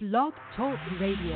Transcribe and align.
Blog 0.00 0.32
Talk 0.54 0.78
Radio. 1.00 1.34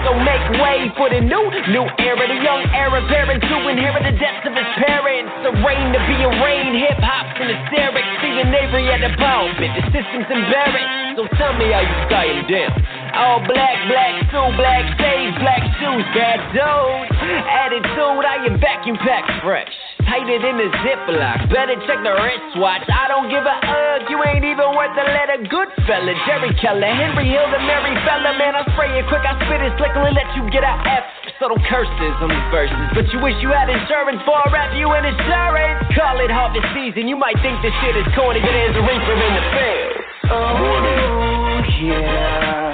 So 0.00 0.16
make 0.24 0.40
way 0.56 0.88
for 0.96 1.12
the 1.12 1.20
new, 1.20 1.36
new 1.68 1.84
era. 2.00 2.24
The 2.24 2.40
young 2.40 2.64
era 2.72 3.04
parents 3.12 3.44
who 3.44 3.68
inherit 3.68 4.08
the 4.08 4.16
depths 4.16 4.48
of 4.48 4.56
his 4.56 4.64
parents. 4.80 5.28
The 5.44 5.52
reign 5.60 5.92
to 5.92 6.00
be 6.08 6.16
a 6.24 6.32
reign, 6.40 6.80
hip 6.80 6.96
hop's 6.96 7.36
in 7.36 7.52
hysterics. 7.52 8.08
See 8.24 8.32
your 8.32 8.48
neighbor 8.48 8.80
at 8.88 9.04
the 9.04 9.12
pulpit, 9.20 9.68
the 9.76 9.84
system's 9.92 10.32
embarrassed. 10.32 11.20
So 11.20 11.28
tell 11.36 11.52
me 11.60 11.76
how 11.76 11.84
you 11.84 11.96
him 12.08 12.48
down. 12.48 13.01
All 13.12 13.44
black, 13.44 13.76
black 13.92 14.14
suit, 14.32 14.52
black 14.56 14.84
stage, 14.96 15.36
black 15.36 15.60
shoes, 15.76 16.06
bad 16.16 16.40
dude. 16.56 17.12
Attitude, 17.44 18.24
I 18.24 18.40
am 18.48 18.56
vacuum 18.56 18.96
pack 19.04 19.28
fresh. 19.44 19.68
Tighter 20.08 20.40
than 20.40 20.56
a 20.58 20.68
ziplock. 20.80 21.44
Better 21.52 21.76
check 21.84 22.00
the 22.00 22.12
wristwatch. 22.16 22.88
I 22.88 23.12
don't 23.12 23.28
give 23.28 23.44
a 23.44 23.56
ugh. 23.62 24.08
You 24.08 24.16
ain't 24.24 24.48
even 24.48 24.74
worth 24.74 24.96
the 24.96 25.04
letter. 25.04 25.44
Good 25.44 25.70
fella. 25.84 26.12
Jerry 26.24 26.56
Keller, 26.56 26.88
Henry 26.88 27.28
Hill, 27.28 27.46
the 27.52 27.60
Mary 27.62 27.92
fella. 28.02 28.32
Man, 28.40 28.56
I 28.56 28.64
spray 28.72 28.90
it 28.96 29.04
quick. 29.06 29.22
I 29.28 29.36
spit 29.44 29.60
it 29.60 29.76
slickly. 29.76 30.10
Let 30.16 30.28
you 30.32 30.48
get 30.48 30.64
a 30.64 30.72
F. 30.72 31.04
Subtle 31.36 31.60
curses 31.68 32.16
on 32.18 32.32
these 32.32 32.48
verses. 32.48 32.80
But 32.96 33.06
you 33.12 33.20
wish 33.20 33.36
you 33.44 33.52
had 33.52 33.68
insurance 33.68 34.24
for 34.24 34.40
a 34.40 34.48
rap. 34.48 34.72
You 34.72 34.88
in 34.96 35.04
insurance. 35.04 35.84
Call 35.94 36.16
it 36.18 36.32
harvest 36.32 36.66
season. 36.72 37.06
You 37.06 37.20
might 37.20 37.36
think 37.44 37.60
this 37.60 37.76
shit 37.84 37.92
is 37.92 38.08
corny, 38.16 38.40
but 38.40 38.52
there's 38.56 38.76
a 38.76 38.84
reaper 38.84 39.16
in 39.20 39.32
the 39.36 39.44
field. 39.52 39.92
Oh, 40.32 41.60
yeah. 41.78 42.71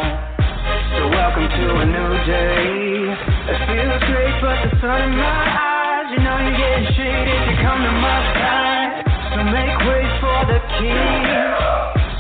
Welcome 1.19 1.51
to 1.51 1.67
a 1.83 1.85
new 1.85 2.13
day. 2.31 3.11
It 3.51 3.59
feels 3.67 4.03
great, 4.07 4.39
but 4.39 4.55
the 4.63 4.71
sun 4.79 5.03
in 5.03 5.19
my 5.19 5.27
eyes. 5.51 6.15
You 6.15 6.23
know 6.23 6.39
you're 6.47 6.55
getting 6.55 6.95
shade 6.95 7.27
if 7.27 7.43
you 7.51 7.57
come 7.59 7.83
to 7.83 7.91
my 7.91 8.19
side. 8.39 9.03
So 9.35 9.43
make 9.51 9.79
way 9.83 10.07
for 10.23 10.39
the 10.47 10.63
king. 10.79 11.27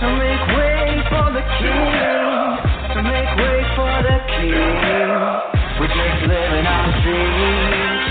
So 0.02 0.06
make 0.18 0.42
way 0.50 0.98
for 1.14 1.30
the 1.30 1.44
king. 1.62 1.94
So 2.90 2.98
make 3.06 3.30
way 3.38 3.58
for 3.78 3.94
the 4.02 4.18
king. 4.34 4.82
We're 5.78 5.94
just 5.94 6.18
living 6.26 6.66
our 6.66 6.90
dreams. 6.98 8.10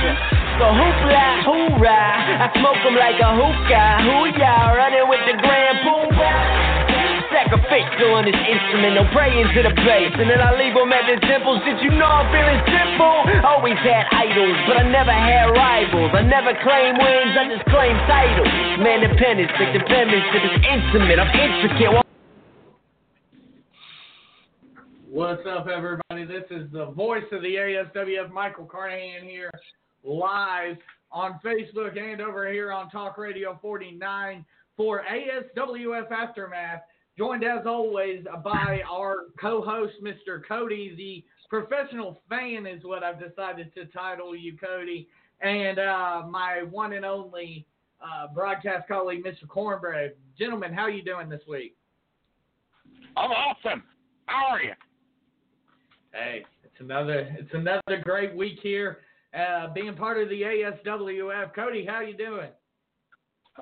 So 0.55 0.71
hoopla, 0.71 1.27
hoorah. 1.51 2.47
I 2.47 2.49
smoke 2.63 2.79
'em 2.87 2.95
like 2.95 3.19
a 3.19 3.31
hookah. 3.35 4.07
Hoo-yah, 4.07 4.71
running 4.79 5.07
with 5.11 5.23
the 5.27 5.35
grand 5.35 5.83
poobah. 5.83 5.96
Sacrificial 7.47 8.11
on 8.11 8.27
this 8.27 8.35
instrument, 8.35 8.99
no 8.99 9.07
praying 9.15 9.47
to 9.55 9.63
the 9.63 9.71
bass. 9.71 10.11
And 10.19 10.27
then 10.27 10.43
I 10.43 10.51
leave 10.59 10.75
them 10.75 10.91
at 10.91 11.07
the 11.07 11.15
temples. 11.31 11.63
Did 11.63 11.79
you 11.79 11.95
know 11.95 12.03
I'm 12.03 12.27
feeling 12.27 12.59
simple? 12.67 13.23
Always 13.47 13.79
had 13.87 14.03
idols, 14.11 14.59
but 14.67 14.75
I 14.75 14.83
never 14.83 15.15
had 15.15 15.55
rivals. 15.55 16.11
I 16.11 16.27
never 16.27 16.51
claim 16.59 16.99
wins, 16.99 17.33
I 17.39 17.47
just 17.47 17.63
claim 17.71 17.95
titles. 18.03 18.51
Man, 18.83 18.99
independence, 18.99 19.47
stick 19.55 19.71
the 19.71 19.83
penmanship 19.87 20.43
is 20.43 20.59
intimate. 20.59 21.23
I'm 21.23 21.31
intricate. 21.31 22.03
What's 25.07 25.47
up, 25.47 25.71
everybody? 25.71 26.27
This 26.27 26.51
is 26.51 26.67
the 26.75 26.91
voice 26.91 27.23
of 27.31 27.41
the 27.47 27.55
ASWF, 27.55 28.29
Michael 28.29 28.67
Carnahan 28.67 29.23
here, 29.23 29.51
live 30.03 30.75
on 31.15 31.39
Facebook 31.39 31.97
and 31.97 32.19
over 32.19 32.51
here 32.51 32.73
on 32.73 32.89
Talk 32.89 33.17
Radio 33.17 33.57
49 33.61 34.43
for 34.75 35.03
ASWF 35.07 36.11
Aftermath. 36.11 36.81
Joined 37.17 37.43
as 37.43 37.65
always 37.65 38.23
by 38.43 38.81
our 38.89 39.25
co-host, 39.41 39.93
Mr. 40.03 40.39
Cody, 40.47 40.93
the 40.95 41.23
professional 41.49 42.21
fan 42.29 42.67
is 42.67 42.83
what 42.83 43.03
I've 43.03 43.19
decided 43.19 43.73
to 43.73 43.85
title 43.85 44.35
you, 44.35 44.55
Cody, 44.55 45.07
and 45.41 45.79
uh, 45.79 46.23
my 46.29 46.61
one 46.69 46.93
and 46.93 47.03
only 47.03 47.65
uh, 48.01 48.27
broadcast 48.35 48.87
colleague, 48.87 49.23
Mr. 49.25 49.47
Cornbread. 49.47 50.13
Gentlemen, 50.37 50.71
how 50.71 50.83
are 50.83 50.91
you 50.91 51.01
doing 51.01 51.27
this 51.27 51.41
week? 51.49 51.75
I'm 53.15 53.31
awesome. 53.31 53.81
How 54.27 54.45
are 54.51 54.61
you? 54.61 54.73
Hey, 56.13 56.45
it's 56.63 56.79
another 56.79 57.35
it's 57.39 57.53
another 57.53 58.01
great 58.03 58.35
week 58.35 58.59
here, 58.61 58.99
uh, 59.33 59.73
being 59.73 59.95
part 59.95 60.21
of 60.21 60.29
the 60.29 60.41
ASWF. 60.41 61.55
Cody, 61.55 61.83
how 61.83 62.01
you 62.01 62.15
doing? 62.15 62.49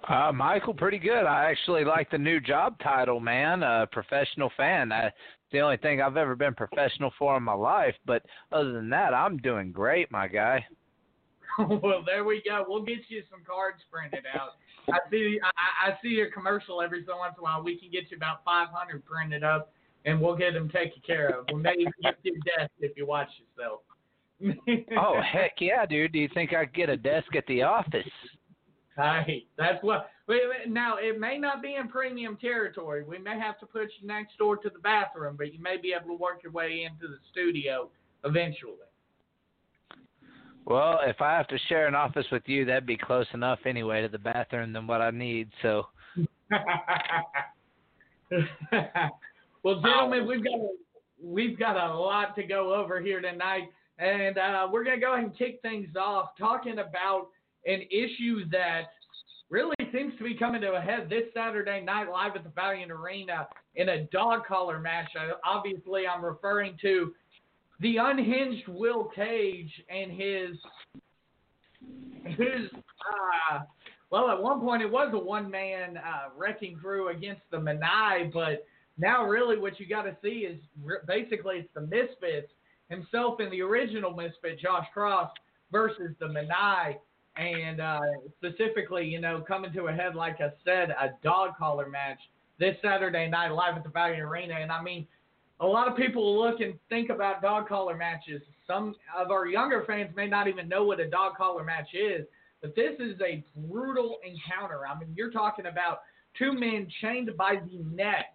Uh, 0.08 0.32
Michael, 0.32 0.74
pretty 0.74 1.00
good. 1.00 1.26
I 1.26 1.50
actually 1.50 1.86
like 1.86 2.12
the 2.12 2.18
new 2.18 2.40
job 2.40 2.78
title, 2.80 3.20
man. 3.20 3.64
Uh, 3.64 3.86
professional 3.92 4.52
fan. 4.58 4.92
I, 4.92 5.08
it's 5.08 5.16
the 5.52 5.62
only 5.62 5.78
thing 5.78 6.02
I've 6.02 6.18
ever 6.18 6.36
been 6.36 6.54
professional 6.54 7.12
for 7.18 7.38
in 7.38 7.44
my 7.44 7.54
life. 7.54 7.96
But 8.06 8.24
other 8.52 8.74
than 8.74 8.90
that, 8.90 9.14
I'm 9.14 9.38
doing 9.38 9.72
great, 9.72 10.12
my 10.12 10.28
guy. 10.28 10.66
well, 11.60 12.04
there 12.06 12.24
we 12.26 12.44
go. 12.46 12.66
We'll 12.68 12.84
get 12.84 13.00
you 13.08 13.24
some 13.30 13.42
cards 13.46 13.82
printed 13.92 14.26
out. 14.34 14.52
I 14.92 15.00
see 15.10 15.40
I, 15.42 15.90
I 15.90 15.98
see 16.02 16.10
your 16.10 16.30
commercial 16.30 16.82
every 16.82 17.04
so 17.08 17.18
once 17.18 17.36
in 17.38 17.42
a 17.42 17.44
while. 17.44 17.64
We 17.64 17.78
can 17.78 17.90
get 17.90 18.12
you 18.12 18.18
about 18.18 18.44
500 18.44 19.04
printed 19.06 19.44
up, 19.44 19.72
and 20.06 20.22
we'll 20.22 20.36
get 20.36 20.54
them 20.54 20.70
taken 20.70 21.02
care 21.06 21.30
of. 21.30 21.46
We 21.52 21.62
may 21.62 21.74
even 21.80 21.94
get 22.04 22.18
you 22.24 22.34
a 22.36 22.60
desk 22.60 22.72
if 22.80 22.96
you 22.98 23.08
watch 23.08 23.30
yourself. 23.40 23.82
oh 24.98 25.22
heck 25.22 25.54
yeah, 25.60 25.86
dude! 25.86 26.12
Do 26.12 26.20
you 26.20 26.30
think 26.34 26.54
I 26.54 26.66
could 26.66 26.76
get 26.76 26.90
a 26.90 26.98
desk 26.98 27.36
at 27.36 27.48
the 27.48 27.64
office? 27.64 28.06
Hey, 28.96 29.46
that's 29.58 29.84
what. 29.84 30.10
Now 30.68 30.98
it 30.98 31.20
may 31.20 31.38
not 31.38 31.62
be 31.62 31.76
in 31.76 31.88
premium 31.88 32.38
territory. 32.38 33.04
We 33.04 33.20
may 33.20 33.38
have 33.38 33.60
to 33.60 33.66
put 33.66 33.90
you 34.00 34.08
next 34.08 34.38
door 34.38 34.58
to 34.58 34.70
the 34.70 34.80
bathroom, 34.80 35.36
but 35.38 35.54
you 35.54 35.62
may 35.62 35.78
be 35.78 35.94
able 35.94 36.16
to 36.16 36.22
work 36.22 36.42
your 36.44 36.52
way 36.52 36.88
into 36.90 37.08
the 37.08 37.20
studio 37.32 37.90
eventually. 38.24 38.74
Well, 40.66 41.00
if 41.06 41.22
I 41.22 41.38
have 41.38 41.48
to 41.50 41.60
share 41.70 41.88
an 41.88 41.94
office 41.94 42.26
with 42.32 42.42
you, 42.48 42.66
that'd 42.66 42.88
be 42.88 42.98
close 42.98 43.28
enough 43.34 43.60
anyway 43.66 44.02
to 44.02 44.08
the 44.08 44.18
bathroom 44.18 44.74
than 44.74 44.88
what 44.88 45.02
I 45.02 45.12
need. 45.12 45.50
So. 45.62 45.88
well, 49.64 49.82
gentlemen, 49.82 50.26
we've 50.28 50.44
got 50.44 50.60
we've 51.22 51.60
got 51.60 51.78
a 51.78 51.94
lot 51.94 52.36
to 52.36 52.44
go 52.44 52.74
over 52.74 53.00
here 53.00 53.22
tonight, 53.22 53.70
and 54.00 54.40
uh, 54.40 54.68
we're 54.72 54.84
gonna 54.84 55.00
go 55.00 55.14
ahead 55.14 55.26
and 55.26 55.38
kick 55.38 55.60
things 55.62 55.90
off 55.96 56.30
talking 56.40 56.80
about 56.80 57.28
an 57.66 57.82
issue 57.92 58.48
that 58.52 58.84
really 59.50 59.76
seems 59.92 60.18
to 60.18 60.24
be 60.24 60.36
coming 60.36 60.62
to 60.62 60.74
a 60.74 60.82
head 60.82 61.10
this 61.10 61.24
Saturday 61.34 61.82
night 61.82 62.10
live 62.10 62.36
at 62.36 62.44
the 62.44 62.50
Valiant 62.50 62.92
Arena 62.92 63.48
in 63.76 63.90
a 63.90 64.04
dog 64.06 64.46
collar 64.46 64.80
match. 64.80 65.10
Obviously, 65.44 66.08
I'm 66.08 66.24
referring 66.24 66.78
to 66.82 67.14
the 67.80 67.98
unhinged 67.98 68.68
Will 68.68 69.06
Cage 69.16 69.72
and 69.90 70.12
his 70.12 70.58
his 72.26 72.70
uh, 72.74 73.60
well, 74.10 74.30
at 74.30 74.42
one 74.42 74.62
point 74.62 74.82
it 74.82 74.92
was 74.92 75.12
a 75.14 75.20
one 75.20 75.52
man 75.52 75.98
uh, 75.98 76.30
wrecking 76.36 76.78
crew 76.78 77.10
against 77.10 77.42
the 77.52 77.58
Maniae, 77.58 78.32
but 78.32 78.66
now 78.98 79.26
really 79.26 79.58
what 79.58 79.80
you 79.80 79.88
got 79.88 80.04
to 80.04 80.16
see 80.24 80.46
is 80.46 80.60
re- 80.84 80.98
basically 81.08 81.58
it's 81.58 81.70
the 81.74 81.82
Misfits 81.82 82.52
himself 82.90 83.40
and 83.40 83.52
the 83.52 83.62
original 83.62 84.12
Misfit 84.12 84.60
Josh 84.60 84.88
Cross 84.94 85.32
versus 85.72 86.16
the 86.20 86.28
Maniae 86.28 86.96
and 87.38 87.82
uh, 87.82 88.00
specifically, 88.38 89.06
you 89.06 89.20
know, 89.20 89.44
coming 89.48 89.74
to 89.74 89.86
a 89.86 89.92
head, 89.92 90.16
like 90.16 90.40
I 90.42 90.52
said, 90.64 90.90
a 90.92 91.10
dog 91.24 91.58
collar 91.58 91.90
match 91.90 92.20
this 92.60 92.76
Saturday 92.82 93.28
night 93.30 93.50
live 93.50 93.76
at 93.76 93.84
the 93.84 93.90
Valiant 93.90 94.22
Arena. 94.22 94.56
And 94.56 94.72
I 94.72 94.82
mean, 94.82 95.06
a 95.60 95.66
lot 95.66 95.88
of 95.88 95.98
people 95.98 96.40
look 96.40 96.60
and 96.62 96.76
think 96.90 97.10
about 97.10 97.42
dog 97.42 97.68
collar 97.68 97.96
matches. 97.96 98.42
Some 98.68 98.96
of 99.18 99.32
our 99.32 99.48
younger 99.48 99.84
fans 99.86 100.16
may 100.16 100.28
not 100.28 100.48
even 100.48 100.68
know 100.68 100.84
what 100.84 101.00
a 101.00 101.10
dog 101.10 101.36
collar 101.38 101.64
match 101.64 101.90
is, 101.94 102.26
but 102.62 102.76
this 102.76 102.94
is 103.00 103.20
a 103.22 103.44
brutal 103.68 104.18
encounter. 104.26 104.82
I 104.88 104.98
mean, 104.98 105.14
you're 105.16 105.32
talking 105.32 105.66
about 105.66 106.02
two 106.38 106.54
men 106.54 106.88
chained 107.02 107.36
by 107.38 107.56
the 107.56 107.84
neck 107.94 108.34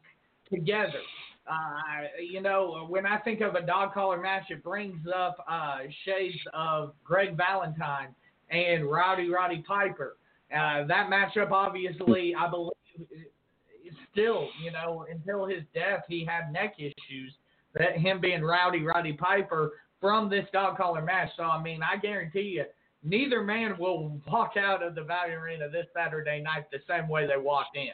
together. 0.50 1.00
Uh, 1.46 2.22
you 2.22 2.40
know, 2.40 2.86
when 2.88 3.06
I 3.06 3.18
think 3.18 3.40
of 3.40 3.54
a 3.54 3.62
dog 3.62 3.92
collar 3.92 4.20
match, 4.20 4.44
it 4.50 4.62
brings 4.62 5.00
up 5.14 5.44
uh, 5.48 5.78
shades 6.04 6.38
of 6.54 6.92
Greg 7.02 7.36
Valentine 7.36 8.14
and 8.50 8.90
Rowdy 8.90 9.28
Roddy 9.28 9.64
Piper. 9.66 10.16
Uh, 10.52 10.84
that 10.86 11.08
matchup, 11.08 11.52
obviously, 11.52 12.34
I 12.34 12.50
believe, 12.50 12.72
still, 14.12 14.48
you 14.62 14.72
know, 14.72 15.06
until 15.10 15.46
his 15.46 15.62
death, 15.72 16.04
he 16.08 16.24
had 16.24 16.52
neck 16.52 16.74
issues. 16.78 17.34
That 17.74 17.96
him 17.96 18.20
being 18.20 18.42
Rowdy 18.42 18.82
Roddy 18.82 19.12
Piper, 19.12 19.72
from 20.00 20.30
this 20.30 20.46
dog 20.52 20.76
collar 20.76 21.02
match. 21.02 21.28
So 21.36 21.44
I 21.44 21.62
mean, 21.62 21.80
I 21.82 21.98
guarantee 21.98 22.40
you, 22.56 22.64
neither 23.04 23.42
man 23.42 23.76
will 23.78 24.18
walk 24.26 24.54
out 24.56 24.82
of 24.82 24.94
the 24.94 25.02
Valiant 25.02 25.40
Arena 25.40 25.68
this 25.68 25.86
Saturday 25.94 26.40
night 26.40 26.70
the 26.72 26.78
same 26.88 27.08
way 27.08 27.26
they 27.26 27.40
walked 27.40 27.76
in. 27.76 27.90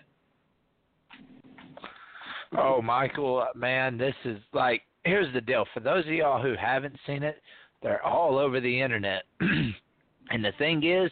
Oh, 2.56 2.80
Michael, 2.80 3.46
man, 3.54 3.98
this 3.98 4.14
is 4.24 4.38
like 4.52 4.82
here's 5.04 5.32
the 5.34 5.40
deal. 5.40 5.66
For 5.74 5.80
those 5.80 6.06
of 6.06 6.12
y'all 6.12 6.40
who 6.40 6.54
haven't 6.58 6.96
seen 7.06 7.22
it, 7.22 7.42
they're 7.82 8.04
all 8.04 8.38
over 8.38 8.60
the 8.60 8.80
internet. 8.80 9.24
and 10.30 10.44
the 10.44 10.52
thing 10.58 10.84
is, 10.84 11.10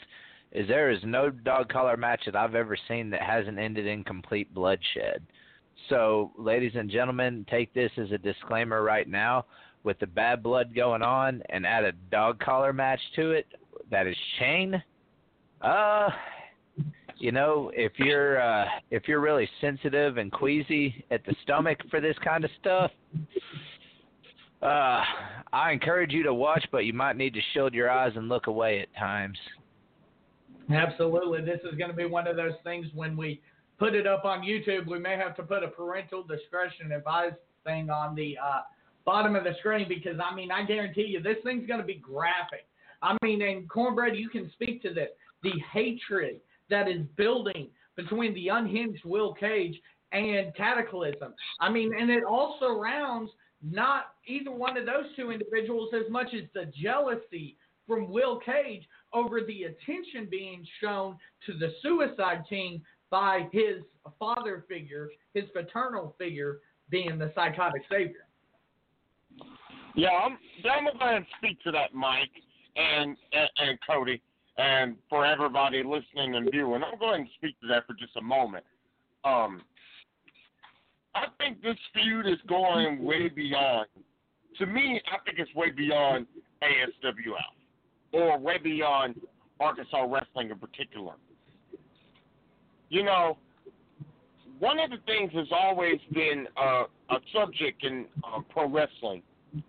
is 0.52 0.68
there 0.68 0.90
is 0.90 1.00
no 1.04 1.30
dog 1.30 1.68
collar 1.68 1.96
match 1.96 2.22
that 2.26 2.36
I've 2.36 2.54
ever 2.54 2.76
seen 2.88 3.10
that 3.10 3.22
hasn't 3.22 3.58
ended 3.58 3.86
in 3.86 4.04
complete 4.04 4.52
bloodshed. 4.54 5.22
So, 5.88 6.30
ladies 6.38 6.72
and 6.74 6.88
gentlemen, 6.88 7.44
take 7.50 7.74
this 7.74 7.90
as 7.98 8.12
a 8.12 8.18
disclaimer 8.18 8.82
right 8.82 9.08
now. 9.08 9.46
With 9.82 9.98
the 9.98 10.06
bad 10.06 10.42
blood 10.42 10.74
going 10.74 11.02
on, 11.02 11.42
and 11.50 11.66
add 11.66 11.84
a 11.84 11.92
dog 12.10 12.40
collar 12.40 12.72
match 12.72 13.00
to 13.16 13.32
it, 13.32 13.46
that 13.90 14.06
is 14.06 14.16
chain. 14.38 14.82
Uh, 15.60 16.08
you 17.18 17.32
know, 17.32 17.70
if 17.74 17.92
you're 17.98 18.40
uh, 18.40 18.64
if 18.90 19.06
you're 19.08 19.20
really 19.20 19.48
sensitive 19.60 20.16
and 20.16 20.32
queasy 20.32 21.04
at 21.10 21.24
the 21.26 21.34
stomach 21.42 21.78
for 21.90 22.00
this 22.00 22.16
kind 22.24 22.44
of 22.44 22.50
stuff, 22.60 22.90
uh, 24.64 25.02
I 25.52 25.72
encourage 25.72 26.12
you 26.12 26.22
to 26.24 26.34
watch, 26.34 26.64
but 26.72 26.84
you 26.84 26.92
might 26.92 27.16
need 27.16 27.34
to 27.34 27.40
shield 27.52 27.74
your 27.74 27.90
eyes 27.90 28.12
and 28.16 28.28
look 28.28 28.46
away 28.46 28.80
at 28.80 28.88
times. 28.98 29.38
Absolutely, 30.72 31.42
this 31.42 31.60
is 31.70 31.76
going 31.76 31.90
to 31.90 31.96
be 31.96 32.06
one 32.06 32.26
of 32.26 32.36
those 32.36 32.54
things 32.64 32.86
when 32.94 33.16
we 33.16 33.40
put 33.78 33.94
it 33.94 34.06
up 34.06 34.24
on 34.24 34.40
YouTube, 34.40 34.86
we 34.86 34.98
may 34.98 35.16
have 35.16 35.36
to 35.36 35.42
put 35.42 35.62
a 35.62 35.68
parental 35.68 36.22
discretion 36.22 36.92
advised 36.92 37.36
thing 37.64 37.90
on 37.90 38.14
the 38.14 38.36
uh, 38.42 38.60
bottom 39.04 39.36
of 39.36 39.44
the 39.44 39.54
screen 39.58 39.86
because 39.88 40.18
I 40.22 40.34
mean 40.34 40.50
I 40.50 40.64
guarantee 40.64 41.06
you 41.06 41.22
this 41.22 41.36
thing's 41.44 41.66
going 41.66 41.80
to 41.80 41.86
be 41.86 41.94
graphic. 41.94 42.66
I 43.02 43.16
mean, 43.22 43.42
and 43.42 43.68
cornbread, 43.68 44.16
you 44.16 44.28
can 44.28 44.50
speak 44.52 44.80
to 44.82 44.94
this. 44.94 45.08
The 45.42 45.52
hatred 45.72 46.40
that 46.70 46.88
is 46.88 47.02
building 47.16 47.68
between 47.96 48.32
the 48.34 48.48
unhinged 48.48 49.04
Will 49.04 49.34
Cage 49.34 49.78
and 50.12 50.54
Cataclysm. 50.56 51.34
I 51.60 51.70
mean, 51.70 51.92
and 51.98 52.10
it 52.10 52.24
all 52.24 52.56
surrounds 52.58 53.30
not 53.64 54.14
either 54.26 54.50
one 54.50 54.76
of 54.76 54.86
those 54.86 55.06
two 55.16 55.30
individuals 55.30 55.90
as 55.94 56.10
much 56.10 56.28
as 56.34 56.42
the 56.54 56.70
jealousy 56.80 57.56
from 57.86 58.10
Will 58.10 58.38
Cage 58.40 58.86
over 59.12 59.40
the 59.40 59.64
attention 59.64 60.28
being 60.30 60.66
shown 60.80 61.16
to 61.46 61.54
the 61.58 61.72
Suicide 61.82 62.44
King 62.48 62.82
by 63.10 63.48
his 63.52 63.82
father 64.18 64.64
figure, 64.68 65.08
his 65.34 65.44
paternal 65.54 66.14
figure 66.18 66.58
being 66.90 67.18
the 67.18 67.32
psychotic 67.34 67.82
savior. 67.90 68.26
Yeah, 69.94 70.08
I'm, 70.08 70.38
I'm 70.64 70.84
going 70.84 70.92
to 70.92 70.98
go 70.98 71.04
ahead 71.04 71.16
and 71.16 71.26
speak 71.38 71.62
to 71.62 71.70
that, 71.72 71.94
Mike 71.94 72.30
and, 72.76 73.16
and, 73.32 73.50
and 73.58 73.78
Cody, 73.88 74.20
and 74.58 74.96
for 75.08 75.24
everybody 75.24 75.82
listening 75.82 76.34
and 76.34 76.50
viewing. 76.50 76.82
I'm 76.82 76.98
going 76.98 77.24
to 77.24 77.30
speak 77.36 77.58
to 77.60 77.68
that 77.68 77.86
for 77.86 77.94
just 77.94 78.16
a 78.16 78.22
moment. 78.22 78.64
Um, 79.24 79.62
I 81.14 81.26
think 81.38 81.62
this 81.62 81.76
feud 81.92 82.26
is 82.26 82.38
going 82.48 83.04
way 83.04 83.28
beyond. 83.28 83.86
To 84.58 84.66
me, 84.66 85.00
I 85.12 85.18
think 85.24 85.38
it's 85.38 85.54
way 85.54 85.70
beyond 85.70 86.26
ASWF 86.62 88.12
or 88.12 88.38
way 88.38 88.58
beyond 88.58 89.20
Arkansas 89.60 90.02
wrestling 90.02 90.50
in 90.50 90.58
particular. 90.58 91.14
You 92.88 93.04
know, 93.04 93.38
one 94.58 94.78
of 94.78 94.90
the 94.90 94.98
things 95.06 95.32
has 95.34 95.48
always 95.50 95.98
been 96.12 96.46
uh, 96.56 96.84
a 97.10 97.16
subject 97.34 97.84
in 97.84 98.06
uh, 98.22 98.40
pro 98.50 98.68
wrestling 98.68 99.22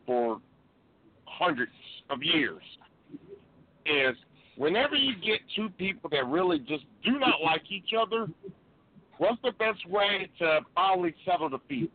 for 0.06 0.40
hundreds 1.26 1.72
of 2.10 2.22
years 2.22 2.62
is 3.86 4.16
whenever 4.58 4.96
you 4.96 5.14
get 5.16 5.40
two 5.56 5.70
people 5.78 6.10
that 6.12 6.26
really 6.28 6.60
just 6.60 6.84
do 7.04 7.20
not 7.20 7.42
like 7.44 7.64
each 7.70 7.92
other, 8.00 8.28
what's 9.18 9.42
the 9.44 9.52
best 9.52 9.88
way 9.90 10.30
to 10.40 10.60
finally 10.74 11.14
settle 11.26 11.50
the 11.50 11.60
feud? 11.68 11.92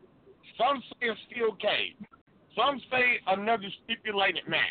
Some 0.59 0.83
say 1.01 1.09
a 1.09 1.15
steel 1.31 1.57
cage. 1.57 1.97
Some 2.57 2.81
say 2.91 3.21
another 3.27 3.69
stipulated 3.85 4.47
match. 4.49 4.63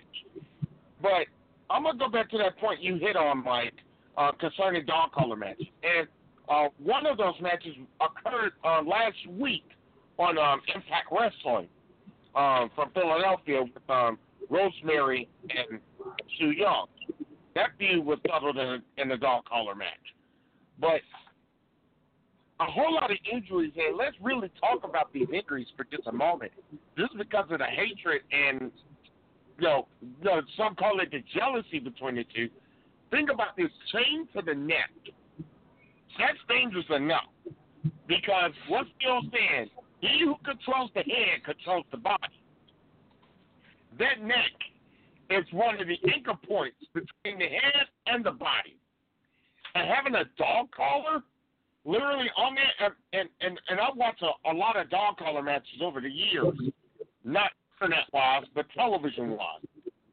But 1.01 1.27
I'm 1.69 1.83
gonna 1.83 1.97
go 1.97 2.09
back 2.09 2.29
to 2.31 2.37
that 2.39 2.57
point 2.57 2.81
you 2.81 2.97
hit 2.97 3.15
on, 3.15 3.43
Mike, 3.43 3.73
uh, 4.17 4.31
concerning 4.33 4.85
dog 4.85 5.11
collar 5.13 5.35
match. 5.35 5.61
And 5.83 6.07
uh, 6.49 6.69
one 6.81 7.05
of 7.05 7.17
those 7.17 7.35
matches 7.41 7.75
occurred 8.01 8.53
uh, 8.63 8.81
last 8.81 9.17
week 9.29 9.65
on 10.17 10.37
um, 10.37 10.61
Impact 10.73 11.07
Wrestling 11.11 11.67
um, 12.35 12.69
from 12.75 12.89
Philadelphia 12.93 13.63
with 13.63 13.89
um, 13.89 14.17
Rosemary 14.49 15.29
and 15.43 15.79
Su 16.37 16.51
Yung. 16.51 16.87
That 17.55 17.69
feud 17.77 18.05
was 18.05 18.19
settled 18.29 18.57
in, 18.57 18.81
in 18.97 19.09
the 19.09 19.17
dog 19.17 19.45
collar 19.45 19.75
match. 19.75 19.87
But 20.79 21.01
a 22.59 22.65
whole 22.65 22.93
lot 22.93 23.09
of 23.09 23.17
injuries, 23.31 23.71
and 23.77 23.97
let's 23.97 24.15
really 24.21 24.51
talk 24.59 24.83
about 24.83 25.13
these 25.13 25.27
injuries 25.33 25.67
for 25.77 25.85
just 25.85 26.07
a 26.07 26.11
moment. 26.11 26.51
Just 26.97 27.17
because 27.17 27.45
of 27.51 27.59
the 27.59 27.65
hatred 27.65 28.21
and, 28.31 28.71
you 29.57 29.63
know, 29.65 29.87
you 30.01 30.25
know, 30.25 30.41
some 30.57 30.75
call 30.75 30.99
it 30.99 31.11
the 31.11 31.23
jealousy 31.37 31.79
between 31.79 32.15
the 32.15 32.25
two. 32.35 32.49
Think 33.11 33.29
about 33.31 33.55
this 33.55 33.71
chain 33.93 34.27
to 34.35 34.41
the 34.41 34.53
neck. 34.53 34.91
That's 36.17 36.37
dangerous 36.49 36.85
enough. 36.89 37.29
Because 38.07 38.51
what's 38.67 38.89
the 38.99 39.09
old 39.09 39.25
saying? 39.31 39.69
He 40.01 40.21
who 40.25 40.35
controls 40.43 40.91
the 40.95 41.01
head 41.01 41.43
controls 41.45 41.85
the 41.91 41.97
body. 41.97 42.43
That 43.97 44.21
neck 44.21 44.51
is 45.29 45.45
one 45.51 45.79
of 45.79 45.87
the 45.87 45.97
anchor 46.13 46.35
points 46.47 46.77
between 46.93 47.39
the 47.39 47.45
head 47.45 47.87
and 48.07 48.25
the 48.25 48.31
body. 48.31 48.77
And 49.75 49.87
having 49.87 50.15
a 50.15 50.25
dog 50.37 50.71
collar 50.75 51.21
literally 51.85 52.29
on 52.37 52.55
that, 52.55 52.91
and 53.13 53.29
and 53.41 53.59
and 53.69 53.79
I've 53.79 53.95
watched 53.95 54.23
a, 54.23 54.51
a 54.51 54.53
lot 54.53 54.77
of 54.77 54.89
dog 54.89 55.17
collar 55.17 55.41
matches 55.41 55.81
over 55.81 56.01
the 56.01 56.09
years, 56.09 56.57
not 57.23 57.51
internet 57.81 58.05
wise, 58.13 58.45
but 58.55 58.65
television 58.75 59.31
wise. 59.31 59.61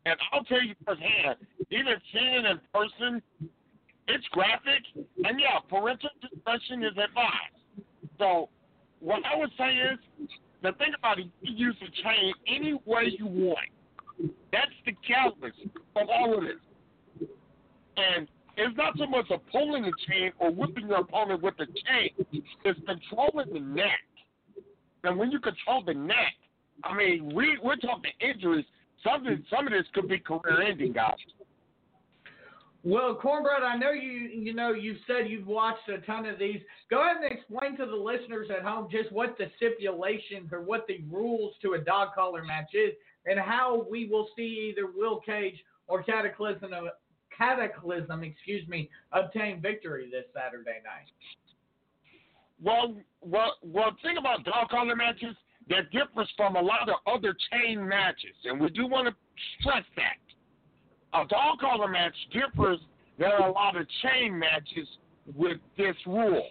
And 0.05 0.17
I'll 0.33 0.45
tell 0.45 0.63
you 0.63 0.75
firsthand, 0.85 1.37
even 1.71 1.95
seeing 2.13 2.35
it 2.35 2.47
in 2.47 2.61
person, 2.73 3.23
it's 4.07 4.25
graphic, 4.31 4.83
and 4.97 5.41
yeah, 5.41 5.59
parental 5.69 6.11
discretion 6.21 6.85
is 6.85 6.93
advised. 6.93 7.85
So, 8.19 8.49
what 9.01 9.23
I 9.27 9.37
would 9.37 9.51
say 9.59 9.71
is, 9.73 10.29
the 10.63 10.73
thing 10.73 10.93
about 10.97 11.19
it, 11.19 11.27
you 11.43 11.67
use 11.67 11.77
the 11.81 11.89
chain 12.03 12.33
any 12.47 12.75
way 12.87 13.15
you 13.19 13.27
want. 13.27 13.59
That's 14.53 14.71
the 14.87 14.93
catalyst 15.07 15.59
of 15.97 16.09
all 16.09 16.39
of 16.39 16.45
this. 16.45 17.29
And 17.97 18.29
it's 18.57 18.77
not 18.77 18.97
so 18.97 19.07
much 19.07 19.27
a 19.31 19.39
pulling 19.51 19.83
the 19.83 19.93
chain 20.09 20.33
or 20.39 20.51
whipping 20.51 20.89
your 20.89 21.01
opponent 21.01 21.43
with 21.43 21.57
the 21.59 21.67
chain. 21.67 22.43
It's 22.65 22.81
controlling 22.87 23.53
the 23.53 23.61
neck. 23.61 24.01
And 25.05 25.19
when 25.19 25.31
you 25.31 25.39
control 25.39 25.83
the 25.85 25.95
neck, 25.95 26.35
I 26.85 26.97
mean, 26.97 27.35
we 27.35 27.59
we're 27.63 27.77
talking 27.77 28.13
injuries. 28.21 28.65
Something 29.05 29.45
some 29.55 29.67
of 29.67 29.73
this 29.73 29.85
could 29.95 30.09
be 30.09 30.19
career 30.19 30.63
ending, 30.63 30.93
guys. 30.93 31.15
Well, 32.83 33.17
Cornbread, 33.17 33.63
I 33.63 33.77
know 33.77 33.91
you 33.91 34.11
you 34.11 34.55
know 34.55 34.73
you've 34.73 34.99
said 35.07 35.29
you've 35.29 35.47
watched 35.47 35.89
a 35.89 35.99
ton 36.07 36.25
of 36.27 36.39
these. 36.39 36.61
Go 36.91 37.03
ahead 37.03 37.17
and 37.23 37.33
explain 37.33 37.77
to 37.79 37.87
the 37.87 37.97
listeners 37.97 38.49
at 38.51 38.65
home 38.65 38.89
just 38.91 39.13
what 39.13 39.37
the 39.39 39.51
stipulations 39.57 40.53
or 40.53 40.63
what 40.63 40.87
the 40.87 41.03
rules 41.11 41.55
to 41.63 41.75
a 41.75 41.79
dog 41.79 42.09
collar 42.15 42.45
match 42.45 42.75
is, 42.75 42.93
and 43.27 43.39
how 43.39 43.87
we 43.91 44.07
will 44.07 44.29
see 44.37 44.71
either 44.71 44.89
Will 44.95 45.21
Cage 45.21 45.63
or 45.89 46.03
Cataclysm 46.03 46.71
Cataclysm, 47.37 48.23
excuse 48.23 48.67
me, 48.69 48.89
obtain 49.13 49.61
victory 49.61 50.09
this 50.11 50.25
Saturday 50.35 50.81
night? 50.85 51.11
Well, 52.63 52.97
well, 53.21 53.55
well. 53.63 53.97
Think 54.03 54.19
about 54.19 54.45
dog 54.45 54.69
collar 54.71 54.97
matches. 54.97 55.37
That 55.69 55.91
differs 55.91 56.31
from 56.37 56.55
a 56.55 56.61
lot 56.61 56.89
of 56.89 56.95
other 57.13 57.35
chain 57.51 57.87
matches, 57.87 58.37
and 58.45 58.61
we 58.61 58.71
do 58.71 58.87
want 58.87 59.09
to 59.09 59.15
stress 59.59 59.83
that. 59.97 61.21
A 61.21 61.27
dog 61.27 61.59
collar 61.59 61.89
match 61.89 62.15
differs 62.33 62.79
than 63.19 63.33
a 63.33 63.51
lot 63.51 63.77
of 63.77 63.87
chain 64.03 64.39
matches 64.39 64.87
with 65.35 65.59
this 65.77 65.97
rule. 66.07 66.47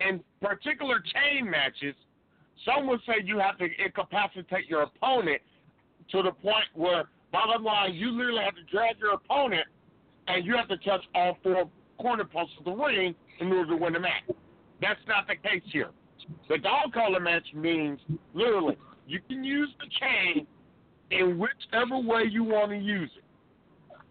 In 0.00 0.20
particular 0.40 1.00
chain 1.00 1.50
matches, 1.50 1.96
some 2.64 2.86
would 2.86 3.00
say 3.06 3.14
you 3.24 3.38
have 3.38 3.58
to 3.58 3.66
incapacitate 3.84 4.68
your 4.68 4.82
opponent 4.82 5.42
to 6.12 6.22
the 6.22 6.30
point 6.30 6.66
where, 6.74 7.04
bottom 7.32 7.64
line, 7.64 7.94
you 7.94 8.12
literally 8.12 8.44
have 8.44 8.54
to 8.54 8.64
drag 8.70 8.98
your 8.98 9.14
opponent 9.14 9.66
and 10.28 10.44
you 10.44 10.56
have 10.56 10.68
to 10.68 10.76
touch 10.78 11.02
all 11.14 11.36
four 11.42 11.68
corner 12.00 12.24
posts 12.24 12.54
of 12.58 12.64
the 12.64 12.72
ring 12.72 13.14
in 13.40 13.52
order 13.52 13.70
to 13.70 13.76
win 13.76 13.92
the 13.92 14.00
match. 14.00 14.24
That's 14.80 15.00
not 15.08 15.26
the 15.26 15.36
case 15.36 15.62
here. 15.72 15.90
The 16.48 16.58
dog 16.58 16.92
collar 16.92 17.20
match 17.20 17.46
means 17.54 18.00
literally 18.34 18.76
you 19.06 19.20
can 19.28 19.44
use 19.44 19.68
the 19.78 19.86
chain 20.00 20.46
in 21.10 21.38
whichever 21.38 21.98
way 21.98 22.24
you 22.28 22.42
want 22.44 22.70
to 22.70 22.76
use 22.76 23.10
it. 23.16 23.24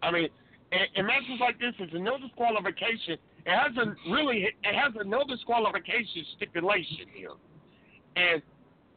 I 0.02 0.10
mean, 0.10 0.28
in, 0.72 1.06
matches 1.06 1.38
like 1.40 1.58
this, 1.58 1.72
it's 1.78 1.94
a 1.94 1.98
no 1.98 2.18
disqualification. 2.18 3.18
It 3.44 3.50
has 3.50 3.76
a 3.76 4.10
really, 4.10 4.48
it 4.62 4.74
has 4.74 4.92
a 4.98 5.04
no 5.04 5.24
disqualification 5.24 6.24
stipulation 6.36 7.06
here, 7.14 7.30
and 8.16 8.42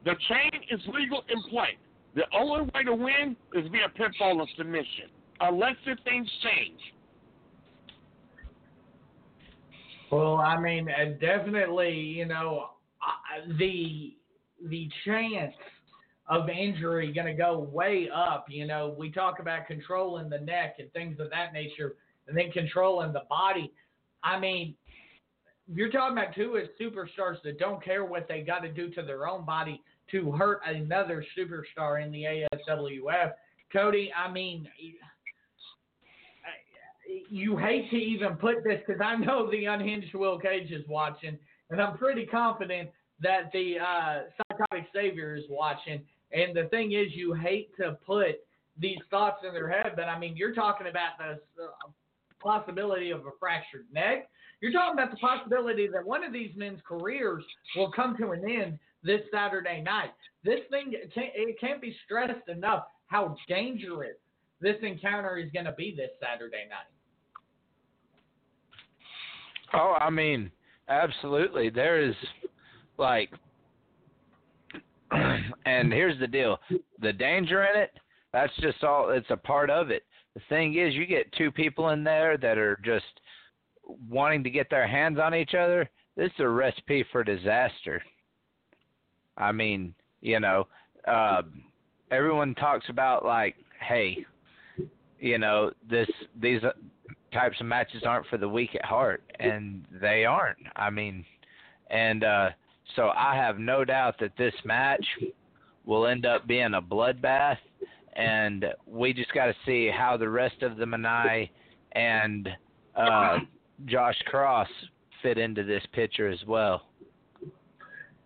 the 0.05 0.15
chain 0.27 0.61
is 0.71 0.79
legal 0.93 1.23
in 1.29 1.41
play. 1.49 1.77
The 2.15 2.23
only 2.33 2.69
way 2.73 2.83
to 2.85 2.95
win 2.95 3.35
is 3.53 3.69
via 3.69 3.89
pinfall 3.89 4.39
or 4.39 4.47
submission, 4.57 5.05
unless 5.41 5.75
if 5.85 5.99
things 6.03 6.27
change. 6.43 6.79
Well, 10.11 10.37
I 10.37 10.59
mean, 10.59 10.89
uh, 10.89 11.17
definitely, 11.19 11.93
you 11.93 12.25
know, 12.25 12.69
the 13.57 14.15
the 14.67 14.89
chance 15.05 15.53
of 16.27 16.49
injury 16.49 17.11
going 17.13 17.27
to 17.27 17.33
go 17.33 17.59
way 17.59 18.09
up. 18.13 18.45
You 18.49 18.67
know, 18.67 18.95
we 18.97 19.11
talk 19.11 19.39
about 19.39 19.67
controlling 19.67 20.29
the 20.29 20.39
neck 20.39 20.75
and 20.79 20.91
things 20.93 21.19
of 21.19 21.29
that 21.29 21.53
nature, 21.53 21.95
and 22.27 22.35
then 22.37 22.51
controlling 22.51 23.13
the 23.13 23.23
body. 23.29 23.71
I 24.23 24.39
mean, 24.39 24.75
you're 25.71 25.91
talking 25.91 26.17
about 26.17 26.35
two 26.35 26.59
superstars 26.81 27.41
that 27.43 27.59
don't 27.59 27.83
care 27.83 28.03
what 28.03 28.27
they 28.27 28.41
got 28.41 28.59
to 28.59 28.71
do 28.71 28.89
to 28.91 29.03
their 29.03 29.27
own 29.27 29.45
body 29.45 29.81
to 30.11 30.31
hurt 30.31 30.61
another 30.65 31.23
superstar 31.37 32.03
in 32.03 32.11
the 32.11 32.23
ASWF. 32.67 33.33
Cody, 33.71 34.11
I 34.17 34.31
mean, 34.31 34.67
you 37.29 37.57
hate 37.57 37.89
to 37.91 37.95
even 37.95 38.35
put 38.35 38.63
this 38.63 38.81
because 38.85 39.01
I 39.03 39.15
know 39.15 39.49
the 39.49 39.65
unhinged 39.65 40.13
Will 40.13 40.39
Cage 40.39 40.71
is 40.71 40.83
watching, 40.87 41.37
and 41.69 41.81
I'm 41.81 41.97
pretty 41.97 42.25
confident 42.25 42.89
that 43.21 43.51
the 43.51 43.77
uh, 43.79 44.19
psychotic 44.37 44.87
savior 44.93 45.35
is 45.35 45.43
watching. 45.49 46.01
And 46.31 46.55
the 46.55 46.65
thing 46.65 46.93
is, 46.93 47.07
you 47.13 47.33
hate 47.33 47.75
to 47.77 47.97
put 48.05 48.39
these 48.77 48.99
thoughts 49.09 49.43
in 49.45 49.53
their 49.53 49.69
head, 49.69 49.93
but 49.95 50.05
I 50.05 50.17
mean, 50.17 50.37
you're 50.37 50.53
talking 50.53 50.87
about 50.87 51.17
the 51.17 51.33
uh, 51.63 51.89
possibility 52.39 53.11
of 53.11 53.21
a 53.21 53.31
fractured 53.39 53.87
neck. 53.91 54.29
You're 54.61 54.71
talking 54.71 54.93
about 54.93 55.11
the 55.11 55.17
possibility 55.17 55.87
that 55.87 56.05
one 56.05 56.23
of 56.23 56.31
these 56.31 56.51
men's 56.55 56.79
careers 56.87 57.43
will 57.75 57.91
come 57.91 58.15
to 58.17 58.31
an 58.31 58.49
end 58.49 58.79
this 59.03 59.21
Saturday 59.33 59.81
night. 59.81 60.11
This 60.43 60.59
thing 60.69 60.93
can't, 61.13 61.31
it 61.33 61.59
can't 61.59 61.81
be 61.81 61.95
stressed 62.05 62.47
enough 62.47 62.85
how 63.07 63.35
dangerous 63.47 64.15
this 64.61 64.75
encounter 64.81 65.37
is 65.37 65.49
going 65.51 65.65
to 65.65 65.71
be 65.73 65.93
this 65.95 66.11
Saturday 66.21 66.67
night. 66.69 66.87
Oh, 69.73 69.95
I 69.99 70.09
mean, 70.09 70.51
absolutely. 70.88 71.69
There 71.69 72.01
is 72.01 72.15
like 72.97 73.31
and 75.65 75.91
here's 75.91 76.19
the 76.19 76.27
deal. 76.27 76.59
The 77.01 77.13
danger 77.13 77.63
in 77.65 77.79
it, 77.79 77.91
that's 78.33 78.55
just 78.61 78.83
all 78.83 79.09
it's 79.09 79.29
a 79.29 79.38
part 79.38 79.69
of 79.69 79.89
it. 79.89 80.03
The 80.35 80.41
thing 80.49 80.75
is 80.75 80.93
you 80.93 81.05
get 81.05 81.31
two 81.33 81.51
people 81.51 81.89
in 81.89 82.03
there 82.03 82.38
that 82.38 82.57
are 82.57 82.79
just 82.83 83.05
wanting 84.09 84.43
to 84.43 84.49
get 84.49 84.69
their 84.69 84.88
hands 84.88 85.17
on 85.19 85.33
each 85.33 85.53
other. 85.53 85.89
This 86.15 86.31
is 86.33 86.39
a 86.39 86.47
recipe 86.47 87.05
for 87.11 87.23
disaster. 87.23 88.01
I 89.38 89.51
mean, 89.51 89.93
you 90.21 90.39
know, 90.39 90.67
uh, 91.07 91.43
everyone 92.11 92.55
talks 92.55 92.88
about 92.89 93.25
like, 93.25 93.55
hey, 93.79 94.25
you 95.19 95.38
know, 95.38 95.71
this 95.89 96.07
these 96.39 96.61
types 97.31 97.59
of 97.59 97.65
matches 97.65 98.03
aren't 98.05 98.27
for 98.27 98.38
the 98.38 98.48
weak 98.48 98.75
at 98.75 98.86
heart, 98.86 99.24
and 99.39 99.86
they 100.01 100.25
aren't. 100.25 100.57
I 100.75 100.89
mean, 100.89 101.25
and 101.89 102.24
uh, 102.24 102.50
so 102.95 103.09
I 103.15 103.36
have 103.36 103.59
no 103.59 103.86
doubt 103.86 104.15
that 104.19 104.31
this 104.38 104.53
match 104.65 105.05
will 105.86 106.07
end 106.07 106.25
up 106.25 106.48
being 106.48 106.74
a 106.74 106.81
bloodbath, 106.81 107.57
and 108.13 108.65
we 108.86 109.13
just 109.13 109.33
got 109.33 109.45
to 109.45 109.55
see 109.65 109.89
how 109.89 110.17
the 110.17 110.29
rest 110.29 110.62
of 110.62 110.77
the 110.77 110.86
Maniae 110.86 111.50
and 111.93 112.50
uh, 112.95 113.39
Josh 113.86 114.17
Cross 114.25 114.69
fit 115.21 115.38
into 115.38 115.63
this 115.63 115.83
picture 115.93 116.27
as 116.27 116.39
well. 116.48 116.83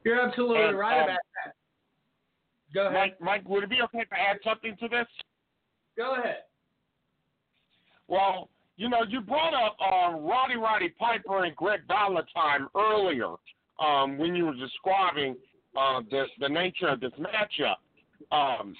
You're 0.03 0.19
absolutely 0.19 0.63
and, 0.63 0.77
right 0.77 0.97
um, 0.97 1.03
about 1.05 1.19
that. 1.45 1.53
Go 2.73 2.87
ahead. 2.87 2.93
Mike, 2.93 3.21
Mike, 3.21 3.49
would 3.49 3.63
it 3.63 3.69
be 3.69 3.81
okay 3.83 3.99
to 3.99 4.19
add 4.19 4.37
something 4.43 4.75
to 4.79 4.87
this? 4.87 5.07
Go 5.95 6.15
ahead. 6.15 6.37
Well, 8.07 8.49
you 8.75 8.89
know, 8.89 9.03
you 9.07 9.21
brought 9.21 9.53
up 9.53 9.77
uh, 9.79 10.17
Rowdy 10.17 10.55
Roddy 10.55 10.89
Piper 10.89 11.43
and 11.45 11.55
Greg 11.55 11.81
Valentine 11.87 12.67
earlier 12.75 13.35
um, 13.79 14.17
when 14.17 14.35
you 14.35 14.45
were 14.45 14.55
describing 14.55 15.35
uh, 15.77 16.01
the 16.09 16.25
the 16.39 16.49
nature 16.49 16.87
of 16.87 16.99
this 16.99 17.11
matchup. 17.19 17.77
Um, 18.35 18.75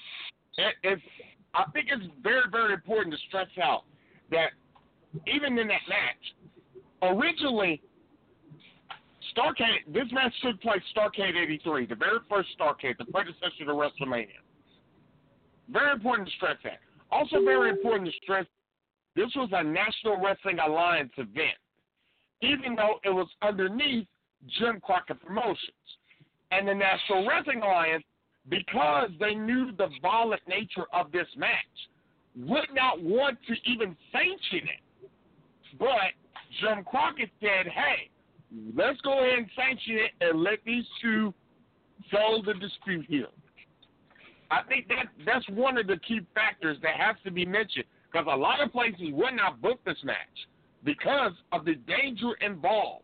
it, 0.58 0.74
it's 0.82 1.02
I 1.54 1.64
think 1.72 1.88
it's 1.90 2.04
very 2.22 2.50
very 2.50 2.74
important 2.74 3.14
to 3.14 3.20
stress 3.28 3.48
out 3.62 3.84
that 4.30 4.50
even 5.26 5.56
in 5.58 5.68
that 5.68 5.80
match, 5.88 7.12
originally 7.14 7.80
Starcade 9.36 9.92
this 9.92 10.10
match 10.10 10.32
took 10.42 10.60
place 10.60 10.82
Starcade 10.96 11.36
'83, 11.36 11.86
the 11.86 11.94
very 11.94 12.18
first 12.28 12.48
Starcade, 12.58 12.98
the 12.98 13.04
predecessor 13.04 13.64
to 13.66 13.72
WrestleMania. 13.72 14.42
Very 15.70 15.92
important 15.92 16.28
to 16.28 16.34
stress 16.34 16.56
that. 16.64 16.80
Also 17.12 17.42
very 17.44 17.70
important 17.70 18.06
to 18.06 18.12
stress 18.22 18.44
this 19.16 19.30
was 19.36 19.48
a 19.52 19.62
National 19.62 20.20
Wrestling 20.20 20.58
Alliance 20.58 21.12
event, 21.16 21.56
even 22.42 22.74
though 22.74 22.98
it 23.04 23.10
was 23.10 23.28
underneath 23.42 24.06
Jim 24.58 24.80
Crockett 24.80 25.24
Promotions. 25.24 25.58
And 26.50 26.68
the 26.68 26.74
National 26.74 27.26
Wrestling 27.26 27.62
Alliance, 27.62 28.04
because 28.48 29.10
they 29.18 29.34
knew 29.34 29.72
the 29.76 29.88
violent 30.02 30.42
nature 30.48 30.86
of 30.92 31.10
this 31.12 31.26
match, 31.36 31.50
would 32.36 32.68
not 32.74 33.00
want 33.00 33.38
to 33.46 33.54
even 33.70 33.96
sanction 34.12 34.68
it. 34.68 35.08
But 35.78 36.12
Jim 36.60 36.84
Crockett 36.84 37.30
said, 37.40 37.66
hey, 37.66 38.10
let's 38.76 39.00
go 39.00 39.20
ahead 39.20 39.38
and 39.38 39.48
sanction 39.56 39.98
it 39.98 40.10
and 40.20 40.42
let 40.42 40.58
these 40.66 40.84
two 41.00 41.32
settle 42.10 42.42
the 42.42 42.54
dispute 42.54 43.06
here. 43.08 43.28
I 44.50 44.62
think 44.68 44.88
that 44.88 45.06
that's 45.24 45.48
one 45.48 45.78
of 45.78 45.86
the 45.86 45.96
key 46.06 46.20
factors 46.34 46.76
that 46.82 46.96
has 46.96 47.16
to 47.24 47.30
be 47.30 47.44
mentioned 47.44 47.86
because 48.14 48.28
a 48.32 48.36
lot 48.36 48.60
of 48.60 48.70
places 48.70 49.08
would 49.12 49.34
not 49.34 49.60
book 49.60 49.80
this 49.84 49.96
match 50.04 50.16
because 50.84 51.32
of 51.52 51.64
the 51.64 51.74
danger 51.74 52.34
involved. 52.40 53.02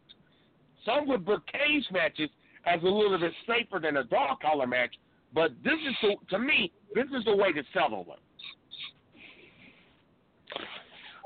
Some 0.87 1.09
would 1.09 1.25
book 1.25 1.43
cage 1.51 1.85
matches 1.91 2.31
as 2.65 2.81
a 2.83 2.87
little 2.87 3.19
bit 3.19 3.33
safer 3.47 3.81
than 3.81 3.97
a 3.97 4.05
dog 4.05 4.39
collar 4.41 4.69
match, 4.69 4.95
but 5.35 5.51
this 5.65 5.75
is 5.89 5.95
the, 6.03 6.15
to 6.31 6.39
me, 6.39 6.73
this 6.95 7.07
is 7.07 7.25
the 7.25 7.35
way 7.35 7.53
to 7.53 7.63
settle 7.75 8.05
them. 8.05 8.19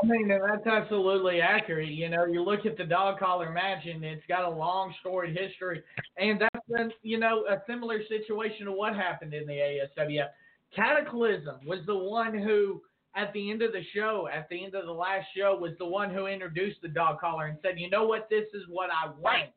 I 0.02 0.06
mean, 0.06 0.28
that's 0.28 0.66
absolutely 0.66 1.40
accurate. 1.40 1.90
You 1.90 2.08
know, 2.08 2.24
you 2.24 2.42
look 2.42 2.66
at 2.66 2.76
the 2.76 2.84
dog 2.84 3.18
collar 3.18 3.50
match, 3.50 3.86
and 3.86 4.04
it's 4.04 4.24
got 4.28 4.44
a 4.44 4.50
long 4.50 4.92
storied 5.00 5.36
history, 5.38 5.82
and 6.18 6.40
that's 6.40 6.66
been, 6.68 6.90
you 7.02 7.18
know 7.18 7.44
a 7.48 7.62
similar 7.66 8.00
situation 8.08 8.66
to 8.66 8.72
what 8.72 8.96
happened 8.96 9.34
in 9.34 9.46
the 9.46 9.52
ASWF. 9.52 10.28
Cataclysm 10.74 11.60
was 11.66 11.80
the 11.86 11.96
one 11.96 12.36
who 12.36 12.82
at 13.16 13.32
the 13.32 13.50
end 13.50 13.62
of 13.62 13.72
the 13.72 13.82
show, 13.94 14.28
at 14.32 14.48
the 14.48 14.64
end 14.64 14.74
of 14.74 14.86
the 14.86 14.92
last 14.92 15.26
show, 15.36 15.56
was 15.56 15.72
the 15.78 15.86
one 15.86 16.10
who 16.10 16.26
introduced 16.26 16.82
the 16.82 16.88
dog 16.88 17.20
collar 17.20 17.46
and 17.46 17.58
said, 17.62 17.78
"You 17.78 17.90
know 17.90 18.04
what? 18.06 18.28
This 18.28 18.46
is 18.54 18.62
what 18.68 18.90
I 18.90 19.10
want." 19.18 19.50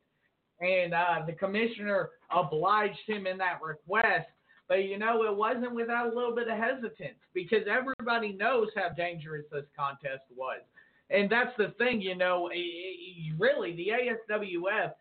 And 0.59 0.93
uh, 0.93 1.25
the 1.25 1.33
commissioner 1.33 2.11
obliged 2.31 2.99
him 3.07 3.27
in 3.27 3.37
that 3.39 3.61
request. 3.61 4.27
But 4.67 4.85
you 4.85 4.97
know, 4.97 5.23
it 5.23 5.35
wasn't 5.35 5.73
without 5.73 6.11
a 6.11 6.15
little 6.15 6.35
bit 6.35 6.49
of 6.49 6.57
hesitance 6.57 7.19
because 7.33 7.63
everybody 7.69 8.33
knows 8.33 8.67
how 8.75 8.89
dangerous 8.89 9.45
this 9.51 9.65
contest 9.75 10.23
was. 10.35 10.59
And 11.09 11.29
that's 11.29 11.55
the 11.57 11.73
thing, 11.77 12.01
you 12.01 12.15
know, 12.15 12.49
really, 13.37 13.75
the 13.75 13.87
ASWF 14.31 14.91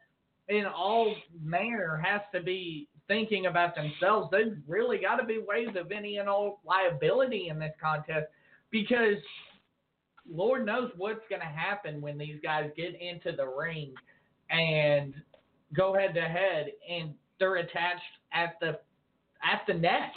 in 0.49 0.65
all 0.67 1.15
manner 1.43 2.01
has 2.05 2.21
to 2.33 2.41
be 2.41 2.89
thinking 3.09 3.47
about 3.47 3.75
themselves. 3.75 4.29
They've 4.31 4.57
really 4.69 4.99
got 4.99 5.17
to 5.17 5.25
be 5.25 5.41
waived 5.45 5.77
of 5.77 5.91
any 5.91 6.19
and 6.19 6.29
all 6.29 6.61
liability 6.65 7.49
in 7.49 7.59
this 7.59 7.73
contest 7.83 8.27
because 8.83 9.23
Lord 10.31 10.67
knows 10.67 10.91
what's 10.97 11.25
going 11.31 11.41
to 11.41 11.47
happen 11.47 12.01
when 12.03 12.19
these 12.19 12.37
guys 12.43 12.71
get 12.77 13.01
into 13.01 13.35
the 13.35 13.47
ring 13.47 13.95
and 14.51 15.15
go 15.75 15.95
head 15.95 16.15
to 16.15 16.21
head 16.21 16.67
and 16.91 17.15
they're 17.39 17.57
attached 17.57 18.03
at 18.33 18.57
the 18.61 18.79
at 19.43 19.63
the 19.67 19.75
neck. 19.75 20.13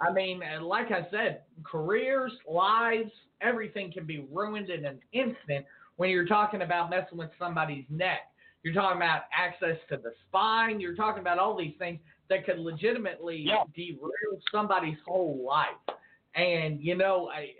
I 0.00 0.12
mean, 0.12 0.42
like 0.62 0.90
I 0.90 1.06
said, 1.10 1.42
careers, 1.62 2.32
lives, 2.50 3.10
everything 3.40 3.92
can 3.92 4.04
be 4.04 4.26
ruined 4.30 4.68
in 4.68 4.84
an 4.84 4.98
instant 5.12 5.64
when 5.96 6.10
you're 6.10 6.26
talking 6.26 6.62
about 6.62 6.90
messing 6.90 7.16
with 7.16 7.30
somebody's 7.38 7.84
neck. 7.88 8.20
You're 8.64 8.74
talking 8.74 8.96
about 8.96 9.22
access 9.36 9.76
to 9.90 9.96
the 9.96 10.12
spine. 10.28 10.80
You're 10.80 10.96
talking 10.96 11.20
about 11.20 11.38
all 11.38 11.56
these 11.56 11.74
things 11.78 12.00
that 12.28 12.44
could 12.44 12.58
legitimately 12.58 13.44
yeah. 13.46 13.64
derail 13.74 14.40
somebody's 14.50 14.98
whole 15.06 15.42
life. 15.46 15.96
And 16.34 16.80
you 16.80 16.96
know, 16.96 17.30
I, 17.34 17.50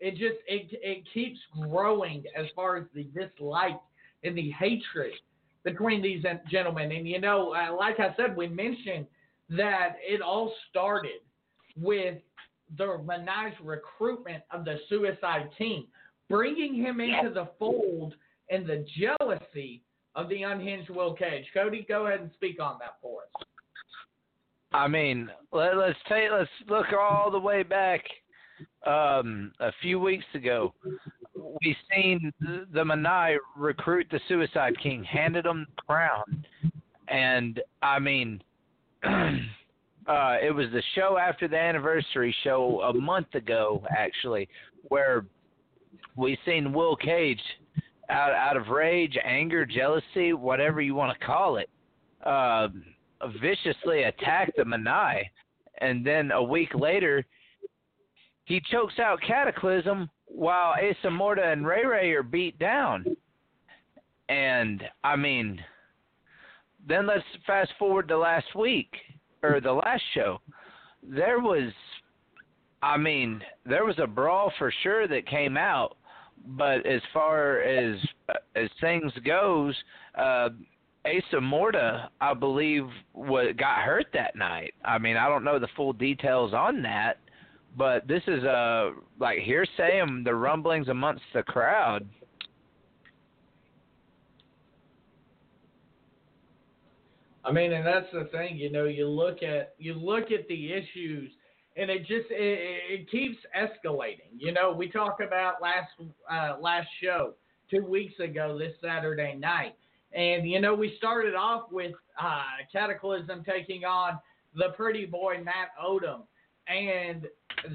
it 0.00 0.12
just 0.12 0.38
it 0.46 0.68
it 0.82 1.04
keeps 1.12 1.38
growing 1.60 2.24
as 2.36 2.46
far 2.54 2.76
as 2.76 2.84
the 2.94 3.04
dislike 3.04 3.80
and 4.22 4.36
the 4.36 4.50
hatred 4.50 5.12
between 5.64 6.02
these 6.02 6.24
gentlemen. 6.50 6.92
And 6.92 7.08
you 7.08 7.20
know, 7.20 7.54
uh, 7.54 7.74
like 7.74 8.00
I 8.00 8.14
said, 8.16 8.36
we 8.36 8.48
mentioned 8.48 9.06
that 9.50 9.96
it 10.00 10.20
all 10.20 10.52
started 10.70 11.20
with 11.76 12.18
the 12.76 12.84
Maniae 12.84 13.52
recruitment 13.62 14.42
of 14.50 14.64
the 14.64 14.76
Suicide 14.88 15.50
King, 15.56 15.86
bringing 16.28 16.74
him 16.74 17.00
into 17.00 17.30
the 17.30 17.50
fold 17.58 18.14
and 18.50 18.66
the 18.66 18.84
jealousy 18.98 19.82
of 20.14 20.28
the 20.28 20.42
unhinged 20.42 20.90
Will 20.90 21.14
Cage. 21.14 21.44
Cody, 21.52 21.84
go 21.88 22.06
ahead 22.06 22.20
and 22.20 22.30
speak 22.34 22.60
on 22.60 22.78
that 22.78 22.96
for 23.02 23.22
us. 23.22 23.46
I 24.72 24.88
mean, 24.88 25.30
let, 25.52 25.76
let's 25.76 25.98
take 26.08 26.30
let's 26.32 26.50
look 26.68 26.86
all 26.98 27.30
the 27.30 27.38
way 27.38 27.62
back 27.62 28.02
um, 28.86 29.52
a 29.60 29.70
few 29.82 29.98
weeks 29.98 30.24
ago. 30.34 30.74
We 31.34 31.76
seen 31.94 32.32
the, 32.40 32.84
Maniae 32.84 33.36
recruit 33.56 34.06
the 34.10 34.20
Suicide 34.28 34.74
King, 34.82 35.04
handed 35.04 35.46
him 35.46 35.66
the 35.76 35.82
crown, 35.82 36.44
and 37.08 37.60
I 37.82 37.98
mean, 37.98 38.42
uh, 39.04 40.36
it 40.42 40.54
was 40.54 40.66
the 40.72 40.82
show 40.94 41.18
after 41.18 41.48
the 41.48 41.58
anniversary 41.58 42.34
show 42.42 42.80
a 42.82 42.92
month 42.92 43.34
ago, 43.34 43.82
actually, 43.96 44.48
where 44.88 45.26
we 46.16 46.38
seen 46.44 46.72
Will 46.72 46.96
Cage 46.96 47.40
out 48.10 48.32
out 48.32 48.56
of 48.56 48.68
rage, 48.68 49.16
anger, 49.24 49.64
jealousy, 49.64 50.32
whatever 50.32 50.80
you 50.80 50.94
want 50.94 51.18
to 51.18 51.26
call 51.26 51.56
it, 51.56 51.70
uh, 52.24 52.68
viciously 53.40 54.04
attack 54.04 54.52
the 54.56 54.62
Maniae, 54.62 55.22
and 55.78 56.06
then 56.06 56.30
a 56.32 56.42
week 56.42 56.74
later, 56.74 57.24
he 58.44 58.60
chokes 58.70 58.98
out 58.98 59.20
Cataclysm 59.26 60.10
while 60.26 60.74
Asa 60.74 61.10
Morta 61.10 61.42
and 61.42 61.66
Ray 61.66 61.84
Ray 61.84 62.12
are 62.12 62.22
beat 62.22 62.58
down. 62.58 63.04
And 64.28 64.82
I 65.02 65.16
mean, 65.16 65.60
then 66.86 67.06
let's 67.06 67.24
fast 67.46 67.72
forward 67.78 68.08
to 68.08 68.18
last 68.18 68.54
week 68.54 68.90
or 69.42 69.60
the 69.60 69.72
last 69.72 70.02
show. 70.14 70.40
There 71.02 71.40
was, 71.40 71.72
I 72.82 72.96
mean, 72.96 73.42
there 73.66 73.84
was 73.84 73.98
a 73.98 74.06
brawl 74.06 74.52
for 74.58 74.72
sure 74.82 75.06
that 75.08 75.26
came 75.26 75.56
out, 75.56 75.96
but 76.46 76.86
as 76.86 77.00
far 77.12 77.60
as 77.60 77.96
as 78.56 78.68
things 78.80 79.12
goes, 79.24 79.74
uh, 80.16 80.50
Asa 81.06 81.40
Morta, 81.40 82.10
I 82.20 82.32
believe, 82.32 82.86
what 83.12 83.56
got 83.58 83.80
hurt 83.80 84.06
that 84.14 84.36
night. 84.36 84.72
I 84.84 84.98
mean, 84.98 85.16
I 85.16 85.28
don't 85.28 85.44
know 85.44 85.58
the 85.58 85.68
full 85.76 85.92
details 85.92 86.54
on 86.54 86.82
that, 86.82 87.18
but 87.76 88.06
this 88.06 88.22
is 88.26 88.44
uh 88.44 88.90
like 89.18 89.38
hearsay 89.38 90.00
and 90.00 90.24
the 90.24 90.34
rumblings 90.34 90.88
amongst 90.88 91.22
the 91.32 91.42
crowd. 91.42 92.08
I 97.46 97.52
mean, 97.52 97.72
and 97.72 97.86
that's 97.86 98.06
the 98.10 98.24
thing, 98.32 98.56
you 98.56 98.72
know, 98.72 98.84
you 98.84 99.06
look 99.06 99.42
at 99.42 99.74
you 99.78 99.94
look 99.94 100.30
at 100.30 100.48
the 100.48 100.72
issues 100.72 101.30
and 101.76 101.90
it 101.90 102.00
just 102.00 102.30
it, 102.30 102.80
it 103.00 103.10
keeps 103.10 103.38
escalating. 103.56 104.38
You 104.38 104.52
know, 104.52 104.72
we 104.72 104.88
talked 104.88 105.20
about 105.20 105.60
last 105.60 105.90
uh, 106.30 106.56
last 106.60 106.88
show 107.02 107.34
two 107.70 107.84
weeks 107.84 108.18
ago 108.20 108.56
this 108.58 108.72
Saturday 108.82 109.34
night, 109.34 109.74
and 110.12 110.48
you 110.48 110.60
know 110.60 110.74
we 110.74 110.94
started 110.98 111.34
off 111.34 111.70
with 111.70 111.92
uh, 112.20 112.42
Cataclysm 112.72 113.44
taking 113.44 113.84
on 113.84 114.18
the 114.54 114.68
pretty 114.76 115.04
boy 115.04 115.42
Matt 115.44 115.70
Odom, 115.82 116.22
and 116.68 117.26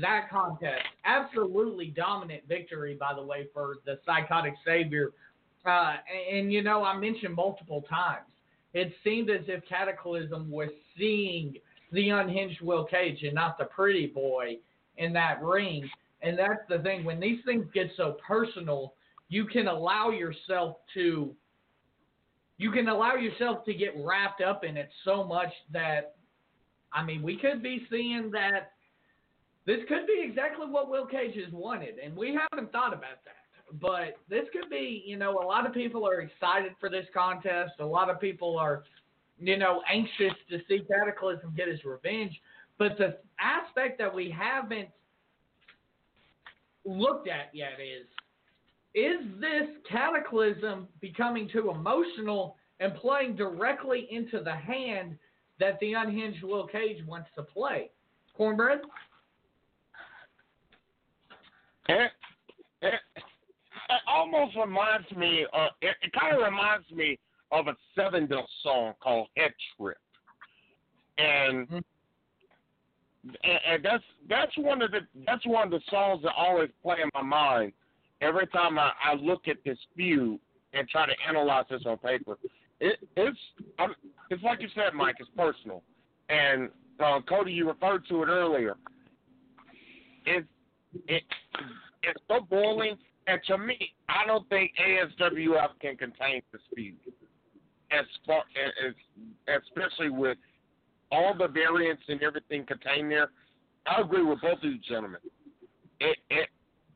that 0.01 0.29
contest 0.29 0.83
absolutely 1.05 1.87
dominant 1.87 2.43
victory 2.47 2.95
by 2.99 3.13
the 3.13 3.23
way 3.23 3.47
for 3.53 3.77
the 3.85 3.99
Psychotic 4.05 4.53
Savior. 4.65 5.11
Uh, 5.65 5.95
and, 6.29 6.37
and 6.37 6.53
you 6.53 6.63
know 6.63 6.83
I 6.83 6.97
mentioned 6.97 7.35
multiple 7.35 7.83
times 7.89 8.25
it 8.73 8.93
seemed 9.03 9.29
as 9.29 9.41
if 9.47 9.63
Cataclysm 9.67 10.49
was 10.49 10.69
seeing 10.97 11.55
the 11.91 12.09
unhinged 12.09 12.61
Will 12.61 12.85
Cage 12.85 13.23
and 13.23 13.33
not 13.33 13.57
the 13.57 13.65
pretty 13.65 14.07
boy 14.07 14.57
in 14.97 15.13
that 15.13 15.41
ring. 15.41 15.89
And 16.21 16.37
that's 16.37 16.61
the 16.67 16.79
thing. 16.79 17.03
When 17.03 17.19
these 17.19 17.39
things 17.45 17.65
get 17.73 17.89
so 17.97 18.17
personal, 18.25 18.93
you 19.29 19.45
can 19.45 19.67
allow 19.67 20.09
yourself 20.11 20.77
to 20.93 21.33
you 22.57 22.71
can 22.71 22.89
allow 22.89 23.15
yourself 23.15 23.63
to 23.63 23.73
get 23.73 23.93
wrapped 23.95 24.41
up 24.41 24.65
in 24.65 24.75
it 24.75 24.89
so 25.05 25.23
much 25.23 25.51
that 25.71 26.15
I 26.91 27.03
mean, 27.03 27.21
we 27.21 27.37
could 27.37 27.63
be 27.63 27.87
seeing 27.89 28.31
that 28.31 28.73
this 29.69 29.81
could 29.87 30.07
be 30.07 30.19
exactly 30.27 30.65
what 30.65 30.89
Will 30.89 31.05
Cage 31.05 31.35
has 31.35 31.53
wanted, 31.53 31.99
and 32.03 32.17
we 32.17 32.35
haven't 32.51 32.71
thought 32.71 32.91
about 32.91 33.23
that. 33.23 33.79
But 33.79 34.17
this 34.27 34.45
could 34.51 34.67
be, 34.67 35.03
you 35.05 35.15
know, 35.15 35.37
a 35.37 35.45
lot 35.45 35.67
of 35.67 35.75
people 35.75 36.07
are 36.07 36.21
excited 36.21 36.71
for 36.79 36.89
this 36.89 37.05
contest. 37.13 37.73
A 37.79 37.85
lot 37.85 38.09
of 38.09 38.19
people 38.19 38.57
are, 38.57 38.83
you 39.39 39.57
know, 39.57 39.83
anxious 39.87 40.33
to 40.49 40.57
see 40.67 40.81
Cataclysm 40.91 41.53
get 41.55 41.67
his 41.67 41.85
revenge. 41.85 42.31
But 42.79 42.97
the 42.97 43.17
aspect 43.39 43.99
that 43.99 44.11
we 44.11 44.35
haven't 44.35 44.89
looked 46.83 47.27
at 47.27 47.53
yet 47.53 47.73
is 47.79 48.07
is 48.95 49.23
this 49.39 49.69
Cataclysm 49.87 50.87
becoming 50.99 51.47
too 51.47 51.69
emotional 51.69 52.55
and 52.79 52.95
playing 52.95 53.35
directly 53.35 54.07
into 54.09 54.43
the 54.43 54.55
hand 54.55 55.15
that 55.59 55.79
the 55.79 55.93
unhinged 55.93 56.43
Will 56.43 56.65
Cage 56.65 57.05
wants 57.05 57.29
to 57.35 57.43
play? 57.43 57.91
Cornbread? 58.35 58.79
It, 61.89 62.11
it, 62.81 62.93
it 62.93 64.01
almost 64.07 64.55
reminds 64.55 65.09
me, 65.11 65.45
uh, 65.53 65.67
it, 65.81 65.95
it 66.01 66.11
kind 66.13 66.35
of 66.35 66.43
reminds 66.43 66.89
me 66.91 67.19
of 67.51 67.67
a 67.67 67.75
Sevendale 67.97 68.45
song 68.63 68.93
called 69.01 69.27
Head 69.35 69.51
Trip. 69.77 69.97
And 71.17 71.67
Mm-hmm. 73.25 73.35
and, 73.43 73.59
and 73.69 73.85
that's 73.85 74.03
that's 74.29 74.57
one 74.57 74.81
of 74.81 74.91
the 74.91 74.99
that's 75.25 75.45
one 75.45 75.65
of 75.65 75.71
the 75.71 75.81
songs 75.89 76.23
that 76.23 76.31
always 76.37 76.69
play 76.81 76.97
in 77.03 77.09
my 77.13 77.21
mind 77.21 77.73
every 78.21 78.47
time 78.47 78.79
I, 78.79 78.91
I 79.03 79.15
look 79.15 79.47
at 79.49 79.57
this 79.65 79.77
feud 79.95 80.39
and 80.73 80.87
try 80.87 81.05
to 81.05 81.13
analyze 81.27 81.65
this 81.69 81.81
on 81.85 81.97
paper. 81.97 82.37
It, 82.79 82.97
it's 83.17 83.37
I'm, 83.77 83.93
it's 84.29 84.41
like 84.41 84.61
you 84.61 84.69
said, 84.73 84.93
Mike. 84.95 85.15
It's 85.19 85.29
personal, 85.35 85.83
and 86.29 86.69
uh, 87.03 87.19
Cody, 87.27 87.51
you 87.51 87.67
referred 87.67 88.07
to 88.07 88.23
it 88.23 88.27
earlier. 88.27 88.77
It 90.25 90.45
it 91.07 91.23
it's 92.03 92.21
so 92.27 92.41
boiling, 92.41 92.97
and 93.27 93.39
to 93.47 93.57
me, 93.57 93.77
I 94.07 94.25
don't 94.25 94.47
think 94.49 94.71
ASWF 94.79 95.69
can 95.81 95.97
contain 95.97 96.41
this 96.51 96.61
feud, 96.73 96.95
as 97.91 98.05
far 98.25 98.43
as 98.85 98.93
especially 99.47 100.09
with 100.09 100.37
all 101.11 101.35
the 101.37 101.47
variants 101.47 102.03
and 102.07 102.21
everything 102.21 102.65
contained 102.65 103.11
there. 103.11 103.29
I 103.85 104.01
agree 104.01 104.23
with 104.23 104.41
both 104.41 104.59
of 104.59 104.63
you 104.63 104.77
gentlemen. 104.87 105.19
It 105.99 106.17
it 106.29 106.49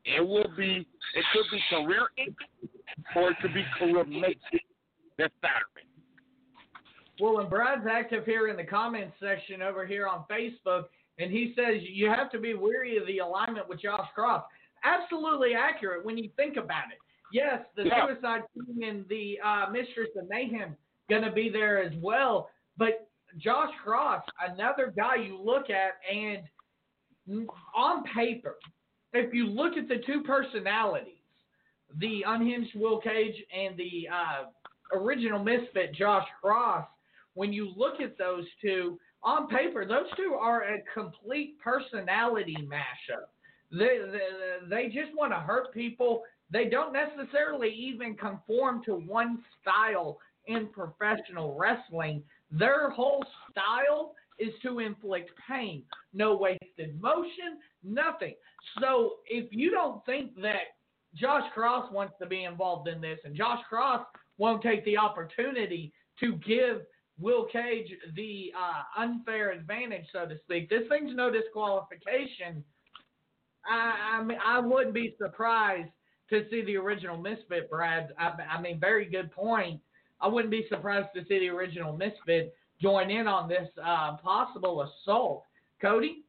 it 0.06 0.21
will 0.21 0.51
be 0.58 0.88
it 1.15 1.25
could 1.34 1.45
be 1.51 1.60
career 1.69 2.08
ending 2.17 2.36
or 3.15 3.32
it 3.32 3.38
could 3.41 3.53
be 3.53 3.65
career 3.77 4.03
making 4.06 4.60
this 5.17 5.29
Saturday. 5.41 5.88
Well, 7.19 7.39
and 7.39 7.49
Brad's 7.49 7.86
active 7.89 8.25
here 8.25 8.47
in 8.47 8.58
the 8.58 8.63
comments 8.63 9.13
section 9.19 9.62
over 9.62 9.86
here 9.86 10.08
on 10.08 10.25
Facebook, 10.29 10.86
and 11.23 11.31
he 11.31 11.53
says 11.55 11.81
you 11.83 12.07
have 12.09 12.29
to 12.31 12.39
be 12.39 12.53
weary 12.53 12.97
of 12.97 13.07
the 13.07 13.19
alignment 13.19 13.67
with 13.69 13.81
Josh 13.81 14.07
Cross. 14.13 14.43
Absolutely 14.83 15.53
accurate 15.55 16.05
when 16.05 16.17
you 16.17 16.29
think 16.36 16.57
about 16.57 16.91
it. 16.91 16.99
Yes, 17.31 17.65
the 17.75 17.86
Yeah. 17.86 18.07
Suicide 18.07 18.41
King 18.53 18.83
and 18.83 19.07
the 19.07 19.39
uh, 19.43 19.69
Mistress 19.71 20.09
of 20.17 20.27
Mayhem 20.29 20.75
going 21.09 21.23
to 21.23 21.31
be 21.31 21.49
there 21.49 21.81
as 21.81 21.93
well, 22.01 22.49
but 22.77 23.09
Josh 23.38 23.73
Cross, 23.83 24.23
another 24.47 24.93
guy 24.95 25.15
you 25.15 25.41
look 25.41 25.69
at, 25.69 25.93
and 26.12 26.43
on 27.75 28.03
paper, 28.15 28.57
if 29.13 29.33
you 29.33 29.47
look 29.47 29.77
at 29.77 29.88
the 29.88 30.01
two 30.05 30.21
personalities, 30.21 31.17
the 31.99 32.23
unhinged 32.27 32.75
Will 32.75 32.99
Cage 32.99 33.36
and 33.55 33.77
the 33.77 34.07
uh, 34.12 34.97
original 34.97 35.39
Misfit 35.43 35.93
Josh 35.95 36.27
Cross, 36.41 36.88
when 37.33 37.51
you 37.51 37.71
look 37.75 38.01
at 38.01 38.17
those 38.17 38.45
two 38.62 38.99
on 39.23 39.47
paper, 39.47 39.86
those 39.86 40.07
two 40.17 40.36
are 40.39 40.63
a 40.63 40.83
complete 40.93 41.59
personality 41.59 42.57
mashup. 42.62 43.27
They 43.71 43.99
they, 44.12 44.67
they 44.69 44.86
just 44.88 45.15
want 45.15 45.31
to 45.31 45.39
hurt 45.39 45.73
people. 45.73 46.23
They 46.51 46.65
don't 46.65 46.93
necessarily 46.93 47.69
even 47.69 48.15
conform 48.15 48.83
to 48.86 48.95
one 48.95 49.39
style 49.62 50.19
in 50.47 50.67
professional 50.67 51.57
wrestling. 51.57 52.21
Their 52.51 52.89
whole 52.89 53.25
style 53.49 54.13
is 54.39 54.53
to 54.63 54.79
inflict 54.79 55.31
pain. 55.49 55.83
No 56.13 56.36
wasted 56.36 57.01
motion, 57.01 57.59
nothing. 57.83 58.36
So 58.79 59.15
if 59.25 59.47
you 59.51 59.71
don't 59.71 60.05
think 60.05 60.36
that 60.41 60.75
Josh 61.15 61.43
Cross 61.53 61.91
wants 61.91 62.13
to 62.21 62.27
be 62.27 62.43
involved 62.43 62.88
in 62.88 62.99
this, 62.99 63.19
and 63.23 63.36
Josh 63.36 63.62
Cross 63.69 64.05
won't 64.38 64.62
take 64.62 64.83
the 64.86 64.97
opportunity 64.97 65.93
to 66.19 66.33
give 66.38 66.81
Will 67.23 67.45
Cage 67.45 67.89
the 68.15 68.51
uh, 68.53 69.01
unfair 69.01 69.51
advantage, 69.51 70.05
so 70.12 70.25
to 70.25 70.38
speak. 70.43 70.69
This 70.69 70.83
thing's 70.89 71.15
no 71.15 71.31
disqualification. 71.31 72.63
I, 73.65 74.17
I 74.17 74.23
mean, 74.23 74.38
I 74.45 74.59
wouldn't 74.59 74.93
be 74.93 75.15
surprised 75.17 75.89
to 76.29 76.43
see 76.49 76.65
the 76.65 76.75
original 76.75 77.17
Misfit, 77.17 77.69
Brad. 77.69 78.09
I, 78.19 78.31
I 78.57 78.62
mean, 78.62 78.77
very 78.77 79.05
good 79.05 79.31
point. 79.31 79.79
I 80.19 80.27
wouldn't 80.27 80.51
be 80.51 80.65
surprised 80.69 81.07
to 81.15 81.21
see 81.21 81.39
the 81.39 81.49
original 81.49 81.95
Misfit 81.95 82.53
join 82.81 83.09
in 83.09 83.25
on 83.25 83.47
this 83.47 83.69
uh, 83.81 84.17
possible 84.17 84.81
assault. 84.81 85.45
Cody? 85.81 86.23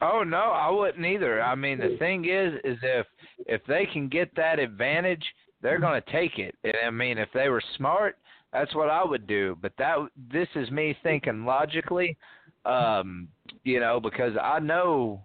Oh 0.00 0.24
no, 0.26 0.36
I 0.36 0.68
wouldn't 0.70 1.06
either. 1.06 1.40
I 1.40 1.54
mean, 1.54 1.78
the 1.78 1.96
thing 1.98 2.24
is, 2.26 2.52
is 2.64 2.78
if 2.82 3.06
if 3.46 3.64
they 3.66 3.86
can 3.92 4.08
get 4.08 4.34
that 4.36 4.58
advantage, 4.58 5.24
they're 5.62 5.78
going 5.78 6.02
to 6.02 6.12
take 6.12 6.38
it. 6.38 6.54
I 6.84 6.90
mean, 6.90 7.16
if 7.16 7.28
they 7.32 7.48
were 7.48 7.62
smart, 7.76 8.16
That's 8.52 8.74
what 8.74 8.88
I 8.88 9.04
would 9.04 9.26
do. 9.26 9.56
But 9.60 9.72
that 9.78 9.96
this 10.32 10.48
is 10.54 10.70
me 10.70 10.96
thinking 11.02 11.44
logically, 11.44 12.16
um, 12.64 13.28
you 13.64 13.80
know, 13.80 14.00
because 14.00 14.32
I 14.40 14.58
know 14.58 15.20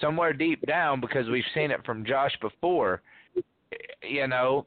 somewhere 0.00 0.32
deep 0.32 0.64
down 0.66 1.00
because 1.00 1.28
we've 1.28 1.44
seen 1.54 1.70
it 1.70 1.84
from 1.84 2.04
Josh 2.04 2.36
before. 2.40 3.02
You 4.02 4.26
know, 4.28 4.66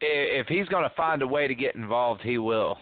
if 0.00 0.46
he's 0.46 0.68
going 0.68 0.84
to 0.84 0.94
find 0.94 1.22
a 1.22 1.26
way 1.26 1.48
to 1.48 1.54
get 1.54 1.74
involved, 1.74 2.22
he 2.22 2.38
will 2.38 2.78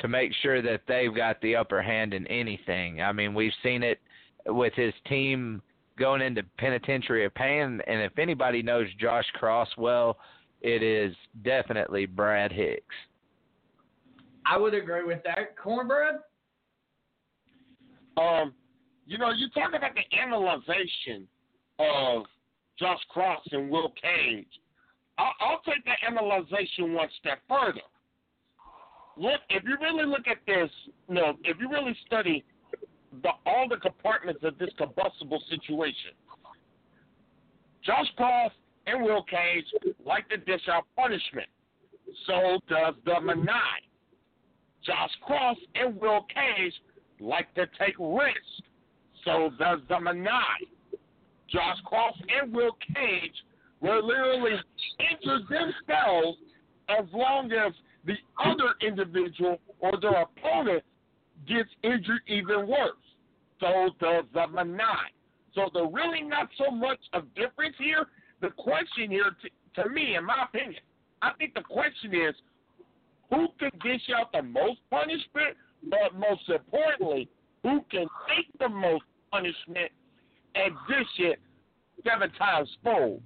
to 0.00 0.08
make 0.08 0.32
sure 0.42 0.62
that 0.62 0.82
they've 0.86 1.14
got 1.14 1.40
the 1.40 1.56
upper 1.56 1.82
hand 1.82 2.14
in 2.14 2.26
anything. 2.28 3.02
I 3.02 3.12
mean, 3.12 3.34
we've 3.34 3.52
seen 3.62 3.82
it 3.82 3.98
with 4.46 4.72
his 4.74 4.94
team 5.08 5.60
going 5.98 6.22
into 6.22 6.44
penitentiary 6.58 7.24
of 7.24 7.34
pain, 7.34 7.80
and 7.86 8.00
if 8.00 8.16
anybody 8.18 8.62
knows 8.62 8.86
Josh 9.00 9.26
Cross 9.34 9.68
well, 9.76 10.18
it 10.60 10.82
is 10.82 11.14
definitely 11.44 12.06
Brad 12.06 12.52
Hicks. 12.52 12.94
I 14.44 14.56
would 14.56 14.74
agree 14.74 15.04
with 15.04 15.22
that. 15.24 15.56
Cornbread? 15.62 16.16
Um, 18.16 18.54
you 19.06 19.18
know, 19.18 19.30
you 19.30 19.48
talk 19.50 19.70
about 19.74 19.92
the 19.94 20.18
analyzation 20.18 21.28
of 21.78 22.24
Josh 22.78 23.00
Cross 23.10 23.42
and 23.52 23.70
Will 23.70 23.92
Cage. 24.00 24.46
I'll, 25.18 25.32
I'll 25.40 25.60
take 25.66 25.84
the 25.84 25.94
analyzation 26.06 26.94
one 26.94 27.08
step 27.20 27.38
further. 27.48 27.80
Look, 29.16 29.40
if 29.50 29.64
you 29.64 29.76
really 29.80 30.06
look 30.06 30.28
at 30.28 30.38
this, 30.46 30.70
you 31.08 31.14
know, 31.14 31.34
if 31.44 31.58
you 31.60 31.68
really 31.68 31.96
study 32.06 32.44
the, 33.22 33.30
all 33.46 33.68
the 33.68 33.76
compartments 33.76 34.42
of 34.44 34.58
this 34.58 34.70
combustible 34.78 35.42
situation, 35.50 36.12
Josh 37.84 38.06
Cross 38.16 38.52
and 38.90 39.02
Will 39.02 39.22
Cage 39.24 39.94
like 40.04 40.28
to 40.30 40.36
dish 40.36 40.68
out 40.70 40.84
punishment. 40.96 41.48
So 42.26 42.58
does 42.68 42.94
the 43.04 43.12
Maniae. 43.12 43.84
Josh 44.84 45.10
Cross 45.22 45.56
and 45.74 46.00
Will 46.00 46.26
Cage 46.32 46.72
like 47.20 47.52
to 47.54 47.66
take 47.78 47.94
risks. 47.98 48.62
So 49.24 49.50
does 49.58 49.80
the 49.88 49.96
Maniae. 49.96 50.66
Josh 51.50 51.78
Cross 51.84 52.14
and 52.40 52.52
Will 52.52 52.76
Cage 52.94 53.34
will 53.80 54.06
literally 54.06 54.56
injure 54.98 55.40
themselves 55.48 56.38
as 56.88 57.04
long 57.12 57.52
as 57.52 57.72
the 58.04 58.14
other 58.44 58.74
individual 58.80 59.58
or 59.80 59.92
their 60.00 60.22
opponent 60.22 60.82
gets 61.46 61.68
injured 61.82 62.22
even 62.26 62.66
worse. 62.66 62.96
So 63.60 63.90
does 64.00 64.24
the 64.32 64.46
Maniae. 64.52 65.12
So 65.54 65.68
there's 65.72 65.92
really 65.92 66.22
not 66.22 66.48
so 66.56 66.70
much 66.70 67.00
of 67.12 67.24
difference 67.34 67.74
here. 67.78 68.06
The 68.40 68.50
question 68.50 69.10
here, 69.10 69.36
to, 69.42 69.82
to 69.82 69.88
me, 69.90 70.16
in 70.16 70.24
my 70.24 70.44
opinion, 70.44 70.80
I 71.22 71.32
think 71.38 71.54
the 71.54 71.62
question 71.62 72.14
is 72.14 72.34
who 73.30 73.48
can 73.58 73.70
dish 73.82 74.02
out 74.16 74.32
the 74.32 74.42
most 74.42 74.80
punishment, 74.90 75.56
but 75.84 76.18
most 76.18 76.48
importantly, 76.48 77.28
who 77.62 77.84
can 77.90 78.06
take 78.28 78.58
the 78.58 78.68
most 78.68 79.04
punishment 79.30 79.90
and 80.54 80.74
dish 80.88 81.06
it 81.18 81.38
seven 82.04 82.30
times 82.32 82.68
fold. 82.82 83.22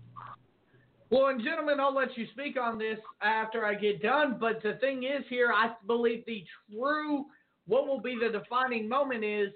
Well, 1.11 1.27
and 1.27 1.44
gentlemen, 1.44 1.79
I'll 1.79 1.94
let 1.94 2.16
you 2.16 2.27
speak 2.33 2.57
on 2.59 2.79
this 2.79 2.98
after 3.20 3.66
I 3.66 3.75
get 3.75 4.03
done. 4.03 4.38
But 4.40 4.62
the 4.62 4.79
thing 4.81 5.03
is, 5.03 5.25
here, 5.29 5.53
I 5.55 5.72
believe 5.87 6.25
the 6.27 6.42
true, 6.70 7.27
what 7.66 7.87
will 7.87 8.01
be 8.01 8.18
the 8.18 8.38
defining 8.38 8.88
moment 8.88 9.22
is 9.22 9.51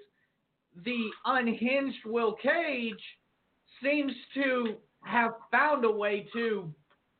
the 0.85 1.09
unhinged 1.25 2.05
Will 2.05 2.33
Cage 2.33 3.01
seems 3.83 4.11
to 4.35 4.75
have 5.07 5.31
found 5.51 5.85
a 5.85 5.91
way 5.91 6.27
to 6.33 6.73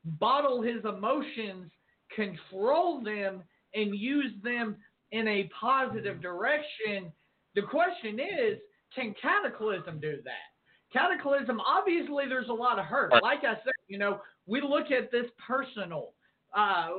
bottle 0.04 0.62
his 0.62 0.84
emotions, 0.86 1.72
control 2.16 3.02
them, 3.04 3.44
and 3.74 3.96
use 3.96 4.32
them 4.44 4.76
in 5.12 5.28
a 5.28 5.50
positive 5.60 6.22
direction. 6.22 7.12
The 7.56 7.62
question 7.64 8.20
is, 8.20 8.60
can 8.94 9.14
Cataclysm 9.22 10.00
do 10.00 10.18
that? 10.24 10.94
Cataclysm, 10.94 11.60
obviously, 11.62 12.26
there's 12.28 12.50
a 12.50 12.54
lot 12.54 12.80
of 12.80 12.86
hurt. 12.86 13.12
Like 13.22 13.40
I 13.40 13.56
said, 13.56 13.74
you 13.88 13.98
know, 13.98 14.20
we 14.46 14.62
look 14.62 14.92
at 14.92 15.12
this 15.12 15.26
personal. 15.46 16.14
Uh, 16.56 16.90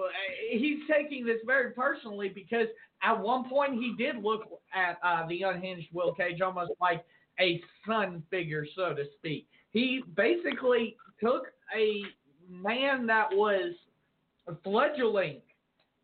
he's 0.50 0.78
taking 0.90 1.24
this 1.24 1.38
very 1.46 1.72
personally 1.72 2.28
because 2.28 2.68
at 3.02 3.18
one 3.18 3.48
point 3.48 3.74
he 3.74 3.94
did 3.96 4.22
look 4.22 4.42
at 4.74 4.98
uh, 5.02 5.26
the 5.28 5.42
unhinged 5.42 5.88
Will 5.92 6.14
Cage 6.14 6.40
almost 6.40 6.72
like 6.80 7.04
a 7.40 7.60
son 7.86 8.22
figure, 8.30 8.66
so 8.76 8.94
to 8.94 9.04
speak. 9.16 9.48
He 9.72 10.02
basically 10.16 10.96
took 11.22 11.46
a 11.76 12.02
man 12.50 13.06
that 13.06 13.28
was 13.32 13.74
fledgling 14.64 15.40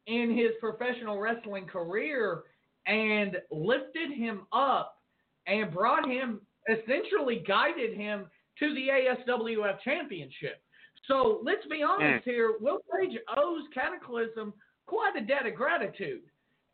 in 0.06 0.36
his 0.36 0.50
professional 0.60 1.18
wrestling 1.18 1.66
career 1.66 2.42
and 2.86 3.36
lifted 3.50 4.12
him 4.12 4.42
up 4.52 4.98
and 5.46 5.72
brought 5.72 6.06
him 6.08 6.40
essentially 6.68 7.42
guided 7.46 7.94
him 7.94 8.26
to 8.58 8.74
the 8.74 8.88
ASWF 8.88 9.80
championship. 9.82 10.60
So 11.08 11.40
let's 11.42 11.66
be 11.70 11.82
honest 11.82 12.26
mm. 12.26 12.30
here. 12.30 12.54
Will 12.60 12.78
Cage 12.92 13.18
owes 13.36 13.62
Cataclysm 13.74 14.54
quite 14.86 15.12
a 15.16 15.24
debt 15.24 15.46
of 15.46 15.54
gratitude. 15.54 16.22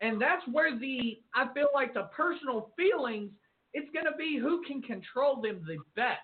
And 0.00 0.20
that's 0.20 0.42
where 0.50 0.78
the, 0.78 1.20
I 1.34 1.52
feel 1.52 1.68
like 1.74 1.94
the 1.94 2.08
personal 2.16 2.70
feelings, 2.76 3.30
it's 3.74 3.90
going 3.92 4.06
to 4.06 4.16
be 4.16 4.38
who 4.40 4.62
can 4.66 4.82
control 4.82 5.40
them 5.40 5.62
the 5.66 5.76
best. 5.94 6.18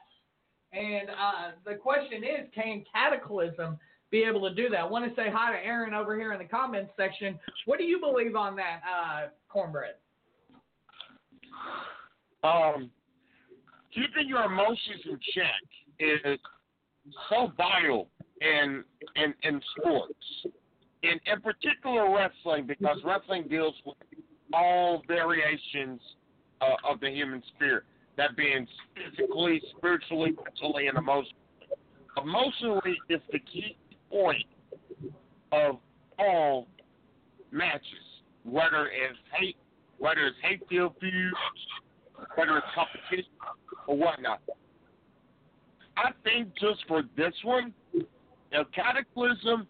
And 0.77 1.09
uh, 1.09 1.53
the 1.65 1.75
question 1.77 2.23
is, 2.23 2.49
can 2.55 2.85
Cataclysm 2.93 3.79
be 4.11 4.23
able 4.23 4.47
to 4.49 4.55
do 4.55 4.69
that? 4.69 4.81
I 4.81 4.85
want 4.85 5.09
to 5.09 5.15
say 5.21 5.29
hi 5.33 5.53
to 5.53 5.65
Aaron 5.65 5.95
over 5.95 6.19
here 6.19 6.33
in 6.33 6.39
the 6.39 6.45
comments 6.45 6.93
section. 6.97 7.39
What 7.65 7.79
do 7.79 7.85
you 7.85 7.99
believe 7.99 8.37
on 8.37 8.57
that, 8.57 8.81
uh, 8.85 9.29
Cornbread? 9.49 9.95
Um, 12.45 12.91
keeping 13.95 14.29
your 14.29 14.45
emotions 14.45 15.03
in 15.07 15.19
check 15.35 15.63
is 15.99 16.39
so 17.31 17.53
vital 17.57 18.09
in 18.41 18.85
in 19.15 19.35
in 19.43 19.61
sports, 19.79 20.13
in 21.03 21.19
in 21.25 21.41
particular 21.41 22.15
wrestling, 22.15 22.67
because 22.67 22.99
wrestling 23.05 23.45
deals 23.49 23.75
with 23.87 23.97
all 24.53 25.03
variations 25.09 26.01
uh, 26.61 26.75
of 26.89 27.01
the 27.01 27.09
human 27.11 27.43
spirit. 27.55 27.85
That 28.17 28.37
being 28.37 28.67
physically, 28.95 29.61
spiritually, 29.77 30.35
mentally, 30.45 30.87
and 30.89 30.97
emotionally. 30.97 31.35
Emotionally 32.23 32.97
is 33.11 33.21
the 33.31 33.39
key 33.41 33.77
point 34.11 34.47
of 35.53 35.77
all 36.19 36.67
matches, 37.51 37.83
whether 38.45 38.87
it's 38.87 39.19
hate, 39.39 39.57
whether 39.99 40.27
it's 40.27 40.37
hate 40.43 40.63
filled 40.69 40.95
feuds, 41.01 41.37
whether 42.37 42.57
it's 42.57 42.67
competition 42.75 43.31
or 43.87 43.97
whatnot. 43.97 44.41
I 45.97 46.11
think 46.25 46.49
just 46.59 46.87
for 46.89 47.03
this 47.17 47.35
one, 47.43 47.73
if 48.53 48.67
Cataclysm 48.73 49.67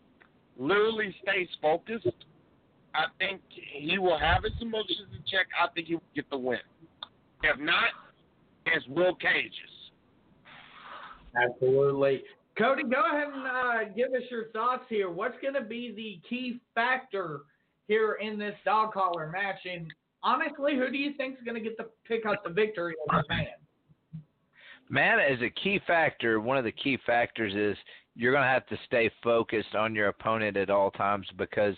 literally 0.59 1.15
stays 1.23 1.49
focused, 1.61 2.07
I 2.95 3.07
think 3.19 3.41
he 3.51 3.99
will 3.99 4.19
have 4.19 4.45
his 4.45 4.53
emotions 4.61 5.09
in 5.13 5.19
check. 5.31 5.47
I 5.61 5.73
think 5.75 5.89
he 5.89 5.95
will 5.95 6.03
get 6.15 6.29
the 6.31 6.39
win. 6.39 6.59
If 7.43 7.59
not, 7.59 7.91
it's 8.67 8.87
Will 8.89 9.15
Cage's. 9.15 9.53
Absolutely. 11.37 12.23
Cody, 12.59 12.85
go 12.85 13.03
ahead 13.13 13.29
and 13.35 13.47
uh, 13.47 13.93
give 13.95 14.09
us 14.15 14.23
your 14.31 14.47
thoughts 14.49 14.85
here. 14.89 15.11
What's 15.11 15.37
going 15.43 15.55
to 15.55 15.63
be 15.63 15.93
the 15.95 16.21
key 16.29 16.61
factor 16.75 17.41
here 17.87 18.19
in 18.21 18.39
this 18.39 18.55
dog 18.65 18.95
collar 18.95 19.31
match? 19.31 19.61
And 19.71 19.93
honestly, 20.23 20.75
who 20.75 20.91
do 20.91 20.97
you 20.97 21.13
think 21.17 21.35
is 21.35 21.45
going 21.45 21.57
to 21.57 21.61
get 21.61 21.77
the 21.77 21.89
pick 22.07 22.25
up 22.25 22.43
the 22.45 22.51
victory 22.51 22.95
over 23.11 23.23
man? 23.29 23.47
Man, 24.89 25.19
as 25.19 25.41
a 25.43 25.51
key 25.51 25.81
factor, 25.87 26.41
one 26.41 26.57
of 26.57 26.65
the 26.65 26.73
key 26.73 26.97
factors 27.05 27.53
is 27.55 27.77
you're 28.15 28.33
going 28.33 28.45
to 28.45 28.49
have 28.49 28.67
to 28.69 28.79
stay 28.87 29.11
focused 29.23 29.75
on 29.75 29.95
your 29.95 30.09
opponent 30.09 30.57
at 30.57 30.71
all 30.71 30.91
times 30.93 31.27
because 31.37 31.75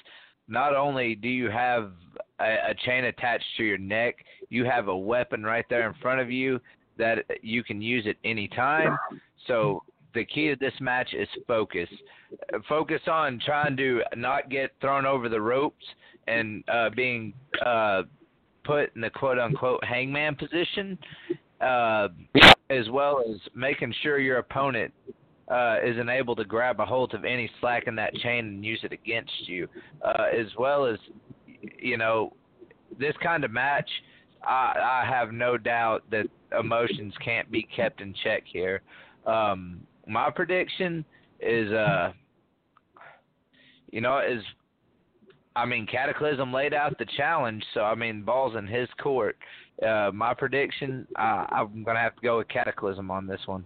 not 0.46 0.76
only 0.76 1.14
do 1.16 1.28
you 1.28 1.50
have 1.50 1.92
a, 2.38 2.70
a 2.70 2.74
chain 2.86 3.04
attached 3.04 3.44
to 3.56 3.64
your 3.64 3.78
neck, 3.78 4.16
you 4.48 4.64
have 4.64 4.88
a 4.88 4.96
weapon 4.96 5.42
right 5.42 5.64
there 5.68 5.88
in 5.88 5.94
front 6.00 6.20
of 6.20 6.30
you 6.30 6.60
that 6.98 7.24
you 7.42 7.62
can 7.64 7.80
use 7.80 8.06
at 8.06 8.16
any 8.24 8.48
time. 8.48 8.96
So 9.46 9.82
the 10.14 10.24
key 10.24 10.48
to 10.48 10.56
this 10.56 10.74
match 10.80 11.14
is 11.14 11.28
focus. 11.46 11.88
Focus 12.68 13.00
on 13.06 13.40
trying 13.44 13.76
to 13.76 14.02
not 14.16 14.50
get 14.50 14.72
thrown 14.80 15.06
over 15.06 15.28
the 15.28 15.40
ropes 15.40 15.84
and 16.26 16.62
uh, 16.68 16.90
being 16.94 17.32
uh, 17.64 18.02
put 18.64 18.94
in 18.94 19.00
the 19.00 19.10
quote 19.10 19.38
unquote 19.38 19.82
hangman 19.84 20.34
position, 20.36 20.98
uh, 21.60 22.08
as 22.70 22.88
well 22.90 23.22
as 23.28 23.40
making 23.54 23.94
sure 24.02 24.18
your 24.18 24.38
opponent 24.38 24.92
uh, 25.50 25.76
isn't 25.84 26.08
able 26.10 26.36
to 26.36 26.44
grab 26.44 26.80
a 26.80 26.84
hold 26.84 27.14
of 27.14 27.24
any 27.24 27.50
slack 27.60 27.84
in 27.86 27.94
that 27.96 28.14
chain 28.16 28.44
and 28.46 28.64
use 28.64 28.80
it 28.82 28.92
against 28.92 29.32
you, 29.46 29.66
uh, 30.04 30.24
as 30.38 30.46
well 30.58 30.84
as 30.84 30.98
you 31.78 31.96
know 31.96 32.32
this 32.98 33.14
kind 33.22 33.44
of 33.44 33.50
match. 33.50 33.88
I, 34.42 35.02
I 35.04 35.08
have 35.08 35.32
no 35.32 35.56
doubt 35.56 36.04
that 36.10 36.26
emotions 36.58 37.14
can't 37.24 37.50
be 37.50 37.62
kept 37.74 38.00
in 38.00 38.14
check 38.24 38.44
here. 38.46 38.82
Um, 39.26 39.80
my 40.06 40.30
prediction 40.30 41.04
is, 41.40 41.70
uh, 41.72 42.12
you 43.90 44.00
know, 44.00 44.18
is 44.18 44.42
I 45.56 45.66
mean, 45.66 45.86
Cataclysm 45.86 46.52
laid 46.52 46.72
out 46.72 46.96
the 46.98 47.06
challenge, 47.16 47.64
so 47.74 47.80
I 47.80 47.96
mean, 47.96 48.22
ball's 48.22 48.54
in 48.56 48.66
his 48.66 48.88
court. 49.02 49.36
Uh, 49.84 50.10
my 50.14 50.32
prediction, 50.32 51.06
uh, 51.18 51.46
I'm 51.50 51.82
gonna 51.82 51.98
have 51.98 52.14
to 52.14 52.22
go 52.22 52.38
with 52.38 52.48
Cataclysm 52.48 53.10
on 53.10 53.26
this 53.26 53.40
one. 53.46 53.64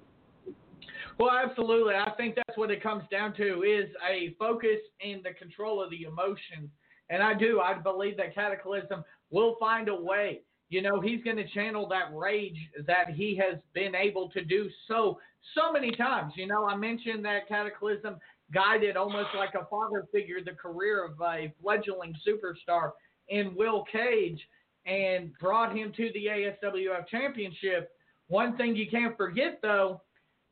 Well, 1.18 1.30
absolutely. 1.30 1.94
I 1.94 2.10
think 2.16 2.34
that's 2.34 2.56
what 2.56 2.70
it 2.70 2.82
comes 2.82 3.04
down 3.10 3.34
to 3.36 3.62
is 3.62 3.90
a 4.10 4.34
focus 4.38 4.78
in 5.00 5.20
the 5.22 5.34
control 5.34 5.82
of 5.82 5.90
the 5.90 6.04
emotions. 6.04 6.70
And 7.10 7.22
I 7.22 7.34
do. 7.34 7.60
I 7.60 7.74
believe 7.74 8.16
that 8.16 8.34
Cataclysm 8.34 9.04
will 9.30 9.56
find 9.60 9.88
a 9.88 9.94
way. 9.94 10.40
You 10.72 10.80
know, 10.80 11.02
he's 11.02 11.22
going 11.22 11.36
to 11.36 11.46
channel 11.48 11.86
that 11.88 12.16
rage 12.16 12.56
that 12.86 13.10
he 13.10 13.36
has 13.36 13.58
been 13.74 13.94
able 13.94 14.30
to 14.30 14.42
do 14.42 14.70
so 14.88 15.18
so 15.54 15.70
many 15.70 15.90
times. 15.90 16.32
You 16.34 16.46
know, 16.46 16.66
I 16.66 16.76
mentioned 16.76 17.22
that 17.26 17.46
Cataclysm 17.46 18.16
guided 18.54 18.96
almost 18.96 19.28
like 19.36 19.52
a 19.54 19.66
father 19.66 20.06
figure 20.10 20.42
the 20.42 20.52
career 20.52 21.04
of 21.04 21.20
a 21.20 21.52
fledgling 21.62 22.16
superstar 22.26 22.92
in 23.28 23.54
Will 23.54 23.84
Cage 23.92 24.40
and 24.86 25.36
brought 25.38 25.76
him 25.76 25.92
to 25.94 26.10
the 26.14 26.24
ASWF 26.26 27.06
championship. 27.06 27.90
One 28.28 28.56
thing 28.56 28.74
you 28.74 28.88
can't 28.90 29.14
forget 29.14 29.58
though, 29.60 30.00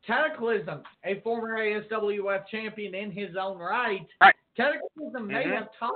Cataclysm, 0.06 0.82
a 1.02 1.20
former 1.22 1.56
ASWF 1.56 2.46
champion 2.50 2.94
in 2.94 3.10
his 3.10 3.36
own 3.40 3.56
right, 3.56 4.06
right. 4.20 4.34
Cataclysm 4.54 5.26
may 5.26 5.44
mm-hmm. 5.44 5.52
have 5.52 5.68
taught 5.78 5.94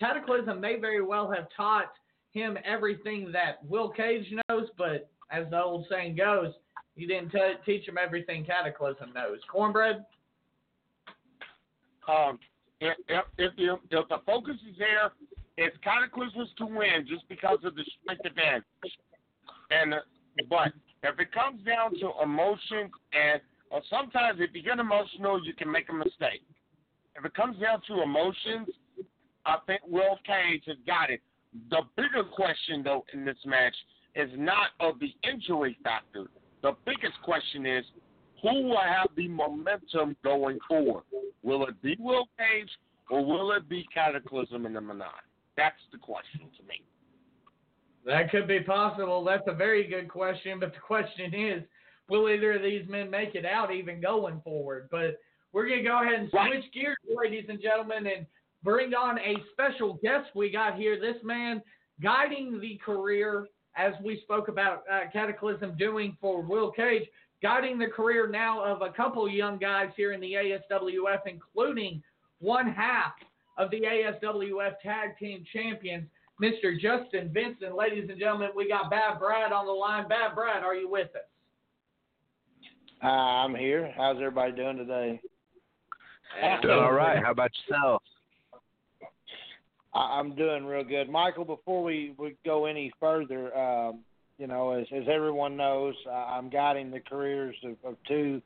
Cataclysm 0.00 0.60
may 0.60 0.80
very 0.80 1.04
well 1.04 1.30
have 1.30 1.46
taught 1.56 1.92
him 2.32 2.58
everything 2.64 3.30
that 3.32 3.64
Will 3.68 3.90
Cage 3.90 4.26
knows, 4.48 4.68
but 4.76 5.10
as 5.30 5.48
the 5.50 5.62
old 5.62 5.86
saying 5.90 6.16
goes, 6.16 6.52
you 6.96 7.06
didn't 7.06 7.30
t- 7.30 7.54
teach 7.64 7.88
him 7.88 7.96
everything 8.02 8.44
Cataclysm 8.44 9.12
knows. 9.14 9.38
Cornbread? 9.50 10.04
Um, 12.08 12.38
if, 12.80 12.96
if, 13.38 13.56
the, 13.56 13.74
if 13.90 14.08
the 14.08 14.18
focus 14.26 14.56
is 14.68 14.76
there, 14.78 15.12
it's 15.56 15.76
Cataclysm 15.84 16.46
to 16.58 16.66
win 16.66 17.06
just 17.08 17.28
because 17.28 17.58
of 17.64 17.74
the 17.74 17.84
strength 18.02 18.24
advantage. 18.24 18.64
And 19.70 19.94
but 20.48 20.72
if 21.02 21.18
it 21.18 21.32
comes 21.32 21.62
down 21.64 21.92
to 22.00 22.10
emotions 22.22 22.90
and 23.12 23.40
or 23.70 23.80
sometimes 23.88 24.38
if 24.40 24.50
you 24.54 24.62
get 24.62 24.78
emotional, 24.78 25.44
you 25.44 25.54
can 25.54 25.70
make 25.70 25.88
a 25.88 25.94
mistake. 25.94 26.42
If 27.16 27.24
it 27.24 27.34
comes 27.34 27.58
down 27.58 27.80
to 27.88 28.02
emotions, 28.02 28.68
I 29.46 29.56
think 29.66 29.80
Will 29.88 30.18
Cage 30.26 30.62
has 30.66 30.76
got 30.86 31.10
it. 31.10 31.20
The 31.70 31.82
bigger 31.96 32.24
question, 32.24 32.82
though, 32.82 33.04
in 33.12 33.24
this 33.24 33.36
match 33.44 33.74
is 34.14 34.30
not 34.36 34.70
of 34.80 34.98
the 35.00 35.14
injury 35.28 35.76
factor. 35.82 36.26
The 36.62 36.72
biggest 36.86 37.20
question 37.22 37.66
is 37.66 37.84
who 38.42 38.62
will 38.64 38.80
have 38.80 39.08
the 39.16 39.28
momentum 39.28 40.16
going 40.24 40.58
forward? 40.68 41.04
Will 41.42 41.66
it 41.66 41.80
be 41.82 41.96
Will 41.98 42.28
Cage 42.38 42.70
or 43.10 43.24
will 43.24 43.52
it 43.52 43.68
be 43.68 43.86
Cataclysm 43.92 44.66
in 44.66 44.72
the 44.72 44.80
Maniae? 44.80 45.08
That's 45.56 45.76
the 45.92 45.98
question 45.98 46.40
to 46.58 46.62
me. 46.66 46.82
That 48.04 48.30
could 48.30 48.48
be 48.48 48.60
possible. 48.60 49.22
That's 49.22 49.46
a 49.46 49.54
very 49.54 49.86
good 49.86 50.08
question. 50.08 50.58
But 50.58 50.72
the 50.72 50.80
question 50.80 51.34
is, 51.34 51.62
will 52.08 52.28
either 52.28 52.54
of 52.54 52.62
these 52.62 52.88
men 52.88 53.10
make 53.10 53.34
it 53.34 53.44
out 53.44 53.72
even 53.72 54.00
going 54.00 54.40
forward? 54.42 54.88
But 54.90 55.20
we're 55.52 55.68
going 55.68 55.82
to 55.82 55.88
go 55.88 56.02
ahead 56.02 56.20
and 56.20 56.30
switch 56.30 56.40
right. 56.40 56.72
gears, 56.72 56.96
ladies 57.14 57.44
and 57.48 57.60
gentlemen, 57.60 58.06
and 58.06 58.26
bring 58.62 58.94
on 58.94 59.18
a 59.18 59.36
special 59.52 59.94
guest 60.02 60.28
we 60.34 60.50
got 60.50 60.76
here. 60.76 60.98
This 61.00 61.22
man 61.22 61.62
guiding 62.02 62.60
the 62.60 62.78
career, 62.84 63.46
as 63.76 63.92
we 64.04 64.20
spoke 64.22 64.48
about 64.48 64.84
uh, 64.90 65.10
Cataclysm 65.12 65.76
doing 65.76 66.16
for 66.20 66.42
Will 66.42 66.70
Cage, 66.70 67.08
guiding 67.42 67.78
the 67.78 67.86
career 67.86 68.28
now 68.28 68.62
of 68.64 68.82
a 68.82 68.92
couple 68.92 69.28
young 69.28 69.58
guys 69.58 69.88
here 69.96 70.12
in 70.12 70.20
the 70.20 70.32
ASWF, 70.32 71.20
including 71.26 72.02
one 72.40 72.70
half 72.70 73.12
of 73.58 73.70
the 73.70 73.80
ASWF 73.80 74.80
Tag 74.82 75.18
Team 75.18 75.44
Champions, 75.52 76.06
Mr. 76.42 76.78
Justin 76.80 77.30
Vincent. 77.32 77.76
Ladies 77.76 78.08
and 78.08 78.18
gentlemen, 78.18 78.50
we 78.56 78.68
got 78.68 78.90
Bad 78.90 79.18
Brad 79.18 79.52
on 79.52 79.66
the 79.66 79.72
line. 79.72 80.08
Bad 80.08 80.34
Brad, 80.34 80.62
are 80.64 80.74
you 80.74 80.88
with 80.88 81.08
us? 81.14 81.22
Uh, 83.02 83.08
I'm 83.08 83.54
here. 83.54 83.92
How's 83.96 84.16
everybody 84.16 84.52
doing 84.52 84.76
today? 84.76 85.20
Doing 86.62 86.78
all 86.78 86.92
right. 86.92 87.22
How 87.22 87.32
about 87.32 87.50
yourself? 87.68 88.02
I'm 89.94 90.34
doing 90.34 90.64
real 90.64 90.84
good, 90.84 91.10
Michael. 91.10 91.44
Before 91.44 91.82
we, 91.82 92.14
we 92.18 92.36
go 92.44 92.64
any 92.64 92.92
further, 92.98 93.56
um, 93.56 94.00
you 94.38 94.46
know, 94.46 94.72
as 94.72 94.86
as 94.94 95.04
everyone 95.10 95.56
knows, 95.56 95.94
I'm 96.10 96.48
guiding 96.48 96.90
the 96.90 97.00
careers 97.00 97.54
of, 97.62 97.76
of 97.84 97.96
two, 98.08 98.40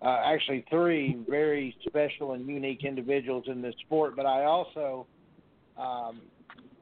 uh, 0.00 0.22
actually 0.24 0.64
three 0.70 1.18
very 1.28 1.76
special 1.86 2.32
and 2.32 2.46
unique 2.46 2.84
individuals 2.84 3.44
in 3.48 3.60
this 3.60 3.74
sport. 3.84 4.16
But 4.16 4.24
I 4.24 4.44
also, 4.44 5.06
um, 5.76 6.22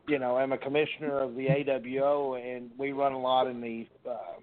you 0.07 0.21
know, 0.21 0.39
am 0.39 0.53
a 0.53 0.59
commissioner 0.59 1.19
of 1.19 1.35
the 1.35 1.47
AWO, 1.47 2.41
and 2.41 2.71
we 2.79 2.93
run 2.93 3.13
a 3.13 3.21
lot 3.21 3.49
in 3.49 3.61
the 3.61 3.89
uh, 4.09 4.39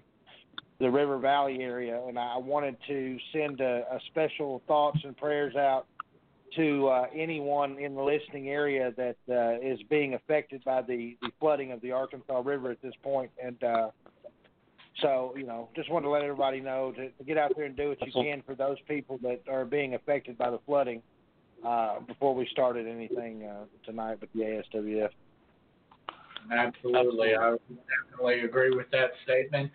the 0.78 0.90
River 0.90 1.18
Valley 1.18 1.62
area. 1.62 2.02
And 2.06 2.18
I 2.18 2.36
wanted 2.36 2.76
to 2.88 3.16
send 3.32 3.60
a, 3.60 3.84
a 3.90 3.98
special 4.08 4.60
thoughts 4.66 4.98
and 5.04 5.16
prayers 5.16 5.56
out 5.56 5.86
to 6.56 6.88
uh, 6.88 7.06
anyone 7.14 7.78
in 7.78 7.94
the 7.94 8.02
listening 8.02 8.48
area 8.48 8.92
that 8.96 9.16
uh, 9.28 9.58
is 9.60 9.78
being 9.88 10.14
affected 10.14 10.62
by 10.64 10.82
the, 10.82 11.16
the 11.22 11.30
flooding 11.40 11.72
of 11.72 11.80
the 11.80 11.92
Arkansas 11.92 12.42
River 12.44 12.70
at 12.70 12.80
this 12.82 12.94
point. 13.02 13.30
And 13.42 13.62
uh, 13.62 13.90
so, 15.00 15.34
you 15.36 15.44
know, 15.44 15.68
just 15.74 15.90
wanted 15.90 16.04
to 16.04 16.10
let 16.10 16.22
everybody 16.22 16.60
know 16.60 16.92
to, 16.92 17.10
to 17.10 17.24
get 17.24 17.36
out 17.36 17.52
there 17.56 17.66
and 17.66 17.76
do 17.76 17.88
what 17.88 18.06
you 18.06 18.12
can 18.12 18.42
for 18.46 18.54
those 18.54 18.76
people 18.86 19.18
that 19.22 19.42
are 19.48 19.64
being 19.64 19.94
affected 19.94 20.38
by 20.38 20.50
the 20.50 20.60
flooding 20.66 21.02
uh, 21.66 22.00
before 22.00 22.34
we 22.34 22.46
started 22.52 22.86
anything 22.86 23.44
uh, 23.44 23.64
tonight 23.84 24.20
with 24.20 24.32
the 24.34 24.40
ASWF. 24.40 25.10
Absolutely. 26.52 27.34
I 27.34 27.56
definitely 28.12 28.40
agree 28.40 28.70
with 28.70 28.90
that 28.92 29.10
statement. 29.24 29.70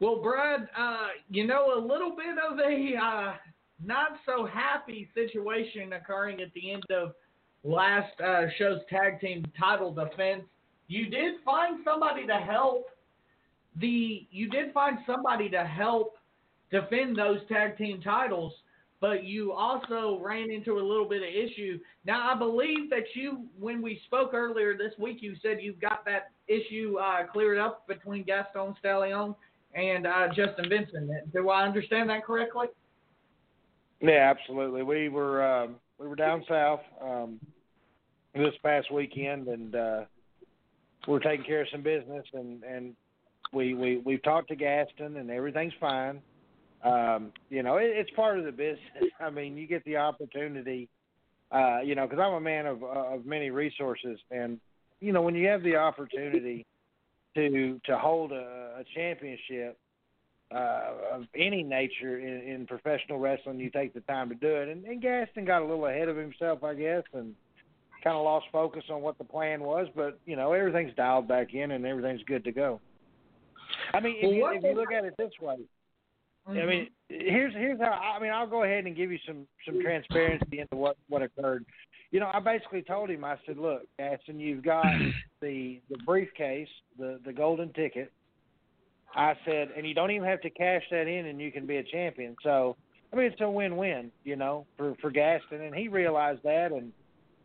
Well, 0.00 0.22
Brad, 0.22 0.68
uh, 0.76 1.08
you 1.30 1.46
know, 1.46 1.78
a 1.78 1.80
little 1.80 2.16
bit 2.16 2.36
of 2.38 2.58
a 2.58 2.96
uh, 2.96 3.32
not 3.84 4.12
so 4.26 4.46
happy 4.46 5.08
situation 5.14 5.92
occurring 5.92 6.40
at 6.40 6.52
the 6.54 6.72
end 6.72 6.84
of 6.90 7.12
last 7.64 8.20
uh, 8.20 8.46
show's 8.58 8.80
tag 8.88 9.20
team 9.20 9.44
title 9.58 9.92
defense. 9.92 10.42
You 10.88 11.06
did 11.06 11.36
find 11.44 11.78
somebody 11.84 12.26
to 12.26 12.36
help 12.36 12.86
the. 13.76 14.26
You 14.30 14.48
did 14.48 14.72
find 14.72 14.98
somebody 15.06 15.48
to 15.50 15.64
help 15.64 16.16
defend 16.70 17.16
those 17.16 17.40
tag 17.48 17.76
team 17.78 18.00
titles, 18.02 18.52
but 19.00 19.24
you 19.24 19.52
also 19.52 20.18
ran 20.22 20.50
into 20.50 20.78
a 20.78 20.82
little 20.82 21.08
bit 21.08 21.22
of 21.22 21.28
issue. 21.28 21.78
Now, 22.04 22.32
I 22.32 22.38
believe 22.38 22.90
that 22.90 23.04
you, 23.14 23.46
when 23.58 23.80
we 23.80 24.00
spoke 24.06 24.34
earlier 24.34 24.76
this 24.76 24.92
week, 24.98 25.18
you 25.20 25.34
said 25.42 25.58
you've 25.60 25.80
got 25.80 26.04
that 26.04 26.30
issue 26.48 26.96
uh, 27.00 27.26
cleared 27.26 27.58
up 27.58 27.86
between 27.86 28.24
Gaston 28.24 28.74
Stallion 28.78 29.34
and 29.74 30.06
uh, 30.06 30.28
Justin 30.28 30.68
Vincent. 30.68 31.32
Do 31.32 31.50
I 31.50 31.64
understand 31.64 32.10
that 32.10 32.24
correctly? 32.24 32.66
Yeah, 34.02 34.34
absolutely. 34.36 34.82
We 34.82 35.08
were 35.08 35.44
um, 35.44 35.76
we 35.98 36.08
were 36.08 36.16
down 36.16 36.44
south 36.48 36.80
um, 37.00 37.38
this 38.34 38.54
past 38.62 38.92
weekend, 38.92 39.46
and 39.46 39.74
uh, 39.74 40.00
we 41.06 41.14
are 41.14 41.20
taking 41.20 41.46
care 41.46 41.62
of 41.62 41.68
some 41.70 41.82
business, 41.82 42.24
and 42.34 42.64
and 42.64 42.96
we 43.52 43.74
we 43.74 43.98
we've 43.98 44.22
talked 44.24 44.48
to 44.48 44.56
Gaston, 44.56 45.16
and 45.16 45.30
everything's 45.30 45.72
fine. 45.80 46.20
Um, 46.82 47.32
you 47.48 47.62
know, 47.62 47.76
it, 47.76 47.90
it's 47.94 48.10
part 48.10 48.40
of 48.40 48.44
the 48.44 48.50
business. 48.50 48.80
I 49.20 49.30
mean, 49.30 49.56
you 49.56 49.68
get 49.68 49.84
the 49.84 49.96
opportunity. 49.96 50.88
Uh, 51.52 51.80
you 51.84 51.94
know, 51.94 52.06
because 52.06 52.18
I'm 52.20 52.34
a 52.34 52.40
man 52.40 52.66
of 52.66 52.82
of 52.82 53.24
many 53.24 53.50
resources, 53.50 54.18
and 54.32 54.58
you 55.00 55.12
know, 55.12 55.22
when 55.22 55.36
you 55.36 55.46
have 55.46 55.62
the 55.62 55.76
opportunity 55.76 56.66
to 57.36 57.80
to 57.84 57.96
hold 57.96 58.32
a, 58.32 58.80
a 58.80 58.84
championship, 58.96 59.78
uh, 60.54 61.16
of 61.16 61.22
any 61.36 61.62
nature 61.62 62.18
in, 62.18 62.54
in 62.54 62.66
professional 62.66 63.18
wrestling, 63.18 63.58
you 63.58 63.70
take 63.70 63.94
the 63.94 64.00
time 64.00 64.28
to 64.28 64.34
do 64.34 64.48
it. 64.48 64.68
And, 64.68 64.84
and 64.84 65.00
Gaston 65.00 65.44
got 65.44 65.62
a 65.62 65.66
little 65.66 65.86
ahead 65.86 66.08
of 66.08 66.16
himself, 66.16 66.62
I 66.62 66.74
guess, 66.74 67.02
and 67.14 67.34
kind 68.02 68.16
of 68.16 68.24
lost 68.24 68.46
focus 68.52 68.84
on 68.90 69.02
what 69.02 69.18
the 69.18 69.24
plan 69.24 69.62
was. 69.62 69.86
But 69.94 70.18
you 70.26 70.36
know, 70.36 70.52
everything's 70.52 70.94
dialed 70.94 71.28
back 71.28 71.54
in, 71.54 71.70
and 71.70 71.86
everything's 71.86 72.22
good 72.24 72.44
to 72.44 72.52
go. 72.52 72.80
I 73.94 74.00
mean, 74.00 74.16
if, 74.18 74.34
you, 74.34 74.46
if 74.48 74.62
you 74.62 74.74
look 74.74 74.92
at 74.92 75.04
it 75.04 75.14
this 75.16 75.32
way, 75.40 75.56
mm-hmm. 76.48 76.58
I 76.58 76.66
mean, 76.66 76.88
here's 77.08 77.54
here's 77.54 77.80
how. 77.80 77.92
I 77.92 78.20
mean, 78.20 78.32
I'll 78.32 78.48
go 78.48 78.64
ahead 78.64 78.84
and 78.84 78.96
give 78.96 79.10
you 79.10 79.18
some 79.26 79.46
some 79.66 79.80
transparency 79.80 80.58
into 80.58 80.76
what 80.76 80.96
what 81.08 81.22
occurred. 81.22 81.64
You 82.10 82.20
know, 82.20 82.30
I 82.32 82.40
basically 82.40 82.82
told 82.82 83.08
him, 83.08 83.24
I 83.24 83.36
said, 83.46 83.56
look, 83.56 83.84
Gaston, 83.98 84.38
you've 84.38 84.62
got 84.62 84.84
the 85.40 85.80
the 85.88 85.98
briefcase, 86.04 86.68
the 86.98 87.20
the 87.24 87.32
golden 87.32 87.72
ticket 87.72 88.12
I 89.14 89.34
said, 89.44 89.70
and 89.76 89.86
you 89.86 89.94
don't 89.94 90.10
even 90.10 90.26
have 90.26 90.40
to 90.42 90.50
cash 90.50 90.82
that 90.90 91.06
in, 91.06 91.26
and 91.26 91.40
you 91.40 91.52
can 91.52 91.66
be 91.66 91.76
a 91.76 91.82
champion. 91.82 92.36
So, 92.42 92.76
I 93.12 93.16
mean, 93.16 93.26
it's 93.26 93.40
a 93.40 93.50
win-win, 93.50 94.10
you 94.24 94.36
know, 94.36 94.66
for 94.76 94.94
for 95.00 95.10
Gaston, 95.10 95.60
and 95.60 95.74
he 95.74 95.88
realized 95.88 96.42
that 96.44 96.72
and 96.72 96.92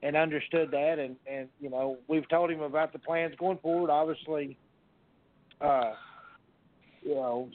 and 0.01 0.15
understood 0.15 0.71
that, 0.71 0.99
and 0.99 1.15
and 1.29 1.49
you 1.59 1.69
know, 1.69 1.97
we've 2.07 2.27
told 2.29 2.51
him 2.51 2.61
about 2.61 2.93
the 2.93 2.99
plans 2.99 3.33
going 3.37 3.57
forward. 3.57 3.89
Obviously, 3.89 4.57
uh, 5.59 5.91
you 7.01 7.15
know, 7.15 7.49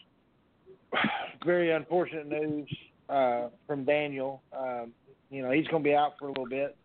very 1.44 1.70
unfortunate 1.70 2.28
news 2.28 2.68
uh, 3.08 3.48
from 3.66 3.84
Daniel. 3.84 4.42
Um, 4.56 4.92
you 5.30 5.42
know, 5.42 5.50
he's 5.50 5.66
going 5.68 5.82
to 5.82 5.88
be 5.88 5.94
out 5.94 6.12
for 6.18 6.26
a 6.26 6.28
little 6.28 6.48
bit, 6.48 6.76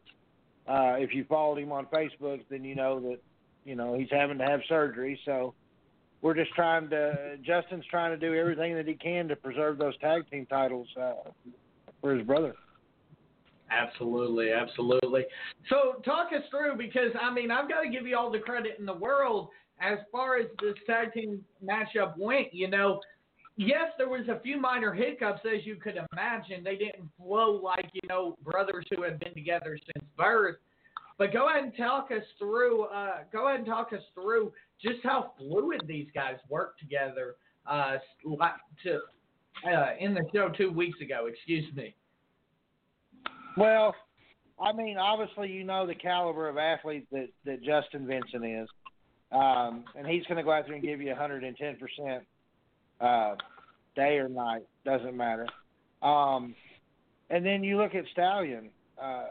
uh, 0.68 0.96
if 0.98 1.14
you 1.14 1.24
followed 1.30 1.60
him 1.60 1.72
on 1.72 1.86
Facebook, 1.86 2.42
then 2.50 2.64
you 2.64 2.76
know 2.76 3.00
that 3.00 3.20
you 3.64 3.76
know 3.76 3.98
he's 3.98 4.10
having 4.12 4.38
to 4.38 4.44
have 4.44 4.60
surgery. 4.68 5.20
So 5.26 5.54
we're 6.22 6.34
just 6.34 6.54
trying 6.54 6.90
to. 6.90 7.38
Justin's 7.46 7.86
trying 7.90 8.18
to 8.18 8.18
do 8.18 8.36
everything 8.36 8.76
that 8.76 8.88
he 8.88 8.96
can 8.96 9.28
to 9.28 9.36
preserve 9.36 9.78
those 9.78 9.98
tag 10.00 10.30
team 10.30 10.46
titles 10.48 10.88
uh, 11.00 11.14
for 12.02 12.16
his 12.16 12.26
brother. 12.26 12.54
Absolutely, 13.70 14.52
absolutely. 14.52 15.26
So 15.70 16.02
talk 16.06 16.30
us 16.34 16.44
through 16.50 16.78
because 16.78 17.12
I 17.20 17.34
mean 17.34 17.52
I've 17.52 17.68
got 17.68 17.82
to 17.82 17.90
give 17.90 18.08
you 18.08 18.18
all 18.18 18.32
the 18.32 18.40
credit 18.40 18.78
in 18.80 18.86
the 18.86 18.94
world 18.94 19.50
as 19.80 20.00
far 20.12 20.38
as 20.38 20.48
this 20.62 20.76
tag 20.86 21.14
team 21.14 21.44
matchup 21.64 22.18
went. 22.18 22.54
You 22.54 22.70
know, 22.70 23.02
yes, 23.58 23.90
there 23.98 24.10
was 24.10 24.28
a 24.30 24.40
few 24.40 24.60
minor 24.60 24.94
hiccups 24.94 25.42
as 25.46 25.66
you 25.66 25.76
could 25.76 25.98
imagine. 26.14 26.64
They 26.64 26.78
didn't 26.78 27.10
flow 27.18 27.60
like 27.62 27.90
you 27.94 28.08
know 28.08 28.38
brothers 28.44 28.86
who 28.96 29.04
had 29.04 29.20
been 29.20 29.34
together 29.34 29.78
since 29.78 30.06
birth. 30.18 30.58
But 31.18 31.34
go 31.34 31.50
ahead 31.50 31.64
and 31.64 31.76
talk 31.76 32.10
us 32.12 32.24
through. 32.38 32.84
Uh, 32.86 33.24
go 33.34 33.48
ahead 33.48 33.60
and 33.60 33.68
talk 33.68 33.92
us 33.92 34.04
through 34.14 34.54
just 34.82 35.00
how 35.04 35.34
fluid 35.38 35.82
these 35.88 36.08
guys 36.14 36.36
work 36.50 36.78
together. 36.80 37.36
Uh, 37.66 37.98
to 38.84 39.00
uh, 39.66 39.88
in 40.00 40.14
the 40.14 40.24
show 40.34 40.50
two 40.50 40.72
weeks 40.72 41.00
ago. 41.02 41.28
Excuse 41.28 41.66
me. 41.76 41.94
Well, 43.58 43.94
I 44.60 44.72
mean, 44.72 44.98
obviously, 44.98 45.52
you 45.52 45.64
know 45.64 45.86
the 45.86 45.96
caliber 45.96 46.48
of 46.48 46.58
athlete 46.58 47.08
that 47.12 47.28
that 47.46 47.64
Justin 47.64 48.08
Vincent 48.08 48.46
is, 48.46 48.68
um, 49.32 49.84
and 49.98 50.08
he's 50.08 50.24
going 50.24 50.38
to 50.38 50.44
go 50.44 50.52
out 50.52 50.66
there 50.66 50.76
and 50.76 50.84
give 50.84 51.02
you 51.02 51.10
110 51.10 51.78
percent, 51.78 52.24
uh, 53.02 53.36
day 53.96 54.18
or 54.18 54.30
night, 54.30 54.64
doesn't 54.86 55.16
matter. 55.16 55.48
Um, 56.02 56.56
and 57.30 57.46
then 57.46 57.64
you 57.64 57.78
look 57.78 57.96
at 57.96 58.06
Stallion. 58.14 58.70
Uh, 59.02 59.26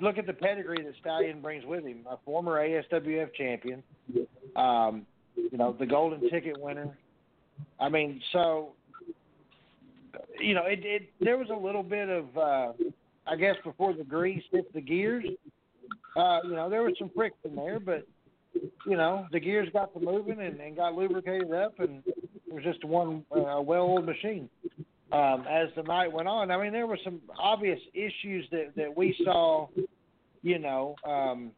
look 0.00 0.18
at 0.18 0.26
the 0.26 0.32
pedigree 0.32 0.82
that 0.82 0.94
Stallion 1.00 1.40
brings 1.40 1.64
with 1.64 1.84
him. 1.84 2.04
A 2.10 2.18
former 2.24 2.58
ASWF 2.60 3.34
champion, 3.34 3.82
um, 4.56 5.06
you 5.36 5.58
know, 5.58 5.76
the 5.78 5.86
golden 5.86 6.28
ticket 6.30 6.60
winner. 6.60 6.96
I 7.78 7.88
mean, 7.88 8.20
so 8.32 8.72
you 10.40 10.54
know, 10.54 10.64
it, 10.64 10.80
it 10.84 11.10
there 11.20 11.38
was 11.38 11.48
a 11.50 11.56
little 11.56 11.82
bit 11.82 12.08
of 12.08 12.36
uh, 12.36 12.72
I 13.26 13.36
guess 13.36 13.56
before 13.64 13.92
the 13.94 14.04
grease 14.04 14.42
hit 14.50 14.72
the 14.72 14.80
gears, 14.80 15.24
uh, 16.16 16.40
you 16.44 16.54
know, 16.54 16.68
there 16.70 16.82
was 16.82 16.94
some 16.98 17.10
friction 17.14 17.54
there, 17.54 17.80
but 17.80 18.06
you 18.86 18.96
know, 18.96 19.26
the 19.32 19.40
gears 19.40 19.68
got 19.72 19.92
to 19.94 20.00
moving 20.00 20.40
and, 20.40 20.60
and 20.60 20.76
got 20.76 20.94
lubricated 20.94 21.52
up, 21.52 21.78
and 21.78 22.02
it 22.06 22.52
was 22.52 22.64
just 22.64 22.84
one 22.84 23.24
uh, 23.30 23.60
well-oiled 23.60 24.06
machine. 24.06 24.48
Um, 25.12 25.44
as 25.48 25.68
the 25.76 25.82
night 25.82 26.12
went 26.12 26.26
on, 26.26 26.50
I 26.50 26.60
mean, 26.60 26.72
there 26.72 26.86
were 26.86 26.98
some 27.04 27.20
obvious 27.38 27.78
issues 27.94 28.46
that 28.50 28.72
that 28.76 28.96
we 28.96 29.16
saw, 29.24 29.68
you 30.42 30.58
know, 30.58 30.96
um, 31.06 31.52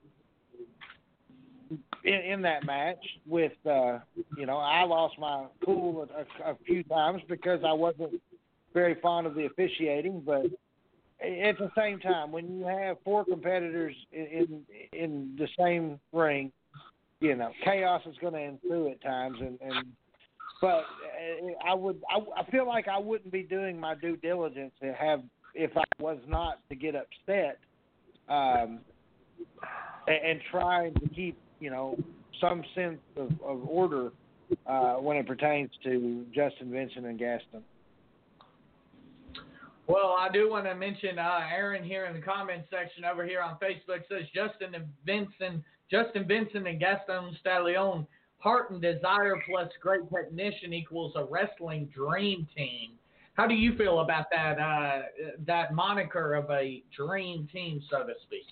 in, 2.04 2.14
in 2.14 2.42
that 2.42 2.64
match. 2.64 3.04
With 3.26 3.52
uh, 3.66 3.98
you 4.36 4.46
know, 4.46 4.56
I 4.58 4.84
lost 4.84 5.18
my 5.18 5.46
cool 5.64 6.08
a, 6.16 6.50
a 6.50 6.56
few 6.66 6.82
times 6.84 7.22
because 7.28 7.60
I 7.66 7.72
wasn't 7.72 8.20
very 8.74 8.96
fond 9.00 9.26
of 9.26 9.34
the 9.34 9.46
officiating, 9.46 10.22
but 10.24 10.44
at 11.20 11.58
the 11.58 11.70
same 11.76 11.98
time, 11.98 12.30
when 12.30 12.58
you 12.58 12.66
have 12.66 12.98
four 13.04 13.24
competitors 13.24 13.94
in 14.12 14.24
in, 14.24 14.62
in 14.92 15.36
the 15.38 15.48
same 15.58 15.98
ring, 16.12 16.52
you 17.20 17.34
know, 17.34 17.50
chaos 17.64 18.02
is 18.06 18.16
going 18.20 18.34
to 18.34 18.40
ensue 18.40 18.88
at 18.88 19.02
times, 19.02 19.38
and 19.40 19.58
and 19.60 19.86
but 20.60 20.84
I 21.64 21.74
would 21.74 22.00
I, 22.10 22.40
I 22.40 22.50
feel 22.50 22.66
like 22.66 22.88
I 22.88 22.98
wouldn't 22.98 23.32
be 23.32 23.42
doing 23.42 23.78
my 23.78 23.94
due 23.94 24.16
diligence 24.16 24.72
to 24.82 24.92
have 24.92 25.22
if 25.54 25.76
I 25.76 25.84
was 26.00 26.18
not 26.28 26.60
to 26.68 26.76
get 26.76 26.94
upset, 26.94 27.58
um, 28.28 28.80
and 30.06 30.40
trying 30.50 30.94
to 30.94 31.08
keep 31.08 31.36
you 31.60 31.70
know 31.70 31.96
some 32.40 32.62
sense 32.74 33.00
of, 33.16 33.30
of 33.44 33.68
order 33.68 34.10
uh, 34.66 34.94
when 34.94 35.16
it 35.16 35.26
pertains 35.26 35.70
to 35.84 36.24
Justin 36.34 36.70
Vincent 36.70 37.06
and 37.06 37.18
Gaston. 37.18 37.62
Well, 39.86 40.14
I 40.18 40.28
do 40.30 40.50
want 40.50 40.66
to 40.66 40.74
mention 40.74 41.18
uh, 41.18 41.40
Aaron 41.50 41.82
here 41.82 42.04
in 42.04 42.14
the 42.14 42.20
comment 42.20 42.64
section 42.70 43.06
over 43.06 43.24
here 43.24 43.40
on 43.40 43.56
Facebook 43.56 44.02
says 44.08 44.24
Justin 44.34 44.74
and 44.74 44.84
Vincent, 45.06 45.64
Justin 45.90 46.28
Vincent 46.28 46.68
and 46.68 46.78
Gaston 46.78 47.34
Stallion, 47.40 48.06
heart 48.36 48.70
and 48.70 48.82
desire 48.82 49.42
plus 49.48 49.68
great 49.80 50.02
technician 50.14 50.74
equals 50.74 51.14
a 51.16 51.24
wrestling 51.24 51.90
dream 51.94 52.46
team. 52.54 52.92
How 53.32 53.46
do 53.46 53.54
you 53.54 53.76
feel 53.76 54.00
about 54.00 54.26
that 54.30 54.58
uh, 54.58 55.02
that 55.46 55.72
moniker 55.72 56.34
of 56.34 56.50
a 56.50 56.82
dream 56.94 57.48
team, 57.50 57.80
so 57.90 57.98
to 57.98 58.12
speak? 58.26 58.44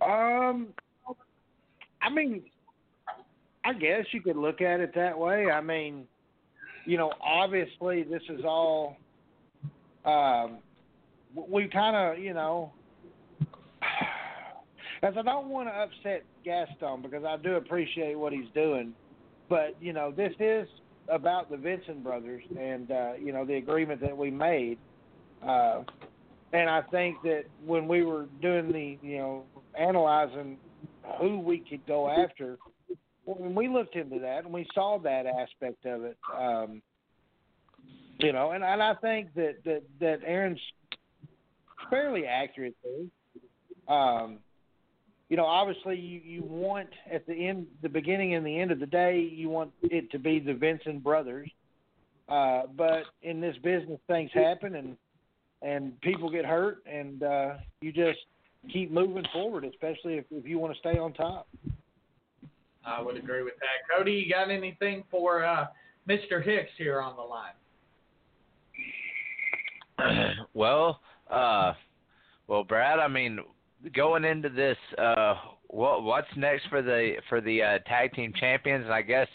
Um, 0.00 0.68
I 2.02 2.10
mean, 2.10 2.42
I 3.64 3.72
guess 3.72 4.04
you 4.12 4.20
could 4.20 4.36
look 4.36 4.60
at 4.60 4.80
it 4.80 4.94
that 4.94 5.18
way. 5.18 5.50
I 5.50 5.60
mean, 5.60 6.06
you 6.84 6.98
know, 6.98 7.12
obviously 7.22 8.02
this 8.02 8.22
is 8.28 8.44
all 8.44 8.96
um, 10.04 10.58
we 11.48 11.68
kind 11.68 11.96
of, 11.96 12.22
you 12.22 12.34
know, 12.34 12.72
as 15.02 15.14
I 15.16 15.22
don't 15.22 15.48
want 15.48 15.68
to 15.68 15.72
upset 15.72 16.24
Gaston 16.44 17.02
because 17.02 17.24
I 17.24 17.36
do 17.36 17.54
appreciate 17.54 18.18
what 18.18 18.32
he's 18.32 18.50
doing, 18.54 18.94
but 19.48 19.76
you 19.80 19.92
know, 19.92 20.10
this 20.10 20.32
is 20.40 20.66
about 21.08 21.50
the 21.50 21.56
Vincent 21.56 22.02
brothers 22.02 22.42
and 22.58 22.90
uh, 22.90 23.12
you 23.20 23.32
know 23.32 23.44
the 23.44 23.54
agreement 23.54 24.00
that 24.00 24.16
we 24.16 24.30
made. 24.30 24.78
Uh, 25.46 25.82
and 26.52 26.68
I 26.68 26.82
think 26.82 27.16
that 27.22 27.44
when 27.64 27.88
we 27.88 28.04
were 28.04 28.26
doing 28.42 28.70
the, 28.72 28.98
you 29.06 29.18
know, 29.18 29.44
analyzing 29.78 30.58
who 31.18 31.38
we 31.38 31.58
could 31.58 31.86
go 31.86 32.08
after, 32.08 32.58
when 33.24 33.54
we 33.54 33.68
looked 33.68 33.96
into 33.96 34.18
that 34.18 34.44
and 34.44 34.52
we 34.52 34.66
saw 34.74 34.98
that 34.98 35.26
aspect 35.26 35.84
of 35.86 36.04
it, 36.04 36.16
um, 36.36 36.82
you 38.18 38.32
know, 38.32 38.52
and, 38.52 38.62
and 38.62 38.82
I 38.82 38.94
think 38.94 39.34
that, 39.34 39.56
that, 39.64 39.82
that 40.00 40.20
Aaron's 40.24 40.60
fairly 41.90 42.26
accurate 42.26 42.76
there. 42.82 43.94
Um, 43.94 44.38
you 45.28 45.36
know, 45.36 45.46
obviously 45.46 45.96
you, 45.96 46.20
you 46.24 46.42
want 46.42 46.88
at 47.10 47.26
the 47.26 47.32
end, 47.32 47.66
the 47.80 47.88
beginning 47.88 48.34
and 48.34 48.44
the 48.44 48.58
end 48.58 48.70
of 48.70 48.80
the 48.80 48.86
day, 48.86 49.18
you 49.18 49.48
want 49.48 49.70
it 49.82 50.10
to 50.12 50.18
be 50.18 50.38
the 50.38 50.54
Vincent 50.54 51.02
brothers. 51.02 51.50
Uh, 52.28 52.62
but 52.76 53.04
in 53.22 53.40
this 53.40 53.56
business, 53.62 53.98
things 54.06 54.30
happen 54.32 54.76
and 54.76 54.96
and 55.62 56.00
people 56.00 56.28
get 56.28 56.44
hurt, 56.44 56.82
and 56.86 57.22
uh, 57.22 57.54
you 57.80 57.92
just 57.92 58.18
keep 58.70 58.90
moving 58.90 59.24
forward, 59.32 59.64
especially 59.64 60.14
if, 60.14 60.24
if 60.30 60.46
you 60.46 60.58
want 60.58 60.74
to 60.74 60.78
stay 60.80 60.98
on 60.98 61.12
top. 61.12 61.48
I 62.84 63.00
would 63.00 63.16
agree 63.16 63.42
with 63.42 63.54
that. 63.60 63.96
Cody, 63.96 64.12
you 64.12 64.32
got 64.32 64.50
anything 64.50 65.04
for 65.10 65.44
uh, 65.44 65.66
Mr. 66.08 66.44
Hicks 66.44 66.70
here 66.76 67.00
on 67.00 67.16
the 67.16 67.22
line? 67.22 67.52
well, 70.54 71.00
uh, 71.30 71.74
well, 72.48 72.64
Brad. 72.64 72.98
I 72.98 73.06
mean, 73.08 73.38
going 73.94 74.24
into 74.24 74.48
this, 74.48 74.76
uh, 74.98 75.34
what 75.68 76.02
what's 76.02 76.26
next 76.36 76.66
for 76.68 76.82
the 76.82 77.14
for 77.28 77.40
the 77.40 77.62
uh, 77.62 77.78
tag 77.86 78.12
team 78.14 78.32
champions? 78.38 78.84
And 78.84 78.92
I 78.92 79.02
guess 79.02 79.28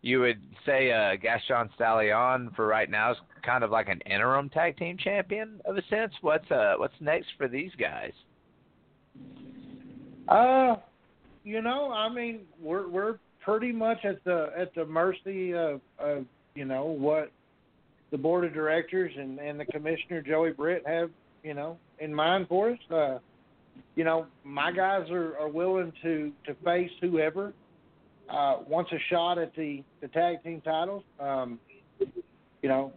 you 0.00 0.20
would 0.20 0.40
say 0.64 0.92
uh, 0.92 1.16
Gaston 1.16 1.68
Stallion 1.74 2.50
for 2.56 2.66
right 2.66 2.88
now 2.90 3.12
is 3.12 3.18
kind 3.44 3.64
of 3.64 3.70
like 3.70 3.88
an 3.88 4.00
interim 4.06 4.48
tag 4.48 4.78
team 4.78 4.96
champion 4.96 5.60
of 5.66 5.76
a 5.76 5.82
sense. 5.90 6.12
What's 6.22 6.50
uh 6.50 6.74
what's 6.78 6.94
next 7.00 7.28
for 7.36 7.48
these 7.48 7.72
guys? 7.78 8.12
Uh, 10.28 10.76
you 11.44 11.60
know, 11.60 11.92
I 11.92 12.08
mean, 12.08 12.40
we're 12.60 12.88
we're 12.88 13.18
pretty 13.40 13.72
much 13.72 14.04
at 14.04 14.22
the 14.24 14.50
at 14.56 14.74
the 14.74 14.84
mercy 14.84 15.54
of, 15.54 15.80
of 15.98 16.24
you 16.54 16.64
know 16.64 16.84
what 16.84 17.30
the 18.10 18.18
board 18.18 18.44
of 18.44 18.54
directors 18.54 19.12
and 19.18 19.38
and 19.38 19.58
the 19.60 19.66
commissioner 19.66 20.22
Joey 20.22 20.52
Britt 20.52 20.82
have 20.86 21.10
you 21.42 21.54
know 21.54 21.78
in 21.98 22.14
mind 22.14 22.46
for 22.48 22.70
us. 22.70 22.78
Uh, 22.90 23.18
you 23.96 24.04
know, 24.04 24.26
my 24.44 24.72
guys 24.72 25.10
are, 25.10 25.36
are 25.38 25.48
willing 25.48 25.92
to 26.02 26.32
to 26.46 26.54
face 26.64 26.90
whoever 27.00 27.52
uh, 28.30 28.58
wants 28.66 28.90
a 28.92 28.98
shot 29.10 29.38
at 29.38 29.54
the 29.56 29.82
the 30.00 30.08
tag 30.08 30.42
team 30.42 30.60
titles. 30.62 31.02
Um, 31.20 31.58
you 32.62 32.68
know, 32.68 32.92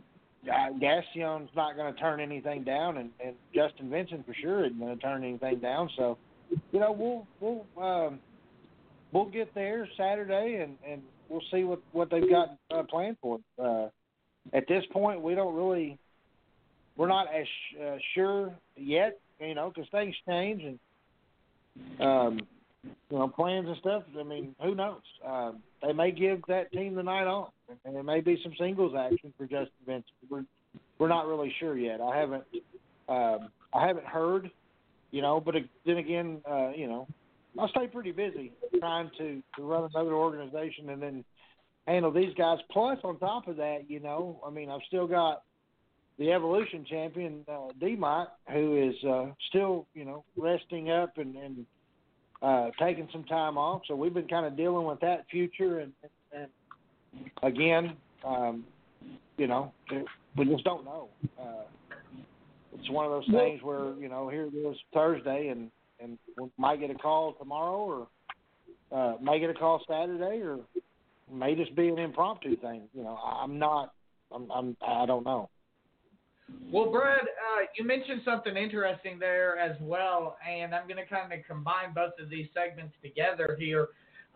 uh, 0.45 0.71
Gaston's 0.79 1.49
not 1.55 1.75
going 1.75 1.93
to 1.93 1.99
turn 1.99 2.19
anything 2.19 2.63
down, 2.63 2.97
and, 2.97 3.09
and 3.23 3.35
Justin 3.53 3.89
Vincent 3.89 4.25
for 4.25 4.33
sure 4.33 4.65
isn't 4.65 4.79
going 4.79 4.95
to 4.95 5.01
turn 5.01 5.23
anything 5.23 5.59
down. 5.59 5.89
So, 5.97 6.17
you 6.71 6.79
know, 6.79 6.91
we'll 6.91 7.27
we'll 7.39 7.83
um, 7.83 8.19
we'll 9.11 9.25
get 9.25 9.53
there 9.55 9.87
Saturday, 9.97 10.59
and 10.61 10.77
and 10.89 11.01
we'll 11.29 11.41
see 11.51 11.63
what 11.63 11.79
what 11.91 12.09
they've 12.09 12.29
got 12.29 12.57
uh, 12.71 12.83
planned 12.83 13.17
for. 13.21 13.39
Uh, 13.61 13.87
at 14.53 14.67
this 14.67 14.83
point, 14.91 15.21
we 15.21 15.35
don't 15.35 15.55
really, 15.55 15.97
we're 16.95 17.07
not 17.07 17.27
as 17.33 17.45
uh, 17.81 17.97
sure 18.13 18.53
yet, 18.75 19.19
you 19.39 19.55
know, 19.55 19.71
because 19.73 19.89
things 19.91 20.15
change 20.27 20.63
and, 20.63 20.79
um, 21.99 22.39
you 22.83 23.17
know, 23.17 23.27
plans 23.27 23.67
and 23.67 23.77
stuff. 23.77 24.03
I 24.17 24.23
mean, 24.23 24.55
who 24.61 24.73
knows? 24.73 25.01
Um, 25.25 25.59
they 25.81 25.93
may 25.93 26.11
give 26.11 26.41
that 26.47 26.71
team 26.71 26.95
the 26.95 27.03
night 27.03 27.27
off, 27.27 27.51
and 27.83 27.95
there 27.95 28.03
may 28.03 28.21
be 28.21 28.39
some 28.41 28.53
singles 28.57 28.93
action 28.97 29.33
for 29.37 29.43
Justin 29.43 29.69
Vincent. 29.85 30.05
We're 30.29 30.45
we're 30.97 31.09
not 31.09 31.27
really 31.27 31.53
sure 31.59 31.77
yet. 31.77 32.01
I 32.01 32.17
haven't 32.17 32.43
um, 33.09 33.49
I 33.73 33.85
haven't 33.85 34.05
heard 34.05 34.49
you 35.11 35.21
know, 35.21 35.39
but 35.39 35.55
then 35.85 35.97
again, 35.97 36.41
uh, 36.49 36.69
you 36.75 36.87
know, 36.87 37.07
I 37.59 37.67
stay 37.69 37.87
pretty 37.87 38.11
busy 38.11 38.51
trying 38.79 39.09
to 39.17 39.41
to 39.55 39.63
run 39.63 39.89
another 39.93 40.13
organization 40.13 40.89
and 40.89 41.01
then 41.01 41.25
handle 41.87 42.11
these 42.11 42.33
guys. 42.35 42.59
Plus, 42.71 42.99
on 43.03 43.17
top 43.19 43.47
of 43.47 43.57
that, 43.57 43.89
you 43.89 43.99
know, 43.99 44.39
I 44.45 44.49
mean, 44.49 44.69
I've 44.69 44.81
still 44.87 45.07
got 45.07 45.43
the 46.19 46.31
Evolution 46.31 46.85
champion 46.85 47.45
uh, 47.47 47.69
D 47.79 47.95
Mike, 47.95 48.27
who 48.51 48.89
is 48.89 48.95
uh, 49.03 49.27
still, 49.49 49.87
you 49.93 50.05
know, 50.05 50.23
resting 50.35 50.89
up 50.91 51.17
and 51.17 51.35
and 51.35 51.65
uh, 52.41 52.69
taking 52.79 53.07
some 53.11 53.23
time 53.23 53.57
off. 53.57 53.81
So 53.87 53.95
we've 53.95 54.13
been 54.13 54.27
kind 54.27 54.45
of 54.45 54.55
dealing 54.55 54.85
with 54.85 54.99
that 54.99 55.25
future, 55.31 55.79
and, 55.79 55.93
and 56.31 56.47
again, 57.41 57.95
um, 58.23 58.65
you 59.37 59.47
know, 59.47 59.71
we 60.35 60.45
just 60.45 60.63
don't 60.63 60.85
know. 60.85 61.09
Uh, 61.39 61.63
it's 62.79 62.89
one 62.89 63.05
of 63.05 63.11
those 63.11 63.25
things 63.31 63.61
where 63.63 63.93
you 63.99 64.09
know 64.09 64.29
here 64.29 64.49
it 64.51 64.55
is 64.55 64.75
Thursday, 64.93 65.49
and 65.49 65.71
and 65.99 66.17
we 66.37 66.49
might 66.57 66.79
get 66.79 66.89
a 66.91 66.95
call 66.95 67.33
tomorrow, 67.33 68.07
or 68.91 68.97
uh, 68.97 69.17
may 69.21 69.39
get 69.39 69.49
a 69.49 69.53
call 69.53 69.83
Saturday, 69.87 70.41
or 70.41 70.59
may 71.31 71.55
just 71.55 71.75
be 71.75 71.87
an 71.87 71.97
impromptu 71.97 72.55
thing. 72.57 72.83
You 72.93 73.03
know, 73.03 73.17
I'm 73.17 73.57
not. 73.59 73.93
I'm. 74.31 74.49
I'm 74.51 74.77
I 74.85 75.05
don't 75.05 75.25
know. 75.25 75.49
Well, 76.71 76.89
Brad, 76.91 77.21
uh, 77.21 77.65
you 77.77 77.85
mentioned 77.85 78.21
something 78.23 78.55
interesting 78.55 79.19
there 79.19 79.57
as 79.57 79.75
well, 79.81 80.37
and 80.49 80.73
I'm 80.73 80.87
going 80.87 80.97
to 80.97 81.05
kind 81.05 81.33
of 81.33 81.39
combine 81.45 81.93
both 81.93 82.13
of 82.21 82.29
these 82.29 82.47
segments 82.53 82.95
together 83.03 83.57
here. 83.59 83.89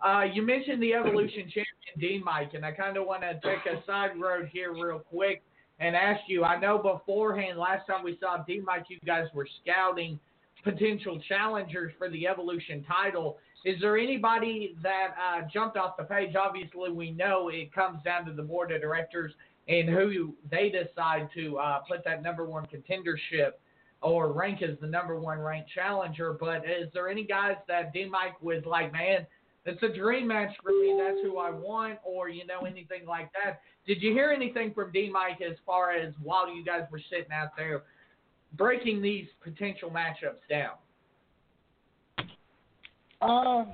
Uh, 0.06 0.24
you 0.24 0.42
mentioned 0.42 0.84
the 0.84 0.94
Evolution 0.94 1.44
champion, 1.44 2.00
Dean 2.00 2.24
Mike, 2.24 2.54
and 2.54 2.66
I 2.66 2.72
kind 2.72 2.98
of 2.98 3.06
want 3.06 3.22
to 3.22 3.36
take 3.36 3.66
a 3.66 3.82
side 3.86 4.20
road 4.20 4.50
here 4.52 4.74
real 4.74 5.00
quick 5.00 5.42
and 5.82 5.96
ask 5.96 6.22
you. 6.28 6.44
I 6.46 6.60
know 6.60 6.78
beforehand, 6.78 7.58
last 7.58 7.88
time 7.88 8.04
we 8.04 8.18
saw 8.22 8.44
D 8.44 8.62
Mike, 8.64 8.86
you 8.88 9.00
guys 9.06 9.26
were 9.34 9.48
scouting 9.62 10.20
potential 10.64 11.20
challengers 11.28 11.92
for 11.98 12.08
the 12.10 12.28
Evolution 12.28 12.86
title. 12.88 13.40
Is 13.66 13.82
there 13.82 13.98
anybody 13.98 14.76
that 14.84 15.16
uh, 15.20 15.42
jumped 15.52 15.76
off 15.78 15.98
the 15.98 16.04
page? 16.04 16.36
Obviously, 16.36 16.92
we 16.92 17.12
know 17.12 17.50
it 17.50 17.74
comes 17.74 18.02
down 18.04 18.26
to 18.26 18.34
the 18.34 18.44
board 18.44 18.72
of 18.72 18.80
directors 18.80 19.34
and 19.68 19.90
who 19.90 20.34
they 20.50 20.70
decide 20.70 21.30
to 21.34 21.58
uh, 21.58 21.80
put 21.80 22.04
that 22.06 22.22
number 22.22 22.46
one 22.46 22.66
contendership 22.68 23.54
or 24.02 24.32
rank 24.32 24.62
as 24.62 24.78
the 24.82 24.88
number 24.88 25.20
one 25.20 25.40
ranked 25.40 25.70
challenger. 25.72 26.34
But 26.34 26.58
is 26.58 26.92
there 26.94 27.10
any 27.10 27.24
guys 27.24 27.56
that 27.68 27.92
D 27.92 28.06
Mike 28.06 28.42
was 28.42 28.64
like, 28.66 28.92
man, 28.94 29.26
it's 29.66 29.82
a 29.84 29.90
dream 29.90 30.28
match 30.28 30.52
for 30.64 30.72
me. 30.72 31.00
That's 31.00 31.20
who 31.24 31.38
I 31.38 31.52
want, 31.52 32.00
or 32.04 32.30
you 32.30 32.46
know 32.46 32.62
anything 32.62 33.06
like 33.08 33.32
that. 33.34 33.62
Did 33.86 34.02
you 34.02 34.12
hear 34.12 34.32
anything 34.32 34.74
from 34.74 34.92
D 34.92 35.10
Mike 35.12 35.42
as 35.42 35.58
far 35.66 35.92
as 35.92 36.14
while 36.22 36.54
you 36.54 36.64
guys 36.64 36.84
were 36.92 37.02
sitting 37.10 37.32
out 37.32 37.50
there 37.56 37.84
breaking 38.58 39.02
these 39.02 39.28
potential 39.44 39.92
matchups 39.92 40.42
down? 40.50 40.76
Uh, 43.22 43.66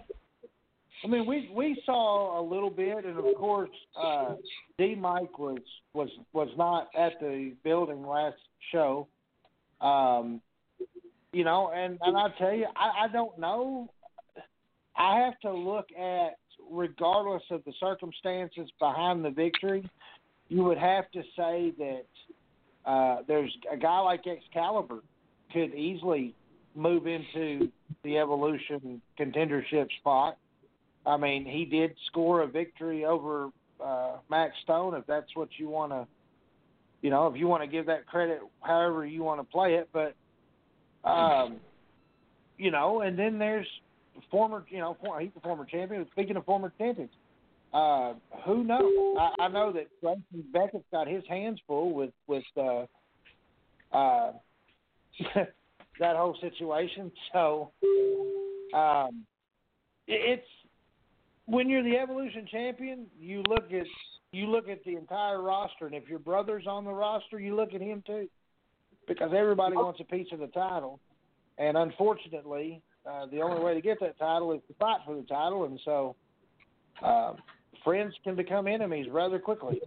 I 1.04 1.08
mean, 1.08 1.26
we 1.26 1.50
we 1.54 1.82
saw 1.86 2.40
a 2.40 2.44
little 2.44 2.70
bit, 2.70 3.06
and 3.06 3.18
of 3.18 3.36
course, 3.36 3.70
uh, 4.02 4.36
D. 4.78 4.96
Mike 4.96 5.40
was 5.40 5.60
was 5.94 6.10
was 6.34 6.50
not 6.58 6.90
at 6.98 7.14
the 7.22 7.54
building 7.64 8.06
last 8.06 8.38
show. 8.72 9.08
Um, 9.80 10.42
you 11.32 11.44
know, 11.44 11.72
and 11.74 11.98
and 12.02 12.18
I 12.18 12.28
tell 12.38 12.54
you, 12.54 12.66
I, 12.76 13.06
I 13.06 13.08
don't 13.14 13.38
know. 13.38 13.90
I 14.98 15.20
have 15.20 15.40
to 15.42 15.54
look 15.54 15.88
at, 15.98 16.38
regardless 16.72 17.44
of 17.52 17.64
the 17.66 17.74
circumstances 17.80 18.70
behind 18.80 19.24
the 19.24 19.30
victory, 19.30 19.88
you 20.50 20.64
would 20.64 20.78
have 20.78 21.10
to 21.12 21.22
say 21.36 21.74
that 21.78 22.06
uh, 22.86 23.18
there's 23.28 23.56
a 23.72 23.78
guy 23.78 24.00
like 24.00 24.26
Excalibur 24.26 25.00
could 25.54 25.74
easily 25.74 26.34
move 26.76 27.08
into 27.08 27.72
the 28.04 28.18
evolution 28.18 29.02
contendership 29.20 29.88
spot. 30.00 30.38
I 31.06 31.18
mean, 31.18 31.46
he 31.46 31.66
did 31.66 31.96
score 32.08 32.42
a 32.42 32.48
victory 32.48 33.06
over 33.06 33.50
uh, 33.84 34.18
Max 34.30 34.54
Stone, 34.64 34.96
if 34.96 35.06
that's 35.06 35.36
what 35.36 35.50
you 35.58 35.70
want 35.70 35.92
to, 35.92 36.08
you 37.02 37.10
know, 37.10 37.28
if 37.28 37.38
you 37.38 37.48
want 37.48 37.64
to 37.64 37.68
give 37.68 37.86
that 37.86 38.06
credit, 38.08 38.42
however 38.62 39.06
you 39.06 39.24
want 39.24 39.40
to 39.40 39.46
play 39.46 39.76
it. 39.76 39.90
But, 39.94 40.16
um, 41.08 41.58
you 42.58 42.72
know, 42.72 43.02
and 43.02 43.18
then 43.18 43.38
there's 43.38 43.68
former, 44.32 44.66
you 44.70 44.80
know, 44.80 44.98
he's 45.20 45.30
a 45.36 45.40
former 45.42 45.66
champion. 45.66 46.06
Speaking 46.12 46.36
of 46.36 46.46
former 46.46 46.72
champions, 46.78 47.12
uh, 47.74 48.14
who 48.46 48.64
knows? 48.64 49.18
I, 49.20 49.44
I 49.44 49.48
know 49.50 49.72
that 49.74 49.88
Grayson 50.02 50.52
Beckett's 50.54 50.86
got 50.92 51.08
his 51.08 51.24
hands 51.30 51.60
full 51.68 51.94
with 51.94 52.12
with 52.28 52.44
uh, 52.58 52.86
uh, 53.92 54.32
that 55.36 56.16
whole 56.16 56.38
situation. 56.42 57.12
So 57.34 57.72
um, 58.74 59.26
it, 60.08 60.40
it's 60.40 60.48
when 61.46 61.70
you're 61.70 61.84
the 61.84 61.98
Evolution 61.98 62.48
champion, 62.50 63.06
you 63.20 63.44
look 63.48 63.72
at 63.72 63.86
you 64.32 64.48
look 64.48 64.70
at 64.70 64.84
the 64.86 64.96
entire 64.96 65.42
roster, 65.42 65.86
and 65.86 65.96
if 65.96 66.08
your 66.08 66.20
brother's 66.20 66.68
on 66.68 66.86
the 66.86 66.92
roster, 66.92 67.40
you 67.40 67.56
look 67.56 67.74
at 67.74 67.82
him 67.82 68.04
too, 68.06 68.28
because 69.08 69.32
everybody 69.36 69.76
wants 69.76 70.00
a 70.00 70.04
piece 70.04 70.28
of 70.32 70.40
the 70.40 70.48
title, 70.48 71.00
and 71.58 71.78
unfortunately, 71.78 72.82
uh, 73.10 73.26
the 73.28 73.42
only 73.42 73.64
way 73.64 73.74
to 73.74 73.82
get 73.82 74.00
that 74.02 74.18
title 74.18 74.52
is 74.54 74.62
to 74.68 74.74
fight 74.76 75.00
for 75.06 75.16
the 75.16 75.24
title, 75.24 75.66
and 75.66 75.80
so 75.86 76.16
uh, 77.04 77.34
friends 77.84 78.14
can 78.24 78.36
become 78.36 78.68
enemies 78.68 79.08
rather 79.12 79.40
quickly. 79.40 79.80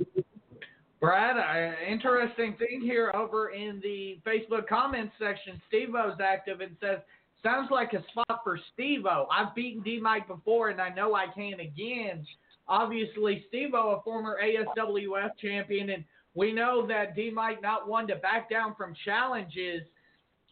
Brad, 1.00 1.38
uh, 1.38 1.74
interesting 1.90 2.56
thing 2.58 2.80
here 2.82 3.10
over 3.14 3.50
in 3.50 3.80
the 3.82 4.18
Facebook 4.26 4.66
comments 4.68 5.14
section. 5.18 5.60
Steve 5.68 5.94
O's 5.94 6.18
active 6.20 6.60
and 6.60 6.76
says 6.80 6.98
Sounds 7.42 7.70
like 7.70 7.94
a 7.94 8.04
spot 8.10 8.40
for 8.44 8.58
Steve-O. 8.74 9.26
I've 9.32 9.54
beaten 9.54 9.82
D 9.82 9.98
Mike 10.00 10.28
before, 10.28 10.68
and 10.68 10.80
I 10.80 10.90
know 10.90 11.14
I 11.14 11.26
can 11.34 11.60
again. 11.60 12.26
Obviously, 12.68 13.44
Steve-O, 13.48 13.96
a 13.98 14.02
former 14.02 14.38
ASWF 14.42 15.30
champion, 15.40 15.90
and 15.90 16.04
we 16.34 16.52
know 16.52 16.86
that 16.86 17.16
D 17.16 17.30
Mike 17.30 17.62
not 17.62 17.88
one 17.88 18.06
to 18.08 18.16
back 18.16 18.50
down 18.50 18.74
from 18.76 18.94
challenges. 19.04 19.82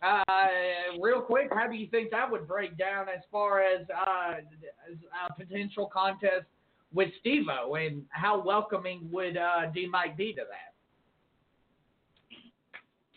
Uh, 0.00 0.24
real 1.00 1.20
quick, 1.20 1.48
how 1.52 1.66
do 1.66 1.76
you 1.76 1.88
think 1.88 2.10
that 2.10 2.30
would 2.30 2.46
break 2.46 2.76
down 2.78 3.08
as 3.08 3.22
far 3.32 3.60
as, 3.60 3.84
uh, 3.90 4.34
as 4.90 4.96
a 5.28 5.34
potential 5.34 5.90
contest 5.92 6.46
with 6.94 7.08
Steve-O, 7.20 7.74
and 7.74 8.04
how 8.10 8.40
welcoming 8.40 9.08
would 9.12 9.36
uh, 9.36 9.66
D 9.74 9.86
Mike 9.90 10.16
be 10.16 10.32
to 10.34 10.42
that? 10.48 10.68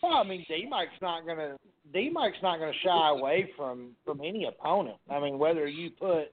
Well, 0.02 0.14
I 0.14 0.24
mean, 0.24 0.44
D 0.48 0.66
Mike's 0.68 0.90
not 1.00 1.24
to 1.26 1.56
D 1.92 2.10
Mike's 2.12 2.42
not 2.42 2.56
to 2.56 2.72
shy 2.82 3.08
away 3.10 3.50
from 3.56 3.90
from 4.04 4.20
any 4.20 4.46
opponent. 4.46 4.96
I 5.08 5.20
mean, 5.20 5.38
whether 5.38 5.68
you 5.68 5.90
put 5.90 6.32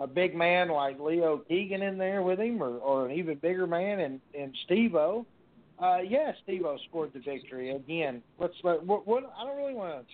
a 0.00 0.06
big 0.06 0.34
man 0.34 0.68
like 0.68 0.98
Leo 0.98 1.38
Keegan 1.38 1.82
in 1.82 1.96
there 1.96 2.22
with 2.22 2.40
him, 2.40 2.60
or 2.60 2.78
or 2.78 3.06
an 3.06 3.12
even 3.12 3.38
bigger 3.38 3.66
man 3.66 4.00
and 4.00 4.20
and 4.38 4.52
Steve-O. 4.64 5.24
Uh, 5.78 5.98
yeah, 5.98 6.32
Steve-O 6.42 6.78
scored 6.88 7.12
the 7.12 7.20
victory 7.20 7.70
again. 7.70 8.22
Let's 8.38 8.54
let 8.62 8.82
what, 8.84 9.06
what 9.06 9.24
I 9.38 9.44
don't 9.44 9.56
really 9.56 9.74
want 9.74 10.06
to. 10.06 10.12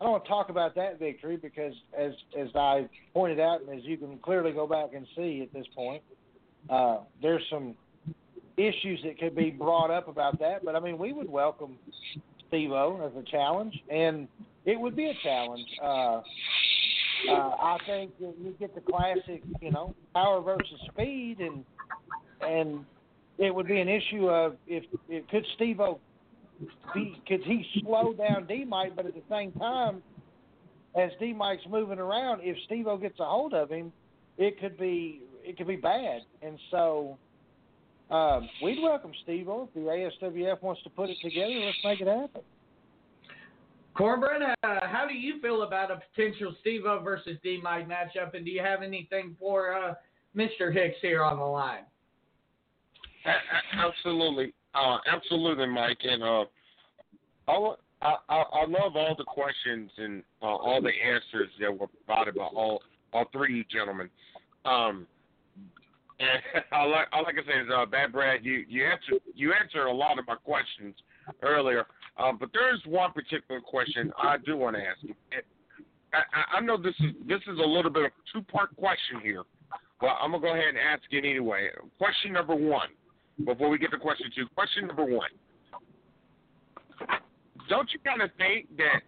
I 0.00 0.04
don't 0.04 0.12
want 0.12 0.24
to 0.24 0.28
talk 0.28 0.48
about 0.48 0.76
that 0.76 1.00
victory 1.00 1.36
because, 1.36 1.72
as 1.98 2.12
as 2.38 2.48
I 2.54 2.88
pointed 3.12 3.40
out, 3.40 3.60
and 3.62 3.76
as 3.76 3.84
you 3.84 3.96
can 3.96 4.18
clearly 4.18 4.52
go 4.52 4.66
back 4.66 4.90
and 4.94 5.04
see 5.16 5.42
at 5.42 5.52
this 5.52 5.66
point, 5.74 6.02
uh, 6.70 6.98
there's 7.20 7.42
some 7.50 7.74
issues 8.56 9.00
that 9.04 9.18
could 9.18 9.34
be 9.34 9.50
brought 9.50 9.90
up 9.90 10.06
about 10.06 10.38
that. 10.38 10.64
But 10.64 10.76
I 10.76 10.80
mean, 10.80 10.98
we 10.98 11.12
would 11.12 11.28
welcome 11.28 11.76
Steve-O 12.46 13.04
as 13.04 13.20
a 13.20 13.28
challenge, 13.28 13.74
and 13.90 14.28
it 14.64 14.78
would 14.78 14.94
be 14.94 15.06
a 15.06 15.14
challenge. 15.24 15.66
Uh, 15.82 16.20
uh, 17.28 17.32
I 17.32 17.78
think 17.84 18.12
you 18.20 18.54
get 18.60 18.76
the 18.76 18.80
classic, 18.80 19.42
you 19.60 19.72
know, 19.72 19.96
power 20.14 20.40
versus 20.40 20.80
speed, 20.92 21.38
and 21.40 21.64
and 22.40 22.84
it 23.38 23.54
would 23.54 23.68
be 23.68 23.80
an 23.80 23.88
issue 23.88 24.28
of 24.28 24.56
if, 24.66 24.84
if 25.08 25.26
could 25.28 25.46
Steve-O 25.54 26.00
be 26.92 27.20
could 27.28 27.42
he 27.44 27.64
slow 27.80 28.12
down 28.12 28.46
D 28.46 28.64
Mike, 28.64 28.96
but 28.96 29.06
at 29.06 29.14
the 29.14 29.22
same 29.30 29.52
time, 29.52 30.02
as 30.96 31.10
D 31.20 31.32
Mike's 31.32 31.62
moving 31.68 31.98
around, 31.98 32.40
if 32.42 32.56
Steve-O 32.66 32.96
gets 32.96 33.20
a 33.20 33.24
hold 33.24 33.54
of 33.54 33.70
him, 33.70 33.92
it 34.36 34.58
could 34.60 34.76
be 34.76 35.22
it 35.44 35.56
could 35.56 35.68
be 35.68 35.76
bad, 35.76 36.22
and 36.42 36.58
so 36.70 37.16
um, 38.10 38.48
we'd 38.62 38.82
welcome 38.82 39.12
Steve 39.22 39.48
O 39.48 39.68
If 39.68 39.74
the 39.74 39.80
ASWF 39.80 40.62
wants 40.62 40.82
to 40.82 40.90
put 40.90 41.10
it 41.10 41.18
together, 41.22 41.54
let's 41.64 41.78
make 41.84 42.00
it 42.00 42.08
happen. 42.08 42.42
Cornbread, 43.94 44.42
uh, 44.42 44.54
how 44.62 45.06
do 45.08 45.14
you 45.14 45.40
feel 45.40 45.62
about 45.62 45.90
a 45.90 46.00
potential 46.14 46.54
Steve-O 46.60 47.00
versus 47.00 47.36
D 47.42 47.60
Mike 47.62 47.88
matchup, 47.88 48.34
and 48.34 48.44
do 48.44 48.50
you 48.50 48.62
have 48.62 48.82
anything 48.82 49.36
for 49.38 49.74
uh, 49.74 49.94
Mr. 50.36 50.72
Hicks 50.72 50.96
here 51.02 51.22
on 51.22 51.38
the 51.38 51.44
line? 51.44 51.82
Absolutely, 53.74 54.52
uh, 54.74 54.98
absolutely, 55.10 55.66
Mike, 55.66 55.98
and 56.02 56.22
uh, 56.22 56.44
I, 57.48 57.74
I, 58.02 58.14
I 58.30 58.64
love 58.66 58.96
all 58.96 59.14
the 59.16 59.24
questions 59.24 59.90
and 59.96 60.22
uh, 60.42 60.46
all 60.46 60.80
the 60.80 60.88
answers 60.88 61.50
that 61.60 61.76
were 61.76 61.88
provided 62.06 62.34
by 62.34 62.44
all 62.44 62.82
all 63.12 63.24
three 63.32 63.66
gentlemen. 63.72 64.10
Um, 64.64 65.06
and 66.20 66.64
I, 66.72 67.04
all 67.12 67.26
I 67.26 67.32
can 67.32 67.44
say 67.46 67.60
is, 67.60 67.68
uh, 67.74 67.86
Bad 67.86 68.12
Brad, 68.12 68.44
you 68.44 68.64
you 68.68 68.84
answered 68.84 69.20
you 69.34 69.52
answered 69.52 69.86
a 69.86 69.92
lot 69.92 70.18
of 70.18 70.26
my 70.26 70.36
questions 70.36 70.94
earlier. 71.42 71.86
Um, 72.18 72.36
but 72.38 72.50
there 72.52 72.74
is 72.74 72.80
one 72.84 73.12
particular 73.12 73.60
question 73.60 74.12
I 74.18 74.36
do 74.44 74.56
want 74.56 74.76
to 74.76 74.82
ask 74.82 74.98
you. 75.02 75.14
I, 76.12 76.56
I 76.58 76.60
know 76.60 76.76
this 76.76 76.94
is 77.00 77.12
this 77.26 77.40
is 77.42 77.58
a 77.58 77.66
little 77.66 77.90
bit 77.90 78.04
of 78.06 78.12
a 78.12 78.32
two 78.32 78.42
part 78.42 78.74
question 78.76 79.20
here, 79.22 79.44
but 80.00 80.10
I'm 80.20 80.32
gonna 80.32 80.42
go 80.42 80.52
ahead 80.52 80.68
and 80.68 80.78
ask 80.78 81.02
it 81.10 81.24
anyway. 81.24 81.68
Question 81.98 82.32
number 82.32 82.54
one, 82.54 82.88
before 83.44 83.68
we 83.68 83.78
get 83.78 83.90
to 83.90 83.98
question 83.98 84.30
two. 84.34 84.46
Question 84.54 84.86
number 84.86 85.04
one. 85.04 85.30
Don't 87.68 87.92
you 87.92 87.98
kind 88.00 88.22
of 88.22 88.30
think 88.38 88.66
that 88.78 89.02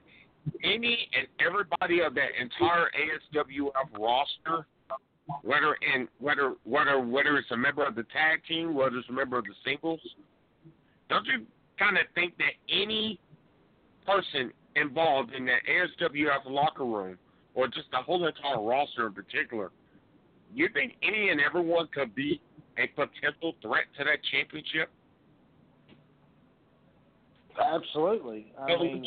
any 0.63 1.09
and 1.17 1.27
everybody 1.45 2.01
of 2.01 2.15
that 2.15 2.31
entire 2.41 2.91
ASWF 3.35 3.99
roster, 3.99 4.67
whether 5.43 5.77
in 5.95 6.09
whether 6.19 6.55
whether 6.65 7.01
whether 7.01 7.37
it's 7.39 7.51
a 7.51 7.57
member 7.57 7.87
of 7.87 7.95
the 7.95 8.05
tag 8.05 8.43
team, 8.47 8.75
whether 8.75 8.97
it's 8.97 9.09
a 9.09 9.13
member 9.13 9.39
of 9.39 9.45
the 9.45 9.55
singles, 9.65 10.01
don't 11.09 11.27
you 11.27 11.47
kind 11.79 11.97
of 11.97 12.05
think 12.15 12.37
that 12.39 12.53
any 12.69 13.19
person 14.07 14.53
involved 14.77 15.33
in 15.33 15.47
that 15.47 15.61
ASWF 15.69 16.47
locker 16.47 16.85
room, 16.85 17.19
or 17.55 17.67
just 17.67 17.91
the 17.91 17.99
whole 17.99 18.27
entire 18.27 18.63
roster 18.63 19.07
in 19.07 19.13
particular, 19.13 19.71
you 20.55 20.69
think 20.73 20.95
any 21.03 21.31
and 21.31 21.41
everyone 21.41 21.89
could 21.93 22.15
be 22.15 22.41
a 22.81 22.87
potential 22.89 23.55
threat 23.63 23.85
to 23.99 24.05
that 24.05 24.19
championship? 24.31 24.91
Absolutely. 27.61 28.53
I 28.59 28.77
mean, 28.77 29.07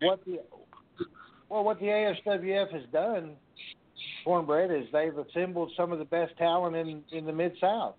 what 0.00 0.24
the 0.24 0.40
well, 1.48 1.64
what 1.64 1.80
the 1.80 1.86
ASWF 1.86 2.72
has 2.72 2.82
done, 2.92 3.32
Cornbread, 4.24 4.70
is 4.70 4.86
they've 4.92 5.16
assembled 5.18 5.72
some 5.76 5.92
of 5.92 5.98
the 5.98 6.04
best 6.04 6.36
talent 6.38 6.76
in 6.76 7.02
in 7.10 7.26
the 7.26 7.32
mid 7.32 7.52
South, 7.60 7.96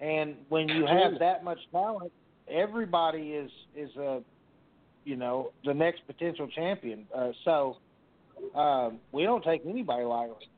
and 0.00 0.34
when 0.48 0.68
you 0.68 0.86
have 0.86 1.18
that 1.20 1.44
much 1.44 1.58
talent, 1.70 2.10
everybody 2.48 3.32
is 3.32 3.50
is 3.76 3.94
a 3.96 4.22
you 5.04 5.16
know 5.16 5.52
the 5.64 5.74
next 5.74 6.06
potential 6.06 6.48
champion. 6.48 7.06
Uh, 7.14 7.30
so 7.44 7.76
um, 8.54 8.98
we 9.12 9.22
don't 9.22 9.44
take 9.44 9.62
anybody 9.66 10.04
lightly. 10.04 10.48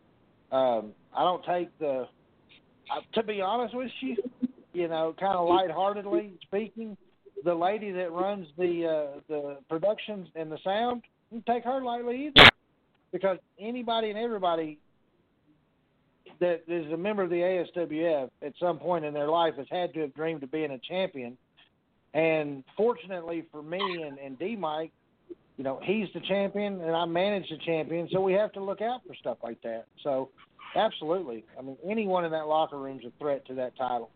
Um, 0.53 0.93
I 1.17 1.25
don't 1.25 1.45
take 1.45 1.77
the. 1.79 2.09
To 3.15 3.23
be 3.23 3.41
honest 3.41 3.75
with 3.75 3.91
you, 4.01 4.17
you 4.73 4.89
know, 4.89 5.15
kind 5.19 5.37
of 5.37 5.49
lightheartedly 5.49 6.33
speaking, 6.43 6.97
the 7.45 7.55
lady 7.55 7.91
that 7.93 8.13
runs 8.13 8.47
the 8.57 8.87
uh, 8.87 9.21
the 9.29 9.59
productions 9.69 10.29
and 10.35 10.51
the 10.51 10.59
sound, 10.65 11.03
take 11.47 11.65
her 11.65 11.83
lightly 11.83 12.27
either, 12.27 12.49
because 13.13 13.39
anybody 13.59 14.11
and 14.11 14.19
everybody 14.19 14.79
that 16.41 16.63
is 16.69 16.91
a 16.93 16.97
member 16.97 17.23
of 17.23 17.31
the 17.31 17.37
ASWF 17.37 18.31
at 18.43 18.53
some 18.61 18.79
point 18.79 19.05
in 19.05 19.13
their 19.13 19.29
life 19.29 19.55
has 19.57 19.67
had 19.71 19.93
to 19.95 20.01
have 20.01 20.15
dreamed 20.15 20.43
of 20.43 20.53
being 20.53 20.71
a 20.71 20.79
champion 20.79 21.37
and 22.15 22.65
fortunately 22.77 23.45
for 23.53 23.63
me 23.63 24.03
and, 24.07 24.19
and 24.19 24.39
D 24.39 24.57
Mike, 24.57 24.93
you 25.57 25.65
know, 25.65 25.81
he's 25.83 26.09
the 26.15 26.21
champion 26.21 26.81
and 26.81 26.95
I 26.95 27.05
manage 27.05 27.49
the 27.51 27.59
champion, 27.59 28.09
so 28.13 28.21
we 28.21 28.33
have 28.35 28.53
to 28.53 28.63
look 28.63 28.81
out 28.81 29.03
for 29.07 29.15
stuff 29.15 29.39
like 29.43 29.61
that. 29.63 29.87
So 30.03 30.31
absolutely. 30.79 31.45
I 31.59 31.63
mean 31.63 31.77
anyone 31.89 32.25
in 32.25 32.31
that 32.33 32.47
locker 32.47 32.79
room 32.79 32.99
is 32.99 33.05
a 33.07 33.13
threat 33.19 33.47
to 33.47 33.55
that 33.55 33.77
title. 33.77 34.11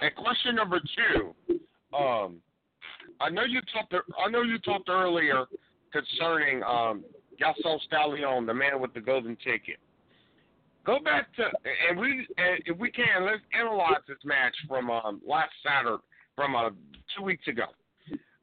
And 0.00 0.14
question 0.14 0.54
number 0.54 0.80
two. 0.80 1.56
Um 1.96 2.36
I 3.20 3.30
know 3.30 3.44
you 3.44 3.60
talked 3.72 3.94
I 3.94 4.30
know 4.30 4.42
you 4.42 4.58
talked 4.58 4.88
earlier 4.88 5.44
concerning 5.92 6.62
um 6.62 7.04
Gaston 7.38 7.78
Stallion, 7.86 8.46
the 8.46 8.54
man 8.54 8.80
with 8.80 8.94
the 8.94 9.00
golden 9.00 9.36
ticket. 9.36 9.78
Go 10.84 10.98
back 11.00 11.34
to 11.36 11.44
and 11.88 11.98
we 11.98 12.26
and 12.38 12.62
if 12.66 12.78
we 12.78 12.90
can 12.90 13.24
let's 13.24 13.42
analyze 13.58 14.02
this 14.06 14.18
match 14.24 14.54
from 14.68 14.90
um, 14.90 15.20
last 15.26 15.52
Saturday 15.64 16.02
from 16.36 16.54
uh, 16.54 16.70
two 17.16 17.24
weeks 17.24 17.48
ago. 17.48 17.64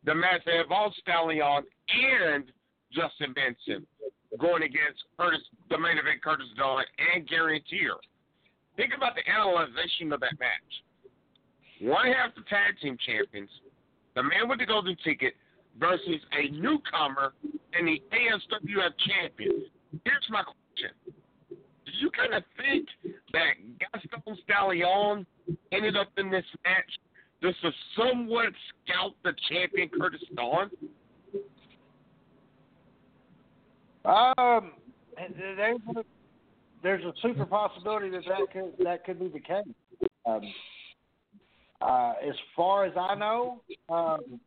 The 0.06 0.14
match 0.14 0.42
that 0.46 0.62
involved 0.62 0.96
Stallion 1.00 1.64
and 1.88 2.52
Justin 2.92 3.34
Vincent 3.34 3.88
going 4.40 4.64
against 4.64 5.04
Curtis, 5.18 5.42
the 5.70 5.78
main 5.78 5.98
event 5.98 6.22
Curtis 6.24 6.48
Dawn 6.58 6.84
and 7.14 7.28
Guaranteer. 7.28 7.96
Think 8.76 8.94
about 8.96 9.14
the 9.16 9.22
analyzation 9.30 10.12
of 10.12 10.20
that 10.22 10.34
match. 10.40 10.72
One 11.82 12.08
half 12.08 12.34
the 12.36 12.42
tag 12.50 12.80
team 12.82 12.98
champions, 13.06 13.50
the 14.16 14.24
man 14.24 14.48
with 14.48 14.60
the 14.60 14.66
golden 14.66 14.96
ticket 15.04 15.34
versus 15.80 16.22
a 16.32 16.50
newcomer 16.52 17.34
and 17.74 17.88
the 17.88 18.02
ASWF 18.14 18.94
champion. 19.06 19.66
Here's 20.06 20.28
my 20.30 20.44
question. 20.44 20.96
Do 21.86 21.92
you 22.00 22.10
kind 22.12 22.34
of 22.34 22.44
think 22.58 22.88
that 23.34 23.54
Gaston 23.80 24.38
Stallion 24.44 25.26
ended 25.72 25.96
up 25.96 26.10
in 26.18 26.32
this 26.32 26.46
match 26.64 26.92
just 27.42 27.62
to 27.62 27.72
somewhat 27.98 28.54
scout 28.72 29.14
the 29.24 29.34
champion 29.50 29.90
Curtis 29.90 30.22
Dawn? 30.36 30.72
Um, 34.06 34.74
there's 35.38 35.80
a, 35.96 36.04
there's 36.82 37.04
a 37.04 37.14
super 37.22 37.46
possibility 37.46 38.10
that 38.10 38.24
that 38.28 38.52
could 38.52 38.86
that 38.86 39.06
could 39.06 39.20
be 39.20 39.28
the 39.30 39.40
case. 39.40 39.64
Um, 40.26 40.42
uh, 41.82 42.14
as 42.28 42.36
far 42.56 42.86
as 42.86 42.94
I 42.98 43.16
know, 43.16 43.62
um, 43.90 44.40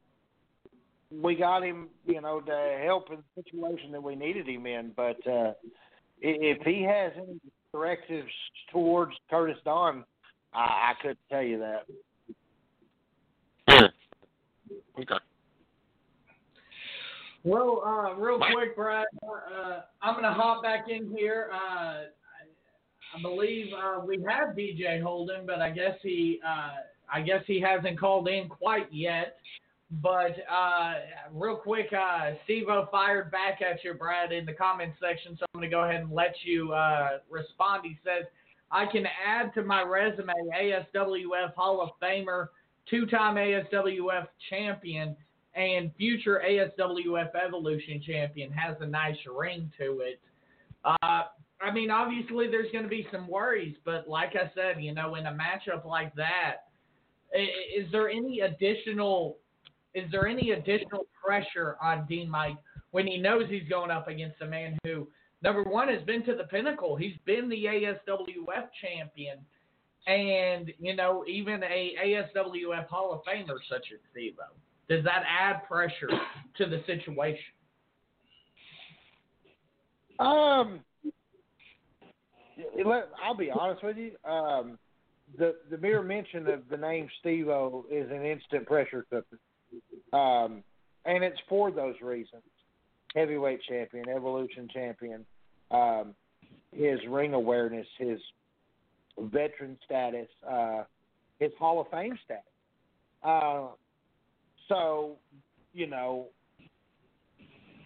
we 1.11 1.35
got 1.35 1.63
him, 1.63 1.89
you 2.07 2.21
know, 2.21 2.41
to 2.41 2.81
help 2.85 3.11
in 3.11 3.19
the 3.19 3.43
situation 3.43 3.93
that 3.93 4.03
we 4.03 4.15
needed 4.15 4.49
him 4.49 4.67
in. 4.67 4.93
But 4.97 5.27
uh, 5.27 5.53
if 6.21 6.63
he 6.67 6.83
has 6.83 7.13
any 7.17 7.41
directives 7.73 8.31
towards 8.73 9.13
Curtis 9.31 9.59
Dawn, 9.65 10.05
I, 10.53 10.61
I 10.61 10.93
couldn't 11.01 11.19
tell 11.31 11.43
you 11.43 11.59
that. 11.59 11.87
Okay. 14.99 15.15
Well, 17.47 17.81
uh, 17.87 18.15
real 18.17 18.41
quick, 18.41 18.75
Brad, 18.75 19.07
uh, 19.23 19.83
I'm 20.03 20.15
going 20.15 20.25
to 20.25 20.33
hop 20.33 20.65
back 20.65 20.87
in 20.89 21.15
here. 21.17 21.49
Uh, 21.55 22.07
I 23.15 23.23
believe 23.23 23.67
uh, 23.73 24.05
we 24.05 24.17
have 24.29 24.57
DJ 24.57 25.01
Holden, 25.01 25.47
but 25.47 25.61
I 25.61 25.71
guess 25.71 25.95
he, 26.03 26.41
uh, 26.45 26.71
I 27.09 27.21
guess 27.21 27.45
he 27.47 27.61
hasn't 27.61 28.01
called 28.01 28.27
in 28.27 28.49
quite 28.49 28.93
yet. 28.93 29.37
But 30.03 30.35
uh, 30.51 30.95
real 31.33 31.55
quick, 31.55 31.87
uh, 31.93 32.33
Steve-O 32.43 32.89
fired 32.91 33.31
back 33.31 33.63
at 33.63 33.85
you, 33.85 33.95
Brad, 33.95 34.33
in 34.33 34.45
the 34.45 34.53
comments 34.53 34.97
section. 35.01 35.37
So 35.39 35.47
I'm 35.55 35.61
going 35.61 35.71
to 35.71 35.73
go 35.73 35.85
ahead 35.85 36.01
and 36.01 36.11
let 36.11 36.35
you 36.43 36.73
uh, 36.73 37.19
respond. 37.31 37.83
He 37.85 37.97
says, 38.03 38.27
"I 38.73 38.87
can 38.87 39.05
add 39.25 39.55
to 39.55 39.63
my 39.63 39.83
resume 39.83 40.33
ASWF 40.61 41.55
Hall 41.55 41.81
of 41.81 41.91
Famer." 42.03 42.49
two-time 42.89 43.35
ASWF 43.35 44.29
champion 44.49 45.17
and 45.57 45.91
future 45.97 46.43
ASWF 46.47 47.31
Evolution 47.35 48.03
champion 48.07 48.53
has 48.53 48.77
a 48.81 48.87
nice 48.87 49.17
ring 49.27 49.73
to 49.79 50.01
it. 50.01 50.21
Uh, 50.85 51.23
I 51.61 51.73
mean, 51.73 51.91
obviously 51.91 52.49
there's 52.49 52.71
going 52.71 52.85
to 52.85 52.91
be 52.91 53.07
some 53.11 53.27
worries, 53.27 53.75
but 53.85 54.07
like 54.07 54.33
I 54.37 54.51
said, 54.55 54.83
you 54.83 54.95
know, 54.95 55.15
in 55.15 55.27
a 55.27 55.33
matchup 55.33 55.87
like 55.87 56.15
that, 56.15 56.67
is 57.33 57.91
there 57.91 58.09
any 58.09 58.41
additional 58.41 59.39
is 59.95 60.11
there 60.11 60.27
any 60.27 60.51
additional 60.51 61.07
pressure 61.25 61.79
on 61.83 62.07
Dean 62.07 62.29
Mike 62.29 62.59
when 62.91 63.07
he 63.07 63.17
knows 63.17 63.45
he's 63.49 63.67
going 63.69 63.91
up 63.91 64.09
against 64.09 64.43
a 64.43 64.47
man 64.47 64.79
who 64.85 65.09
number 65.43 65.63
one 65.63 65.89
has 65.89 66.03
been 66.03 66.23
to 66.27 66.35
the 66.35 66.45
pinnacle. 66.45 66.97
He's 66.97 67.17
been 67.25 67.49
the 67.49 67.65
ASWF 67.65 68.69
champion 68.81 69.39
and 70.07 70.73
you 70.79 70.95
know 70.95 71.25
even 71.27 71.63
a 71.65 71.95
ASWF 72.05 72.87
Hall 72.89 73.13
of 73.13 73.21
Famer 73.25 73.59
such 73.69 73.87
as 73.93 73.99
Steve-O. 74.13 74.55
Does 74.89 75.03
that 75.05 75.23
add 75.29 75.67
pressure 75.67 76.09
to 76.57 76.67
the 76.67 76.83
situation? 76.87 77.43
Um, 80.19 80.81
I'll 83.23 83.37
be 83.37 83.51
honest 83.51 83.83
with 83.83 83.97
you. 83.97 84.13
Um, 84.29 84.79
the 85.39 85.57
the 85.71 85.79
mere 85.79 86.03
mention 86.03 86.47
of 86.47 86.69
the 86.71 86.77
name 86.77 87.09
Steve-O 87.21 87.85
is 87.91 88.11
an 88.11 88.25
instant 88.25 88.67
pressure 88.67 89.05
cooker, 89.11 89.39
um, 90.17 90.63
and 91.05 91.25
it's 91.25 91.41
for 91.49 91.71
those 91.71 91.95
reasons. 92.01 92.43
Heavyweight 93.15 93.61
champion, 93.69 94.09
evolution 94.09 94.69
champion, 94.73 95.25
um, 95.71 96.15
his 96.73 97.01
ring 97.09 97.35
awareness, 97.35 97.87
his 97.99 98.21
veteran 99.19 99.77
status, 99.85 100.29
uh, 100.49 100.85
his 101.39 101.51
Hall 101.59 101.81
of 101.81 101.89
Fame 101.91 102.19
status. 102.25 102.45
Uh, 103.23 103.69
so, 104.69 105.17
you 105.73 105.87
know, 105.87 106.27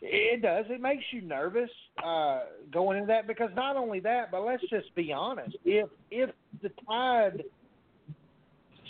it 0.02 0.40
does. 0.42 0.64
It 0.70 0.80
makes 0.80 1.04
you 1.12 1.20
nervous 1.22 1.70
uh, 2.02 2.40
going 2.72 2.96
into 2.98 3.08
that 3.08 3.26
because 3.26 3.50
not 3.54 3.76
only 3.76 4.00
that, 4.00 4.30
but 4.30 4.42
let's 4.42 4.62
just 4.70 4.94
be 4.94 5.12
honest. 5.12 5.56
If 5.64 5.90
if 6.10 6.30
the 6.62 6.70
tide 6.88 7.44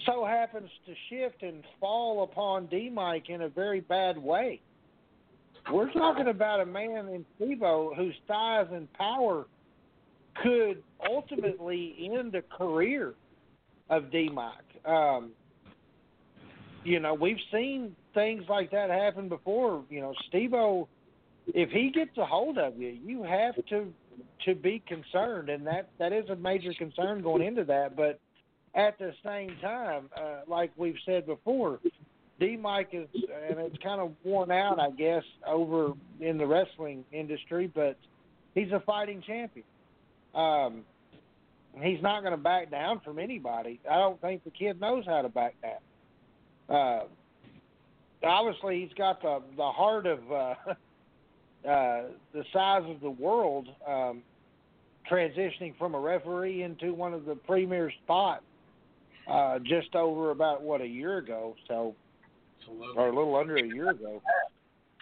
so 0.07 0.25
happens 0.25 0.71
to 0.87 0.95
shift 1.09 1.43
and 1.43 1.65
fall 1.81 2.23
upon 2.23 2.67
D 2.67 2.91
Mike 2.91 3.29
in 3.29 3.43
a 3.43 3.49
very 3.49 3.81
bad 3.81 4.17
way, 4.17 4.61
we're 5.73 5.93
talking 5.93 6.29
about 6.29 6.61
a 6.61 6.67
man 6.67 7.09
in 7.09 7.25
Steve-O 7.37 7.93
whose 7.97 8.15
size 8.27 8.67
and 8.73 8.91
power 8.95 9.47
could 10.43 10.83
ultimately 11.09 12.11
end 12.15 12.35
a 12.35 12.43
career 12.43 13.15
of 13.89 14.13
D 14.13 14.31
Mike. 14.33 14.55
Um, 14.87 15.33
you 16.85 17.01
know, 17.01 17.15
we've 17.15 17.41
seen 17.53 17.95
things 18.15 18.45
like 18.49 18.71
that 18.71 18.91
happen 18.91 19.29
before. 19.29 19.85
You 19.91 20.01
know, 20.01 20.15
Steve-O, 20.29 20.89
if 21.49 21.71
he 21.71 21.91
gets 21.91 22.17
a 22.19 22.25
hold 22.25 22.59
of 22.59 22.79
you, 22.79 22.97
you 23.05 23.23
have 23.23 23.55
to 23.67 23.93
to 24.45 24.55
be 24.55 24.83
concerned, 24.87 25.49
and 25.49 25.67
that 25.67 25.91
that 25.99 26.13
is 26.13 26.29
a 26.31 26.37
major 26.37 26.73
concern 26.75 27.23
going 27.23 27.43
into 27.43 27.65
that. 27.65 27.97
But 27.97 28.21
at 28.75 28.99
the 28.99 29.13
same 29.25 29.57
time, 29.61 30.09
uh, 30.17 30.41
like 30.47 30.71
we've 30.77 30.99
said 31.05 31.27
before, 31.27 31.81
D 32.39 32.57
Mike 32.57 32.91
is, 32.93 33.09
and 33.49 33.59
it's 33.59 33.77
kind 33.83 34.01
of 34.01 34.13
worn 34.25 34.51
out, 34.51 34.79
I 34.79 34.91
guess, 34.91 35.25
over 35.47 35.93
in 36.21 36.39
the 36.39 36.47
wrestling 36.47 37.05
industry, 37.13 37.71
but 37.73 37.99
he's 38.55 38.73
a 38.73 38.81
fighting 38.81 39.23
champion. 39.27 39.67
Um, 40.35 40.85
he's 41.83 42.03
not 42.03 42.21
going 42.23 42.33
to 42.33 42.43
back 42.43 42.71
down 42.71 43.01
from 43.05 43.19
anybody. 43.19 43.81
I 43.91 43.97
don't 43.97 44.21
think 44.21 44.45
the 44.45 44.51
kid 44.51 44.81
knows 44.81 45.05
how 45.07 45.23
to 45.23 45.29
back 45.29 45.61
down. 45.61 45.81
Uh, 46.71 47.01
obviously, 48.23 48.81
he's 48.81 48.95
got 48.97 49.21
the 49.23 49.43
the 49.57 49.71
heart 49.71 50.07
of 50.07 50.21
uh, 50.31 50.35
uh, 51.69 52.03
the 52.33 52.45
size 52.53 52.85
of 52.87 53.01
the 53.01 53.11
world, 53.11 53.69
um, 53.87 54.23
transitioning 55.11 55.77
from 55.79 55.95
a 55.95 56.01
referee 56.01 56.63
into 56.63 56.95
one 56.95 57.13
of 57.13 57.25
the 57.25 57.35
premier 57.35 57.93
spots 58.05 58.45
uh, 59.29 59.59
just 59.59 59.95
over 59.95 60.31
about 60.31 60.63
what 60.63 60.81
a 60.81 60.87
year 60.87 61.19
ago. 61.19 61.57
So, 61.69 61.95
or 62.97 63.09
a 63.09 63.15
little 63.15 63.37
under 63.37 63.57
a 63.57 63.67
year 63.67 63.91
ago. 63.91 64.23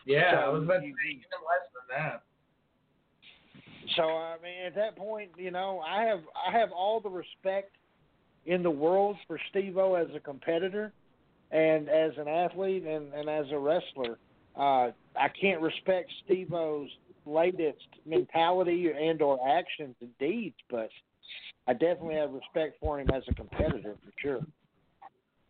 Yeah, 0.07 0.33
So 0.33 0.37
I 0.39 0.49
was 0.49 0.63
about 0.63 0.75
to 0.75 0.81
say 0.81 0.87
even 0.87 1.23
less 1.45 1.69
than 1.75 1.99
that. 1.99 2.23
So 3.97 4.03
I 4.03 4.37
mean, 4.43 4.67
at 4.67 4.75
that 4.75 4.97
point, 4.97 5.31
you 5.37 5.51
know, 5.51 5.81
I 5.87 6.05
have 6.05 6.21
I 6.35 6.57
have 6.59 6.71
all 6.73 7.01
the 7.01 7.11
respect 7.11 7.73
in 8.47 8.63
the 8.63 8.71
world 8.71 9.17
for 9.27 9.39
Steve-O 9.51 9.95
as 9.95 10.09
a 10.15 10.21
competitor, 10.21 10.93
and 11.51 11.89
as 11.89 12.13
an 12.19 12.29
athlete, 12.29 12.85
and, 12.85 13.13
and 13.15 13.29
as 13.29 13.47
a 13.53 13.59
wrestler. 13.59 14.19
Uh, 14.57 14.91
I 15.17 15.29
can't 15.41 15.61
respect 15.61 16.11
Steve-O's 16.25 16.91
latest 17.25 17.87
mentality 18.07 18.91
and 18.91 19.21
or 19.23 19.39
actions 19.49 19.95
and 20.01 20.11
deeds, 20.19 20.57
but 20.71 20.89
I 21.67 21.75
definitely 21.75 22.15
have 22.15 22.33
respect 22.33 22.79
for 22.81 22.99
him 22.99 23.09
as 23.11 23.23
a 23.29 23.35
competitor 23.35 23.95
for 24.05 24.13
sure. 24.21 24.41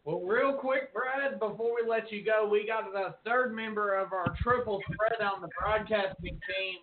Well, 0.04 0.20
real 0.20 0.54
quick, 0.54 0.92
Brad, 0.92 1.38
before 1.38 1.74
we 1.74 1.88
let 1.88 2.10
you 2.10 2.24
go, 2.24 2.48
we 2.48 2.66
got 2.66 2.92
the 2.92 3.14
third 3.24 3.54
member 3.54 3.94
of 3.94 4.12
our 4.12 4.34
triple 4.42 4.80
threat 4.86 5.20
on 5.20 5.42
the 5.42 5.48
broadcasting 5.60 6.32
team 6.32 6.78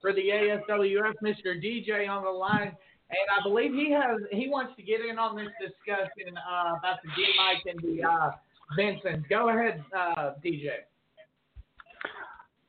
for 0.00 0.12
the 0.12 0.22
ASWF, 0.22 1.14
Mr. 1.22 1.62
DJ, 1.62 2.08
on 2.08 2.24
the 2.24 2.30
line. 2.30 2.72
And 3.12 3.28
I 3.38 3.42
believe 3.42 3.74
he 3.74 3.92
has 3.92 4.18
he 4.30 4.48
wants 4.48 4.72
to 4.76 4.82
get 4.82 5.00
in 5.04 5.18
on 5.18 5.36
this 5.36 5.52
discussion 5.60 6.34
uh, 6.36 6.76
about 6.78 6.96
the 7.04 7.10
D 7.14 7.26
Mike 7.36 7.62
and 7.66 7.78
the 7.80 8.08
uh, 8.08 8.30
Vincent. 8.76 9.28
Go 9.28 9.48
ahead, 9.48 9.84
uh, 9.96 10.32
DJ. 10.44 10.68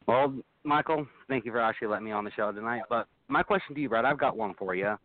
Well, 0.08 0.36
Michael, 0.64 1.08
thank 1.28 1.45
you 1.45 1.51
for 1.51 1.62
actually 1.62 1.88
letting 1.88 2.06
me 2.06 2.12
on 2.12 2.24
the 2.24 2.32
show 2.32 2.51
tonight. 2.51 2.84
But 2.89 3.08
my 3.28 3.43
question 3.43 3.76
to 3.76 3.82
you, 3.82 3.89
Brad, 3.89 4.06
I've 4.06 4.20
got 4.20 4.38
one 4.38 4.54
for 4.58 4.76
you. 4.76 4.95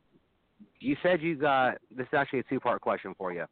You 0.81 0.97
said 1.03 1.23
you 1.23 1.37
got 1.37 1.79
this 1.95 2.07
is 2.07 2.15
actually 2.15 2.41
a 2.41 2.45
two 2.45 2.61
part 2.61 2.81
question 2.81 3.15
for 3.17 3.33
you. 3.33 3.45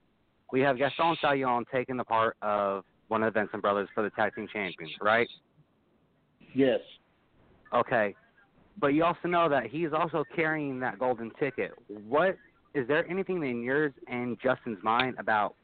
We 0.53 0.61
have 0.61 0.79
Gaston 0.79 1.17
Stallion 1.19 1.65
taking 1.73 1.97
the 1.97 2.05
part 2.05 2.37
of 2.43 2.85
one 3.09 3.23
of 3.23 3.33
the 3.33 3.41
Vincent 3.41 3.63
brothers 3.63 3.89
for 3.95 4.03
the 4.03 4.11
tag 4.11 4.35
team 4.35 4.49
champions, 4.53 4.93
right? 5.01 5.29
Yes. 6.55 6.81
Okay. 7.75 8.15
But 8.79 8.89
you 8.89 9.05
also 9.05 9.29
know 9.29 9.49
that 9.49 9.67
he's 9.67 9.93
also 9.93 10.25
carrying 10.35 10.79
that 10.81 10.99
golden 10.99 11.31
ticket. 11.39 11.73
What 11.89 12.37
is 12.75 12.87
there 12.87 13.09
anything 13.11 13.43
in 13.43 13.63
yours 13.63 13.93
and 14.09 14.37
Justin's 14.43 14.79
mind 14.83 15.17
about 15.19 15.55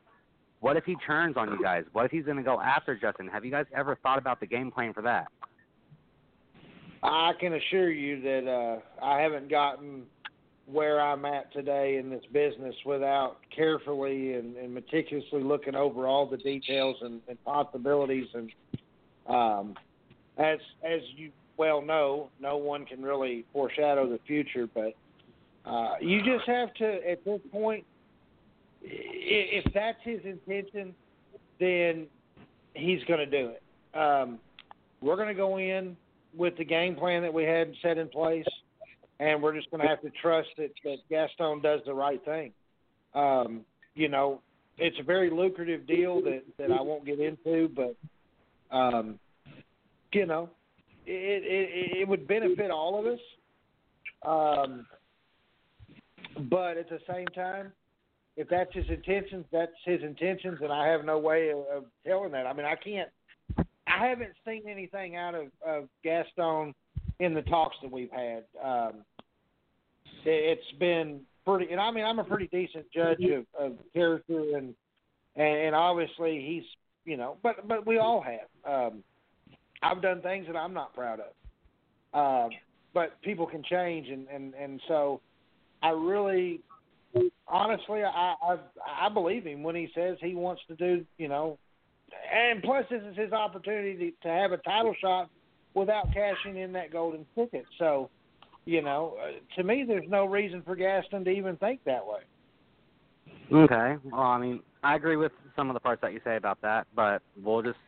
what 0.63 0.77
if 0.77 0.85
he 0.85 0.95
turns 1.05 1.37
on 1.37 1.51
you 1.51 1.61
guys? 1.61 1.85
What 1.93 2.05
if 2.05 2.13
he's 2.13 2.25
going 2.25 2.37
to 2.37 2.43
go 2.43 2.61
after 2.61 2.95
Justin? 2.97 3.27
Have 3.27 3.45
you 3.45 3.51
guys 3.51 3.67
ever 3.77 3.99
thought 4.01 4.17
about 4.17 4.39
the 4.39 4.47
game 4.47 4.71
plan 4.71 4.95
for 4.95 5.03
that? 5.03 5.27
I 7.03 7.33
can 7.41 7.53
assure 7.55 7.91
you 7.91 8.23
that 8.23 8.49
uh, 8.49 9.05
I 9.05 9.21
haven't 9.21 9.51
gotten 9.51 10.05
where 10.67 11.01
I'm 11.01 11.25
at 11.25 11.53
today 11.53 11.97
in 11.97 12.11
this 12.11 12.23
business 12.33 12.77
without 12.87 13.39
carefully 13.55 14.35
and, 14.35 14.57
and 14.57 14.73
meticulously 14.73 15.43
looking 15.43 15.75
over 15.75 16.07
all 16.07 16.27
the 16.27 16.37
details 16.37 16.95
and, 17.01 17.21
and 17.27 17.45
possibilities. 17.45 18.29
And 18.33 18.53
um, 19.29 19.75
as 20.39 20.61
as 20.85 21.01
you 21.17 21.33
well 21.57 21.83
know, 21.83 22.31
no 22.41 22.57
one 22.57 22.87
can 22.87 23.03
really 23.03 23.45
foreshadow 23.53 24.09
the 24.09 24.21
future, 24.29 24.69
but 24.73 24.95
uh, 25.69 25.95
you 26.01 26.21
just 26.23 26.47
have 26.47 26.73
to 26.75 27.01
at 27.11 27.25
this 27.25 27.41
point. 27.51 27.85
If 28.83 29.73
that's 29.73 29.99
his 30.03 30.21
intention, 30.25 30.95
then 31.61 32.07
he's 32.75 33.03
going 33.05 33.21
to 33.21 33.27
do 33.27 33.51
it. 33.51 33.63
Um, 33.97 34.39
we're 35.01 35.17
going 35.17 35.29
to 35.29 35.35
go 35.35 35.59
in 35.59 35.97
with 36.37 36.57
the 36.57 36.65
game 36.65 36.97
plan 36.97 37.23
that 37.23 37.33
we 37.33 37.45
had 37.45 37.73
set 37.83 37.99
in 37.99 38.09
place, 38.09 38.47
and 39.21 39.43
we're 39.43 39.55
just 39.55 39.71
going 39.71 39.83
to 39.83 39.89
have 39.89 40.01
to 40.03 40.11
trust 40.21 40.49
that, 40.57 40.71
that 40.85 40.97
Gaston 41.11 41.61
does 41.61 41.81
the 41.87 41.95
right 41.95 42.23
thing. 42.25 42.53
Um, 43.15 43.61
you 43.95 44.09
know, 44.09 44.41
it's 44.79 44.97
a 44.99 45.03
very 45.03 45.31
lucrative 45.31 45.87
deal 45.87 46.23
that, 46.23 46.43
that 46.59 46.73
I 46.73 46.81
won't 46.81 47.05
get 47.05 47.21
into, 47.21 47.69
but 47.75 47.95
um, 48.75 49.19
you 50.13 50.27
know, 50.27 50.49
it, 51.07 51.43
it 51.45 51.99
it 52.01 52.09
would 52.09 52.27
benefit 52.27 52.71
all 52.71 52.99
of 52.99 53.07
us. 53.07 53.19
Um, 54.25 54.87
but 56.49 56.77
at 56.79 56.89
the 56.89 57.01
same 57.09 57.27
time, 57.29 57.73
if 58.37 58.49
that's 58.49 58.75
his 58.75 58.89
intentions, 58.89 59.45
that's 59.53 59.73
his 59.85 60.03
intentions, 60.03 60.59
and 60.63 60.73
I 60.73 60.89
have 60.89 61.05
no 61.05 61.19
way 61.19 61.51
of, 61.51 61.59
of 61.75 61.85
telling 62.07 62.33
that. 62.33 62.47
I 62.47 62.53
mean, 62.53 62.67
I 62.67 62.77
can't. 62.77 63.09
I 63.87 64.07
haven't 64.07 64.33
seen 64.47 64.63
anything 64.69 65.17
out 65.17 65.35
of, 65.35 65.47
of 65.67 65.89
Gaston 66.03 66.75
in 67.19 67.35
the 67.35 67.43
talks 67.43 67.77
that 67.83 67.93
we've 67.93 68.11
had. 68.11 68.45
Um, 68.63 69.05
it, 70.25 70.59
it's 70.59 70.79
been 70.79 71.21
pretty, 71.47 71.71
and 71.71 71.81
I 71.81 71.91
mean, 71.91 72.05
I'm 72.05 72.19
a 72.19 72.25
pretty 72.25 72.49
decent 72.49 72.87
judge 72.95 73.21
of, 73.23 73.45
of 73.59 73.77
character, 73.93 74.57
and, 74.57 74.75
and 75.37 75.75
obviously 75.75 76.43
he's, 76.47 76.65
you 77.05 77.17
know, 77.17 77.37
but 77.43 77.69
but 77.69 77.87
we 77.87 77.99
all 77.99 78.23
have. 78.23 78.93
Um, 78.93 79.03
I've 79.83 80.01
done 80.01 80.23
things 80.23 80.47
that 80.47 80.57
I'm 80.57 80.73
not 80.73 80.95
proud 80.95 81.21
of, 81.21 82.47
um, 82.47 82.51
but 82.95 83.21
people 83.23 83.47
can 83.47 83.63
change, 83.65 84.09
and 84.09 84.27
and 84.29 84.55
and 84.55 84.81
so 84.89 85.21
I 85.83 85.91
really, 85.91 86.61
honestly, 87.49 88.03
I 88.03 88.35
I 88.43 88.57
I 89.07 89.09
believe 89.09 89.45
him 89.45 89.63
when 89.63 89.75
he 89.77 89.89
says 89.95 90.17
he 90.21 90.35
wants 90.35 90.63
to 90.69 90.75
do, 90.77 91.05
you 91.19 91.29
know, 91.29 91.59
and 92.33 92.63
plus 92.63 92.85
this 92.91 93.03
is 93.03 93.17
his 93.17 93.33
opportunity 93.33 94.13
to, 94.23 94.29
to 94.29 94.29
have 94.29 94.53
a 94.53 94.59
title 94.59 94.95
shot 95.01 95.31
without 95.75 96.13
cashing 96.13 96.59
in 96.59 96.73
that 96.73 96.93
golden 96.93 97.27
ticket. 97.35 97.65
So, 97.79 98.11
you 98.65 98.83
know, 98.83 99.17
uh, 99.23 99.57
to 99.57 99.65
me, 99.65 99.85
there's 99.87 100.09
no 100.09 100.27
reason 100.27 100.63
for 100.63 100.77
Gaston 100.77 101.25
to 101.25 101.31
even 101.31 101.57
think 101.57 101.81
that 101.85 102.07
way. 102.07 102.21
Okay. 103.53 103.97
Well, 104.05 104.21
I 104.21 104.39
mean, 104.39 104.61
I 104.83 104.97
agree 104.97 105.17
with 105.17 105.33
some 105.57 105.71
of 105.71 105.75
the 105.75 105.81
parts 105.81 106.03
that 106.03 106.13
you 106.13 106.21
say 106.25 106.37
about 106.37 106.61
that, 106.63 106.87
but 106.95 107.23
we'll 107.43 107.63
just, 107.63 107.79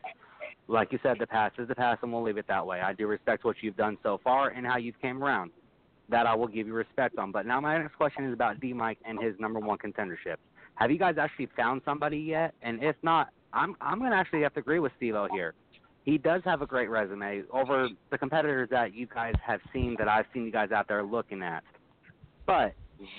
like 0.67 0.91
you 0.91 0.99
said, 1.03 1.17
the 1.19 1.27
past 1.27 1.55
is 1.59 1.67
the 1.67 1.75
past, 1.75 2.03
and 2.03 2.11
we'll 2.11 2.23
leave 2.23 2.37
it 2.37 2.47
that 2.47 2.65
way. 2.65 2.81
I 2.81 2.93
do 2.93 3.07
respect 3.07 3.45
what 3.45 3.57
you've 3.61 3.77
done 3.77 3.97
so 4.03 4.19
far 4.23 4.49
and 4.49 4.65
how 4.65 4.77
you've 4.77 4.99
came 5.01 5.23
around. 5.23 5.51
That 6.09 6.27
I 6.27 6.35
will 6.35 6.47
give 6.47 6.67
you 6.67 6.73
respect 6.73 7.17
on. 7.17 7.31
But 7.31 7.45
now 7.45 7.59
my 7.59 7.77
next 7.77 7.95
question 7.95 8.25
is 8.25 8.33
about 8.33 8.59
D 8.59 8.73
Mike 8.73 8.99
and 9.05 9.21
his 9.21 9.33
number 9.39 9.59
one 9.59 9.77
contendership. 9.77 10.37
Have 10.75 10.91
you 10.91 10.99
guys 10.99 11.15
actually 11.19 11.49
found 11.57 11.81
somebody 11.85 12.17
yet? 12.17 12.53
And 12.61 12.83
if 12.83 12.95
not, 13.01 13.29
I'm 13.53 13.75
I'm 13.81 13.99
gonna 13.99 14.15
actually 14.15 14.43
have 14.43 14.53
to 14.53 14.59
agree 14.59 14.79
with 14.79 14.91
Steve-O 14.97 15.27
here. 15.31 15.53
He 16.03 16.19
does 16.19 16.41
have 16.45 16.61
a 16.61 16.67
great 16.67 16.89
resume 16.89 17.43
over 17.51 17.87
the 18.11 18.17
competitors 18.17 18.69
that 18.69 18.93
you 18.93 19.07
guys 19.07 19.33
have 19.43 19.59
seen 19.73 19.95
that 19.97 20.07
I've 20.07 20.25
seen 20.33 20.45
you 20.45 20.51
guys 20.51 20.71
out 20.71 20.87
there 20.87 21.03
looking 21.03 21.41
at. 21.41 21.63
But 22.45 22.73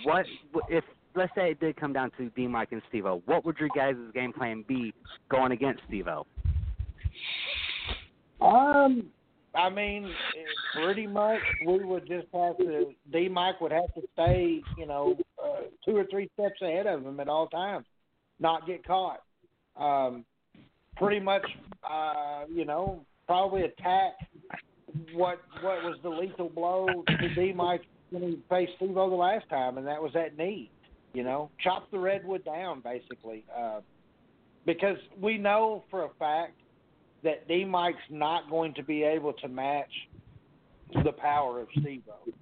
what 0.04 0.26
if 0.68 0.84
let's 1.16 1.34
say 1.34 1.50
it 1.52 1.60
did 1.60 1.76
come 1.76 1.92
down 1.92 2.12
to 2.18 2.30
D 2.30 2.46
Mike 2.46 2.68
and 2.72 2.82
Steve-O, 2.88 3.22
what 3.26 3.44
would 3.44 3.56
your 3.58 3.70
guys' 3.74 3.96
game 4.14 4.32
plan 4.32 4.64
be 4.68 4.94
going 5.28 5.52
against 5.52 5.82
Steve-O? 5.88 6.26
Um, 8.40 9.06
I 9.56 9.70
mean, 9.70 10.10
pretty 10.74 11.06
much 11.06 11.40
we 11.66 11.82
would 11.82 12.06
just 12.06 12.26
have 12.34 12.58
to. 12.58 12.92
D 13.12 13.28
Mike 13.28 13.60
would 13.60 13.72
have 13.72 13.92
to 13.94 14.02
stay, 14.12 14.60
you 14.76 14.86
know, 14.86 15.16
uh, 15.42 15.62
two 15.84 15.96
or 15.96 16.04
three 16.10 16.30
steps 16.34 16.60
ahead 16.60 16.86
of 16.86 17.04
him 17.04 17.20
at 17.20 17.28
all 17.28 17.46
times, 17.48 17.86
not 18.38 18.66
get 18.66 18.86
caught. 18.86 19.22
Um, 19.78 20.24
pretty 20.96 21.20
much, 21.20 21.46
uh, 21.88 22.44
you 22.52 22.64
know, 22.64 23.04
probably 23.26 23.62
attack 23.62 24.14
what 25.14 25.40
what 25.62 25.82
was 25.82 25.98
the 26.02 26.10
lethal 26.10 26.50
blow 26.50 26.86
to 27.08 27.34
D 27.34 27.52
Mike 27.52 27.82
when 28.10 28.22
he 28.22 28.38
faced 28.48 28.72
Steve 28.76 28.94
the 28.94 29.00
last 29.00 29.48
time, 29.48 29.78
and 29.78 29.86
that 29.86 30.02
was 30.02 30.12
that 30.12 30.36
knee. 30.36 30.70
You 31.14 31.24
know, 31.24 31.50
chop 31.64 31.90
the 31.90 31.98
redwood 31.98 32.44
down 32.44 32.82
basically, 32.82 33.44
uh, 33.56 33.80
because 34.66 34.98
we 35.18 35.38
know 35.38 35.82
for 35.90 36.04
a 36.04 36.10
fact 36.18 36.60
that 37.22 37.48
D 37.48 37.64
Mike's 37.64 37.98
not 38.10 38.48
going 38.50 38.74
to 38.74 38.82
be 38.82 39.02
able 39.02 39.32
to 39.34 39.48
match 39.48 39.90
the 41.04 41.12
power 41.12 41.60
of 41.60 41.68
Steve 41.80 42.02
O, 42.08 42.32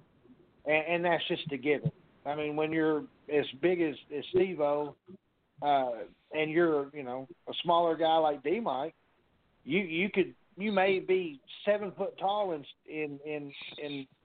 and, 0.65 0.85
and 0.87 1.05
that's 1.05 1.27
just 1.27 1.51
a 1.51 1.57
given. 1.57 1.91
I 2.25 2.35
mean, 2.35 2.55
when 2.55 2.71
you're 2.71 3.03
as 3.33 3.45
big 3.61 3.81
as, 3.81 3.95
as 4.15 4.23
Steve 4.31 4.59
O, 4.59 4.95
uh, 5.61 5.91
and 6.33 6.51
you're 6.51 6.89
you 6.93 7.03
know 7.03 7.27
a 7.47 7.53
smaller 7.63 7.95
guy 7.95 8.17
like 8.17 8.43
D 8.43 8.59
Mike, 8.59 8.95
you 9.63 9.79
you 9.79 10.09
could 10.09 10.33
you 10.57 10.71
may 10.71 10.99
be 10.99 11.39
seven 11.65 11.91
foot 11.97 12.17
tall 12.17 12.53
in 12.53 12.65
in 12.87 13.19
in, 13.25 13.51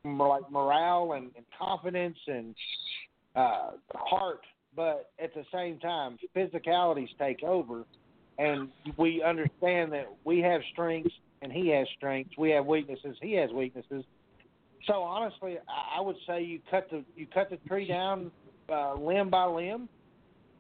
in 0.04 0.18
like 0.18 0.50
morale 0.50 1.12
and, 1.14 1.30
and 1.36 1.44
confidence 1.58 2.18
and 2.26 2.54
uh, 3.36 3.70
heart, 3.94 4.40
but 4.74 5.10
at 5.22 5.34
the 5.34 5.44
same 5.52 5.78
time, 5.78 6.18
physicalities 6.36 7.08
take 7.18 7.42
over, 7.42 7.84
and 8.38 8.68
we 8.96 9.22
understand 9.22 9.92
that 9.92 10.08
we 10.24 10.40
have 10.40 10.60
strengths 10.72 11.12
and 11.42 11.52
he 11.52 11.68
has 11.68 11.86
strengths. 11.96 12.36
We 12.38 12.50
have 12.50 12.66
weaknesses. 12.66 13.16
He 13.20 13.32
has 13.34 13.50
weaknesses. 13.50 14.04
So 14.86 14.94
honestly, 15.02 15.58
I, 15.68 15.98
I 15.98 16.00
would 16.00 16.16
say 16.26 16.42
you 16.42 16.60
cut 16.70 16.88
the 16.90 17.04
you 17.16 17.26
cut 17.26 17.50
the 17.50 17.56
tree 17.68 17.86
down 17.86 18.30
uh, 18.72 18.94
limb 18.94 19.28
by 19.30 19.44
limb, 19.44 19.88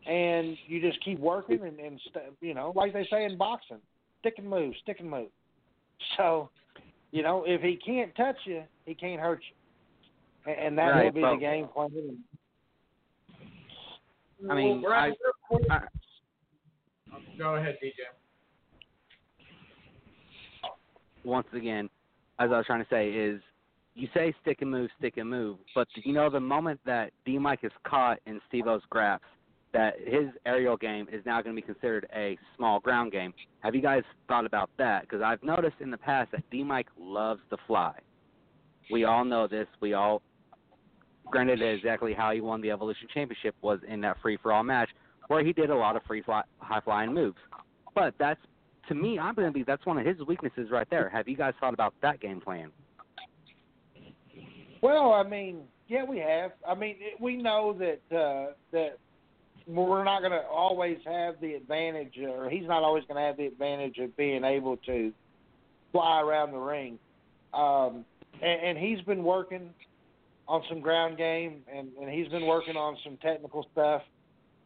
and 0.06 0.56
you 0.66 0.80
just 0.80 1.02
keep 1.04 1.18
working 1.18 1.60
and, 1.62 1.78
and 1.80 2.00
st- 2.08 2.24
you 2.40 2.54
know, 2.54 2.72
like 2.74 2.92
they 2.92 3.06
say 3.10 3.24
in 3.24 3.36
boxing, 3.38 3.78
stick 4.20 4.34
and 4.38 4.48
move, 4.48 4.74
stick 4.82 5.00
and 5.00 5.08
move. 5.10 5.28
So, 6.16 6.50
you 7.12 7.22
know, 7.22 7.44
if 7.46 7.60
he 7.62 7.76
can't 7.76 8.14
touch 8.14 8.36
you, 8.44 8.62
he 8.86 8.94
can't 8.94 9.20
hurt 9.20 9.40
you, 10.46 10.52
and, 10.52 10.66
and 10.66 10.78
that 10.78 10.88
Right, 10.88 11.04
will 11.06 11.12
be 11.12 11.20
but- 11.22 11.34
the 11.34 11.40
game 11.40 11.68
plan. 11.68 12.18
I 14.50 14.54
mean, 14.54 14.80
Well, 14.80 14.90
Brad, 14.90 15.12
I, 15.70 15.74
I, 15.74 15.80
Go 17.38 17.56
ahead, 17.56 17.76
DJ. 17.82 17.94
once 21.24 21.46
again, 21.54 21.88
as 22.38 22.50
I 22.52 22.56
was 22.56 22.66
trying 22.66 22.82
to 22.82 22.88
say, 22.90 23.10
is 23.10 23.40
you 23.94 24.08
say 24.14 24.34
stick 24.40 24.58
and 24.62 24.70
move, 24.70 24.90
stick 24.98 25.16
and 25.16 25.28
move, 25.28 25.58
but 25.74 25.88
you 25.94 26.12
know 26.12 26.30
the 26.30 26.40
moment 26.40 26.80
that 26.86 27.12
D 27.24 27.38
Mike 27.38 27.60
is 27.62 27.72
caught 27.84 28.18
in 28.26 28.40
Steve 28.48 28.66
O's 28.66 28.82
graps, 28.88 29.24
that 29.72 29.94
his 30.04 30.26
aerial 30.46 30.76
game 30.76 31.06
is 31.12 31.24
now 31.26 31.40
going 31.42 31.54
to 31.54 31.62
be 31.62 31.66
considered 31.66 32.06
a 32.14 32.36
small 32.56 32.80
ground 32.80 33.12
game. 33.12 33.32
Have 33.60 33.74
you 33.74 33.82
guys 33.82 34.02
thought 34.26 34.46
about 34.46 34.70
that? 34.78 35.02
Because 35.02 35.22
I've 35.22 35.42
noticed 35.42 35.76
in 35.80 35.90
the 35.90 35.98
past 35.98 36.32
that 36.32 36.42
D 36.50 36.64
Mike 36.64 36.88
loves 36.98 37.40
to 37.50 37.56
fly. 37.66 37.94
We 38.90 39.04
all 39.04 39.24
know 39.24 39.46
this. 39.46 39.68
We 39.80 39.92
all, 39.92 40.22
granted, 41.30 41.62
exactly 41.62 42.12
how 42.12 42.32
he 42.32 42.40
won 42.40 42.60
the 42.60 42.70
Evolution 42.70 43.06
Championship 43.12 43.54
was 43.62 43.78
in 43.86 44.00
that 44.00 44.16
free 44.20 44.38
for 44.42 44.52
all 44.52 44.64
match, 44.64 44.88
where 45.30 45.44
he 45.44 45.52
did 45.52 45.70
a 45.70 45.76
lot 45.76 45.94
of 45.94 46.02
free 46.08 46.22
fly, 46.22 46.42
high 46.58 46.80
flying 46.80 47.14
moves. 47.14 47.36
But 47.94 48.14
that's 48.18 48.40
to 48.88 48.96
me, 48.96 49.16
I'm 49.16 49.32
going 49.34 49.46
to 49.46 49.52
be 49.52 49.62
that's 49.62 49.86
one 49.86 49.96
of 49.96 50.04
his 50.04 50.18
weaknesses 50.26 50.70
right 50.72 50.88
there. 50.90 51.08
Have 51.08 51.28
you 51.28 51.36
guys 51.36 51.54
thought 51.60 51.72
about 51.72 51.94
that 52.02 52.20
game 52.20 52.40
plan? 52.40 52.72
Well, 54.82 55.12
I 55.12 55.22
mean, 55.22 55.60
yeah, 55.86 56.02
we 56.02 56.18
have. 56.18 56.50
I 56.68 56.74
mean, 56.74 56.96
it, 56.98 57.20
we 57.20 57.36
know 57.36 57.76
that 57.78 58.16
uh, 58.16 58.54
that 58.72 58.98
we're 59.68 60.02
not 60.02 60.18
going 60.18 60.32
to 60.32 60.42
always 60.48 60.98
have 61.06 61.36
the 61.40 61.54
advantage, 61.54 62.18
or 62.18 62.50
he's 62.50 62.66
not 62.66 62.82
always 62.82 63.04
going 63.04 63.16
to 63.16 63.22
have 63.24 63.36
the 63.36 63.46
advantage 63.46 63.98
of 63.98 64.16
being 64.16 64.42
able 64.42 64.78
to 64.78 65.12
fly 65.92 66.22
around 66.22 66.50
the 66.50 66.58
ring. 66.58 66.98
Um, 67.54 68.04
and, 68.42 68.62
and 68.62 68.78
he's 68.78 69.00
been 69.02 69.22
working 69.22 69.70
on 70.48 70.62
some 70.68 70.80
ground 70.80 71.18
game, 71.18 71.58
and, 71.72 71.90
and 72.00 72.10
he's 72.10 72.26
been 72.26 72.46
working 72.46 72.76
on 72.76 72.96
some 73.04 73.16
technical 73.18 73.68
stuff, 73.70 74.02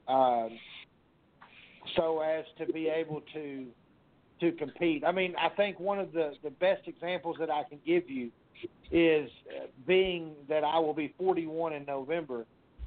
um, 0.09 0.50
so 1.96 2.20
as 2.20 2.44
to 2.59 2.72
be 2.72 2.88
able 2.88 3.22
to 3.34 3.66
to 4.40 4.52
compete. 4.52 5.05
I 5.05 5.12
mean, 5.12 5.34
I 5.40 5.48
think 5.50 5.78
one 5.78 5.98
of 5.98 6.12
the 6.12 6.32
the 6.42 6.50
best 6.50 6.86
examples 6.86 7.36
that 7.38 7.50
I 7.50 7.62
can 7.68 7.78
give 7.86 8.09
you 8.09 8.30
is 8.90 9.28
uh, 9.50 9.66
being 9.86 10.32
that 10.48 10.64
I 10.64 10.78
will 10.78 10.94
be 10.94 11.14
41 11.18 11.72
in 11.72 11.84
November. 11.84 12.46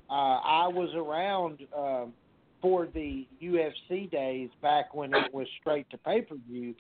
Uh, 0.09 0.13
I 0.13 0.68
was 0.68 0.89
around 0.95 1.59
um, 1.78 2.13
for 2.61 2.88
the 2.93 3.28
UFC 3.43 4.09
days 4.09 4.49
back 4.61 4.93
when 4.93 5.13
it 5.13 5.34
was 5.34 5.47
straight 5.59 5.89
to 5.89 5.97
pay 5.97 6.22
per 6.22 6.36
view, 6.49 6.74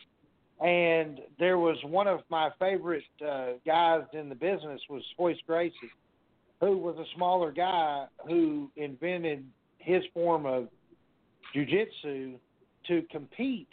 and 0.61 1.19
there 1.37 1.57
was 1.57 1.77
one 1.83 2.07
of 2.07 2.21
my 2.29 2.49
favorite 2.59 3.03
uh, 3.25 3.53
guys 3.65 4.03
in 4.13 4.29
the 4.29 4.35
business 4.35 4.81
was 4.89 5.03
Royce 5.19 5.37
Gracie, 5.45 5.75
who 6.61 6.77
was 6.77 6.97
a 6.97 7.05
smaller 7.15 7.51
guy 7.51 8.05
who 8.25 8.71
invented 8.75 9.45
his 9.87 10.03
form 10.13 10.45
of 10.45 10.67
jujitsu 11.55 12.35
to 12.87 13.01
compete 13.09 13.69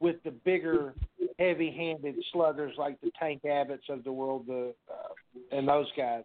with 0.00 0.16
the 0.24 0.30
bigger, 0.30 0.94
heavy-handed 1.38 2.14
sluggers 2.32 2.72
like 2.78 2.98
the 3.02 3.10
Tank 3.18 3.44
Abbott's 3.44 3.84
of 3.90 4.02
the 4.02 4.12
world, 4.12 4.46
the 4.46 4.72
uh, 4.90 5.56
and 5.56 5.68
those 5.68 5.86
guys. 5.96 6.24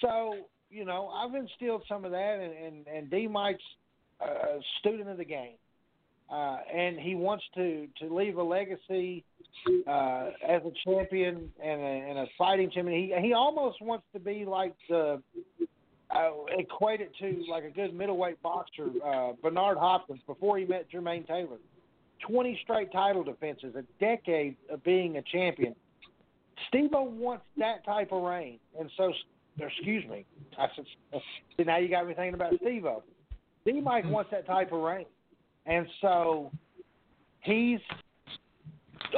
So 0.00 0.34
you 0.70 0.84
know, 0.84 1.08
I've 1.08 1.34
instilled 1.34 1.82
some 1.88 2.04
of 2.04 2.12
that, 2.12 2.38
and 2.40 2.52
and, 2.66 2.86
and 2.86 3.10
D 3.10 3.26
Mike's 3.26 3.62
a 4.20 4.60
student 4.78 5.08
of 5.08 5.16
the 5.16 5.24
game, 5.24 5.56
uh, 6.30 6.58
and 6.72 6.98
he 7.00 7.16
wants 7.16 7.44
to 7.56 7.88
to 8.00 8.14
leave 8.14 8.36
a 8.36 8.42
legacy 8.42 9.24
uh, 9.88 10.30
as 10.46 10.62
a 10.64 10.72
champion 10.84 11.50
and 11.62 11.80
a, 11.80 12.10
and 12.10 12.18
a 12.18 12.26
fighting 12.36 12.70
champion. 12.70 13.00
He 13.00 13.28
he 13.28 13.32
almost 13.32 13.82
wants 13.82 14.06
to 14.12 14.20
be 14.20 14.44
like 14.44 14.74
the 14.88 15.20
uh, 16.14 16.30
equate 16.56 17.00
it 17.00 17.12
to 17.20 17.44
like 17.50 17.64
a 17.64 17.70
good 17.70 17.94
middleweight 17.94 18.42
boxer, 18.42 18.88
uh, 19.04 19.32
Bernard 19.42 19.78
Hopkins, 19.78 20.20
before 20.26 20.58
he 20.58 20.64
met 20.64 20.86
Jermaine 20.90 21.26
Taylor. 21.26 21.58
20 22.26 22.58
straight 22.64 22.90
title 22.90 23.22
defenses, 23.22 23.74
a 23.76 23.82
decade 24.00 24.56
of 24.70 24.82
being 24.82 25.18
a 25.18 25.22
champion. 25.22 25.74
Steve 26.68 26.90
wants 26.92 27.44
that 27.56 27.84
type 27.84 28.10
of 28.10 28.22
reign. 28.22 28.58
And 28.78 28.90
so, 28.96 29.12
excuse 29.60 30.04
me, 30.08 30.24
I 30.58 30.66
said, 30.74 30.84
see, 31.56 31.64
now 31.64 31.78
you 31.78 31.88
got 31.88 32.06
me 32.06 32.14
thinking 32.14 32.34
about 32.34 32.54
Steve 32.60 32.84
O. 32.84 33.02
D 33.64 33.80
Mike 33.80 34.04
wants 34.06 34.30
that 34.30 34.46
type 34.46 34.72
of 34.72 34.80
reign. 34.80 35.06
And 35.66 35.86
so 36.00 36.50
he's 37.42 37.80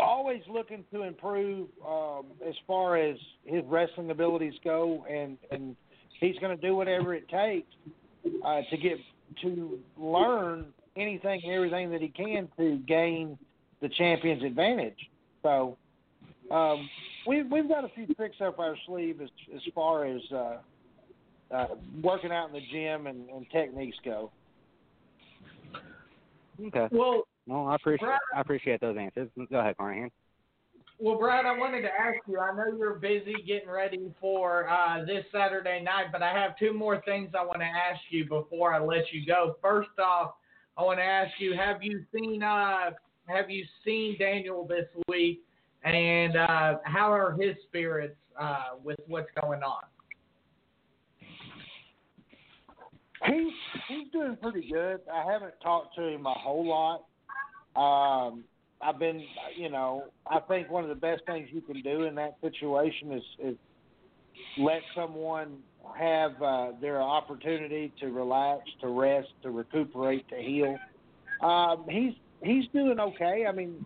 always 0.01 0.43
looking 0.49 0.85
to 0.93 1.03
improve 1.03 1.69
um, 1.87 2.27
as 2.47 2.55
far 2.67 2.97
as 2.97 3.17
his 3.45 3.63
wrestling 3.67 4.11
abilities 4.11 4.55
go, 4.65 5.05
and, 5.09 5.39
and 5.51 5.77
he's 6.21 6.37
going 6.39 6.57
to 6.57 6.61
do 6.61 6.75
whatever 6.75 7.15
it 7.15 7.29
takes 7.29 7.73
uh, 8.45 8.61
to 8.71 8.77
get 8.77 8.99
to 9.43 9.79
learn 9.97 10.67
anything 10.97 11.41
and 11.45 11.53
everything 11.53 11.91
that 11.91 12.01
he 12.01 12.09
can 12.09 12.49
to 12.57 12.79
gain 12.87 13.39
the 13.81 13.89
champion's 13.91 14.43
advantage. 14.43 14.99
So 15.43 15.77
um, 16.51 16.89
we've 17.27 17.51
we've 17.51 17.69
got 17.69 17.85
a 17.85 17.89
few 17.95 18.07
tricks 18.15 18.37
up 18.41 18.59
our 18.59 18.77
sleeve 18.87 19.21
as 19.21 19.29
as 19.55 19.63
far 19.75 20.05
as 20.05 20.21
uh, 20.33 20.57
uh, 21.51 21.67
working 22.03 22.33
out 22.33 22.49
in 22.49 22.55
the 22.55 22.61
gym 22.73 23.07
and, 23.07 23.29
and 23.31 23.47
techniques 23.51 23.97
go. 24.05 24.31
Okay. 26.67 26.89
Well, 26.91 27.23
Well, 27.47 27.67
I 27.67 27.77
appreciate 27.77 28.09
I 28.35 28.41
appreciate 28.41 28.81
those 28.81 28.97
answers. 28.99 29.29
Go 29.51 29.59
ahead, 29.59 29.77
Carnahan. 29.77 30.11
Well, 31.03 31.17
Brad, 31.17 31.47
I 31.47 31.57
wanted 31.57 31.81
to 31.81 31.89
ask 31.89 32.19
you. 32.29 32.39
I 32.39 32.55
know 32.55 32.77
you're 32.77 32.97
busy 32.97 33.35
getting 33.47 33.71
ready 33.71 34.13
for 34.21 34.69
uh, 34.69 35.03
this 35.07 35.25
Saturday 35.33 35.81
night, 35.83 36.13
but 36.13 36.23
I 36.23 36.31
have 36.35 36.59
two 36.59 36.75
more 36.75 37.01
things 37.07 37.31
I 37.39 37.43
want 37.43 37.61
to 37.61 37.65
ask 37.65 37.99
you 38.11 38.27
before 38.29 38.75
I 38.75 38.85
let 38.85 39.11
you 39.11 39.25
go. 39.25 39.57
First 39.63 39.99
off, 39.99 40.35
I 40.77 40.83
want 40.83 40.99
to 40.99 41.03
ask 41.03 41.33
you: 41.39 41.57
Have 41.57 41.83
you 41.83 42.05
seen 42.15 42.43
uh, 42.43 42.91
Have 43.29 43.49
you 43.49 43.65
seen 43.83 44.19
Daniel 44.19 44.67
this 44.67 44.85
week, 45.09 45.43
and 45.85 46.37
uh, 46.37 46.75
how 46.85 47.11
are 47.11 47.33
his 47.33 47.57
spirits 47.67 48.17
uh, 48.39 48.77
with 48.85 48.99
what's 49.07 49.31
going 49.41 49.63
on? 49.63 49.85
He's 53.25 53.55
he's 53.89 54.13
doing 54.13 54.37
pretty 54.43 54.71
good. 54.71 55.01
I 55.11 55.33
haven't 55.33 55.55
talked 55.63 55.97
to 55.97 56.03
him 56.09 56.27
a 56.27 56.35
whole 56.35 56.69
lot. 56.69 57.07
Um, 57.75 58.45
I've 58.83 58.99
been, 58.99 59.23
you 59.57 59.69
know, 59.69 60.05
I 60.27 60.41
think 60.41 60.71
one 60.71 60.83
of 60.83 60.89
the 60.89 60.95
best 60.95 61.23
things 61.27 61.49
you 61.53 61.61
can 61.61 61.83
do 61.83 62.05
in 62.05 62.15
that 62.15 62.37
situation 62.41 63.13
is, 63.13 63.23
is 63.39 63.57
let 64.59 64.81
someone 64.95 65.59
have 65.99 66.41
uh, 66.43 66.73
their 66.81 67.01
opportunity 67.03 67.93
to 68.01 68.07
relax, 68.07 68.63
to 68.81 68.89
rest, 68.89 69.29
to 69.43 69.51
recuperate, 69.51 70.29
to 70.29 70.37
heal. 70.37 70.79
Um, 71.43 71.85
he's 71.89 72.15
he's 72.43 72.65
doing 72.73 72.99
okay. 72.99 73.47
I 73.47 73.53
mean, 73.53 73.85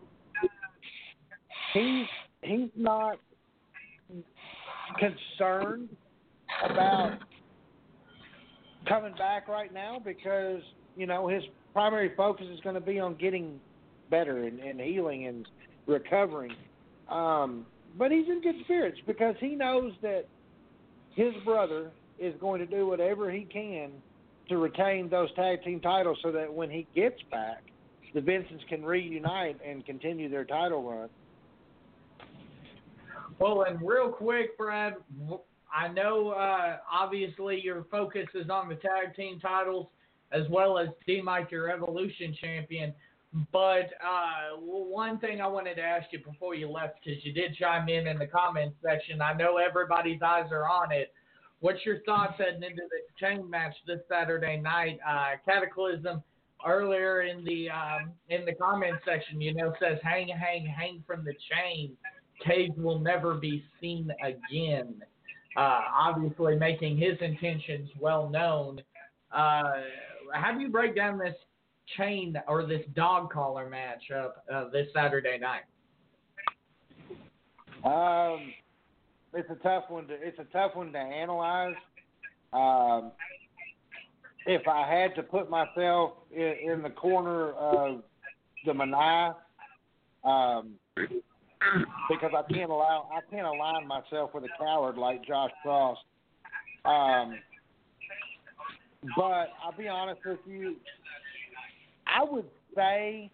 he's 1.72 2.06
he's 2.42 2.70
not 2.76 3.18
concerned 4.98 5.88
about 6.64 7.18
coming 8.88 9.14
back 9.14 9.48
right 9.48 9.72
now 9.72 10.00
because 10.04 10.62
you 10.96 11.06
know 11.06 11.28
his 11.28 11.42
primary 11.72 12.12
focus 12.16 12.46
is 12.52 12.60
going 12.60 12.74
to 12.74 12.80
be 12.80 13.00
on 13.00 13.14
getting 13.14 13.58
better 14.14 14.44
and, 14.44 14.60
and 14.60 14.80
healing 14.80 15.26
and 15.26 15.48
recovering. 15.86 16.54
Um, 17.10 17.66
but 17.98 18.12
he's 18.12 18.28
in 18.28 18.40
good 18.40 18.56
spirits 18.64 18.98
because 19.06 19.34
he 19.40 19.56
knows 19.56 19.92
that 20.02 20.26
his 21.16 21.32
brother 21.44 21.90
is 22.18 22.34
going 22.40 22.60
to 22.60 22.66
do 22.66 22.86
whatever 22.86 23.30
he 23.30 23.44
can 23.44 23.90
to 24.48 24.58
retain 24.58 25.08
those 25.08 25.34
tag 25.34 25.64
team 25.64 25.80
titles 25.80 26.18
so 26.22 26.30
that 26.30 26.52
when 26.52 26.70
he 26.70 26.86
gets 26.94 27.20
back, 27.30 27.64
the 28.14 28.20
Vincents 28.20 28.62
can 28.68 28.84
reunite 28.84 29.58
and 29.66 29.84
continue 29.84 30.28
their 30.28 30.44
title 30.44 30.82
run. 30.88 31.08
Well, 33.40 33.62
and 33.62 33.80
real 33.82 34.10
quick, 34.10 34.56
Brad, 34.56 34.94
I 35.74 35.88
know 35.88 36.30
uh, 36.30 36.76
obviously 36.92 37.60
your 37.60 37.84
focus 37.90 38.28
is 38.34 38.48
on 38.48 38.68
the 38.68 38.76
tag 38.76 39.16
team 39.16 39.40
titles 39.40 39.88
as 40.30 40.42
well 40.50 40.78
as 40.78 40.88
D 41.04 41.20
Mike, 41.20 41.50
your 41.50 41.68
Evolution 41.68 42.36
champion. 42.40 42.94
But 43.52 43.90
uh, 44.00 44.56
one 44.60 45.18
thing 45.18 45.40
I 45.40 45.48
wanted 45.48 45.74
to 45.76 45.82
ask 45.82 46.06
you 46.12 46.20
before 46.20 46.54
you 46.54 46.70
left, 46.70 47.00
because 47.04 47.24
you 47.24 47.32
did 47.32 47.56
chime 47.56 47.88
in 47.88 48.06
in 48.06 48.18
the 48.18 48.28
comments 48.28 48.76
section, 48.80 49.20
I 49.20 49.32
know 49.32 49.56
everybody's 49.56 50.22
eyes 50.22 50.52
are 50.52 50.68
on 50.68 50.92
it. 50.92 51.12
What's 51.58 51.84
your 51.84 52.00
thoughts 52.02 52.34
heading 52.38 52.62
into 52.62 52.82
the 52.82 53.00
chain 53.18 53.48
match 53.50 53.74
this 53.86 54.00
Saturday 54.08 54.60
night? 54.60 55.00
Uh, 55.06 55.32
Cataclysm 55.44 56.22
earlier 56.64 57.22
in 57.22 57.44
the 57.44 57.70
um, 57.70 58.12
in 58.28 58.44
the 58.44 58.54
comment 58.54 58.96
section, 59.04 59.40
you 59.40 59.52
know, 59.54 59.72
says 59.80 59.98
hang, 60.02 60.28
hang, 60.28 60.66
hang 60.66 61.02
from 61.04 61.24
the 61.24 61.34
chain. 61.50 61.96
Cage 62.44 62.72
will 62.76 63.00
never 63.00 63.34
be 63.34 63.64
seen 63.80 64.10
again. 64.22 65.02
Uh, 65.56 65.80
obviously, 65.92 66.56
making 66.56 66.98
his 66.98 67.16
intentions 67.20 67.88
well 67.98 68.28
known. 68.28 68.80
Uh, 69.32 69.62
how 70.32 70.52
do 70.52 70.60
you 70.60 70.68
break 70.68 70.94
down 70.94 71.18
this 71.18 71.34
chain 71.96 72.36
or 72.48 72.66
this 72.66 72.82
dog 72.94 73.32
collar 73.32 73.70
matchup 73.70 74.32
uh, 74.52 74.68
this 74.70 74.88
Saturday 74.94 75.38
night? 75.38 75.62
Um, 77.84 78.52
it's 79.34 79.50
a 79.50 79.56
tough 79.62 79.84
one 79.88 80.06
to 80.08 80.14
it's 80.14 80.38
a 80.38 80.44
tough 80.52 80.74
one 80.74 80.92
to 80.92 80.98
analyze. 80.98 81.74
Um, 82.52 83.12
if 84.46 84.66
I 84.68 84.88
had 84.88 85.14
to 85.16 85.22
put 85.22 85.50
myself 85.50 86.12
in, 86.30 86.54
in 86.72 86.82
the 86.82 86.90
corner 86.90 87.52
of 87.52 88.02
the 88.64 88.72
Maniae, 88.72 89.34
um, 90.24 90.74
because 92.08 92.30
I 92.36 92.52
can't 92.52 92.70
allow 92.70 93.08
I 93.12 93.20
can't 93.30 93.46
align 93.46 93.86
myself 93.86 94.30
with 94.34 94.44
a 94.44 94.48
coward 94.58 94.96
like 94.96 95.24
Josh 95.26 95.50
Cross. 95.62 95.98
Um, 96.84 97.34
but 99.16 99.48
I'll 99.62 99.76
be 99.76 99.88
honest 99.88 100.20
with 100.24 100.38
you, 100.46 100.76
I 102.06 102.24
would 102.24 102.48
say 102.74 103.30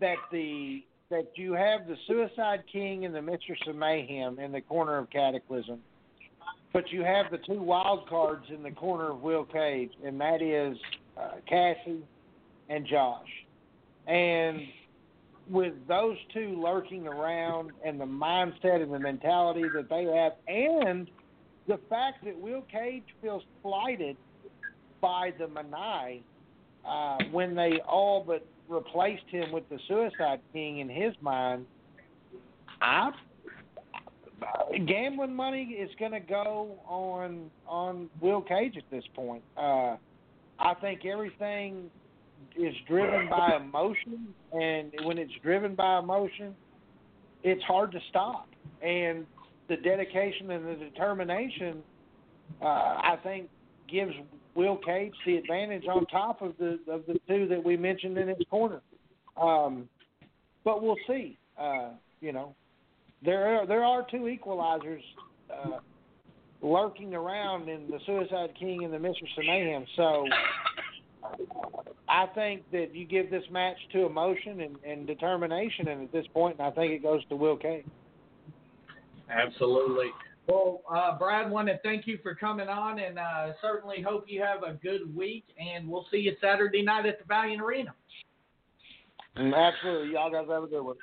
that 0.00 0.16
the 0.32 0.84
that 1.10 1.26
you 1.34 1.52
have 1.54 1.88
the 1.88 1.96
Suicide 2.06 2.62
King 2.72 3.04
and 3.04 3.12
the 3.12 3.22
Mistress 3.22 3.58
of 3.66 3.74
Mayhem 3.74 4.38
in 4.38 4.52
the 4.52 4.60
corner 4.60 4.96
of 4.96 5.10
Cataclysm, 5.10 5.80
but 6.72 6.90
you 6.92 7.02
have 7.02 7.26
the 7.32 7.38
two 7.38 7.60
wild 7.60 8.08
cards 8.08 8.46
in 8.48 8.62
the 8.62 8.70
corner 8.70 9.10
of 9.10 9.20
Will 9.20 9.44
Cage, 9.44 9.90
and 10.04 10.20
that 10.20 10.40
is 10.40 10.78
uh, 11.20 11.32
Cassie 11.48 12.04
and 12.68 12.86
Josh. 12.86 13.26
And 14.06 14.60
with 15.48 15.74
those 15.88 16.16
two 16.32 16.60
lurking 16.62 17.08
around, 17.08 17.72
and 17.84 18.00
the 18.00 18.04
mindset 18.04 18.80
and 18.80 18.92
the 18.92 18.98
mentality 18.98 19.68
that 19.74 19.88
they 19.88 20.04
have, 20.04 20.34
and 20.46 21.10
the 21.66 21.80
fact 21.88 22.24
that 22.24 22.38
Will 22.38 22.62
Cage 22.62 23.04
feels 23.20 23.42
slighted 23.62 24.16
by 25.00 25.32
the 25.38 25.46
Maniae 25.46 26.22
uh, 26.86 27.18
when 27.30 27.54
they 27.54 27.80
all 27.86 28.24
but 28.26 28.46
replaced 28.68 29.26
him 29.28 29.52
with 29.52 29.68
the 29.68 29.78
Suicide 29.88 30.40
King 30.52 30.78
in 30.78 30.88
his 30.88 31.14
mind, 31.20 31.66
I 32.80 33.10
gambling 34.86 35.34
money 35.34 35.64
is 35.78 35.90
going 35.98 36.12
to 36.12 36.20
go 36.20 36.78
on 36.86 37.50
on 37.66 38.08
Will 38.20 38.42
Cage 38.42 38.76
at 38.76 38.90
this 38.90 39.04
point. 39.14 39.42
Uh, 39.56 39.96
I 40.58 40.74
think 40.80 41.04
everything 41.04 41.90
is 42.56 42.74
driven 42.88 43.28
by 43.28 43.56
emotion, 43.56 44.28
and 44.52 44.92
when 45.04 45.18
it's 45.18 45.32
driven 45.42 45.74
by 45.74 45.98
emotion, 45.98 46.54
it's 47.42 47.62
hard 47.64 47.92
to 47.92 47.98
stop. 48.08 48.48
And 48.82 49.26
the 49.68 49.76
dedication 49.76 50.50
and 50.50 50.66
the 50.66 50.84
determination, 50.84 51.82
uh, 52.60 52.64
I 52.64 53.18
think, 53.22 53.48
gives 53.88 54.12
Will 54.54 54.76
Cage 54.76 55.14
the 55.24 55.36
advantage 55.36 55.84
on 55.88 56.06
top 56.06 56.42
of 56.42 56.54
the 56.58 56.78
of 56.88 57.06
the 57.06 57.18
two 57.28 57.46
that 57.48 57.62
we 57.62 57.76
mentioned 57.76 58.18
in 58.18 58.28
his 58.28 58.38
corner. 58.50 58.80
Um, 59.40 59.88
but 60.64 60.82
we'll 60.82 60.96
see. 61.06 61.38
Uh, 61.58 61.90
you 62.20 62.32
know, 62.32 62.54
there 63.24 63.46
are, 63.46 63.66
there 63.66 63.84
are 63.84 64.06
two 64.10 64.22
equalizers 64.22 65.02
uh, 65.52 65.78
lurking 66.62 67.14
around 67.14 67.68
in 67.68 67.90
the 67.90 67.98
Suicide 68.06 68.50
King 68.58 68.84
and 68.84 68.92
the 68.92 68.98
Mistress 68.98 69.30
of 69.38 69.44
Mayhem. 69.46 69.86
So 69.96 70.26
I 72.08 72.26
think 72.34 72.70
that 72.72 72.94
you 72.94 73.06
give 73.06 73.30
this 73.30 73.44
match 73.50 73.76
to 73.92 74.04
emotion 74.04 74.60
and, 74.60 74.76
and 74.84 75.06
determination, 75.06 75.88
and 75.88 76.02
at 76.02 76.12
this 76.12 76.26
point, 76.32 76.60
I 76.60 76.70
think 76.70 76.92
it 76.92 77.02
goes 77.02 77.24
to 77.28 77.36
Will 77.36 77.56
Cage. 77.56 77.86
Absolutely. 79.30 80.08
Well, 80.50 80.82
uh, 80.92 81.16
Brad, 81.16 81.48
want 81.48 81.68
to 81.68 81.78
thank 81.84 82.08
you 82.08 82.18
for 82.24 82.34
coming 82.34 82.68
on, 82.68 82.98
and 82.98 83.20
uh, 83.20 83.52
certainly 83.62 84.02
hope 84.02 84.24
you 84.26 84.42
have 84.42 84.64
a 84.64 84.74
good 84.74 85.14
week. 85.14 85.44
And 85.60 85.88
we'll 85.88 86.06
see 86.10 86.18
you 86.18 86.34
Saturday 86.40 86.82
night 86.82 87.06
at 87.06 87.20
the 87.20 87.24
Valiant 87.24 87.62
Arena. 87.62 87.94
Mm, 89.38 89.54
absolutely, 89.54 90.14
y'all 90.14 90.28
guys 90.28 90.46
have 90.50 90.64
a 90.64 90.66
good 90.66 90.82
one. 90.82 90.96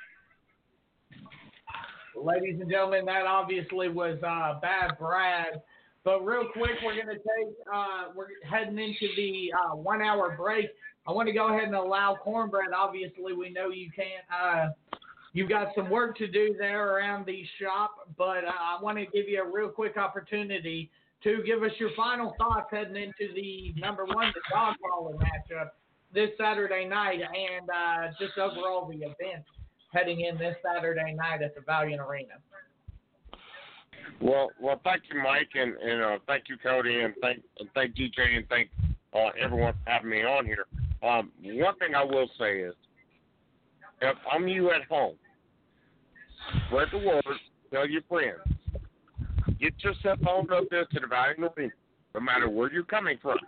Ladies 2.14 2.60
and 2.60 2.70
gentlemen, 2.70 3.06
that 3.06 3.24
obviously 3.26 3.88
was 3.88 4.18
uh, 4.22 4.60
Bad 4.60 4.98
Brad. 4.98 5.62
But 6.04 6.26
real 6.26 6.48
quick, 6.52 6.72
we're 6.84 6.94
going 6.94 7.06
to 7.06 7.14
take, 7.14 7.54
uh, 7.72 8.04
we're 8.14 8.28
heading 8.48 8.78
into 8.78 9.08
the 9.16 9.52
uh, 9.52 9.76
one 9.76 10.02
hour 10.02 10.36
break. 10.36 10.66
I 11.06 11.12
want 11.12 11.26
to 11.26 11.32
go 11.32 11.48
ahead 11.48 11.64
and 11.64 11.74
allow 11.74 12.18
Cornbread. 12.22 12.72
Obviously, 12.76 13.32
we 13.32 13.48
know 13.48 13.70
you 13.70 13.90
can't, 13.96 14.24
uh, 14.30 14.97
you've 15.38 15.48
got 15.48 15.68
some 15.76 15.88
work 15.88 16.18
to 16.18 16.26
do 16.26 16.56
there 16.58 16.96
around 16.96 17.24
the 17.24 17.44
shop, 17.62 18.08
but 18.16 18.38
I 18.38 18.76
want 18.82 18.98
to 18.98 19.06
give 19.06 19.28
you 19.28 19.40
a 19.40 19.48
real 19.48 19.68
quick 19.68 19.96
opportunity 19.96 20.90
to 21.22 21.44
give 21.46 21.62
us 21.62 21.70
your 21.78 21.90
final 21.96 22.34
thoughts 22.36 22.66
heading 22.72 22.96
into 22.96 23.32
the 23.34 23.72
number 23.76 24.04
one, 24.04 24.32
the 24.34 24.40
dog 24.52 24.74
collar 24.90 25.14
matchup 25.14 25.70
this 26.12 26.30
Saturday 26.36 26.86
night, 26.86 27.20
and 27.20 27.70
uh, 27.70 28.12
just 28.18 28.36
overall 28.36 28.88
the 28.88 28.96
event 28.96 29.44
heading 29.92 30.22
in 30.22 30.36
this 30.38 30.56
Saturday 30.60 31.14
night 31.14 31.40
at 31.40 31.54
the 31.54 31.60
Valiant 31.60 32.00
Arena. 32.00 32.34
Well, 34.20 34.50
well, 34.60 34.80
thank 34.82 35.04
you, 35.12 35.22
Mike, 35.22 35.50
and 35.54 35.76
and 35.76 36.02
uh, 36.02 36.18
thank 36.26 36.48
you, 36.48 36.56
Cody, 36.60 37.02
and 37.02 37.14
thank 37.22 37.44
and 37.60 37.68
thank 37.74 37.94
DJ, 37.94 38.38
and 38.38 38.48
thank 38.48 38.70
uh, 39.14 39.28
everyone 39.40 39.74
for 39.84 39.90
having 39.90 40.10
me 40.10 40.24
on 40.24 40.46
here. 40.46 40.66
Um, 41.00 41.30
one 41.44 41.78
thing 41.78 41.94
I 41.94 42.02
will 42.02 42.28
say 42.40 42.58
is, 42.58 42.74
if 44.02 44.16
I'm 44.32 44.48
you 44.48 44.72
at 44.72 44.84
home, 44.88 45.14
spread 46.66 46.88
the 46.92 46.98
word, 46.98 47.24
tell 47.72 47.88
your 47.88 48.02
friends, 48.08 48.40
get 49.60 49.72
yourself 49.82 50.18
on 50.26 50.50
up 50.52 50.64
there 50.70 50.84
to 50.84 51.00
the 51.00 51.06
Valiant 51.06 51.52
Arena, 51.56 51.72
no 52.14 52.20
matter 52.20 52.48
where 52.48 52.72
you're 52.72 52.84
coming 52.84 53.18
from. 53.20 53.38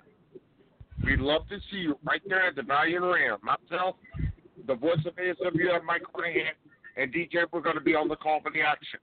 We'd 1.04 1.20
love 1.20 1.48
to 1.48 1.58
see 1.70 1.78
you 1.78 1.98
right 2.04 2.20
there 2.28 2.46
at 2.46 2.56
the 2.56 2.62
Valiant 2.62 3.04
Arena. 3.04 3.36
Myself, 3.42 3.96
the 4.66 4.74
voice 4.74 4.98
of 5.06 5.14
ASW, 5.16 5.84
Mike 5.84 6.02
Crahan, 6.12 6.52
and 6.96 7.12
DJ, 7.12 7.44
we're 7.52 7.60
going 7.60 7.76
to 7.76 7.80
be 7.80 7.94
on 7.94 8.08
the 8.08 8.16
call 8.16 8.40
for 8.42 8.50
the 8.50 8.60
action. 8.60 9.00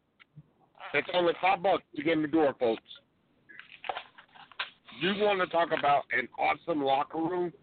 It's 0.94 1.08
only 1.14 1.34
five 1.42 1.64
bucks 1.64 1.84
to 1.96 2.04
get 2.04 2.14
in 2.14 2.22
the 2.22 2.28
door, 2.28 2.56
folks. 2.60 2.84
You 5.02 5.14
want 5.24 5.40
to 5.40 5.48
talk 5.48 5.70
about 5.78 6.04
an 6.12 6.28
awesome 6.40 6.84
locker 6.84 7.20
room? 7.20 7.54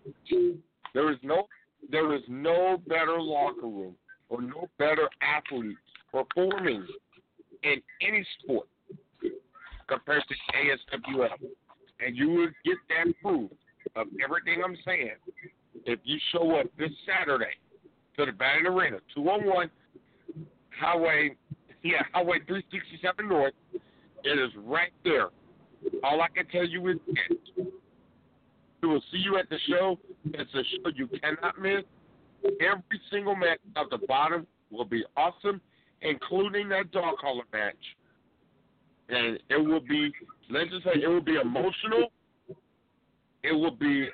There 0.95 1.11
is 1.11 1.19
no, 1.23 1.49
there 1.91 2.15
is 2.15 2.23
no 2.29 2.81
better 2.87 3.21
locker 3.21 3.67
room 3.67 3.95
or 4.29 4.41
no 4.41 4.69
better 4.79 5.09
athletes 5.21 5.79
performing 6.15 6.87
in 7.65 7.83
any 8.01 8.25
sport 8.39 8.69
compared 9.89 10.23
to 10.29 10.35
ASWL. 10.57 11.29
and 12.05 12.17
you 12.17 12.29
will 12.29 12.49
get 12.65 12.77
that 12.89 13.13
proof 13.21 13.51
of 13.97 14.07
everything 14.23 14.63
I'm 14.65 14.77
saying 14.85 15.11
if 15.87 15.99
you 16.05 16.19
show 16.33 16.57
up 16.61 16.67
this 16.79 16.91
Saturday 17.07 17.55
to 18.17 18.27
the 18.27 18.33
Valiant 18.33 18.69
Arena, 18.69 18.99
201 19.15 19.71
Highway, 20.81 21.37
yeah, 21.83 22.03
Highway 22.13 22.39
367 22.47 23.29
North. 23.29 23.53
It 24.25 24.39
is 24.39 24.51
right 24.65 24.93
there. 25.05 25.29
All 26.03 26.21
I 26.23 26.29
can 26.35 26.47
tell 26.47 26.65
you 26.67 26.89
is. 26.89 26.97
We 28.83 28.89
will 28.89 29.03
see 29.11 29.19
you 29.19 29.39
at 29.39 29.49
the 29.49 29.57
show. 29.69 29.99
It's 30.27 30.51
a 30.53 30.63
show 30.63 30.91
you 30.95 31.09
cannot 31.09 31.59
miss. 31.59 31.85
Every 32.61 33.01
single 33.11 33.35
match 33.35 33.59
at 33.77 33.87
the 33.91 33.99
bottom 34.07 34.47
will 34.71 34.85
be 34.85 35.05
awesome, 35.17 35.61
including 36.03 36.69
that 36.71 36.91
dog 36.93 37.17
collar 37.21 37.45
match. 37.53 37.75
And 39.09 39.39
it 39.51 39.57
will 39.57 39.81
be, 39.81 40.13
let's 40.51 40.71
just 40.71 40.85
say, 40.85 41.03
it 41.03 41.09
will 41.09 41.21
be 41.21 41.37
emotional. 41.37 42.11
It 43.43 43.53
will 43.53 43.77
be, 43.77 44.09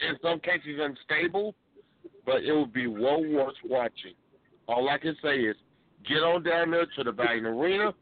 in 0.00 0.16
some 0.22 0.40
cases, 0.40 0.80
unstable 0.80 1.54
but 2.26 2.42
it 2.42 2.52
will 2.52 2.66
be 2.66 2.88
well 2.88 3.24
worth 3.24 3.54
watching. 3.64 4.14
All 4.68 4.88
I 4.88 4.98
can 4.98 5.16
say 5.22 5.36
is 5.36 5.56
get 6.06 6.18
on 6.18 6.42
down 6.42 6.72
there 6.72 6.86
to 6.96 7.04
the 7.04 7.12
Valiant 7.12 7.46
Arena, 7.46 7.94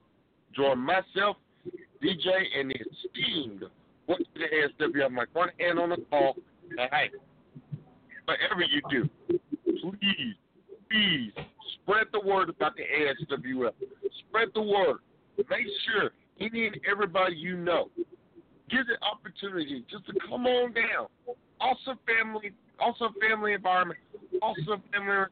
join 0.57 0.79
myself, 0.79 1.37
DJ, 2.03 2.29
and 2.59 2.71
the 2.71 2.75
esteemed 2.75 3.65
what 4.07 4.21
the 4.35 4.85
ASWF, 4.85 5.11
my 5.11 5.25
front 5.33 5.53
end 5.61 5.79
on 5.79 5.91
the 5.91 5.97
call. 6.11 6.37
And 6.71 6.91
hey, 6.91 7.11
whatever 8.25 8.63
you 8.63 8.83
do, 8.91 9.09
please, 9.81 10.35
please 10.91 11.33
spread 11.83 12.07
the 12.13 12.21
word 12.21 12.49
about 12.49 12.73
the 12.77 12.83
ASWF. 12.83 13.73
Spread 14.29 14.49
the 14.55 14.63
word. 14.63 14.99
Make 15.37 15.67
sure 15.87 16.11
any 16.41 16.67
and 16.67 16.79
everybody 16.91 17.37
you 17.37 17.57
know 17.57 17.89
give 18.71 18.87
the 18.87 18.97
opportunity 19.07 19.85
just 19.91 20.07
to 20.07 20.13
come 20.29 20.47
on 20.47 20.73
down. 20.73 21.07
Also, 21.61 21.99
family, 22.07 22.53
also 22.81 23.11
family 23.21 23.53
environment, 23.53 23.99
also 24.43 24.81
family 24.93 25.27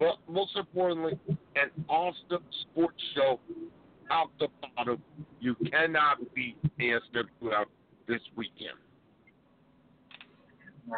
but 0.00 0.16
most 0.28 0.56
importantly, 0.56 1.12
an 1.28 1.70
awesome 1.86 2.42
sports 2.62 2.96
show 3.14 3.38
out 4.10 4.30
the 4.40 4.48
bottom. 4.74 5.00
You 5.40 5.54
cannot 5.70 6.18
beat 6.34 6.56
ASWF 6.80 7.66
this 8.08 8.20
weekend. 8.34 8.78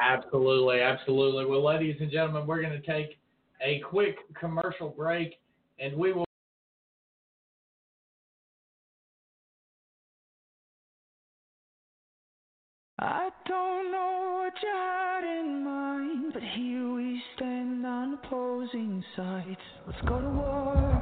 Absolutely, 0.01 0.81
absolutely. 0.81 1.45
Well, 1.47 1.65
ladies 1.65 1.97
and 2.01 2.13
gentlemen, 2.13 2.47
we're 2.47 2.63
going 2.63 2.81
to 2.81 2.87
take 2.87 3.19
a 3.63 3.81
quick 3.81 4.17
commercial 4.39 4.89
break, 4.89 5.39
and 5.79 5.97
we 5.97 6.13
will. 6.13 6.25
I 12.99 13.31
don't 13.47 13.91
know 13.91 14.43
what 14.45 14.53
you 14.63 14.69
had 14.69 15.41
in 15.41 15.65
mind, 15.65 16.33
but 16.33 16.43
here 16.43 16.93
we 16.95 17.21
stand 17.37 17.85
on 17.85 18.19
opposing 18.23 19.03
sides. 19.17 19.57
Let's 19.87 20.01
go 20.03 20.21
to 20.21 20.29
war. 20.29 21.02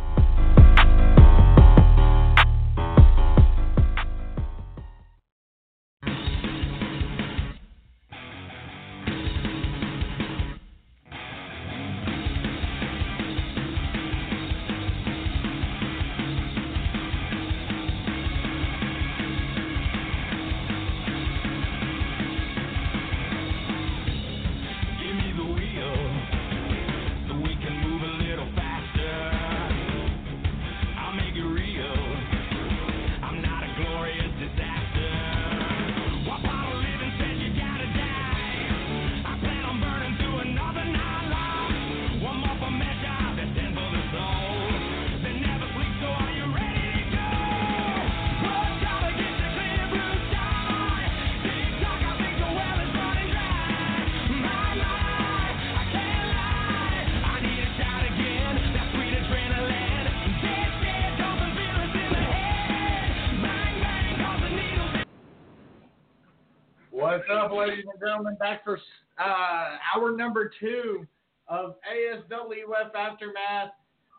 Up, 67.37 67.51
ladies 67.51 67.85
and 67.91 67.99
gentlemen? 67.99 68.35
Back 68.39 68.63
for 68.63 68.79
uh, 69.19 69.77
hour 69.95 70.15
number 70.15 70.51
two 70.59 71.05
of 71.47 71.75
ASWF 71.91 72.95
Aftermath. 72.95 73.71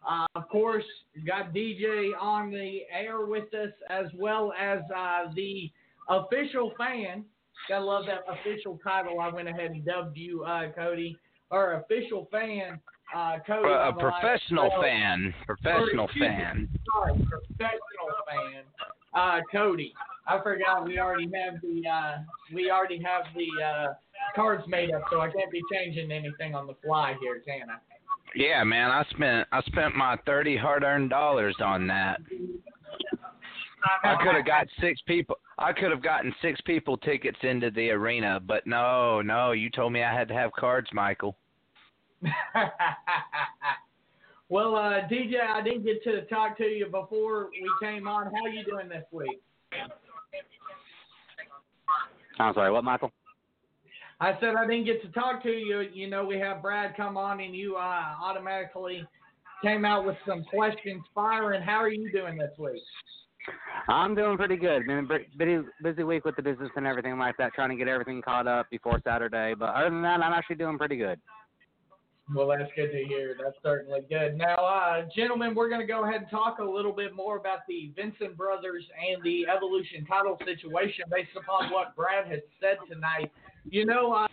Uh, 0.08 0.26
of 0.34 0.48
course, 0.48 0.84
got 1.26 1.54
DJ 1.54 2.10
on 2.20 2.50
the 2.50 2.80
air 2.92 3.24
with 3.24 3.52
us 3.54 3.70
as 3.88 4.06
well 4.16 4.52
as 4.60 4.80
uh, 4.94 5.32
the 5.34 5.70
official 6.08 6.72
fan. 6.76 7.24
Gotta 7.68 7.84
love 7.84 8.04
that 8.06 8.24
official 8.28 8.80
title. 8.82 9.20
I 9.20 9.28
went 9.28 9.48
ahead 9.48 9.70
and 9.70 9.84
dubbed 9.84 10.16
you, 10.16 10.42
uh, 10.44 10.72
Cody, 10.74 11.16
or 11.50 11.74
official 11.74 12.26
fan, 12.32 12.80
uh, 13.14 13.38
Cody. 13.46 13.68
a 13.68 13.72
on 13.72 13.98
professional 13.98 14.70
So- 14.74 14.82
fan. 14.82 15.32
Professional 15.46 16.08
fan. 16.18 16.68
Sorry, 16.92 17.12
professional 17.28 18.10
fan. 18.26 18.64
Uh, 19.14 19.40
Cody. 19.52 19.94
I 20.26 20.40
forgot 20.42 20.84
we 20.86 20.98
already 20.98 21.28
have 21.34 21.60
the 21.60 21.88
uh, 21.88 22.18
we 22.54 22.70
already 22.70 23.02
have 23.02 23.24
the 23.34 23.64
uh, 23.64 23.94
cards 24.36 24.62
made 24.68 24.92
up, 24.92 25.02
so 25.10 25.20
I 25.20 25.30
can't 25.30 25.50
be 25.50 25.60
changing 25.72 26.12
anything 26.12 26.54
on 26.54 26.66
the 26.66 26.74
fly 26.84 27.16
here, 27.20 27.42
can 27.44 27.68
I? 27.70 27.76
Yeah, 28.34 28.62
man, 28.64 28.90
I 28.90 29.04
spent 29.10 29.48
I 29.52 29.60
spent 29.62 29.96
my 29.96 30.16
thirty 30.24 30.56
hard 30.56 30.84
earned 30.84 31.10
dollars 31.10 31.56
on 31.60 31.86
that. 31.88 32.20
I 34.04 34.16
could 34.22 34.34
have 34.36 34.46
got 34.46 34.68
six 34.80 35.00
people. 35.06 35.36
I 35.58 35.72
could 35.72 35.90
have 35.90 36.02
gotten 36.02 36.32
six 36.40 36.60
people 36.62 36.96
tickets 36.96 37.38
into 37.42 37.70
the 37.70 37.90
arena, 37.90 38.40
but 38.40 38.66
no, 38.66 39.20
no. 39.22 39.52
You 39.52 39.70
told 39.70 39.92
me 39.92 40.02
I 40.02 40.16
had 40.16 40.28
to 40.28 40.34
have 40.34 40.52
cards, 40.52 40.88
Michael. 40.92 41.36
well, 44.48 44.76
uh, 44.76 45.00
DJ, 45.08 45.40
I 45.40 45.60
didn't 45.62 45.84
get 45.84 46.04
to 46.04 46.22
talk 46.26 46.56
to 46.58 46.64
you 46.64 46.86
before 46.86 47.50
we 47.50 47.68
came 47.82 48.06
on. 48.06 48.26
How 48.26 48.44
are 48.44 48.48
you 48.48 48.64
doing 48.64 48.88
this 48.88 49.04
week? 49.10 49.42
I'm 52.38 52.54
sorry, 52.54 52.72
what, 52.72 52.84
Michael? 52.84 53.12
I 54.20 54.38
said 54.40 54.54
I 54.56 54.66
didn't 54.66 54.84
get 54.84 55.02
to 55.02 55.08
talk 55.08 55.42
to 55.42 55.50
you. 55.50 55.80
You 55.92 56.08
know, 56.08 56.24
we 56.24 56.38
have 56.38 56.62
Brad 56.62 56.96
come 56.96 57.16
on, 57.16 57.40
and 57.40 57.54
you 57.54 57.76
uh, 57.76 58.04
automatically 58.22 59.06
came 59.62 59.84
out 59.84 60.06
with 60.06 60.16
some 60.26 60.44
questions 60.44 61.02
firing. 61.14 61.62
How 61.62 61.76
are 61.76 61.90
you 61.90 62.10
doing 62.12 62.36
this 62.38 62.50
week? 62.58 62.82
I'm 63.88 64.14
doing 64.14 64.36
pretty 64.36 64.56
good. 64.56 64.86
Been 64.86 64.98
a 64.98 65.36
busy, 65.36 65.66
busy 65.82 66.04
week 66.04 66.24
with 66.24 66.36
the 66.36 66.42
business 66.42 66.70
and 66.76 66.86
everything 66.86 67.18
like 67.18 67.36
that, 67.38 67.52
trying 67.54 67.70
to 67.70 67.76
get 67.76 67.88
everything 67.88 68.22
caught 68.22 68.46
up 68.46 68.70
before 68.70 69.00
Saturday. 69.04 69.54
But 69.58 69.70
other 69.70 69.90
than 69.90 70.02
that, 70.02 70.20
I'm 70.20 70.32
actually 70.32 70.56
doing 70.56 70.78
pretty 70.78 70.96
good. 70.96 71.20
Well, 72.34 72.48
that's 72.48 72.70
good 72.74 72.92
to 72.92 73.04
hear. 73.04 73.36
That's 73.42 73.56
certainly 73.62 74.00
good. 74.08 74.36
Now, 74.36 74.56
uh, 74.56 75.02
gentlemen, 75.14 75.54
we're 75.54 75.68
going 75.68 75.80
to 75.80 75.86
go 75.86 76.04
ahead 76.04 76.22
and 76.22 76.30
talk 76.30 76.58
a 76.60 76.64
little 76.64 76.92
bit 76.92 77.14
more 77.14 77.36
about 77.36 77.60
the 77.68 77.92
Vincent 77.94 78.36
brothers 78.36 78.84
and 79.10 79.22
the 79.22 79.46
Evolution 79.48 80.06
title 80.06 80.38
situation 80.44 81.04
based 81.10 81.36
upon 81.36 81.70
what 81.70 81.94
Brad 81.94 82.26
has 82.28 82.40
said 82.60 82.78
tonight. 82.90 83.30
You 83.68 83.86
know, 83.86 84.12
uh, 84.12 84.26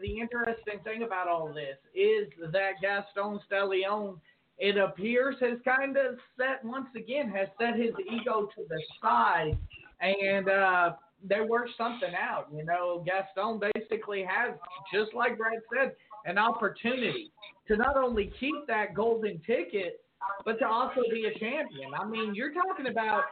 the 0.00 0.18
interesting 0.20 0.80
thing 0.84 1.02
about 1.02 1.28
all 1.28 1.52
this 1.52 1.76
is 1.94 2.28
that 2.52 2.72
Gaston 2.80 3.40
Stallion, 3.46 4.16
it 4.58 4.76
appears, 4.78 5.36
has 5.40 5.58
kind 5.64 5.96
of 5.96 6.16
set, 6.38 6.64
once 6.64 6.88
again, 6.96 7.30
has 7.30 7.48
set 7.60 7.76
his 7.76 7.92
ego 8.10 8.48
to 8.54 8.62
the 8.68 8.82
side 9.02 9.58
and 10.00 10.48
uh, 10.48 10.92
they 11.22 11.40
worked 11.40 11.70
something 11.78 12.12
out. 12.14 12.48
You 12.54 12.64
know, 12.64 13.04
Gaston 13.06 13.60
basically 13.74 14.24
has, 14.28 14.54
just 14.92 15.14
like 15.14 15.38
Brad 15.38 15.60
said, 15.74 15.92
an 16.24 16.38
opportunity 16.38 17.30
to 17.68 17.76
not 17.76 17.96
only 17.96 18.32
keep 18.40 18.66
that 18.66 18.94
golden 18.94 19.40
ticket 19.46 20.00
but 20.44 20.58
to 20.58 20.66
also 20.66 21.02
be 21.10 21.26
a 21.26 21.38
champion. 21.38 21.90
I 21.98 22.04
mean, 22.06 22.34
you're 22.34 22.52
talking 22.52 22.86
about 22.86 23.24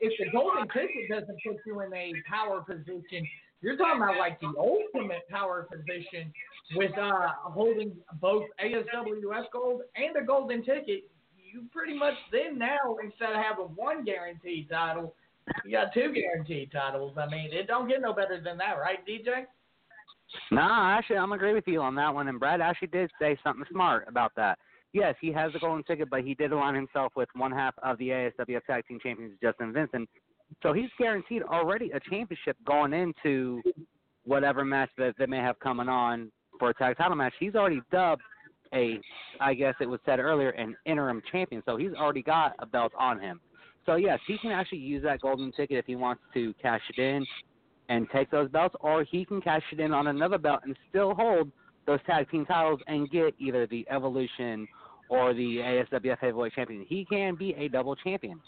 if 0.00 0.12
the 0.18 0.30
golden 0.32 0.66
ticket 0.68 1.08
doesn't 1.10 1.38
put 1.46 1.56
you 1.66 1.80
in 1.80 1.92
a 1.94 2.12
power 2.28 2.60
position, 2.62 3.26
you're 3.60 3.76
talking 3.76 4.02
about 4.02 4.16
like 4.16 4.40
the 4.40 4.52
ultimate 4.58 5.28
power 5.28 5.68
position 5.70 6.32
with 6.76 6.96
uh, 6.96 7.28
holding 7.42 7.92
both 8.20 8.44
ASWF 8.62 9.44
gold 9.52 9.82
and 9.96 10.16
a 10.16 10.24
golden 10.24 10.64
ticket. 10.64 11.10
You 11.36 11.64
pretty 11.72 11.98
much 11.98 12.14
then 12.32 12.58
now 12.58 12.96
instead 13.02 13.30
of 13.30 13.42
having 13.42 13.74
one 13.74 14.04
guaranteed 14.04 14.70
title, 14.70 15.14
you 15.64 15.72
got 15.72 15.92
two 15.92 16.12
guaranteed 16.12 16.70
titles. 16.72 17.16
I 17.18 17.26
mean, 17.26 17.50
it 17.52 17.66
don't 17.66 17.88
get 17.88 18.00
no 18.00 18.12
better 18.12 18.40
than 18.42 18.56
that, 18.58 18.78
right, 18.78 19.04
DJ? 19.06 19.46
Nah, 20.50 20.96
actually, 20.96 21.16
I'm 21.16 21.32
agree 21.32 21.54
with 21.54 21.66
you 21.66 21.80
on 21.80 21.94
that 21.96 22.14
one. 22.14 22.28
And 22.28 22.38
Brad 22.38 22.60
actually 22.60 22.88
did 22.88 23.10
say 23.20 23.36
something 23.42 23.64
smart 23.70 24.06
about 24.08 24.32
that. 24.36 24.58
Yes, 24.92 25.14
he 25.20 25.32
has 25.32 25.52
the 25.52 25.60
golden 25.60 25.84
ticket, 25.84 26.10
but 26.10 26.22
he 26.22 26.34
did 26.34 26.52
align 26.52 26.74
himself 26.74 27.12
with 27.14 27.28
one 27.34 27.52
half 27.52 27.74
of 27.82 27.96
the 27.98 28.08
ASWF 28.08 28.64
Tag 28.66 28.86
Team 28.86 28.98
Champions, 29.00 29.34
Justin 29.40 29.72
Vincent. 29.72 30.08
So 30.62 30.72
he's 30.72 30.90
guaranteed 30.98 31.42
already 31.44 31.90
a 31.92 32.00
championship 32.00 32.56
going 32.66 32.92
into 32.92 33.62
whatever 34.24 34.64
match 34.64 34.90
that 34.98 35.14
they 35.18 35.26
may 35.26 35.38
have 35.38 35.58
coming 35.60 35.88
on 35.88 36.32
for 36.58 36.70
a 36.70 36.74
tag 36.74 36.96
title 36.96 37.16
match. 37.16 37.34
He's 37.38 37.54
already 37.54 37.80
dubbed 37.92 38.22
a, 38.74 38.98
I 39.40 39.54
guess 39.54 39.74
it 39.80 39.88
was 39.88 40.00
said 40.04 40.18
earlier, 40.18 40.50
an 40.50 40.76
interim 40.86 41.22
champion. 41.30 41.62
So 41.66 41.76
he's 41.76 41.92
already 41.92 42.22
got 42.22 42.54
a 42.58 42.66
belt 42.66 42.92
on 42.98 43.20
him. 43.20 43.40
So 43.86 43.94
yes, 43.94 44.18
he 44.26 44.38
can 44.38 44.50
actually 44.50 44.78
use 44.78 45.02
that 45.04 45.20
golden 45.20 45.52
ticket 45.52 45.78
if 45.78 45.86
he 45.86 45.96
wants 45.96 46.22
to 46.34 46.52
cash 46.60 46.82
it 46.96 47.00
in 47.00 47.24
and 47.90 48.08
take 48.10 48.30
those 48.30 48.48
belts, 48.48 48.74
or 48.80 49.04
he 49.04 49.24
can 49.24 49.42
cash 49.42 49.64
it 49.72 49.80
in 49.80 49.92
on 49.92 50.06
another 50.06 50.38
belt 50.38 50.60
and 50.64 50.76
still 50.88 51.12
hold 51.12 51.50
those 51.86 51.98
tag 52.06 52.30
team 52.30 52.46
titles 52.46 52.80
and 52.86 53.10
get 53.10 53.34
either 53.38 53.66
the 53.66 53.84
Evolution 53.90 54.66
or 55.08 55.34
the 55.34 55.56
ASWF 55.56 56.18
Heavyweight 56.18 56.54
Champion. 56.54 56.86
He 56.88 57.04
can 57.04 57.34
be 57.34 57.52
a 57.58 57.68
double 57.68 57.96
champion. 57.96 58.40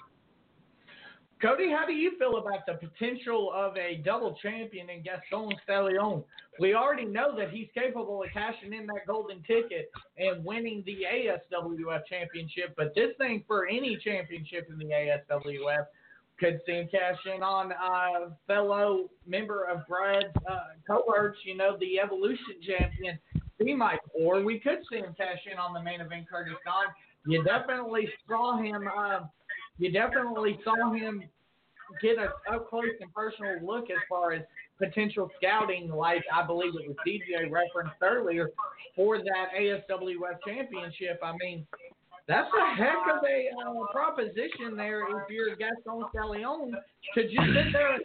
Cody, 1.42 1.72
how 1.76 1.84
do 1.84 1.92
you 1.92 2.12
feel 2.20 2.36
about 2.36 2.64
the 2.66 2.74
potential 2.74 3.50
of 3.52 3.76
a 3.76 4.00
double 4.04 4.38
champion 4.40 4.88
in 4.88 5.02
Gaston 5.02 5.50
Stallion? 5.64 6.22
We 6.60 6.74
already 6.74 7.04
know 7.04 7.36
that 7.36 7.50
he's 7.50 7.66
capable 7.74 8.22
of 8.22 8.28
cashing 8.32 8.72
in 8.72 8.86
that 8.86 9.08
golden 9.08 9.42
ticket 9.42 9.90
and 10.18 10.44
winning 10.44 10.84
the 10.86 10.98
ASWF 11.12 12.06
championship, 12.08 12.74
but 12.76 12.94
this 12.94 13.10
thing 13.18 13.42
for 13.48 13.66
any 13.66 13.98
championship 14.04 14.68
in 14.70 14.78
the 14.78 14.94
ASWF 14.94 15.86
could 16.42 16.60
see 16.66 16.72
him 16.72 16.88
cash 16.90 17.18
in 17.32 17.42
on 17.42 17.72
uh, 17.72 18.30
fellow 18.48 19.10
member 19.26 19.64
of 19.64 19.86
Brad's 19.86 20.34
uh, 20.50 20.74
cohorts, 20.86 21.38
you 21.44 21.56
know, 21.56 21.76
the 21.78 22.00
Evolution 22.00 22.56
champion, 22.66 23.18
might, 23.76 24.00
or 24.12 24.42
we 24.42 24.58
could 24.58 24.78
see 24.90 24.98
him 24.98 25.14
cash 25.16 25.38
in 25.50 25.56
on 25.56 25.72
the 25.72 25.80
main 25.80 26.00
event 26.00 26.26
Curtis 26.28 26.54
Don. 26.64 26.86
You 27.26 27.44
definitely 27.44 28.08
saw 28.28 28.60
him. 28.60 28.88
Uh, 28.88 29.20
you 29.78 29.92
definitely 29.92 30.58
saw 30.64 30.92
him 30.92 31.22
get 32.02 32.18
a 32.18 32.32
up 32.52 32.68
close 32.68 32.86
and 33.00 33.14
personal 33.14 33.64
look 33.64 33.88
as 33.90 33.98
far 34.08 34.32
as 34.32 34.42
potential 34.78 35.30
scouting, 35.36 35.88
like 35.88 36.24
I 36.34 36.44
believe 36.44 36.72
it 36.74 36.88
was 36.88 36.96
DJ 37.06 37.48
referenced 37.50 37.94
earlier 38.02 38.50
for 38.96 39.18
that 39.18 39.50
ASWF 39.56 40.38
championship. 40.44 41.20
I 41.22 41.34
mean, 41.38 41.64
that's 42.28 42.48
a 42.48 42.76
heck 42.76 42.96
of 43.10 43.22
a 43.24 43.68
uh, 43.68 43.86
proposition 43.92 44.76
there 44.76 45.02
if 45.02 45.30
you're 45.30 45.56
Gaston 45.56 46.04
Stallion 46.10 46.72
to 47.14 47.22
just 47.22 47.34
sit 47.34 47.72
there 47.72 47.94
and 47.94 48.02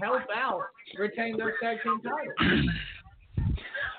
help 0.00 0.22
out, 0.34 0.62
retain 0.98 1.36
those 1.38 1.52
tag 1.62 1.78
team 1.82 2.00
titles. 2.02 2.66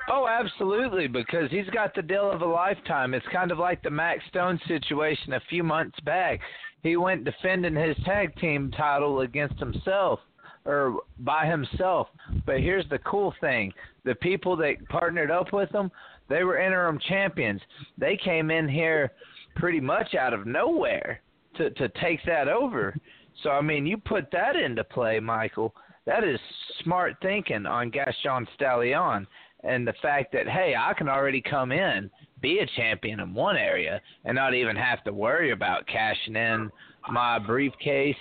Oh, 0.09 0.27
absolutely, 0.27 1.07
because 1.07 1.49
he's 1.51 1.69
got 1.73 1.95
the 1.95 2.01
deal 2.01 2.29
of 2.31 2.41
a 2.41 2.45
lifetime. 2.45 3.13
It's 3.13 3.25
kind 3.31 3.51
of 3.51 3.59
like 3.59 3.81
the 3.81 3.89
Max 3.89 4.21
Stone 4.29 4.59
situation 4.67 5.33
a 5.33 5.41
few 5.49 5.63
months 5.63 5.99
back. 6.01 6.39
He 6.83 6.97
went 6.97 7.23
defending 7.23 7.75
his 7.75 7.95
tag 8.03 8.35
team 8.37 8.71
title 8.71 9.21
against 9.21 9.59
himself 9.59 10.19
or 10.65 10.97
by 11.19 11.45
himself. 11.45 12.07
But 12.45 12.59
here's 12.59 12.87
the 12.89 12.99
cool 12.99 13.33
thing 13.41 13.73
the 14.03 14.15
people 14.15 14.55
that 14.57 14.75
partnered 14.89 15.31
up 15.31 15.53
with 15.53 15.73
him, 15.73 15.91
they 16.29 16.43
were 16.43 16.59
interim 16.59 16.99
champions. 17.07 17.61
They 17.97 18.17
came 18.17 18.51
in 18.51 18.67
here 18.67 19.11
pretty 19.55 19.79
much 19.79 20.15
out 20.15 20.33
of 20.33 20.45
nowhere 20.45 21.21
to, 21.57 21.69
to 21.71 21.89
take 22.01 22.19
that 22.25 22.47
over. 22.47 22.95
So, 23.43 23.49
I 23.51 23.61
mean, 23.61 23.85
you 23.85 23.97
put 23.97 24.31
that 24.31 24.55
into 24.55 24.83
play, 24.83 25.19
Michael. 25.19 25.73
That 26.05 26.23
is 26.23 26.39
smart 26.83 27.15
thinking 27.21 27.65
on 27.65 27.89
Gaston 27.89 28.47
Stallion 28.55 29.27
and 29.63 29.87
the 29.87 29.93
fact 30.01 30.31
that 30.33 30.47
hey, 30.47 30.73
I 30.77 30.93
can 30.93 31.07
already 31.07 31.41
come 31.41 31.71
in, 31.71 32.09
be 32.41 32.59
a 32.59 32.65
champion 32.75 33.19
in 33.19 33.33
one 33.33 33.57
area, 33.57 34.01
and 34.25 34.35
not 34.35 34.53
even 34.53 34.75
have 34.75 35.03
to 35.03 35.13
worry 35.13 35.51
about 35.51 35.87
cashing 35.87 36.35
in 36.35 36.71
my 37.09 37.37
briefcase 37.39 38.15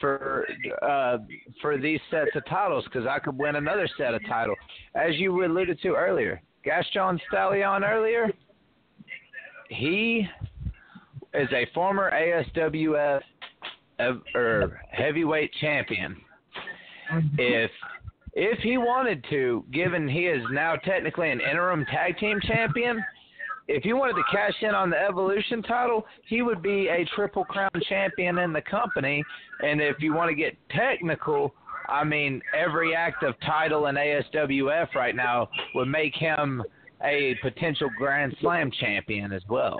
for 0.00 0.46
uh, 0.82 1.18
for 1.60 1.78
these 1.78 2.00
sets 2.10 2.30
of 2.34 2.44
titles 2.46 2.84
because 2.84 3.06
I 3.06 3.20
could 3.20 3.38
win 3.38 3.56
another 3.56 3.88
set 3.96 4.14
of 4.14 4.26
title, 4.28 4.56
as 4.94 5.14
you 5.16 5.44
alluded 5.44 5.80
to 5.82 5.94
earlier. 5.94 6.42
Gaston 6.64 7.20
Stallion 7.28 7.84
earlier, 7.84 8.30
he 9.68 10.26
is 11.34 11.48
a 11.52 11.66
former 11.74 12.10
ASWF 12.10 13.20
ev- 13.98 14.22
er, 14.34 14.80
heavyweight 14.90 15.52
champion. 15.60 16.16
If 17.38 17.70
if 18.34 18.58
he 18.60 18.78
wanted 18.78 19.24
to, 19.28 19.64
given 19.72 20.08
he 20.08 20.26
is 20.26 20.42
now 20.50 20.76
technically 20.76 21.30
an 21.30 21.40
interim 21.40 21.84
tag 21.86 22.16
team 22.18 22.40
champion, 22.46 23.04
if 23.68 23.84
he 23.84 23.92
wanted 23.92 24.14
to 24.14 24.22
cash 24.30 24.54
in 24.62 24.74
on 24.74 24.90
the 24.90 24.98
Evolution 24.98 25.62
title, 25.62 26.06
he 26.26 26.42
would 26.42 26.62
be 26.62 26.88
a 26.88 27.04
Triple 27.14 27.44
Crown 27.44 27.70
champion 27.88 28.38
in 28.38 28.52
the 28.52 28.62
company. 28.62 29.22
And 29.60 29.80
if 29.80 29.96
you 30.00 30.14
want 30.14 30.30
to 30.30 30.34
get 30.34 30.56
technical, 30.70 31.54
I 31.88 32.04
mean, 32.04 32.40
every 32.58 32.94
active 32.94 33.34
title 33.44 33.86
in 33.86 33.96
ASWF 33.96 34.94
right 34.94 35.14
now 35.14 35.48
would 35.74 35.88
make 35.88 36.14
him 36.14 36.62
a 37.04 37.36
potential 37.42 37.90
Grand 37.98 38.34
Slam 38.40 38.70
champion 38.80 39.32
as 39.32 39.42
well. 39.48 39.78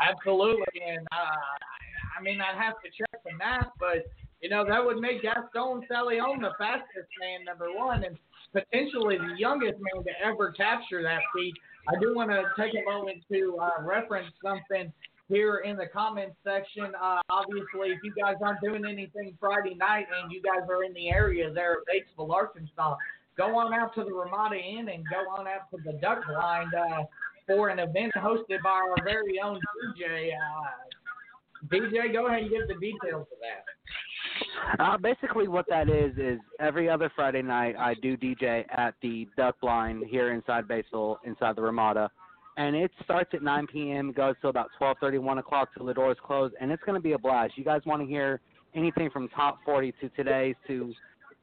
Absolutely, 0.00 0.80
and 0.86 1.06
uh, 1.12 2.16
I 2.18 2.22
mean, 2.22 2.40
I'd 2.40 2.60
have 2.60 2.80
to 2.82 2.88
check 2.88 3.22
the 3.24 3.36
math, 3.36 3.68
but 3.78 4.06
you 4.40 4.48
know 4.48 4.64
that 4.64 4.84
would 4.84 4.98
make 4.98 5.22
Gaston 5.22 5.82
Stallion 5.86 6.40
the 6.40 6.52
fastest 6.58 7.08
man, 7.20 7.44
number 7.44 7.68
one, 7.76 8.04
and 8.04 8.16
potentially 8.52 9.18
the 9.18 9.34
youngest 9.38 9.78
man 9.78 10.02
to 10.04 10.10
ever 10.24 10.52
capture 10.52 11.02
that 11.02 11.20
feat. 11.34 11.54
I 11.88 11.98
do 12.00 12.14
want 12.14 12.30
to 12.30 12.44
take 12.56 12.74
a 12.74 12.84
moment 12.88 13.22
to 13.32 13.58
uh, 13.60 13.82
reference 13.82 14.32
something 14.42 14.92
here 15.28 15.58
in 15.58 15.76
the 15.76 15.86
comments 15.86 16.36
section. 16.44 16.92
Uh, 17.00 17.20
obviously, 17.30 17.90
if 17.90 17.98
you 18.02 18.12
guys 18.20 18.36
aren't 18.42 18.60
doing 18.60 18.84
anything 18.84 19.36
Friday 19.38 19.74
night 19.74 20.06
and 20.22 20.32
you 20.32 20.42
guys 20.42 20.68
are 20.68 20.84
in 20.84 20.92
the 20.92 21.08
area 21.08 21.52
there 21.52 21.78
at 21.78 21.78
Batesville, 21.86 22.32
Arkansas, 22.32 22.96
go 23.36 23.56
on 23.56 23.72
out 23.72 23.94
to 23.94 24.04
the 24.04 24.12
Ramada 24.12 24.56
Inn 24.56 24.88
and 24.88 25.04
go 25.08 25.18
on 25.38 25.46
out 25.46 25.70
to 25.70 25.78
the 25.84 25.98
Duck 26.00 26.26
Blind 26.26 26.74
uh, 26.74 27.04
for 27.46 27.68
an 27.68 27.78
event 27.78 28.12
hosted 28.16 28.62
by 28.62 28.70
our 28.70 28.96
very 29.04 29.40
own 29.42 29.58
DJ. 29.98 30.30
Uh, 30.32 31.68
DJ, 31.72 32.12
go 32.12 32.26
ahead 32.26 32.42
and 32.42 32.50
give 32.50 32.68
the 32.68 32.74
details 32.74 33.26
of 33.30 33.38
that. 33.40 34.82
Uh, 34.82 34.96
basically, 34.96 35.48
what 35.48 35.66
that 35.68 35.88
is 35.88 36.16
is 36.16 36.38
every 36.58 36.88
other 36.88 37.10
Friday 37.14 37.42
night 37.42 37.76
I 37.78 37.94
do 37.94 38.16
DJ 38.16 38.64
at 38.70 38.94
the 39.02 39.28
Duck 39.36 39.56
Blind 39.60 40.04
here 40.08 40.32
inside 40.32 40.66
Batesville, 40.66 41.16
inside 41.24 41.56
the 41.56 41.62
Ramada, 41.62 42.10
and 42.56 42.74
it 42.74 42.90
starts 43.04 43.30
at 43.34 43.42
9 43.42 43.66
p.m. 43.66 44.12
goes 44.12 44.34
till 44.40 44.50
about 44.50 44.68
12:30, 44.80 45.18
1 45.20 45.38
o'clock 45.38 45.68
till 45.76 45.86
the 45.86 45.94
doors 45.94 46.16
close, 46.24 46.52
and 46.60 46.70
it's 46.70 46.82
going 46.84 46.94
to 46.94 47.02
be 47.02 47.12
a 47.12 47.18
blast. 47.18 47.54
You 47.56 47.64
guys 47.64 47.82
want 47.84 48.00
to 48.02 48.06
hear 48.06 48.40
anything 48.74 49.10
from 49.10 49.28
top 49.28 49.58
40 49.64 49.92
to 50.00 50.08
today's 50.10 50.54
to 50.66 50.94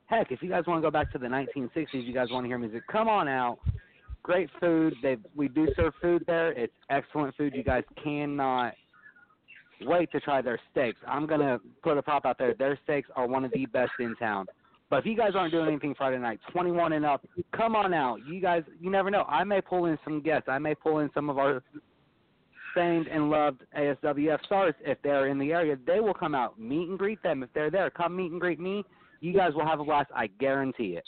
heck, 0.07 0.31
if 0.31 0.41
you 0.41 0.49
guys 0.49 0.63
want 0.65 0.81
to 0.81 0.81
go 0.81 0.91
back 0.91 1.11
to 1.11 1.17
the 1.17 1.27
1960s, 1.27 2.05
you 2.05 2.13
guys 2.13 2.27
want 2.31 2.43
to 2.43 2.47
hear 2.47 2.57
music, 2.57 2.81
come 2.91 3.07
on 3.07 3.27
out. 3.27 3.59
Great 4.27 4.49
food. 4.59 4.93
They 5.01 5.15
we 5.37 5.47
do 5.47 5.69
serve 5.77 5.93
food 6.01 6.25
there. 6.27 6.51
It's 6.51 6.73
excellent 6.89 7.33
food. 7.37 7.53
You 7.55 7.63
guys 7.63 7.83
cannot 8.03 8.73
wait 9.83 10.11
to 10.11 10.19
try 10.19 10.41
their 10.41 10.59
steaks. 10.69 10.99
I'm 11.07 11.25
gonna 11.25 11.59
put 11.81 11.97
a 11.97 12.01
prop 12.01 12.25
out 12.25 12.37
there. 12.37 12.53
Their 12.53 12.77
steaks 12.83 13.07
are 13.15 13.25
one 13.25 13.45
of 13.45 13.51
the 13.53 13.65
best 13.67 13.93
in 14.01 14.17
town. 14.17 14.45
But 14.89 14.97
if 14.97 15.05
you 15.05 15.15
guys 15.15 15.31
aren't 15.33 15.53
doing 15.53 15.69
anything 15.69 15.95
Friday 15.95 16.17
night, 16.17 16.41
21 16.51 16.91
and 16.91 17.05
up, 17.05 17.25
come 17.55 17.73
on 17.73 17.93
out. 17.93 18.19
You 18.27 18.41
guys, 18.41 18.63
you 18.81 18.89
never 18.89 19.09
know. 19.09 19.23
I 19.29 19.45
may 19.45 19.61
pull 19.61 19.85
in 19.85 19.97
some 20.03 20.21
guests. 20.21 20.49
I 20.49 20.59
may 20.59 20.75
pull 20.75 20.99
in 20.99 21.09
some 21.13 21.29
of 21.29 21.37
our 21.37 21.63
famed 22.75 23.07
and 23.07 23.29
loved 23.29 23.63
ASWF 23.77 24.43
stars 24.43 24.75
if 24.81 24.97
they're 25.03 25.27
in 25.27 25.39
the 25.39 25.53
area. 25.53 25.77
They 25.87 26.01
will 26.01 26.13
come 26.13 26.35
out, 26.35 26.59
meet 26.59 26.89
and 26.89 26.99
greet 26.99 27.23
them 27.23 27.43
if 27.43 27.49
they're 27.53 27.71
there. 27.71 27.89
Come 27.89 28.17
meet 28.17 28.31
and 28.31 28.41
greet 28.41 28.59
me. 28.59 28.83
You 29.21 29.33
guys 29.33 29.53
will 29.53 29.65
have 29.65 29.79
a 29.79 29.85
blast. 29.85 30.11
I 30.13 30.27
guarantee 30.27 30.97
it. 30.97 31.05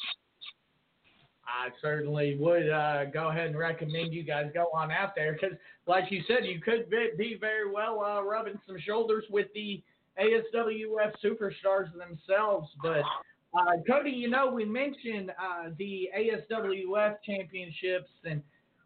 I 1.49 1.69
certainly 1.81 2.35
would 2.39 2.69
uh, 2.69 3.05
go 3.05 3.29
ahead 3.29 3.47
and 3.47 3.57
recommend 3.57 4.13
you 4.13 4.23
guys 4.23 4.51
go 4.53 4.69
on 4.73 4.91
out 4.91 5.15
there 5.15 5.33
because, 5.33 5.57
like 5.87 6.11
you 6.11 6.21
said, 6.27 6.45
you 6.45 6.59
could 6.61 6.89
be, 6.89 7.37
very 7.39 7.71
well 7.71 8.01
uh, 8.01 8.21
rubbing 8.23 8.59
some 8.67 8.77
shoulders 8.79 9.25
with 9.29 9.47
the 9.53 9.81
ASWF 10.19 11.13
superstars 11.23 11.89
themselves. 11.97 12.69
But 12.81 13.03
uh, 13.57 13.77
Cody, 13.87 14.11
you 14.11 14.29
know, 14.29 14.51
we 14.51 14.65
mentioned 14.65 15.31
uh, 15.31 15.69
the 15.77 16.09
ASWF 16.17 17.15
championships, 17.25 18.09
and 18.23 18.43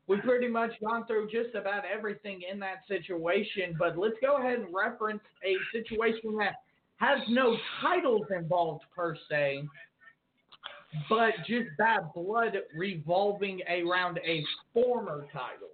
we've 0.07 0.21
pretty 0.21 0.47
much 0.47 0.71
gone 0.81 1.05
through 1.05 1.29
just 1.29 1.55
about 1.55 1.83
everything 1.85 2.41
in 2.49 2.59
that 2.59 2.79
situation. 2.87 3.75
But 3.77 3.97
let's 3.97 4.15
go 4.21 4.37
ahead 4.37 4.59
and 4.59 4.73
reference 4.73 5.21
a 5.43 5.55
situation 5.71 6.37
that 6.37 6.55
has 6.97 7.19
no 7.29 7.57
titles 7.81 8.27
involved 8.35 8.83
per 8.95 9.15
se, 9.29 9.63
but 11.09 11.33
just 11.47 11.69
bad 11.77 12.01
blood 12.15 12.53
revolving 12.75 13.61
around 13.69 14.19
a 14.25 14.43
former 14.73 15.25
title. 15.33 15.69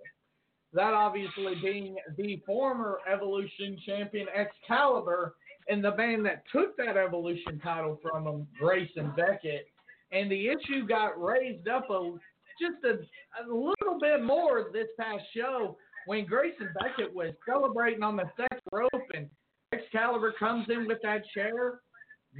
That 0.74 0.94
obviously 0.94 1.56
being 1.62 1.96
the 2.18 2.42
former 2.46 3.00
Evolution 3.12 3.78
champion 3.86 4.28
Excalibur 4.36 5.36
and 5.68 5.84
the 5.84 5.96
man 5.96 6.24
that 6.24 6.44
took 6.52 6.78
that 6.78 6.98
Evolution 6.98 7.60
title 7.60 8.00
from 8.02 8.28
him, 8.28 8.48
Grayson 8.60 9.12
Beckett. 9.16 9.68
And 10.12 10.32
the 10.32 10.48
issue 10.48 10.88
got 10.88 11.22
raised 11.22 11.68
up 11.68 11.90
a 11.90 12.12
just 12.60 12.84
a, 12.84 13.00
a 13.42 13.46
little 13.48 14.00
bit 14.00 14.24
more 14.24 14.70
this 14.74 14.88
past 15.00 15.24
show 15.36 15.78
when 16.08 16.26
Grayson 16.26 16.70
Beckett 16.80 17.14
was 17.14 17.34
celebrating 17.48 18.04
on 18.04 18.16
the 18.16 18.30
second 18.36 18.62
rope 18.72 18.92
and 19.14 19.30
Excalibur 19.72 20.34
comes 20.38 20.66
in 20.70 20.88
with 20.88 20.98
that 21.04 21.22
chair, 21.34 21.82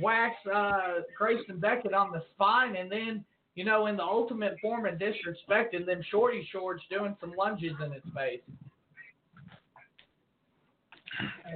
whacks 0.02 0.38
uh, 0.54 1.02
Grayson 1.18 1.60
Beckett 1.60 1.94
on 1.94 2.12
the 2.12 2.24
spine, 2.34 2.76
and 2.76 2.92
then, 2.92 3.24
you 3.56 3.64
know, 3.66 3.88
in 3.88 3.98
the 3.98 4.04
ultimate 4.04 4.58
form 4.62 4.86
of 4.86 5.00
disrespect, 5.00 5.74
and 5.74 5.88
then 5.88 6.04
Shorty 6.10 6.48
Shorts 6.52 6.84
doing 6.90 7.16
some 7.20 7.34
lunges 7.38 7.74
in 7.84 7.92
his 7.92 8.04
face. 8.16 8.42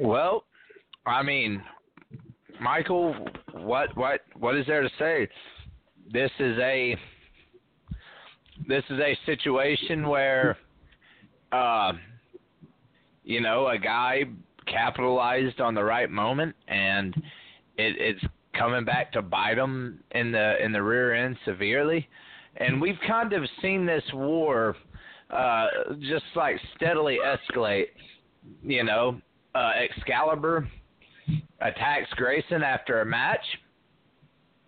Well, 0.02 0.46
I 1.06 1.24
mean, 1.24 1.62
Michael, 2.60 3.16
what 3.54 3.96
what 3.96 4.22
what 4.38 4.56
is 4.56 4.66
there 4.68 4.82
to 4.82 4.90
say? 5.00 5.28
This 6.12 6.32
is 6.40 6.58
a 6.60 6.98
this 8.68 8.84
is 8.90 9.00
a 9.00 9.18
situation 9.26 10.08
where 10.08 10.58
uh 11.52 11.94
you 13.24 13.40
know, 13.40 13.68
a 13.68 13.78
guy 13.78 14.24
capitalized 14.68 15.62
on 15.62 15.74
the 15.74 15.84
right 15.84 16.10
moment 16.10 16.56
and 16.68 17.16
it, 17.78 17.96
it's 17.98 18.24
coming 18.58 18.86
back 18.86 19.12
to 19.14 19.22
bite 19.22 19.56
them 19.56 20.00
in 20.12 20.32
the 20.32 20.64
in 20.64 20.72
the 20.72 20.82
rear 20.82 21.14
end 21.14 21.38
severely. 21.46 22.08
And 22.58 22.80
we've 22.80 23.00
kind 23.08 23.34
of 23.34 23.44
seen 23.62 23.86
this 23.86 24.04
war 24.14 24.76
uh 25.30 25.68
just 26.00 26.26
like 26.36 26.58
steadily 26.76 27.18
escalate, 27.26 27.88
you 28.62 28.84
know, 28.84 29.20
uh 29.56 29.72
Excalibur 29.76 30.68
attacks 31.62 32.10
Grayson 32.16 32.64
after 32.64 33.02
a 33.02 33.06
match. 33.06 33.46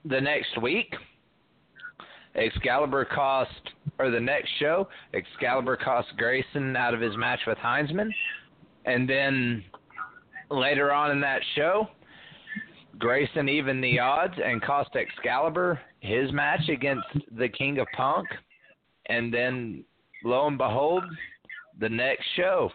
The 0.05 0.21
next 0.21 0.61
week, 0.61 0.93
Excalibur 2.35 3.05
cost, 3.05 3.49
or 3.97 4.11
the 4.11 4.19
next 4.19 4.49
show, 4.59 4.87
Excalibur 5.13 5.77
cost 5.77 6.07
Grayson 6.17 6.75
out 6.75 6.93
of 6.93 7.01
his 7.01 7.15
match 7.17 7.39
with 7.47 7.57
Heinzman. 7.57 8.09
And 8.85 9.09
then 9.09 9.63
later 10.51 10.93
on 10.93 11.11
in 11.11 11.21
that 11.21 11.41
show, 11.55 11.87
Grayson 12.97 13.49
even 13.49 13.81
the 13.81 13.99
odds 13.99 14.35
and 14.43 14.61
cost 14.61 14.95
Excalibur 14.95 15.79
his 15.99 16.31
match 16.31 16.69
against 16.69 17.07
the 17.37 17.49
King 17.49 17.79
of 17.79 17.87
Punk. 17.95 18.27
And 19.07 19.33
then 19.33 19.83
lo 20.23 20.47
and 20.47 20.57
behold, 20.57 21.03
the 21.79 21.89
next 21.89 22.25
show. 22.35 22.71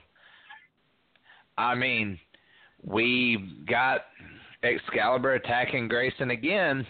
I 1.56 1.74
mean, 1.74 2.18
we 2.82 3.64
got 3.68 4.02
Excalibur 4.62 5.34
attacking 5.34 5.88
Grayson 5.88 6.30
again, 6.30 6.86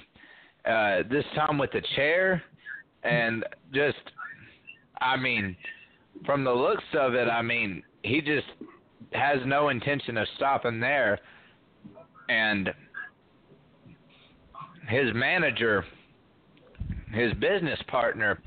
uh, 0.64 1.02
this 1.10 1.24
time 1.34 1.58
with 1.58 1.70
the 1.72 1.82
chair, 1.96 2.42
and 3.02 3.44
just, 3.72 3.98
I 5.00 5.16
mean, 5.16 5.56
from 6.26 6.44
the 6.44 6.52
looks 6.52 6.84
of 6.98 7.14
it, 7.14 7.28
I 7.28 7.42
mean, 7.42 7.82
he 8.02 8.20
just 8.20 8.46
has 9.12 9.38
no 9.46 9.68
intention 9.68 10.16
of 10.16 10.26
stopping 10.36 10.80
there, 10.80 11.18
and 12.28 12.70
his 14.90 15.14
manager, 15.14 15.84
his 17.12 17.32
business 17.34 17.78
partner, 17.88 18.40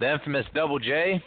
the 0.00 0.12
infamous 0.12 0.44
Double 0.54 0.78
J, 0.78 1.22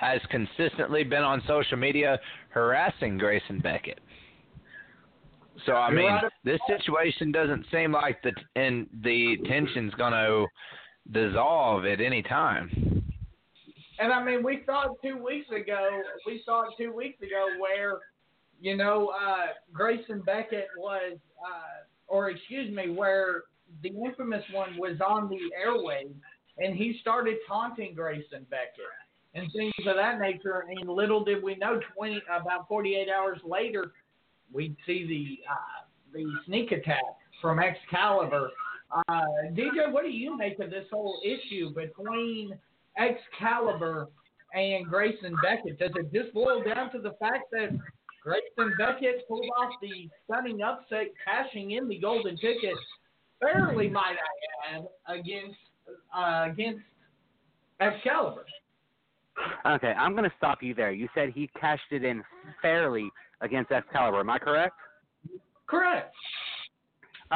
has 0.00 0.20
consistently 0.30 1.04
been 1.04 1.22
on 1.22 1.42
social 1.46 1.76
media 1.76 2.18
harassing 2.50 3.16
Grayson 3.18 3.60
Beckett. 3.60 4.00
So 5.66 5.72
I 5.72 5.90
mean, 5.92 6.12
this 6.44 6.60
situation 6.68 7.32
doesn't 7.32 7.66
seem 7.72 7.92
like 7.92 8.22
the 8.22 8.32
and 8.54 8.86
the 9.02 9.36
tension's 9.48 9.92
going 9.94 10.12
to 10.12 10.46
dissolve 11.10 11.84
at 11.84 12.00
any 12.00 12.22
time. 12.22 13.02
And 13.98 14.12
I 14.12 14.22
mean, 14.24 14.44
we 14.44 14.62
saw 14.64 14.84
it 14.84 14.92
two 15.02 15.16
weeks 15.22 15.48
ago. 15.50 16.00
We 16.26 16.42
saw 16.44 16.62
it 16.62 16.74
two 16.78 16.92
weeks 16.92 17.20
ago 17.20 17.46
where, 17.58 17.98
you 18.60 18.76
know, 18.76 19.10
uh, 19.20 19.46
Grayson 19.72 20.22
Beckett 20.24 20.68
was, 20.76 21.18
uh, 21.44 21.84
or 22.06 22.30
excuse 22.30 22.72
me, 22.72 22.90
where 22.90 23.42
the 23.82 23.90
infamous 23.90 24.44
one 24.52 24.76
was 24.76 25.00
on 25.06 25.28
the 25.28 25.38
airwaves, 25.66 26.14
and 26.58 26.76
he 26.76 26.98
started 27.00 27.36
taunting 27.46 27.94
Grayson 27.94 28.46
Beckett 28.50 28.84
and 29.34 29.50
things 29.52 29.72
of 29.86 29.96
that 29.96 30.20
nature. 30.20 30.64
And 30.68 30.88
little 30.88 31.24
did 31.24 31.42
we 31.42 31.56
know, 31.56 31.80
twenty 31.94 32.22
about 32.28 32.68
forty 32.68 32.96
eight 32.96 33.08
hours 33.08 33.38
later, 33.44 33.92
we'd 34.52 34.76
see 34.86 35.06
the 35.06 35.50
uh, 35.50 35.86
the 36.12 36.24
sneak 36.46 36.72
attack 36.72 37.02
from 37.40 37.58
Excalibur. 37.58 38.50
Uh, 39.08 39.20
DJ, 39.52 39.92
what 39.92 40.02
do 40.02 40.10
you 40.10 40.36
make 40.36 40.58
of 40.60 40.70
this 40.70 40.86
whole 40.90 41.20
issue 41.22 41.74
between 41.74 42.58
Excalibur 42.96 44.08
and 44.54 44.86
Grayson 44.86 45.36
Beckett? 45.42 45.78
Does 45.78 45.90
it 45.94 46.12
just 46.12 46.32
boil 46.32 46.62
down 46.62 46.90
to 46.92 46.98
the 46.98 47.12
fact 47.20 47.50
that 47.52 47.68
Grayson 48.22 48.74
Beckett 48.78 49.28
pulled 49.28 49.46
off 49.58 49.72
the 49.82 50.08
stunning 50.24 50.62
upset, 50.62 51.08
cashing 51.24 51.72
in 51.72 51.86
the 51.88 51.98
golden 51.98 52.36
ticket, 52.36 52.74
fairly, 53.40 53.88
might 53.88 54.16
I 54.16 54.76
add, 54.76 54.86
against 55.06 55.58
uh, 56.16 56.46
against 56.50 56.84
Excalibur? 57.80 58.44
Okay, 59.66 59.92
I'm 59.92 60.12
going 60.12 60.28
to 60.28 60.36
stop 60.36 60.62
you 60.62 60.74
there. 60.74 60.90
You 60.90 61.08
said 61.14 61.30
he 61.34 61.48
cashed 61.60 61.92
it 61.92 62.04
in 62.04 62.22
fairly 62.60 63.08
against 63.40 63.70
Excalibur. 63.70 64.20
Am 64.20 64.30
I 64.30 64.38
correct? 64.38 64.74
Correct. 65.66 66.12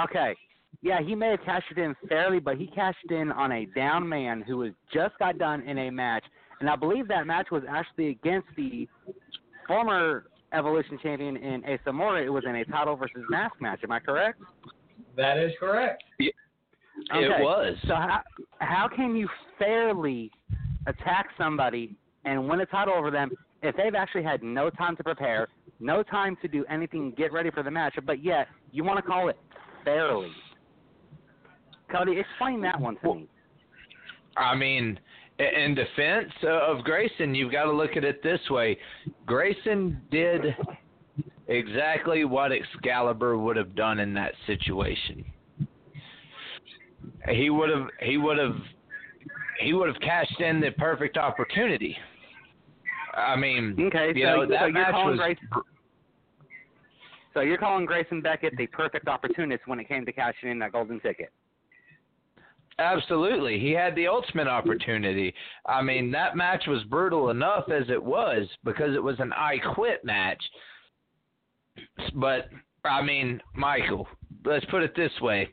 Okay. 0.02 0.34
Yeah, 0.80 1.00
he 1.00 1.14
may 1.14 1.30
have 1.30 1.44
cashed 1.44 1.70
it 1.70 1.78
in 1.78 1.94
fairly, 2.08 2.40
but 2.40 2.56
he 2.56 2.66
cashed 2.66 3.10
in 3.10 3.30
on 3.30 3.52
a 3.52 3.66
down 3.66 4.08
man 4.08 4.42
who 4.42 4.58
was 4.58 4.72
just 4.92 5.16
got 5.18 5.38
done 5.38 5.62
in 5.62 5.78
a 5.78 5.90
match, 5.90 6.24
and 6.60 6.68
I 6.68 6.74
believe 6.74 7.06
that 7.08 7.26
match 7.26 7.48
was 7.52 7.62
actually 7.68 8.08
against 8.08 8.48
the 8.56 8.88
former 9.68 10.24
Evolution 10.52 10.98
champion 11.02 11.36
in 11.36 11.62
Asamora. 11.62 12.24
It 12.24 12.30
was 12.30 12.44
in 12.46 12.56
a 12.56 12.64
title 12.64 12.96
versus 12.96 13.22
mask 13.30 13.54
match. 13.60 13.80
Am 13.84 13.92
I 13.92 14.00
correct? 14.00 14.40
That 15.16 15.38
is 15.38 15.52
correct. 15.58 16.02
It 16.18 16.34
Okay. 17.10 17.42
was. 17.42 17.76
So 17.86 17.94
how 17.94 18.22
how 18.60 18.88
can 18.88 19.16
you 19.16 19.28
fairly 19.58 20.30
attack 20.86 21.28
somebody 21.36 21.94
and 22.24 22.48
win 22.48 22.60
a 22.60 22.66
title 22.66 22.94
over 22.94 23.10
them 23.10 23.30
if 23.62 23.76
they've 23.76 23.94
actually 23.94 24.22
had 24.22 24.42
no 24.42 24.70
time 24.70 24.96
to 24.96 25.04
prepare, 25.04 25.48
no 25.80 26.02
time 26.02 26.36
to 26.42 26.48
do 26.48 26.64
anything, 26.66 27.12
get 27.16 27.32
ready 27.32 27.50
for 27.50 27.62
the 27.62 27.70
match, 27.70 27.94
but 28.04 28.22
yet 28.22 28.48
you 28.72 28.84
want 28.84 28.98
to 28.98 29.02
call 29.02 29.28
it 29.28 29.36
fairly? 29.84 30.30
Cody, 31.90 32.18
explain 32.18 32.60
that 32.62 32.80
one 32.80 32.96
to 33.02 33.14
me. 33.14 33.28
I 34.36 34.54
mean, 34.54 34.98
in 35.38 35.74
defense 35.74 36.32
of 36.42 36.84
Grayson, 36.84 37.34
you've 37.34 37.52
got 37.52 37.64
to 37.64 37.72
look 37.72 37.96
at 37.96 38.04
it 38.04 38.22
this 38.22 38.40
way. 38.50 38.78
Grayson 39.26 40.00
did 40.10 40.56
exactly 41.48 42.24
what 42.24 42.52
Excalibur 42.52 43.36
would 43.38 43.56
have 43.56 43.74
done 43.74 43.98
in 43.98 44.14
that 44.14 44.32
situation. 44.46 45.24
He 47.28 47.50
would 47.50 47.70
have 47.70 47.86
he 48.00 48.16
would 48.16 48.38
have 48.38 48.56
he 49.60 49.72
would 49.72 49.88
have 49.88 50.00
cashed 50.00 50.40
in 50.40 50.60
the 50.60 50.70
perfect 50.72 51.16
opportunity. 51.16 51.96
I 53.14 53.36
mean, 53.36 53.76
Okay, 53.78 54.12
you 54.14 54.24
so, 54.24 54.36
know 54.36 54.46
that 54.46 54.60
you're 54.62 54.72
match 54.72 54.94
was 54.94 55.18
Grayson. 55.18 55.48
So 57.34 57.40
you're 57.40 57.58
calling 57.58 57.86
Grayson 57.86 58.20
Beckett 58.20 58.56
the 58.56 58.66
perfect 58.68 59.08
opportunist 59.08 59.62
when 59.66 59.80
it 59.80 59.88
came 59.88 60.04
to 60.04 60.12
cashing 60.12 60.50
in 60.50 60.58
that 60.58 60.72
golden 60.72 61.00
ticket. 61.00 61.30
Absolutely. 62.78 63.58
He 63.58 63.70
had 63.70 63.94
the 63.94 64.06
ultimate 64.06 64.48
opportunity. 64.48 65.34
I 65.66 65.82
mean, 65.82 66.10
that 66.12 66.36
match 66.36 66.64
was 66.66 66.82
brutal 66.84 67.30
enough 67.30 67.70
as 67.70 67.88
it 67.88 68.02
was 68.02 68.48
because 68.64 68.94
it 68.94 69.02
was 69.02 69.16
an 69.18 69.32
I 69.32 69.58
quit 69.74 70.04
match. 70.04 70.42
But, 72.14 72.48
I 72.84 73.02
mean, 73.02 73.40
Michael, 73.54 74.06
let's 74.44 74.64
put 74.66 74.82
it 74.82 74.94
this 74.96 75.12
way. 75.20 75.48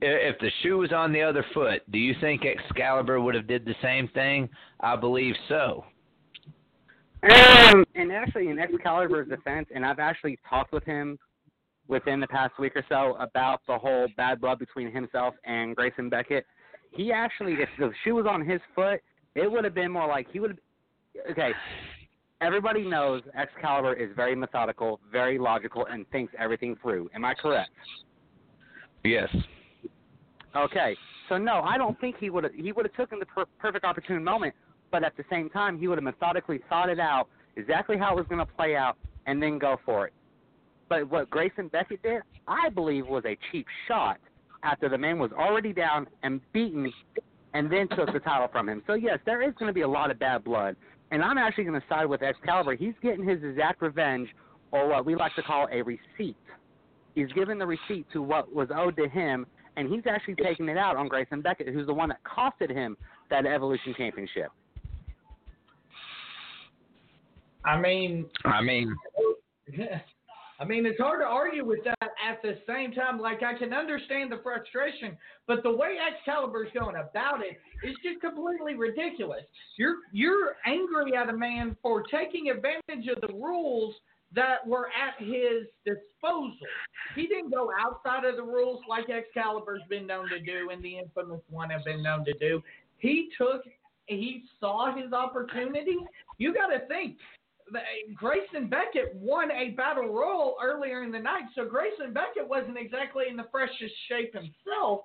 If 0.00 0.38
the 0.38 0.50
shoe 0.62 0.78
was 0.78 0.92
on 0.92 1.12
the 1.12 1.22
other 1.22 1.44
foot, 1.52 1.82
do 1.90 1.98
you 1.98 2.14
think 2.20 2.42
Excalibur 2.44 3.20
would 3.20 3.34
have 3.34 3.48
did 3.48 3.64
the 3.64 3.74
same 3.82 4.08
thing? 4.08 4.48
I 4.80 4.94
believe 4.94 5.34
so. 5.48 5.84
Um, 7.24 7.84
and 7.96 8.12
actually, 8.12 8.48
in 8.48 8.60
Excalibur's 8.60 9.28
defense, 9.28 9.66
and 9.74 9.84
I've 9.84 9.98
actually 9.98 10.38
talked 10.48 10.72
with 10.72 10.84
him 10.84 11.18
within 11.88 12.20
the 12.20 12.28
past 12.28 12.52
week 12.60 12.76
or 12.76 12.84
so 12.88 13.16
about 13.18 13.60
the 13.66 13.76
whole 13.76 14.06
bad 14.16 14.40
blood 14.40 14.60
between 14.60 14.92
himself 14.92 15.34
and 15.44 15.74
Grayson 15.74 16.08
Beckett. 16.08 16.46
He 16.92 17.10
actually, 17.10 17.54
if 17.54 17.68
the 17.78 17.90
shoe 18.04 18.14
was 18.14 18.26
on 18.26 18.46
his 18.46 18.60
foot, 18.74 19.00
it 19.34 19.50
would 19.50 19.64
have 19.64 19.74
been 19.74 19.90
more 19.90 20.06
like 20.06 20.28
he 20.30 20.38
would 20.38 20.50
have 20.50 20.58
okay. 21.30 21.52
Everybody 22.40 22.84
knows 22.84 23.22
Excalibur 23.36 23.94
is 23.94 24.10
very 24.14 24.36
methodical, 24.36 25.00
very 25.10 25.38
logical, 25.38 25.86
and 25.86 26.08
thinks 26.10 26.32
everything 26.38 26.76
through. 26.80 27.10
Am 27.14 27.24
I 27.24 27.34
correct? 27.34 27.70
Yes. 29.02 29.28
Okay. 30.54 30.96
So 31.28 31.36
no, 31.36 31.60
I 31.60 31.76
don't 31.76 32.00
think 32.00 32.16
he 32.18 32.30
would 32.30 32.44
have. 32.44 32.54
He 32.54 32.70
would 32.70 32.86
have 32.86 32.94
taken 32.94 33.18
the 33.18 33.26
per- 33.26 33.46
perfect 33.58 33.84
opportune 33.84 34.22
moment, 34.22 34.54
but 34.92 35.02
at 35.02 35.16
the 35.16 35.24
same 35.28 35.50
time, 35.50 35.78
he 35.78 35.88
would 35.88 35.98
have 35.98 36.04
methodically 36.04 36.60
thought 36.68 36.88
it 36.88 37.00
out 37.00 37.28
exactly 37.56 37.98
how 37.98 38.12
it 38.12 38.16
was 38.16 38.26
going 38.28 38.38
to 38.38 38.52
play 38.54 38.76
out, 38.76 38.96
and 39.26 39.42
then 39.42 39.58
go 39.58 39.76
for 39.84 40.06
it. 40.06 40.12
But 40.88 41.10
what 41.10 41.28
Grayson 41.28 41.68
Beckett 41.68 42.02
did, 42.02 42.22
I 42.46 42.68
believe, 42.70 43.06
was 43.06 43.24
a 43.26 43.36
cheap 43.50 43.66
shot 43.88 44.18
after 44.62 44.88
the 44.88 44.96
man 44.96 45.18
was 45.18 45.32
already 45.32 45.72
down 45.72 46.06
and 46.22 46.40
beaten, 46.52 46.90
and 47.52 47.70
then 47.70 47.88
took 47.88 48.12
the 48.12 48.20
title 48.20 48.48
from 48.50 48.68
him. 48.68 48.82
So 48.86 48.94
yes, 48.94 49.18
there 49.26 49.42
is 49.42 49.52
going 49.58 49.68
to 49.68 49.74
be 49.74 49.82
a 49.82 49.88
lot 49.88 50.10
of 50.10 50.18
bad 50.18 50.44
blood, 50.44 50.76
and 51.10 51.22
I'm 51.22 51.38
actually 51.38 51.64
going 51.64 51.80
to 51.80 51.86
side 51.88 52.06
with 52.06 52.22
Excalibur. 52.22 52.74
He's 52.74 52.94
getting 53.02 53.26
his 53.26 53.42
exact 53.42 53.82
revenge, 53.82 54.28
or 54.72 54.88
what 54.88 55.06
we 55.06 55.14
like 55.14 55.34
to 55.36 55.42
call 55.42 55.68
a 55.72 55.82
receipt. 55.82 56.36
He's 57.14 57.32
given 57.32 57.58
the 57.58 57.66
receipt 57.66 58.06
to 58.12 58.22
what 58.22 58.54
was 58.54 58.68
owed 58.74 58.96
to 58.96 59.08
him, 59.08 59.46
and 59.76 59.92
he's 59.92 60.02
actually 60.08 60.36
taking 60.36 60.68
it 60.68 60.76
out 60.76 60.96
on 60.96 61.08
Grayson 61.08 61.40
Beckett, 61.40 61.68
who's 61.68 61.86
the 61.86 61.94
one 61.94 62.10
that 62.10 62.20
costed 62.24 62.70
him 62.70 62.96
that 63.30 63.46
Evolution 63.46 63.94
Championship. 63.96 64.50
I 67.64 67.80
mean, 67.80 68.26
I 68.44 68.62
mean, 68.62 68.94
I 70.60 70.64
mean, 70.64 70.86
it's 70.86 71.00
hard 71.00 71.20
to 71.20 71.26
argue 71.26 71.64
with 71.64 71.84
that 71.84 72.10
at 72.26 72.42
the 72.42 72.58
same 72.66 72.92
time. 72.92 73.20
Like, 73.20 73.42
I 73.44 73.56
can 73.56 73.72
understand 73.72 74.32
the 74.32 74.40
frustration, 74.42 75.16
but 75.46 75.62
the 75.62 75.70
way 75.70 75.96
Excalibur's 75.98 76.68
going 76.76 76.96
about 76.96 77.40
it 77.42 77.58
is 77.86 77.94
just 78.02 78.20
completely 78.20 78.74
ridiculous. 78.74 79.42
You're 79.76 79.96
you're 80.12 80.56
angry 80.66 81.14
at 81.16 81.28
a 81.28 81.36
man 81.36 81.76
for 81.80 82.02
taking 82.02 82.50
advantage 82.50 83.06
of 83.08 83.20
the 83.20 83.32
rules 83.32 83.94
that 84.34 84.66
were 84.66 84.88
at 84.88 85.14
his 85.24 85.68
disposal. 85.86 86.66
He 87.14 87.26
didn't 87.26 87.50
go 87.50 87.70
outside 87.80 88.24
of 88.24 88.36
the 88.36 88.42
rules 88.42 88.80
like 88.88 89.08
Excalibur's 89.08 89.82
been 89.88 90.06
known 90.06 90.28
to 90.28 90.40
do 90.40 90.70
and 90.70 90.82
the 90.82 90.98
infamous 90.98 91.40
one 91.48 91.70
have 91.70 91.84
been 91.84 92.02
known 92.02 92.24
to 92.26 92.34
do. 92.34 92.62
He 92.98 93.30
took, 93.38 93.62
he 94.06 94.44
saw 94.60 94.94
his 94.94 95.12
opportunity. 95.12 95.96
You 96.36 96.52
got 96.52 96.66
to 96.66 96.86
think, 96.88 97.16
Grayson 98.14 98.68
Beckett 98.68 99.14
won 99.14 99.50
a 99.50 99.70
battle 99.70 100.08
royal 100.08 100.56
earlier 100.62 101.02
in 101.02 101.12
the 101.12 101.18
night, 101.18 101.44
so 101.54 101.64
Grayson 101.64 102.12
Beckett 102.12 102.48
wasn't 102.48 102.78
exactly 102.78 103.24
in 103.30 103.36
the 103.36 103.46
freshest 103.50 103.94
shape 104.08 104.34
himself, 104.34 105.02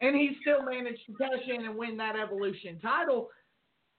and 0.00 0.14
he 0.14 0.36
still 0.40 0.62
managed 0.64 1.00
to 1.06 1.14
cash 1.14 1.46
in 1.48 1.66
and 1.66 1.76
win 1.76 1.96
that 1.96 2.16
Evolution 2.16 2.78
title. 2.80 3.28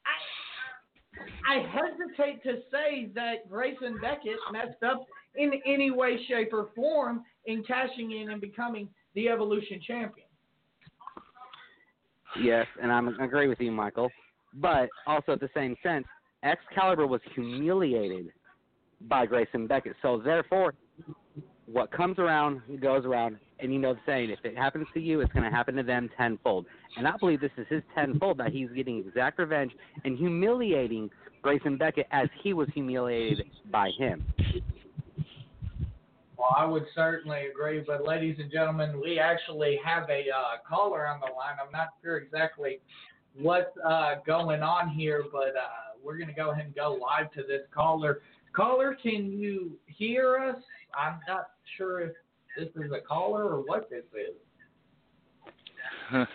I, 0.06 1.56
I 1.56 1.66
hesitate 1.68 2.44
to 2.44 2.62
say 2.72 3.10
that 3.16 3.50
Grayson 3.50 3.98
Beckett 4.02 4.38
messed 4.52 4.84
up 4.84 5.06
in 5.36 5.54
any 5.66 5.92
way, 5.92 6.18
shape, 6.28 6.54
or 6.54 6.70
form 6.76 7.24
in 7.46 7.64
cashing 7.64 8.12
in 8.12 8.32
and 8.32 8.42
becoming 8.42 8.90
the 9.16 9.30
Evolution 9.30 9.82
champion. 9.86 10.28
Yes, 12.42 12.68
and 12.82 12.92
I 12.92 13.02
agree 13.24 13.48
with 13.48 13.60
you, 13.60 13.72
Michael. 13.72 14.12
But 14.54 14.90
also 15.08 15.34
at 15.34 15.40
the 15.40 15.50
same 15.54 15.76
sense, 15.84 16.06
Excalibur 16.46 17.08
was 17.08 17.22
humiliated 17.34 18.32
by 19.02 19.26
Grayson 19.26 19.68
Beckett. 19.68 19.96
So 20.02 20.22
therefore, 20.24 20.76
what 21.66 21.92
comes 21.92 22.20
around 22.20 22.62
goes 22.80 23.06
around, 23.06 23.38
and 23.60 23.74
you 23.74 23.80
know 23.80 23.96
the 23.96 24.00
saying: 24.06 24.30
if 24.30 24.40
it 24.44 24.56
happens 24.56 24.88
to 24.94 25.00
you, 25.00 25.22
it's 25.22 25.34
going 25.34 25.44
to 25.44 25.50
happen 25.50 25.76
to 25.76 25.84
them 25.84 26.10
tenfold. 26.18 26.66
And 26.98 27.08
I 27.08 27.18
believe 27.18 27.42
this 27.42 27.52
is 27.58 27.66
his 27.70 27.82
tenfold 27.94 28.38
that 28.38 28.52
he's 28.52 28.70
getting 28.76 29.00
exact 29.00 29.40
revenge 29.40 29.72
and 30.04 30.18
humiliating 30.18 31.10
Grayson 31.42 31.78
Beckett 31.78 32.08
as 32.12 32.28
he 32.44 32.54
was 32.54 32.68
humiliated 32.74 33.46
by 33.72 33.90
him. 33.98 34.24
Well, 36.38 36.54
I 36.56 36.66
would 36.66 36.86
certainly 36.94 37.48
agree, 37.48 37.84
but 37.86 38.06
ladies 38.06 38.38
and 38.40 38.52
gentlemen, 38.52 39.02
we 39.02 39.18
actually 39.20 39.80
have 39.84 40.08
a 40.10 40.26
uh, 40.30 40.58
caller 40.68 41.08
on 41.08 41.20
the 41.20 41.28
line. 41.28 41.56
I'm 41.64 41.72
not 41.72 41.90
sure 42.04 42.18
exactly 42.18 42.80
what's 43.40 43.76
uh, 43.88 44.16
going 44.28 44.62
on 44.62 44.90
here, 44.90 45.24
but 45.32 45.56
uh, 45.56 45.95
we're 46.06 46.18
going 46.18 46.30
to 46.30 46.34
go 46.34 46.52
ahead 46.52 46.66
and 46.66 46.76
go 46.76 47.00
live 47.02 47.32
to 47.34 47.42
this 47.42 47.62
caller. 47.74 48.20
Caller, 48.56 48.96
can 49.02 49.32
you 49.32 49.72
hear 49.88 50.38
us? 50.38 50.62
I'm 50.98 51.20
not 51.28 51.50
sure 51.78 52.02
if 52.02 52.12
this 52.58 52.70
is 52.76 52.92
a 52.92 53.02
caller 53.06 53.44
or 53.44 53.62
what 53.62 53.90
this 53.90 54.04
is. 54.14 54.36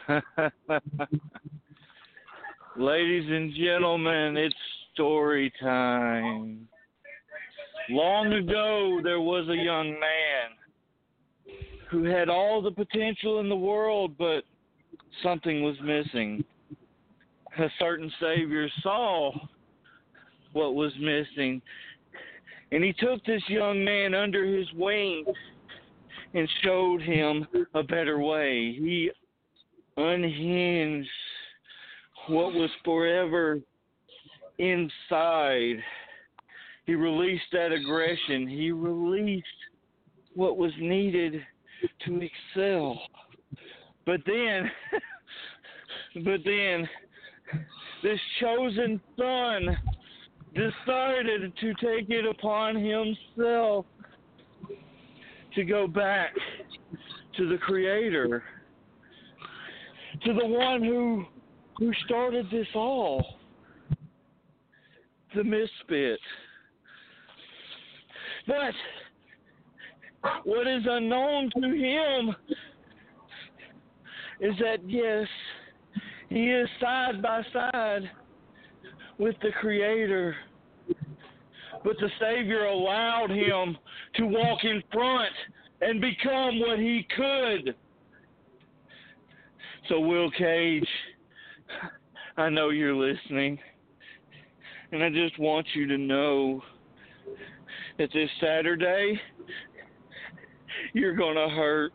Ladies 2.77 3.31
and 3.31 3.55
gentlemen, 3.55 4.37
it's 4.37 4.55
story 4.93 5.53
time. 5.61 6.69
Long 7.89 8.33
ago, 8.33 9.01
there 9.03 9.21
was 9.21 9.49
a 9.49 9.57
young 9.57 9.91
man 9.93 11.57
who 11.91 12.05
had 12.05 12.29
all 12.29 12.63
the 12.63 12.71
potential 12.71 13.41
in 13.41 13.49
the 13.49 13.57
world, 13.57 14.17
but 14.19 14.45
something 15.23 15.63
was 15.63 15.77
missing. 15.83 16.45
A 17.59 17.67
certain 17.79 18.13
Savior 18.21 18.69
saw 18.83 19.33
what 20.53 20.75
was 20.75 20.93
missing, 20.99 21.61
and 22.73 22.85
he 22.85 22.93
took 22.93 23.25
this 23.25 23.43
young 23.49 23.85
man 23.85 24.15
under 24.15 24.45
his 24.45 24.67
wing 24.75 25.25
and 26.35 26.49
showed 26.63 27.03
him 27.03 27.47
a 27.75 27.83
better 27.83 28.21
way. 28.21 28.73
He 28.73 29.11
unhinged 29.97 31.09
what 32.29 32.55
was 32.55 32.71
forever 32.85 33.59
inside. 34.59 35.83
He 36.87 36.95
released 36.95 37.45
that 37.53 37.73
aggression. 37.73 38.47
He 38.47 38.71
released 38.71 39.47
what 40.35 40.57
was 40.57 40.73
needed 40.79 41.43
to 42.07 42.21
excel. 42.21 43.01
But 44.07 44.21
then, 44.27 44.71
but 46.25 46.41
then, 46.45 46.89
this 48.03 48.21
chosen 48.41 49.01
son 49.19 49.77
decided 50.55 51.53
to 51.61 51.75
take 51.75 52.11
it 52.11 52.27
upon 52.27 52.77
himself 52.77 53.87
to 55.55 55.65
go 55.65 55.87
back 55.87 56.33
to 57.37 57.49
the 57.49 57.59
Creator, 57.59 58.43
to 60.25 60.35
the 60.35 60.47
one 60.47 60.83
who 60.83 61.25
who 61.77 61.93
started 62.05 62.47
this 62.51 62.67
all, 62.75 63.25
the 65.35 65.43
misfit. 65.43 66.21
But 68.47 68.75
what 70.45 70.67
is 70.67 70.83
unknown 70.87 71.51
to 71.55 71.69
him 71.69 72.37
is 74.41 74.55
that 74.59 74.79
yes, 74.87 75.27
he 76.29 76.51
is 76.51 76.69
side 76.81 77.23
by 77.23 77.43
side 77.53 78.11
with 79.21 79.37
the 79.43 79.51
Creator. 79.61 80.35
But 81.85 81.97
the 82.01 82.09
Savior 82.19 82.65
allowed 82.65 83.31
him 83.31 83.77
to 84.17 84.27
walk 84.27 84.65
in 84.65 84.83
front 84.91 85.33
and 85.83 86.01
become 86.01 86.59
what 86.59 86.79
he 86.79 87.07
could. 87.15 87.75
So, 89.89 90.01
Will 90.01 90.31
Cage, 90.33 90.89
I 92.37 92.49
know 92.49 92.71
you're 92.71 92.95
listening. 92.95 93.59
And 94.93 95.03
I 95.05 95.11
just 95.11 95.39
want 95.39 95.67
you 95.75 95.87
to 95.87 95.99
know 95.99 96.63
that 97.99 98.09
this 98.13 98.31
Saturday, 98.41 99.21
you're 100.95 101.15
going 101.15 101.37
to 101.37 101.55
hurt 101.55 101.93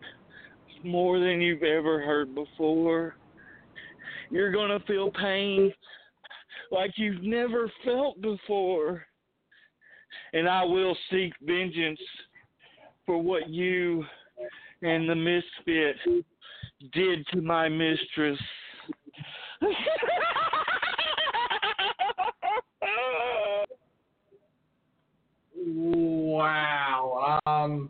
more 0.83 1.19
than 1.19 1.41
you've 1.41 1.63
ever 1.63 2.01
hurt 2.01 2.33
before. 2.35 3.15
You're 4.29 4.51
going 4.51 4.69
to 4.69 4.85
feel 4.85 5.11
pain 5.11 5.73
like 6.71 6.91
you've 6.95 7.23
never 7.23 7.71
felt 7.83 8.21
before. 8.21 9.05
And 10.33 10.47
I 10.47 10.63
will 10.63 10.97
seek 11.11 11.33
vengeance 11.41 11.99
for 13.05 13.21
what 13.21 13.49
you 13.49 14.05
and 14.81 15.09
the 15.09 15.15
misfit 15.15 15.97
did 16.93 17.25
to 17.27 17.41
my 17.41 17.69
mistress. 17.69 18.39
Wow. 25.67 27.39
Um, 27.45 27.89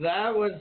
that 0.00 0.34
was 0.34 0.52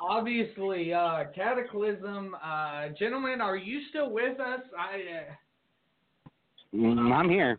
obviously 0.00 0.92
uh, 0.92 1.24
cataclysm. 1.34 2.34
Uh, 2.42 2.88
gentlemen, 2.98 3.40
are 3.40 3.56
you 3.56 3.82
still 3.90 4.10
with 4.10 4.40
us? 4.40 4.60
I. 4.76 4.96
Uh, 4.96 5.34
I'm 6.74 7.28
here. 7.30 7.58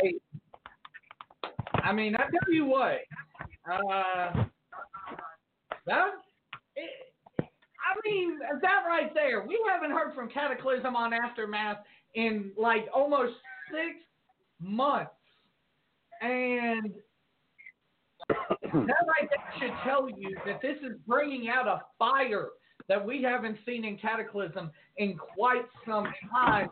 Hey, 0.00 0.14
I 1.74 1.92
mean, 1.92 2.14
I 2.14 2.20
tell 2.30 2.52
you 2.52 2.64
what, 2.64 2.98
uh, 3.70 4.44
that, 5.86 6.10
it, 6.76 6.90
I 7.40 8.08
mean, 8.08 8.38
that 8.60 8.84
right 8.86 9.12
there, 9.14 9.44
we 9.46 9.58
haven't 9.68 9.90
heard 9.90 10.14
from 10.14 10.28
Cataclysm 10.28 10.94
on 10.94 11.12
Aftermath 11.12 11.78
in 12.14 12.52
like 12.56 12.86
almost 12.94 13.32
six 13.70 13.96
months. 14.60 15.10
And 16.20 16.94
that 18.28 18.36
right 18.72 19.28
there 19.28 19.52
should 19.58 19.72
tell 19.82 20.08
you 20.08 20.36
that 20.46 20.62
this 20.62 20.76
is 20.82 20.96
bringing 21.06 21.48
out 21.48 21.66
a 21.66 21.82
fire 21.98 22.50
that 22.88 23.04
we 23.04 23.22
haven't 23.22 23.58
seen 23.66 23.84
in 23.84 23.98
Cataclysm 23.98 24.70
in 24.98 25.16
quite 25.16 25.64
some 25.86 26.06
time. 26.30 26.68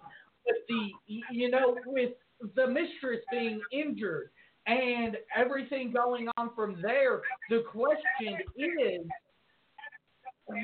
With 0.51 0.67
the, 0.69 0.91
you 1.31 1.51
know, 1.51 1.77
with 1.87 2.13
the 2.57 2.67
mistress 2.67 3.21
being 3.31 3.61
injured 3.73 4.31
and 4.67 5.17
everything 5.37 5.93
going 5.93 6.29
on 6.37 6.51
from 6.55 6.81
there, 6.83 7.21
the 7.49 7.63
question 7.71 8.39
is, 8.57 9.07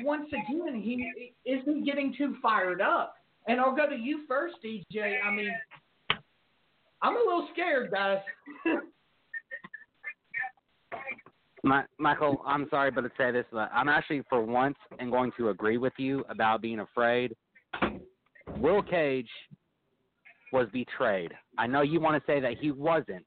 once 0.03 0.27
again, 0.29 0.81
he 0.81 1.33
is 1.45 1.61
he 1.65 1.81
getting 1.85 2.13
too 2.17 2.35
fired 2.41 2.81
up? 2.81 3.15
And 3.47 3.61
I'll 3.61 3.75
go 3.75 3.89
to 3.89 3.95
you 3.95 4.25
first, 4.27 4.55
DJ. 4.63 5.15
I 5.25 5.31
mean, 5.31 5.51
I'm 7.01 7.15
a 7.15 7.19
little 7.19 7.47
scared, 7.53 7.91
guys. 7.91 8.17
My, 11.63 11.83
Michael, 11.97 12.41
I'm 12.45 12.67
sorry, 12.69 12.91
but 12.91 13.01
to 13.01 13.11
say 13.17 13.31
this, 13.31 13.45
but 13.51 13.69
I'm 13.73 13.89
actually 13.89 14.21
for 14.29 14.41
once 14.43 14.77
and 14.99 15.11
going 15.11 15.31
to 15.37 15.49
agree 15.49 15.77
with 15.77 15.93
you 15.97 16.23
about 16.29 16.61
being 16.61 16.79
afraid. 16.79 17.35
Will 18.57 18.81
Cage 18.81 19.29
was 20.57 20.67
betrayed. 20.73 21.31
I 21.59 21.67
know 21.67 21.83
you 21.83 21.99
want 21.99 22.19
to 22.19 22.31
say 22.31 22.39
that 22.39 22.57
he 22.59 22.71
wasn't, 22.71 23.23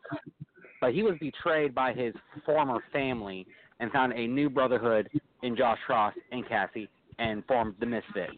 but 0.81 0.93
he 0.93 1.05
was 1.05 1.15
betrayed 1.21 1.73
by 1.73 1.93
his 1.93 2.13
former 2.45 2.83
family 2.93 3.47
and 3.79 3.93
found 3.93 4.13
a 4.15 4.27
new 4.27 4.51
brotherhood 4.51 5.09
in 5.45 5.57
Josh 5.57 5.79
Cross 5.87 6.15
and 6.33 6.47
Cassie 6.49 6.89
and 7.21 7.45
formed 7.47 7.77
the 7.79 7.87
Misfit 7.87 8.31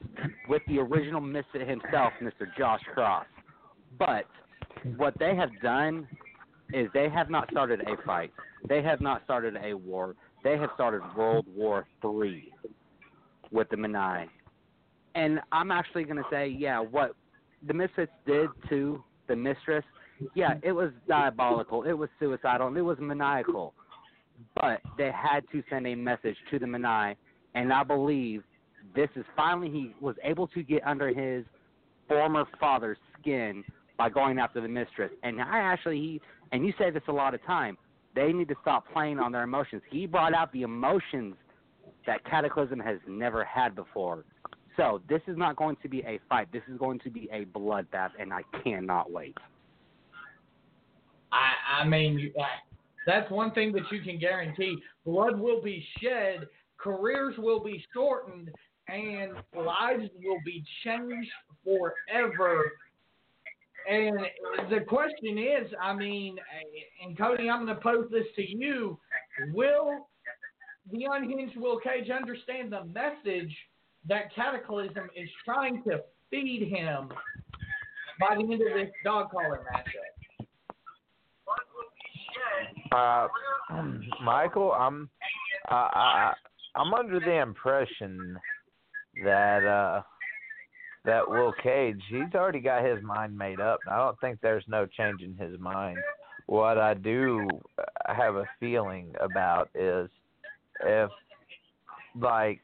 with 0.47 0.61
the 0.69 0.79
original 0.79 1.23
Misfit 1.23 1.67
himself, 1.67 2.13
Mr. 2.21 2.47
Josh 2.59 2.83
Cross. 2.93 3.25
But 3.99 4.27
what 4.99 5.15
they 5.19 5.35
have 5.37 5.51
done 5.63 6.07
is 6.75 6.87
they 6.93 7.09
have 7.09 7.31
not 7.31 7.51
started 7.51 7.81
a 7.81 7.97
fight. 8.05 8.31
They 8.69 8.83
have 8.83 9.01
not 9.01 9.25
started 9.25 9.57
a 9.57 9.73
war. 9.73 10.17
They 10.45 10.59
have 10.59 10.69
started 10.75 11.01
World 11.17 11.47
War 11.57 11.87
Three 12.03 12.53
with 13.51 13.71
the 13.71 13.77
Maniae. 13.77 14.27
And 15.15 15.41
I'm 15.51 15.71
actually 15.71 16.05
going 16.05 16.17
to 16.17 16.29
say, 16.31 16.47
yeah, 16.47 16.79
what 16.79 17.15
the 17.67 17.75
Misfits 17.75 18.13
did 18.27 18.49
to 18.69 19.03
the 19.29 19.37
Mistress, 19.37 19.85
yeah, 20.35 20.55
it 20.63 20.73
was 20.73 20.91
diabolical. 21.09 21.85
It 21.85 21.93
was 21.93 22.09
suicidal. 22.19 22.69
And 22.69 22.77
it 22.77 22.83
was 22.83 22.99
maniacal. 23.01 23.75
But 24.55 24.81
they 24.99 25.11
had 25.13 25.41
to 25.53 25.63
send 25.71 25.87
a 25.87 25.95
message 25.95 26.37
to 26.51 26.59
the 26.59 26.67
Maniae. 26.67 27.17
And 27.55 27.73
I 27.73 27.83
believe 27.83 28.43
this 28.95 29.09
is 29.17 29.25
finally 29.37 29.71
he 29.71 29.95
was 30.01 30.17
able 30.23 30.47
to 30.49 30.63
get 30.63 30.85
under 30.87 31.09
his 31.09 31.45
former 32.09 32.45
father's 32.59 32.99
skin 33.21 33.65
by 33.97 34.09
going 34.09 34.39
after 34.39 34.61
the 34.61 34.69
mistress. 34.69 35.11
And 35.23 35.41
I 35.41 35.59
actually, 35.59 35.99
he, 35.99 36.21
and 36.51 36.67
you 36.67 36.73
say 36.79 36.91
this 36.91 37.03
a 37.09 37.13
lot 37.13 37.35
of 37.35 37.45
time, 37.45 37.77
they 38.15 38.33
need 38.33 38.49
to 38.49 38.55
stop 38.61 38.85
playing 38.93 39.19
on 39.19 39.33
their 39.33 39.43
emotions. 39.43 39.83
He 39.91 40.07
brought 40.07 40.35
out 40.35 40.53
the 40.53 40.63
emotions 40.63 41.35
that 42.07 42.25
Cataclysm 42.25 42.81
has 42.81 42.99
never 43.07 43.45
had 43.45 43.75
before. 43.75 44.25
So 44.77 45.01
this 45.09 45.21
is 45.27 45.37
not 45.37 45.57
going 45.57 45.77
to 45.83 45.89
be 45.89 46.01
a 46.01 46.19
fight. 46.29 46.49
This 46.53 46.63
is 46.71 46.79
going 46.79 46.99
to 47.01 47.11
be 47.11 47.29
a 47.33 47.45
bloodbath, 47.45 48.11
and 48.19 48.33
I 48.33 48.43
cannot 48.63 49.11
wait. 49.11 49.37
I, 51.31 51.83
I 51.83 51.87
mean, 51.87 52.33
that's 53.07 53.31
one 53.31 53.53
thing 53.53 53.73
that 53.73 53.83
you 53.91 54.01
can 54.03 54.19
guarantee. 54.19 54.77
Blood 55.05 55.39
will 55.39 55.63
be 55.63 55.85
shed, 56.01 56.47
careers 56.79 57.35
will 57.39 57.63
be 57.63 57.85
shortened, 57.93 58.51
and 58.89 59.33
lives 59.57 60.09
will 60.23 60.41
be 60.45 60.65
changed 60.85 61.31
forever. 61.65 62.73
And 63.91 64.19
the 64.71 64.81
question 64.87 65.39
is, 65.39 65.73
I 65.81 65.95
mean, 65.95 66.37
and 67.05 67.19
Cody, 67.19 67.51
I'm 67.51 67.65
going 67.65 67.77
to 67.77 67.83
pose 67.83 68.07
this 68.11 68.27
to 68.37 68.49
you: 68.49 68.99
Will 69.53 70.09
the 70.91 71.07
unhinged 71.11 71.57
Will 71.57 71.79
Cage 71.79 72.11
understand 72.11 72.73
the 72.73 72.85
message 72.85 73.55
that 74.09 74.35
Cataclysm 74.35 75.09
is 75.17 75.29
trying 75.45 75.83
to 75.85 76.03
feed 76.31 76.69
him 76.69 77.11
by 78.21 78.35
the 78.37 78.43
end 78.43 78.53
of 78.53 78.75
this 78.75 78.91
dog 79.05 79.31
collar 79.31 79.65
matchup? 79.73 80.13
Uh, 82.93 83.29
Michael, 84.23 84.73
I'm 84.73 85.09
I, 85.69 85.75
I 85.75 86.33
I'm 86.75 86.93
under 86.93 87.21
the 87.21 87.41
impression 87.41 88.37
that 89.25 89.65
uh 89.65 90.03
that 91.05 91.29
Will 91.29 91.53
Cage, 91.63 92.01
he's 92.09 92.35
already 92.35 92.61
got 92.61 92.85
his 92.85 93.03
mind 93.03 93.37
made 93.37 93.61
up. 93.61 93.81
I 93.91 93.97
don't 93.97 94.19
think 94.21 94.39
there's 94.41 94.65
no 94.69 94.87
changing 94.87 95.37
his 95.37 95.59
mind. 95.59 95.99
What 96.47 96.79
I 96.79 96.95
do 96.95 97.49
have 98.07 98.37
a 98.37 98.49
feeling 98.61 99.13
about 99.21 99.69
is 99.75 100.09
if 100.85 101.11
like 102.21 102.63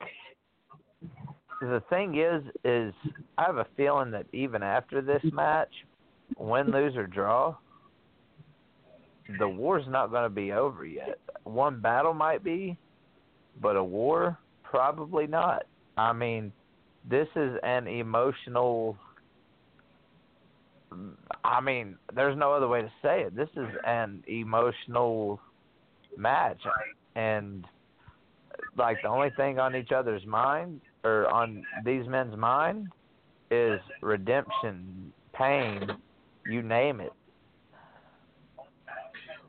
the 1.61 1.83
thing 1.91 2.19
is 2.19 2.43
is 2.65 2.95
I 3.37 3.45
have 3.45 3.57
a 3.57 3.67
feeling 3.77 4.11
that 4.13 4.27
even 4.33 4.63
after 4.63 5.01
this 5.01 5.23
match, 5.33 5.73
win, 6.37 6.71
lose 6.71 6.97
or 6.97 7.07
draw, 7.07 7.57
the 9.39 9.49
war's 9.49 9.87
not 9.89 10.11
going 10.11 10.25
to 10.25 10.35
be 10.35 10.53
over 10.53 10.85
yet. 10.87 11.19
One 11.45 11.81
battle 11.81 12.15
might 12.15 12.45
be, 12.45 12.77
but 13.61 13.77
a 13.77 13.85
war 13.85 14.39
probably 14.63 15.27
not. 15.27 15.65
I 15.97 16.13
mean, 16.13 16.53
this 17.09 17.29
is 17.35 17.57
an 17.63 17.87
emotional 17.87 18.97
I 21.45 21.61
mean, 21.61 21.97
there's 22.15 22.37
no 22.37 22.53
other 22.53 22.69
way 22.69 22.83
to 22.83 22.93
say 23.03 23.23
it. 23.23 23.37
This 23.37 23.49
is 23.57 23.69
an 23.87 24.23
emotional 24.27 25.41
match 26.17 26.61
and 27.15 27.65
like 28.77 28.97
the 29.03 29.09
only 29.09 29.31
thing 29.37 29.59
on 29.59 29.77
each 29.77 29.93
other's 29.93 30.25
mind 30.27 30.81
on 31.31 31.65
these 31.85 32.07
men's 32.07 32.37
mind 32.37 32.89
is 33.51 33.81
redemption, 34.03 35.13
pain, 35.33 35.89
you 36.47 36.63
name 36.63 37.01
it. 37.01 37.13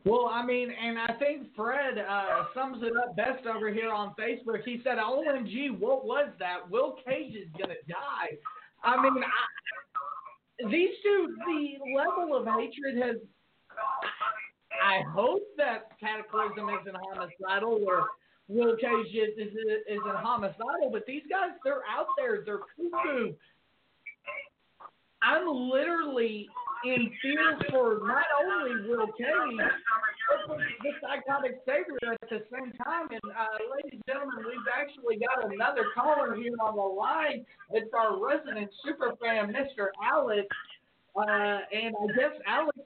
Well, 0.06 0.30
I 0.32 0.46
mean, 0.46 0.70
and 0.72 0.98
I 0.98 1.14
think 1.20 1.48
Fred 1.56 1.98
uh, 1.98 2.46
sums 2.54 2.82
it 2.84 2.94
up 2.96 3.16
best 3.16 3.46
over 3.46 3.72
here 3.72 3.92
on 3.92 4.16
Facebook. 4.20 4.64
He 4.64 4.82
said, 4.84 4.98
"OMG, 4.98 5.78
what 5.78 6.06
was 6.06 6.30
that? 6.40 6.70
Will 6.70 6.96
Cage 7.06 7.36
is 7.36 7.50
gonna 7.60 7.76
die." 7.88 8.38
I 8.84 9.02
mean, 9.02 9.22
I, 9.22 10.70
these 10.72 10.92
two, 11.04 11.36
the 11.46 11.94
level 11.96 12.36
of 12.36 12.46
hatred 12.46 12.98
has. 13.04 13.18
I 14.82 15.02
hope 15.12 15.44
that 15.58 16.00
Cataclysm 16.00 16.70
isn't 16.82 16.96
homicidal 17.14 17.82
or 17.86 18.08
Will 18.50 18.76
Cage 18.78 19.14
is, 19.14 19.38
is, 19.38 19.54
isn't 19.88 20.16
homicidal, 20.18 20.90
but 20.92 21.06
these 21.06 21.22
guys, 21.30 21.52
they're 21.64 21.86
out 21.88 22.08
there. 22.18 22.42
They're 22.44 22.66
cuckoo. 22.76 23.34
I'm 25.22 25.48
literally 25.70 26.48
in 26.84 27.12
fear 27.22 27.60
for 27.70 28.02
not 28.08 28.26
only 28.42 28.90
Will 28.90 29.06
Cage, 29.14 29.70
but 30.48 30.58
the 30.58 30.92
psychotic 31.00 31.62
savior 31.66 31.98
at 32.12 32.30
the 32.30 32.42
same 32.52 32.72
time. 32.84 33.08
And 33.12 33.22
uh, 33.38 33.62
ladies 33.70 34.02
and 34.02 34.04
gentlemen, 34.08 34.46
we've 34.48 34.72
actually 34.74 35.22
got 35.22 35.46
another 35.54 35.86
caller 35.94 36.36
here 36.36 36.56
on 36.60 36.76
the 36.76 36.82
line. 36.82 37.46
It's 37.72 37.94
our 37.94 38.18
resident 38.18 38.72
super 38.84 39.14
fan, 39.22 39.54
Mr. 39.54 39.88
Alex. 40.04 40.48
Uh, 41.16 41.60
and 41.72 41.94
I 41.94 42.08
guess 42.18 42.34
Alex, 42.48 42.78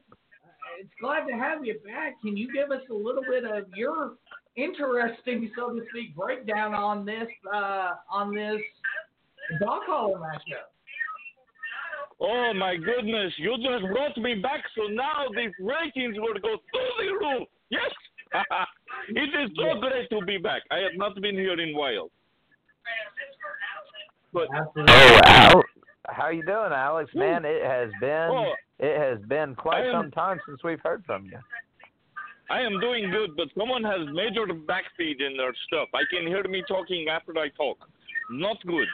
it's 0.79 0.89
glad 0.99 1.25
to 1.27 1.33
have 1.33 1.63
you 1.63 1.79
back. 1.85 2.19
Can 2.21 2.35
you 2.35 2.51
give 2.51 2.71
us 2.71 2.81
a 2.89 2.93
little 2.93 3.23
bit 3.23 3.45
of 3.45 3.65
your 3.75 4.13
interesting, 4.55 5.49
so 5.55 5.69
to 5.73 5.81
speak, 5.89 6.15
breakdown 6.15 6.73
on 6.73 7.05
this 7.05 7.27
uh, 7.53 7.91
on 8.09 8.33
this 8.33 8.61
dog 9.59 9.81
collar 9.85 10.17
matchup? 10.19 10.69
Oh 12.19 12.53
my 12.53 12.75
goodness, 12.77 13.33
you 13.37 13.55
just 13.57 13.91
brought 13.91 14.17
me 14.17 14.35
back, 14.35 14.63
so 14.75 14.83
now 14.93 15.25
these 15.35 15.51
ratings 15.59 16.15
will 16.17 16.33
go 16.35 16.57
through 16.71 17.05
the 17.05 17.13
roof. 17.13 17.47
Yes, 17.69 17.91
it 19.09 19.29
is 19.43 19.51
so 19.57 19.79
great 19.79 20.09
to 20.11 20.25
be 20.25 20.37
back. 20.37 20.61
I 20.71 20.77
have 20.77 20.95
not 20.95 21.19
been 21.21 21.35
here 21.35 21.53
in 21.59 21.69
a 21.75 21.77
while. 21.77 22.09
But 24.31 24.47
Oh, 24.77 25.19
Al, 25.25 25.63
how 26.09 26.29
you 26.29 26.43
doing, 26.45 26.71
Alex? 26.71 27.11
Man, 27.13 27.43
it 27.45 27.63
has 27.63 27.89
been 27.99 28.29
Oh. 28.31 28.53
it 28.79 28.97
has 28.97 29.19
been 29.27 29.55
quite 29.55 29.85
am- 29.85 29.91
some 30.03 30.11
time 30.11 30.39
since 30.47 30.63
we've 30.63 30.79
heard 30.81 31.03
from 31.05 31.25
you. 31.25 31.39
I 32.53 32.61
am 32.61 32.79
doing 32.79 33.09
good, 33.09 33.35
but 33.35 33.47
someone 33.57 33.83
has 33.83 34.01
major 34.13 34.45
backfeed 34.45 35.19
in 35.25 35.35
their 35.37 35.53
stuff. 35.65 35.89
I 35.95 36.03
can 36.11 36.27
hear 36.27 36.43
me 36.43 36.63
talking 36.67 37.07
after 37.09 37.35
I 37.39 37.49
talk. 37.57 37.79
Not 38.29 38.57
good. 38.67 38.87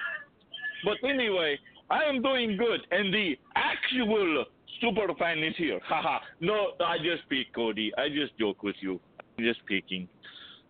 But 0.86 0.95
anyway, 1.03 1.60
I 1.90 2.06
am 2.06 2.22
doing 2.22 2.56
good, 2.56 2.80
and 2.91 3.14
the 3.14 3.38
actual 3.57 4.45
super 4.80 5.14
fan 5.15 5.40
is 5.40 5.56
here. 5.57 5.77
Haha. 5.84 6.19
no, 6.40 6.69
I 6.80 6.99
just 6.99 7.23
speak, 7.26 7.53
Cody. 7.53 7.91
I 7.98 8.07
just 8.07 8.38
joke 8.40 8.64
with 8.64 8.77
you. 8.80 8.98
I'm 9.19 9.44
just 9.44 9.60
speaking. 9.60 10.07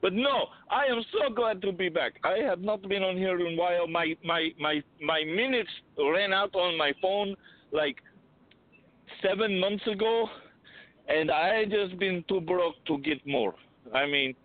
But 0.01 0.13
no, 0.13 0.47
I 0.71 0.85
am 0.85 1.03
so 1.11 1.31
glad 1.31 1.61
to 1.61 1.71
be 1.71 1.89
back. 1.89 2.13
I 2.23 2.37
have 2.37 2.61
not 2.61 2.81
been 2.89 3.03
on 3.03 3.17
here 3.17 3.39
in 3.39 3.53
a 3.53 3.55
while. 3.55 3.87
My 3.87 4.15
my 4.25 4.49
my 4.59 4.81
my 4.99 5.23
minutes 5.25 5.69
ran 5.95 6.33
out 6.33 6.55
on 6.55 6.75
my 6.75 6.93
phone 6.99 7.35
like 7.71 7.97
seven 9.21 9.59
months 9.59 9.85
ago, 9.85 10.27
and 11.09 11.31
I 11.31 11.65
just 11.65 11.97
been 11.99 12.23
too 12.29 12.39
broke 12.41 12.75
to 12.87 12.97
get 12.99 13.25
more. 13.25 13.55
I 13.93 14.05
mean, 14.05 14.35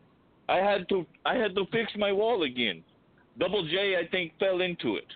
I 0.48 0.56
had 0.56 0.88
to 0.88 1.06
I 1.24 1.34
had 1.34 1.54
to 1.54 1.64
fix 1.70 1.92
my 1.96 2.12
wall 2.12 2.42
again. 2.42 2.82
Double 3.38 3.66
J, 3.68 3.96
I 3.96 4.08
think, 4.10 4.32
fell 4.38 4.60
into 4.60 4.96
it. 4.96 5.06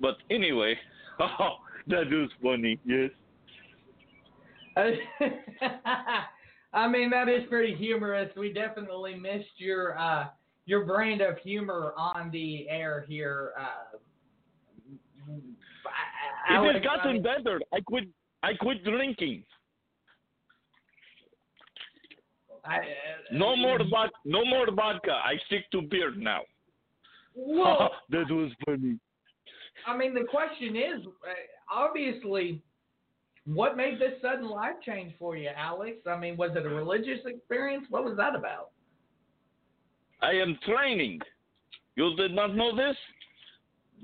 But 0.00 0.16
anyway, 0.30 0.74
oh, 1.20 1.56
that 1.88 2.10
was 2.10 2.30
funny. 2.42 2.78
Yes. 2.84 3.10
I 6.72 6.86
mean, 6.86 7.10
that 7.10 7.28
is 7.28 7.42
pretty 7.48 7.74
humorous. 7.74 8.30
We 8.36 8.52
definitely 8.52 9.16
missed 9.16 9.56
your 9.56 9.98
uh, 9.98 10.26
your 10.66 10.84
brand 10.84 11.20
of 11.20 11.38
humor 11.38 11.94
on 11.96 12.30
the 12.30 12.68
air 12.68 13.04
here. 13.08 13.52
Uh, 13.58 13.96
It 16.50 16.74
has 16.74 16.82
gotten 16.82 17.22
better. 17.22 17.60
I 17.72 17.80
quit. 17.80 18.04
I 18.42 18.52
quit 18.54 18.84
drinking. 18.84 19.44
I, 22.68 22.76
uh, 22.76 22.80
No 23.32 23.56
more 23.56 23.78
vodka. 23.90 24.16
No 24.24 24.44
more 24.44 24.66
vodka. 24.70 25.12
I 25.12 25.34
stick 25.46 25.70
to 25.72 25.82
beer 25.82 26.12
now. 26.16 26.42
Well, 27.34 27.90
that 28.10 28.30
was 28.30 28.52
funny. 28.64 28.98
I 29.86 29.96
mean, 29.96 30.14
the 30.14 30.24
question 30.24 30.76
is, 30.76 31.06
uh, 31.06 31.72
obviously, 31.72 32.60
what 33.46 33.76
made 33.76 33.98
this 33.98 34.20
sudden 34.20 34.48
life 34.48 34.74
change 34.84 35.14
for 35.18 35.36
you, 35.36 35.50
Alex? 35.56 35.98
I 36.06 36.18
mean, 36.18 36.36
was 36.36 36.50
it 36.54 36.66
a 36.66 36.68
religious 36.68 37.20
experience? 37.24 37.86
What 37.88 38.04
was 38.04 38.16
that 38.16 38.34
about? 38.34 38.70
I 40.20 40.32
am 40.32 40.58
training. 40.66 41.20
You 41.96 42.14
did 42.16 42.32
not 42.32 42.54
know 42.54 42.76
this? 42.76 42.96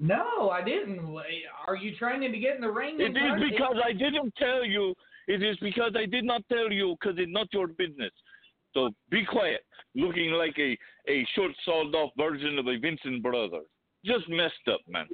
No, 0.01 0.51
I 0.51 0.63
didn't. 0.65 1.01
Are 1.67 1.77
you 1.77 1.97
training 1.97 2.33
to 2.33 2.39
get 2.39 2.57
in 2.57 2.61
the 2.61 2.71
ring? 2.71 2.97
It 2.99 3.17
is 3.17 3.51
because 3.51 3.77
I 3.85 3.93
didn't 3.93 4.35
tell 4.37 4.65
you. 4.65 4.95
It 5.27 5.43
is 5.43 5.57
because 5.61 5.93
I 5.97 6.07
did 6.07 6.25
not 6.25 6.43
tell 6.49 6.71
you 6.71 6.97
because 7.01 7.17
it's 7.19 7.33
not 7.33 7.49
your 7.53 7.69
business. 7.69 8.11
So 8.75 8.91
be 9.11 9.25
quiet. 9.25 9.65
Looking 9.95 10.33
like 10.33 10.57
a, 10.59 10.77
a 11.09 11.27
short 11.35 11.53
sawed 11.65 11.95
off 11.95 12.11
version 12.19 12.59
of 12.59 12.67
a 12.67 12.77
Vincent 12.79 13.23
brother. 13.23 13.61
Just 14.05 14.29
messed 14.29 14.69
up, 14.71 14.81
man. 14.89 15.07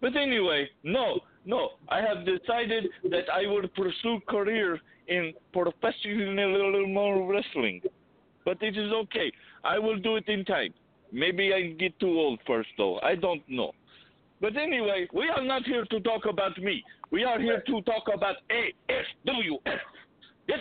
But 0.00 0.16
anyway, 0.16 0.68
no, 0.82 1.20
no. 1.46 1.70
I 1.88 2.00
have 2.00 2.26
decided 2.26 2.88
that 3.10 3.30
I 3.32 3.46
would 3.46 3.72
pursue 3.74 4.20
career 4.28 4.78
in 5.08 5.32
professional 5.52 6.86
more 6.88 7.32
wrestling. 7.32 7.80
But 8.44 8.58
it 8.60 8.76
is 8.76 8.92
okay. 8.92 9.32
I 9.64 9.78
will 9.78 9.98
do 9.98 10.16
it 10.16 10.28
in 10.28 10.44
time. 10.44 10.74
Maybe 11.12 11.54
I 11.54 11.70
get 11.78 11.98
too 11.98 12.18
old 12.18 12.40
first, 12.46 12.68
though. 12.76 12.98
I 13.00 13.14
don't 13.14 13.42
know. 13.48 13.72
But 14.40 14.56
anyway, 14.56 15.08
we 15.14 15.28
are 15.28 15.42
not 15.42 15.64
here 15.64 15.84
to 15.84 16.00
talk 16.00 16.26
about 16.28 16.58
me. 16.58 16.82
We 17.10 17.24
are 17.24 17.40
here 17.40 17.62
to 17.66 17.82
talk 17.82 18.04
about 18.12 18.36
ASWF. 18.50 19.78
Yes. 20.48 20.58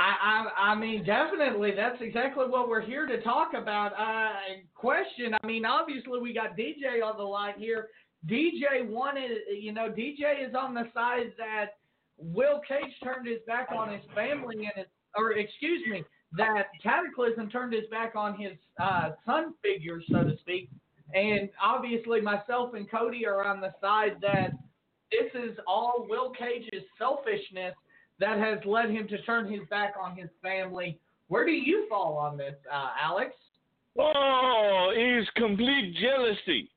I, 0.00 0.14
I, 0.22 0.70
I 0.70 0.74
mean, 0.76 1.04
definitely, 1.04 1.72
that's 1.76 2.00
exactly 2.00 2.46
what 2.46 2.70
we're 2.70 2.80
here 2.80 3.06
to 3.06 3.20
talk 3.22 3.52
about. 3.54 3.92
Uh, 3.92 4.32
question, 4.74 5.36
I 5.42 5.46
mean, 5.46 5.66
obviously, 5.66 6.18
we 6.18 6.32
got 6.32 6.56
DJ 6.56 7.04
on 7.04 7.18
the 7.18 7.22
line 7.22 7.54
here. 7.58 7.88
DJ 8.26 8.88
wanted, 8.88 9.30
you 9.60 9.72
know, 9.72 9.90
DJ 9.90 10.48
is 10.48 10.54
on 10.58 10.72
the 10.72 10.84
side 10.94 11.32
that 11.36 11.76
Will 12.16 12.62
Cage 12.66 12.94
turned 13.04 13.26
his 13.26 13.40
back 13.46 13.68
on 13.76 13.92
his 13.92 14.00
family 14.14 14.56
and 14.56 14.72
his, 14.74 14.86
or 15.14 15.32
excuse 15.32 15.82
me, 15.90 16.02
that 16.32 16.68
Cataclysm 16.82 17.50
turned 17.50 17.74
his 17.74 17.86
back 17.90 18.16
on 18.16 18.38
his 18.40 18.52
uh, 18.82 19.10
son 19.26 19.52
figure, 19.62 20.00
so 20.10 20.24
to 20.24 20.34
speak. 20.40 20.70
And 21.14 21.50
obviously, 21.62 22.22
myself 22.22 22.72
and 22.72 22.90
Cody 22.90 23.26
are 23.26 23.44
on 23.44 23.60
the 23.60 23.74
side 23.82 24.16
that 24.22 24.52
this 25.12 25.30
is 25.34 25.58
all 25.66 26.06
Will 26.08 26.30
Cage's 26.30 26.84
selfishness 26.96 27.74
that 28.20 28.38
has 28.38 28.58
led 28.64 28.90
him 28.90 29.08
to 29.08 29.20
turn 29.22 29.50
his 29.50 29.60
back 29.68 29.94
on 30.00 30.16
his 30.16 30.28
family. 30.42 30.98
Where 31.28 31.44
do 31.44 31.52
you 31.52 31.86
fall 31.88 32.16
on 32.16 32.36
this, 32.36 32.54
uh, 32.72 32.90
Alex? 33.00 33.32
Oh, 33.98 34.92
it 34.94 35.20
is 35.20 35.28
complete 35.36 35.96
jealousy. 36.00 36.70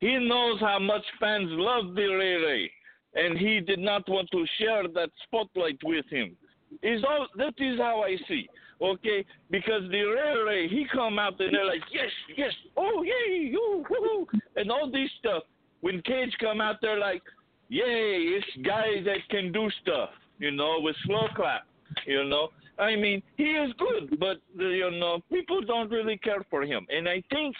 He 0.00 0.18
knows 0.18 0.60
how 0.60 0.78
much 0.78 1.04
fans 1.18 1.48
love 1.50 1.94
the 1.94 2.06
Rere, 2.06 2.70
and 3.14 3.38
he 3.38 3.60
did 3.60 3.78
not 3.78 4.08
want 4.08 4.28
to 4.32 4.44
share 4.58 4.88
that 4.88 5.10
spotlight 5.24 5.78
with 5.84 6.06
him. 6.10 6.36
Is 6.82 7.02
all 7.08 7.26
that 7.36 7.54
is 7.58 7.78
how 7.78 8.02
I 8.02 8.16
see. 8.28 8.48
Okay, 8.80 9.26
because 9.50 9.82
the 9.90 10.02
Rere, 10.02 10.68
he 10.68 10.86
come 10.92 11.18
out 11.18 11.38
and 11.38 11.54
they're 11.54 11.66
like, 11.66 11.82
yes, 11.92 12.10
yes, 12.36 12.52
oh 12.78 13.02
yay, 13.02 13.50
you, 13.50 13.84
woohoo, 13.90 14.40
and 14.56 14.70
all 14.70 14.90
this 14.90 15.10
stuff. 15.18 15.42
When 15.82 16.00
Cage 16.02 16.34
come 16.40 16.60
out, 16.62 16.76
they're 16.80 16.98
like, 16.98 17.22
yay, 17.68 18.38
it's 18.38 18.66
guys 18.66 19.04
that 19.04 19.28
can 19.28 19.52
do 19.52 19.68
stuff, 19.82 20.10
you 20.40 20.50
know, 20.50 20.78
with 20.80 20.96
slow 21.04 21.28
clap, 21.36 21.66
you 22.06 22.24
know. 22.24 22.48
I 22.78 22.96
mean, 22.96 23.22
he 23.36 23.44
is 23.44 23.72
good, 23.78 24.18
but 24.18 24.38
you 24.56 24.90
know, 24.90 25.20
people 25.30 25.60
don't 25.60 25.90
really 25.90 26.16
care 26.16 26.44
for 26.50 26.62
him, 26.62 26.86
and 26.88 27.08
I 27.08 27.22
think 27.30 27.54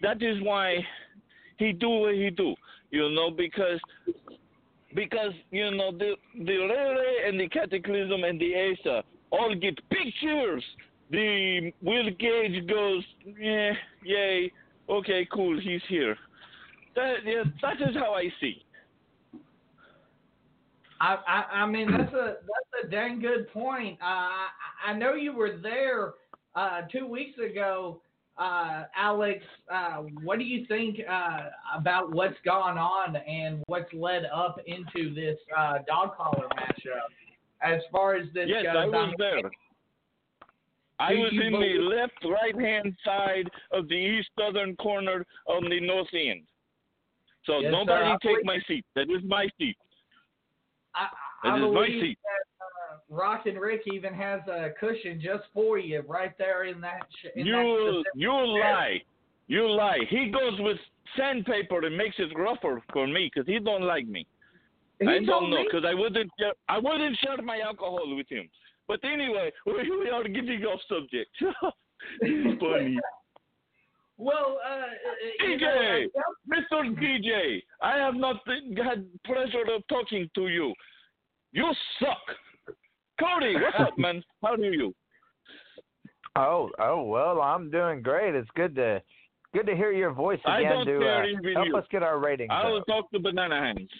that 0.00 0.22
is 0.22 0.42
why 0.42 0.78
he 1.58 1.72
do 1.72 1.88
what 1.88 2.14
he 2.14 2.30
do, 2.30 2.54
you 2.90 3.10
know, 3.10 3.30
because 3.30 3.80
because 4.94 5.32
you 5.50 5.70
know 5.70 5.92
the 5.92 6.14
the 6.36 6.56
Rere 6.56 7.28
and 7.28 7.38
the 7.38 7.48
Cataclysm 7.48 8.24
and 8.24 8.40
the 8.40 8.52
Asa 8.54 8.90
uh, 8.98 9.02
all 9.30 9.54
get 9.54 9.78
pictures. 9.90 10.64
The 11.10 11.72
Will 11.82 12.10
Cage 12.18 12.66
goes, 12.66 13.04
yeah, 13.38 13.72
yay, 14.02 14.50
okay, 14.88 15.28
cool, 15.30 15.60
he's 15.60 15.82
here. 15.88 16.16
That 16.94 17.16
yeah, 17.26 17.42
that 17.60 17.86
is 17.86 17.94
how 17.94 18.14
I 18.14 18.28
see. 18.40 18.64
I, 21.02 21.16
I, 21.26 21.56
I 21.62 21.66
mean, 21.66 21.90
that's 21.90 22.12
a 22.14 22.36
that's 22.40 22.84
a 22.84 22.88
dang 22.88 23.20
good 23.20 23.52
point. 23.52 23.98
Uh, 24.00 24.04
I, 24.06 24.46
I 24.88 24.92
know 24.94 25.14
you 25.14 25.32
were 25.32 25.58
there 25.60 26.12
uh, 26.54 26.82
two 26.92 27.06
weeks 27.06 27.36
ago, 27.38 28.00
uh, 28.38 28.84
Alex. 28.96 29.42
Uh, 29.70 30.02
what 30.22 30.38
do 30.38 30.44
you 30.44 30.64
think 30.66 30.98
uh, 31.10 31.48
about 31.76 32.12
what's 32.14 32.36
gone 32.44 32.78
on 32.78 33.16
and 33.16 33.64
what's 33.66 33.92
led 33.92 34.26
up 34.32 34.60
into 34.66 35.12
this 35.12 35.36
uh, 35.58 35.78
dog 35.88 36.16
collar 36.16 36.46
matchup? 36.56 37.10
As 37.64 37.80
far 37.90 38.14
as 38.14 38.26
this 38.32 38.46
Yes, 38.48 38.64
goes, 38.64 38.76
I 38.76 38.86
was 38.86 39.06
mean, 39.08 39.14
there. 39.18 39.50
I 41.00 41.14
was 41.14 41.32
in 41.32 41.50
believe- 41.52 41.80
the 41.80 41.82
left 41.96 42.24
right 42.24 42.58
hand 42.60 42.94
side 43.04 43.50
of 43.72 43.88
the 43.88 43.94
east 43.96 44.28
southern 44.38 44.76
corner 44.76 45.24
on 45.48 45.68
the 45.68 45.80
north 45.80 46.08
end. 46.14 46.42
So 47.44 47.58
Yes, 47.58 47.72
nobody 47.72 48.12
sir. 48.22 48.34
Take 48.36 48.44
my 48.44 48.58
seat. 48.68 48.84
That 48.94 49.10
is 49.10 49.22
my 49.26 49.48
seat. 49.58 49.76
I, 50.94 51.08
I 51.44 51.58
believe 51.58 52.16
that 52.22 52.64
uh, 52.64 52.98
Rock 53.08 53.46
and 53.46 53.58
Rick 53.60 53.82
even 53.92 54.12
has 54.14 54.40
a 54.48 54.70
cushion 54.78 55.20
just 55.22 55.44
for 55.54 55.78
you 55.78 56.02
right 56.06 56.36
there 56.38 56.64
in 56.64 56.80
that. 56.80 57.00
sh- 57.20 57.28
In 57.36 57.46
that 57.50 57.62
You 57.64 58.02
specific 58.02 58.12
you 58.14 58.30
lie. 58.30 59.02
You 59.48 59.68
lie. 59.70 59.98
He 60.08 60.30
goes 60.30 60.58
with 60.60 60.78
sandpaper 61.16 61.84
and 61.84 61.96
makes 61.96 62.16
it 62.18 62.30
rougher 62.36 62.82
for 62.92 63.06
me 63.06 63.30
because 63.32 63.46
he 63.46 63.58
don't 63.58 63.82
like 63.82 64.06
me. 64.06 64.26
He 65.00 65.06
I 65.08 65.18
don't 65.24 65.50
know 65.50 65.64
because 65.64 65.84
I 65.86 65.94
wouldn't 65.94 66.30
share, 66.38 66.52
I 66.68 66.78
wouldn't 66.78 67.18
share 67.18 67.42
my 67.42 67.60
alcohol 67.60 68.14
with 68.16 68.28
him. 68.28 68.48
But 68.88 69.00
anyway, 69.04 69.50
we, 69.66 69.72
we 69.72 70.10
are 70.10 70.24
getting 70.24 70.62
off 70.64 70.80
subject. 70.88 71.30
it's 72.20 72.60
funny. 72.60 72.98
Well, 74.22 74.58
uh, 74.64 74.82
you 75.48 75.56
know, 75.58 75.66
DJ, 75.66 76.06
Mr. 76.48 76.96
DJ, 77.02 77.60
I 77.82 77.96
have 77.96 78.14
not 78.14 78.36
had 78.86 79.04
pleasure 79.26 79.64
of 79.74 79.82
talking 79.88 80.28
to 80.36 80.46
you. 80.46 80.72
You 81.52 81.66
suck. 81.98 82.76
Cody, 83.18 83.54
what's 83.56 83.76
up, 83.80 83.98
man? 83.98 84.22
How 84.44 84.54
do 84.54 84.62
you? 84.62 84.94
Oh, 86.36 86.70
oh 86.78 87.02
well, 87.02 87.40
I'm 87.42 87.68
doing 87.70 88.00
great. 88.00 88.34
It's 88.36 88.48
good 88.54 88.74
to 88.76 89.02
good 89.52 89.66
to 89.66 89.74
hear 89.74 89.90
your 89.92 90.12
voice 90.12 90.38
I 90.46 90.60
again 90.60 90.72
don't 90.72 90.86
to 90.86 90.98
care 91.00 91.22
uh, 91.24 91.26
even 91.26 91.52
help 91.54 91.66
you. 91.66 91.76
us 91.76 91.84
get 91.90 92.02
our 92.04 92.18
ratings 92.20 92.50
I 92.52 92.68
will 92.68 92.78
up. 92.78 92.86
talk 92.86 93.10
to 93.10 93.18
Banana 93.18 93.56
Hands. 93.60 93.90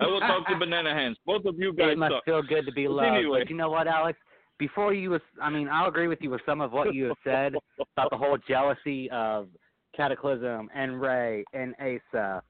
I 0.00 0.06
will 0.06 0.20
talk 0.20 0.48
to 0.48 0.56
Banana 0.58 0.94
Hands. 0.94 1.16
Both 1.26 1.44
of 1.44 1.56
you 1.58 1.72
guys 1.74 1.92
it 1.92 1.98
must 1.98 2.14
suck. 2.14 2.24
feel 2.24 2.42
good 2.42 2.64
to 2.66 2.72
be 2.72 2.86
But 2.86 2.92
loved. 2.94 3.08
anyway. 3.18 3.40
But 3.42 3.50
you 3.50 3.56
know 3.56 3.70
what, 3.70 3.86
Alex? 3.86 4.18
Before 4.60 4.92
you 4.92 5.08
was, 5.08 5.22
I 5.40 5.48
mean, 5.48 5.68
I'll 5.68 5.88
agree 5.88 6.06
with 6.06 6.18
you 6.20 6.28
with 6.28 6.42
some 6.44 6.60
of 6.60 6.70
what 6.70 6.94
you 6.94 7.06
have 7.06 7.16
said 7.24 7.54
about 7.96 8.10
the 8.10 8.16
whole 8.18 8.36
jealousy 8.46 9.10
of 9.10 9.48
Cataclysm 9.96 10.68
and 10.74 11.00
Ray 11.00 11.44
and 11.54 11.74
Asa, 11.80 12.42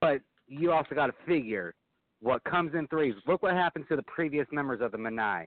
but 0.00 0.22
you 0.48 0.72
also 0.72 0.94
got 0.94 1.08
to 1.08 1.12
figure 1.26 1.74
what 2.20 2.42
comes 2.44 2.72
in 2.74 2.88
threes. 2.88 3.14
Look 3.26 3.42
what 3.42 3.52
happened 3.52 3.84
to 3.90 3.96
the 3.96 4.02
previous 4.04 4.46
members 4.50 4.80
of 4.80 4.92
the 4.92 4.98
Maniae. 4.98 5.44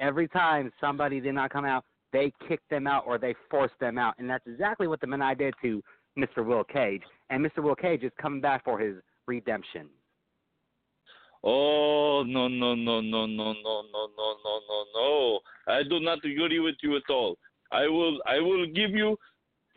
Every 0.00 0.28
time 0.28 0.70
somebody 0.80 1.20
did 1.20 1.34
not 1.34 1.50
come 1.50 1.64
out, 1.64 1.84
they 2.12 2.32
kicked 2.46 2.70
them 2.70 2.86
out 2.86 3.02
or 3.04 3.18
they 3.18 3.34
forced 3.50 3.78
them 3.80 3.98
out, 3.98 4.14
and 4.18 4.30
that's 4.30 4.46
exactly 4.46 4.86
what 4.86 5.00
the 5.00 5.08
Maniae 5.08 5.36
did 5.36 5.54
to 5.62 5.82
Mr. 6.16 6.46
Will 6.46 6.62
Cage. 6.62 7.02
And 7.30 7.44
Mr. 7.44 7.64
Will 7.64 7.74
Cage 7.74 8.04
is 8.04 8.12
coming 8.20 8.40
back 8.40 8.64
for 8.64 8.78
his 8.78 8.94
redemption. 9.26 9.88
Oh 11.44 12.24
no 12.26 12.48
no 12.48 12.74
no 12.74 13.00
no 13.00 13.26
no 13.26 13.26
no 13.26 13.52
no 13.54 14.08
no 14.16 14.36
no 14.44 14.60
no 14.68 14.84
no! 14.94 15.40
I 15.68 15.82
do 15.82 16.00
not 16.00 16.18
agree 16.18 16.58
with 16.58 16.76
you 16.82 16.96
at 16.96 17.08
all. 17.10 17.36
I 17.70 17.86
will 17.86 18.18
I 18.26 18.38
will 18.40 18.66
give 18.66 18.90
you 18.90 19.16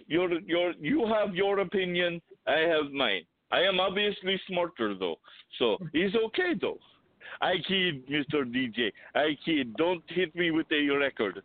your 0.08 0.40
your 0.42 0.74
you 0.80 1.06
have 1.08 1.36
your 1.36 1.60
opinion. 1.60 2.22
I 2.48 2.60
have 2.60 2.92
mine. 2.92 3.24
I 3.52 3.62
am 3.62 3.80
obviously 3.80 4.40
smarter 4.48 4.96
though, 4.96 5.18
so 5.60 5.78
it's 5.94 6.16
okay 6.16 6.54
though. 6.60 6.80
I 7.42 7.56
kid, 7.68 8.08
Mr. 8.08 8.44
DJ. 8.44 8.92
I 9.16 9.38
kid. 9.46 9.76
Don't 9.76 10.04
hit 10.08 10.36
me 10.36 10.52
with 10.52 10.68
a 10.72 10.90
record. 10.90 11.42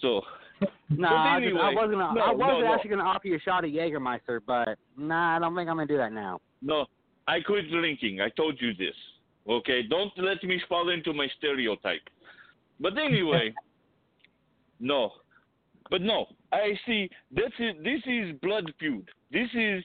So. 0.00 0.22
No, 0.90 1.08
but 1.08 1.16
I, 1.16 1.40
just, 1.40 1.56
I 1.56 1.74
wasn't. 1.74 1.98
no, 1.98 2.04
I 2.04 2.32
wasn't 2.32 2.38
no, 2.38 2.60
no. 2.60 2.74
actually 2.74 2.90
going 2.90 3.00
to 3.00 3.04
offer 3.04 3.26
you 3.26 3.34
a 3.34 3.40
shot 3.40 3.64
of 3.64 3.70
Jägermeister, 3.70 4.40
but 4.46 4.78
nah, 4.96 5.36
I 5.36 5.38
don't 5.40 5.56
think 5.56 5.68
I'm 5.68 5.76
going 5.76 5.88
to 5.88 5.92
do 5.92 5.98
that 5.98 6.12
now. 6.12 6.40
No, 6.60 6.86
I 7.26 7.40
quit 7.40 7.68
drinking. 7.68 8.20
I 8.20 8.28
told 8.28 8.60
you 8.60 8.72
this. 8.74 8.94
Okay, 9.48 9.82
don't 9.82 10.12
let 10.18 10.42
me 10.44 10.60
fall 10.68 10.90
into 10.90 11.12
my 11.12 11.26
stereotype. 11.38 12.02
But 12.80 12.96
anyway, 12.98 13.52
no, 14.80 15.12
but 15.90 16.02
no. 16.02 16.26
I 16.52 16.78
see. 16.86 17.08
This 17.30 17.50
is 17.58 17.74
this 17.82 18.00
is 18.06 18.38
blood 18.42 18.72
feud. 18.78 19.08
This 19.32 19.48
is 19.54 19.82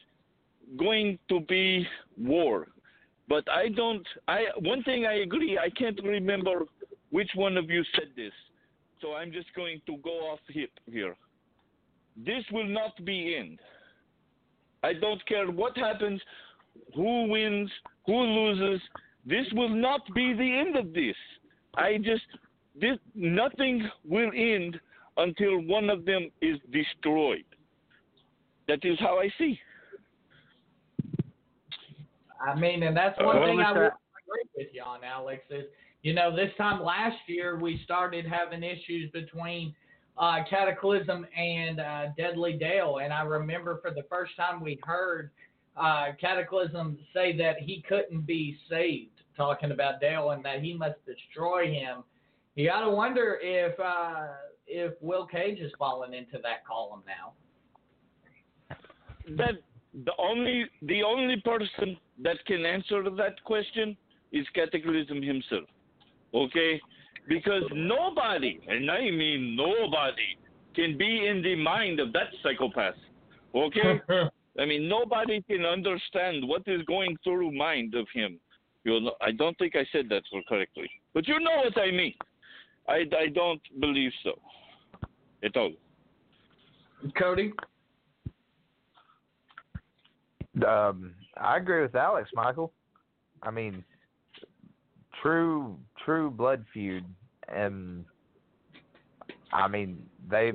going 0.78 1.18
to 1.30 1.40
be 1.42 1.88
war. 2.18 2.68
But 3.28 3.50
I 3.50 3.70
don't. 3.70 4.06
I 4.28 4.46
one 4.60 4.84
thing 4.84 5.06
I 5.06 5.20
agree. 5.22 5.58
I 5.58 5.70
can't 5.70 6.00
remember 6.04 6.66
which 7.12 7.30
one 7.36 7.58
of 7.58 7.70
you 7.70 7.84
said 7.96 8.10
this. 8.16 8.34
So 9.02 9.14
I'm 9.14 9.32
just 9.32 9.48
going 9.56 9.82
to 9.86 9.98
go 9.98 10.12
off 10.32 10.40
hip 10.50 10.72
here. 10.92 11.16
This 12.18 12.44
will 12.52 12.68
not 12.68 12.94
be 13.06 13.36
end. 13.38 13.60
I 14.84 14.94
don't 14.94 15.24
care 15.28 15.50
what 15.50 15.78
happens, 15.78 16.22
who 16.96 17.28
wins, 17.28 17.70
who 18.06 18.16
loses. 18.16 18.82
This 19.28 19.45
will 19.54 19.70
not 19.70 20.02
be 20.16 20.34
the 20.34 20.58
end 20.58 20.78
of 20.78 20.94
this. 20.94 21.16
I 21.76 21.98
just 21.98 22.24
this 22.80 22.98
nothing 23.14 23.88
will 24.06 24.32
end 24.34 24.80
until 25.18 25.60
one 25.62 25.90
of 25.90 26.06
them 26.06 26.30
is 26.41 26.58
destroyed. 26.72 27.44
That 28.68 28.80
is 28.84 28.98
how 28.99 29.20
I 29.20 29.30
see. 29.38 29.60
I 32.40 32.56
mean, 32.56 32.84
and 32.84 32.95
that's 32.95 33.18
one 33.20 33.38
Uh, 33.38 33.45
thing 33.45 33.60
I 33.60 33.72
would 33.72 33.80
agree 33.82 34.44
with 34.56 34.68
you 34.74 34.84
on, 34.84 35.04
Alex. 35.04 35.44
Is 35.49 35.66
you 36.04 36.14
know, 36.14 36.34
this 36.34 36.52
time 36.58 36.82
last 36.82 37.18
year 37.28 37.60
we 37.60 37.82
started 37.84 38.26
having 38.26 38.64
issues 38.64 39.12
between 39.12 39.76
uh, 40.18 40.44
Cataclysm 40.49 41.26
and 41.36 41.80
uh, 41.80 42.06
Deadly 42.16 42.54
Dale, 42.54 42.99
and 43.04 43.12
I 43.12 43.24
remember 43.24 43.80
for 43.82 43.91
the 43.91 44.04
first 44.10 44.36
time 44.38 44.62
we 44.62 44.80
heard 44.84 45.32
uh, 45.76 46.14
Cataclysm 46.20 46.98
say 47.14 47.36
that 47.38 47.60
he 47.60 47.84
couldn't 47.88 48.26
be 48.26 48.58
saved, 48.70 49.16
talking 49.38 49.72
about 49.72 50.01
Dale, 50.01 50.31
and 50.31 50.43
that 50.43 50.61
he 50.61 50.73
must 50.73 50.95
destroy 51.05 51.72
him. 51.72 52.03
You 52.55 52.68
got 52.68 52.81
to 52.81 52.89
wonder 52.89 53.38
if 53.41 53.80
uh, 53.80 54.27
if 54.65 54.93
Will 54.99 55.26
Cage 55.26 55.59
has 55.59 55.72
fallen 55.77 56.14
into 56.14 56.39
that 56.43 56.65
column 56.68 57.03
now. 57.07 57.34
That 59.38 59.55
the 60.05 60.11
only 60.18 60.65
the 60.81 61.03
only 61.03 61.38
person 61.41 61.97
that 62.23 62.38
can 62.45 62.65
answer 62.65 63.03
that 63.03 63.43
question 63.43 63.95
is 64.31 64.45
Cataclysm 64.53 65.22
himself. 65.22 65.65
Okay? 66.34 66.81
Because 67.30 67.64
nobody, 67.73 68.59
and 68.68 68.89
I 68.89 69.01
mean 69.11 69.55
nobody, 69.55 70.38
can 70.76 70.97
be 70.97 71.27
in 71.27 71.41
the 71.41 71.55
mind 71.55 71.99
of 71.99 72.14
that 72.14 72.27
psychopath. 72.43 72.95
Okay? 73.55 74.01
I 74.59 74.65
mean 74.65 74.88
nobody 74.88 75.41
can 75.43 75.65
understand 75.65 76.47
what 76.47 76.64
is 76.68 76.81
going 76.84 77.18
through 77.23 77.51
mind 77.51 77.95
of 77.95 78.07
him. 78.14 78.39
You 78.88 79.01
know, 79.01 79.15
I 79.19 79.31
don't 79.34 79.57
think 79.57 79.76
I 79.76 79.85
said 79.91 80.07
that 80.11 80.23
so 80.31 80.39
correctly. 80.47 80.89
But 81.14 81.27
you 81.27 81.38
know 81.41 81.57
what 81.57 81.77
I 81.77 81.91
mean. 81.91 82.14
I, 82.88 83.03
I 83.19 83.27
don't 83.35 83.59
believe 83.81 84.11
so. 84.23 84.39
At 85.43 85.57
all. 85.57 85.73
Cody? 87.19 87.51
Um, 90.65 91.14
I 91.35 91.57
agree 91.57 91.81
with 91.81 91.95
Alex, 91.95 92.30
Michael. 92.34 92.72
I 93.43 93.51
mean, 93.51 93.84
true, 95.22 95.76
true 96.05 96.31
blood 96.31 96.64
feud, 96.73 97.03
and 97.53 98.05
I 99.51 99.68
mean 99.68 100.01
they. 100.31 100.53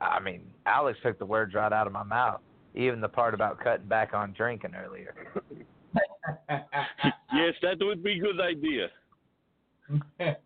I 0.00 0.18
mean, 0.18 0.42
Alex 0.66 0.98
took 1.02 1.18
the 1.20 1.26
words 1.26 1.54
right 1.54 1.72
out 1.72 1.86
of 1.86 1.92
my 1.92 2.02
mouth. 2.02 2.40
Even 2.74 3.00
the 3.00 3.08
part 3.08 3.34
about 3.34 3.60
cutting 3.62 3.86
back 3.86 4.14
on 4.14 4.34
drinking 4.36 4.74
earlier. 4.74 5.14
yes, 6.50 7.54
that 7.62 7.76
would 7.80 8.02
be 8.02 8.18
a 8.18 8.20
good 8.20 8.40
idea. 8.40 8.88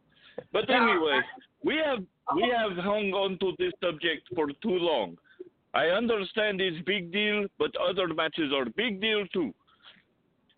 But 0.53 0.69
anyway, 0.69 1.21
we 1.63 1.77
have 1.77 2.01
we 2.35 2.53
have 2.57 2.77
hung 2.77 3.13
on 3.13 3.39
to 3.39 3.53
this 3.59 3.73
subject 3.83 4.29
for 4.35 4.49
too 4.63 4.79
long. 4.79 5.17
I 5.75 5.87
understand 5.87 6.61
it's 6.61 6.85
big 6.85 7.13
deal, 7.13 7.47
but 7.59 7.71
other 7.77 8.09
matches 8.13 8.53
are 8.53 8.65
big 8.77 9.01
deal 9.01 9.27
too. 9.33 9.53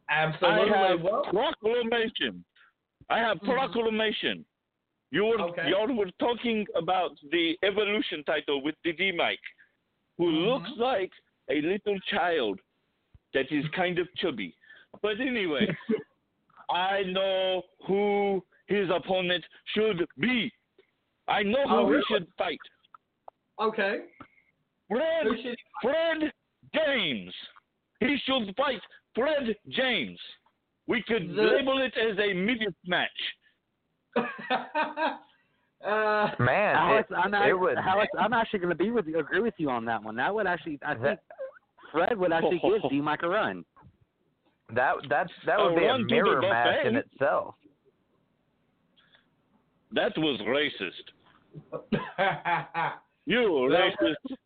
Absolutely. 0.09 0.73
I 0.73 0.89
have 0.90 1.02
Well- 1.02 1.24
proclamation. 1.24 2.44
I 3.09 3.18
have 3.18 3.39
mm-hmm. 3.39 3.52
proclamation. 3.52 4.44
You 5.10 5.24
were 5.27 5.40
Okay. 5.40 5.70
y'all 5.70 5.93
were 5.94 6.10
talking 6.18 6.66
about 6.74 7.12
the 7.31 7.59
evolution 7.62 8.24
title 8.24 8.62
with 8.62 8.74
the 8.82 8.93
D 8.93 9.12
Mike, 9.12 9.47
who 10.18 10.27
mm-hmm. 10.27 10.48
looks 10.48 10.70
like 10.77 11.12
a 11.51 11.60
little 11.60 11.98
child 12.01 12.60
that 13.32 13.51
is 13.52 13.64
kind 13.68 13.98
of 13.98 14.09
chubby. 14.16 14.55
But 15.02 15.20
anyway, 15.20 15.66
I 16.70 17.02
know 17.05 17.62
who 17.86 18.43
his 18.66 18.89
opponent 18.94 19.44
should 19.74 20.05
be. 20.18 20.52
I 21.28 21.43
know 21.43 21.66
who 21.68 21.74
Oh, 21.74 21.93
he 21.93 22.01
should 22.10 22.27
fight. 22.39 22.59
Okay. 23.60 23.98
Fred, 24.89 25.24
Who 25.27 25.36
should- 25.43 25.59
Fred 25.82 26.32
James. 26.74 27.32
He 28.01 28.16
should 28.24 28.55
fight 28.56 28.81
Fred 29.14 29.56
James. 29.70 30.18
We 30.86 31.02
could 31.02 31.28
The- 31.31 31.43
label 31.43 31.78
it 31.82 31.94
as 31.97 32.18
a 32.18 32.32
midget 32.35 32.74
match. 32.86 33.09
Uh, 35.85 36.31
Man, 36.40 36.74
Alex, 36.74 37.09
it, 37.10 37.14
I'm, 37.14 37.31
not, 37.31 37.48
it 37.48 37.55
would. 37.55 37.77
Alex, 37.77 38.10
I'm 38.18 38.32
actually 38.32 38.59
going 38.59 38.70
to 38.70 38.74
be 38.74 38.90
with 38.90 39.06
you, 39.06 39.18
agree 39.20 39.40
with 39.40 39.55
you 39.59 39.70
on 39.70 39.85
that 39.85 40.02
one. 40.02 40.16
That 40.16 40.35
would 40.35 40.47
actually, 40.47 40.81
I 40.85 40.94
think, 40.94 41.20
Fred 41.93 42.18
would 42.18 42.32
actually 42.32 42.60
give 42.60 42.90
D 42.90 43.01
Mike 43.01 43.23
a 43.23 43.28
run. 43.28 43.64
That 44.74 44.94
that's 45.09 45.32
that 45.47 45.59
would 45.59 45.74
A 45.74 45.76
be 45.76 45.84
a 45.84 45.88
run 45.88 46.01
to 46.01 46.05
the 46.06 46.10
mirror 46.10 46.40
match 46.40 46.86
in 46.86 46.97
itself. 46.97 47.55
That 49.93 50.12
was 50.16 50.40
racist. 50.40 51.12
You 53.26 53.68
racist. 53.72 54.36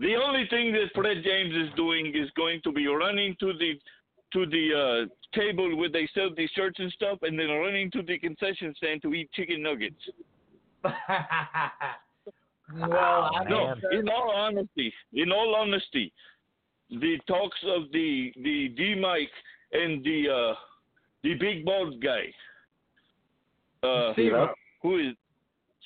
The 0.00 0.16
only 0.16 0.46
thing 0.48 0.72
that 0.72 0.86
Fred 0.94 1.18
James 1.22 1.54
is 1.54 1.68
doing 1.76 2.06
is 2.06 2.30
going 2.36 2.60
to 2.64 2.72
be 2.72 2.86
running 2.86 3.36
to 3.38 3.52
the 3.52 3.74
to 4.32 4.46
the 4.46 4.72
uh, 4.74 5.38
table 5.38 5.76
where 5.76 5.90
they 5.90 6.08
sell 6.14 6.30
the 6.34 6.48
shirts 6.56 6.78
and 6.78 6.90
stuff, 6.92 7.18
and 7.20 7.38
then 7.38 7.48
running 7.48 7.90
to 7.90 8.02
the 8.02 8.18
concession 8.18 8.74
stand 8.78 9.02
to 9.02 9.12
eat 9.12 9.30
chicken 9.32 9.62
nuggets. 9.62 9.94
well, 10.84 10.94
I'm 13.36 13.48
no, 13.48 13.74
not 13.74 13.78
in 13.92 14.08
all 14.08 14.30
honesty, 14.34 14.92
in 15.12 15.30
all 15.30 15.54
honesty, 15.54 16.10
the 17.00 17.18
talks 17.26 17.58
of 17.66 17.90
the 17.92 18.32
the 18.36 18.68
D 18.76 18.94
Mike 18.94 19.30
and 19.72 20.04
the 20.04 20.28
uh, 20.28 20.54
the 21.22 21.34
big 21.34 21.64
bald 21.64 22.02
guy, 22.02 22.26
uh, 23.82 24.12
Steve-O. 24.12 24.48
who 24.82 24.98
is 24.98 25.14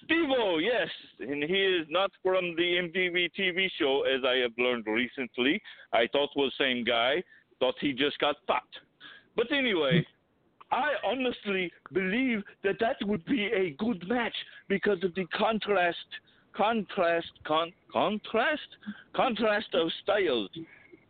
Stevo, 0.05 0.61
yes, 0.61 0.89
and 1.21 1.43
he 1.43 1.55
is 1.55 1.87
not 1.89 2.11
from 2.23 2.55
the 2.57 2.63
MTV 2.63 3.31
TV 3.39 3.69
show, 3.79 4.03
as 4.03 4.23
I 4.27 4.37
have 4.37 4.53
learned 4.59 4.87
recently. 4.87 5.61
I 5.93 6.07
thought 6.13 6.31
was 6.37 6.53
same 6.59 6.85
guy. 6.85 7.23
Thought 7.61 7.77
he 7.81 7.93
just 7.93 8.19
got 8.19 8.37
fucked. 8.47 8.77
But 9.37 9.51
anyway, 9.51 10.07
I 10.71 10.93
honestly 11.05 11.73
believe 11.93 12.43
that 12.65 12.77
that 12.81 12.97
would 13.03 13.25
be 13.25 13.47
a 13.47 13.71
good 13.79 14.07
match 14.09 14.35
because 14.69 15.03
of 15.03 15.15
the 15.15 15.27
contrast, 15.27 15.97
contrast, 16.55 17.31
con, 17.47 17.73
contrast, 17.93 18.69
contrast 19.15 19.75
of 19.75 19.91
styles. 20.03 20.51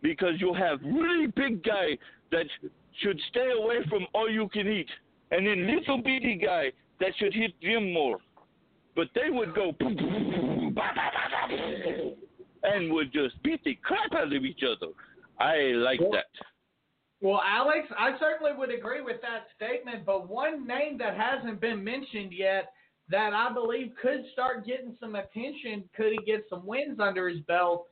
Because 0.06 0.34
you 0.38 0.54
have 0.54 0.78
really 0.84 1.26
big 1.26 1.64
guy 1.64 1.98
that 2.30 2.46
should 3.02 3.20
stay 3.30 3.50
away 3.58 3.78
from 3.88 4.06
all 4.14 4.30
you 4.30 4.48
can 4.50 4.68
eat, 4.68 4.88
and 5.32 5.44
then 5.44 5.66
little 5.66 5.98
bitty 5.98 6.36
guy 6.36 6.70
that 7.00 7.10
should 7.18 7.34
hit 7.34 7.60
gym 7.60 7.92
more. 7.92 8.18
But 8.94 9.08
they 9.16 9.30
would 9.30 9.52
go 9.52 9.72
and 12.62 12.92
would 12.92 13.12
just 13.12 13.42
beat 13.42 13.64
the 13.64 13.74
crap 13.82 14.14
out 14.14 14.32
of 14.32 14.44
each 14.44 14.60
other. 14.62 14.92
I 15.40 15.72
like 15.72 15.98
Well, 15.98 16.12
that. 16.12 16.26
Well, 17.20 17.42
Alex, 17.44 17.88
I 17.98 18.16
certainly 18.20 18.52
would 18.56 18.70
agree 18.70 19.00
with 19.00 19.20
that 19.22 19.48
statement, 19.56 20.06
but 20.06 20.28
one 20.28 20.68
name 20.68 20.98
that 20.98 21.16
hasn't 21.16 21.60
been 21.60 21.82
mentioned 21.82 22.32
yet 22.32 22.70
that 23.08 23.32
I 23.32 23.52
believe 23.52 23.92
could 24.00 24.24
start 24.32 24.64
getting 24.66 24.96
some 25.00 25.16
attention, 25.16 25.82
could 25.96 26.12
he 26.12 26.18
get 26.24 26.44
some 26.48 26.64
wins 26.64 27.00
under 27.00 27.28
his 27.28 27.40
belt, 27.40 27.88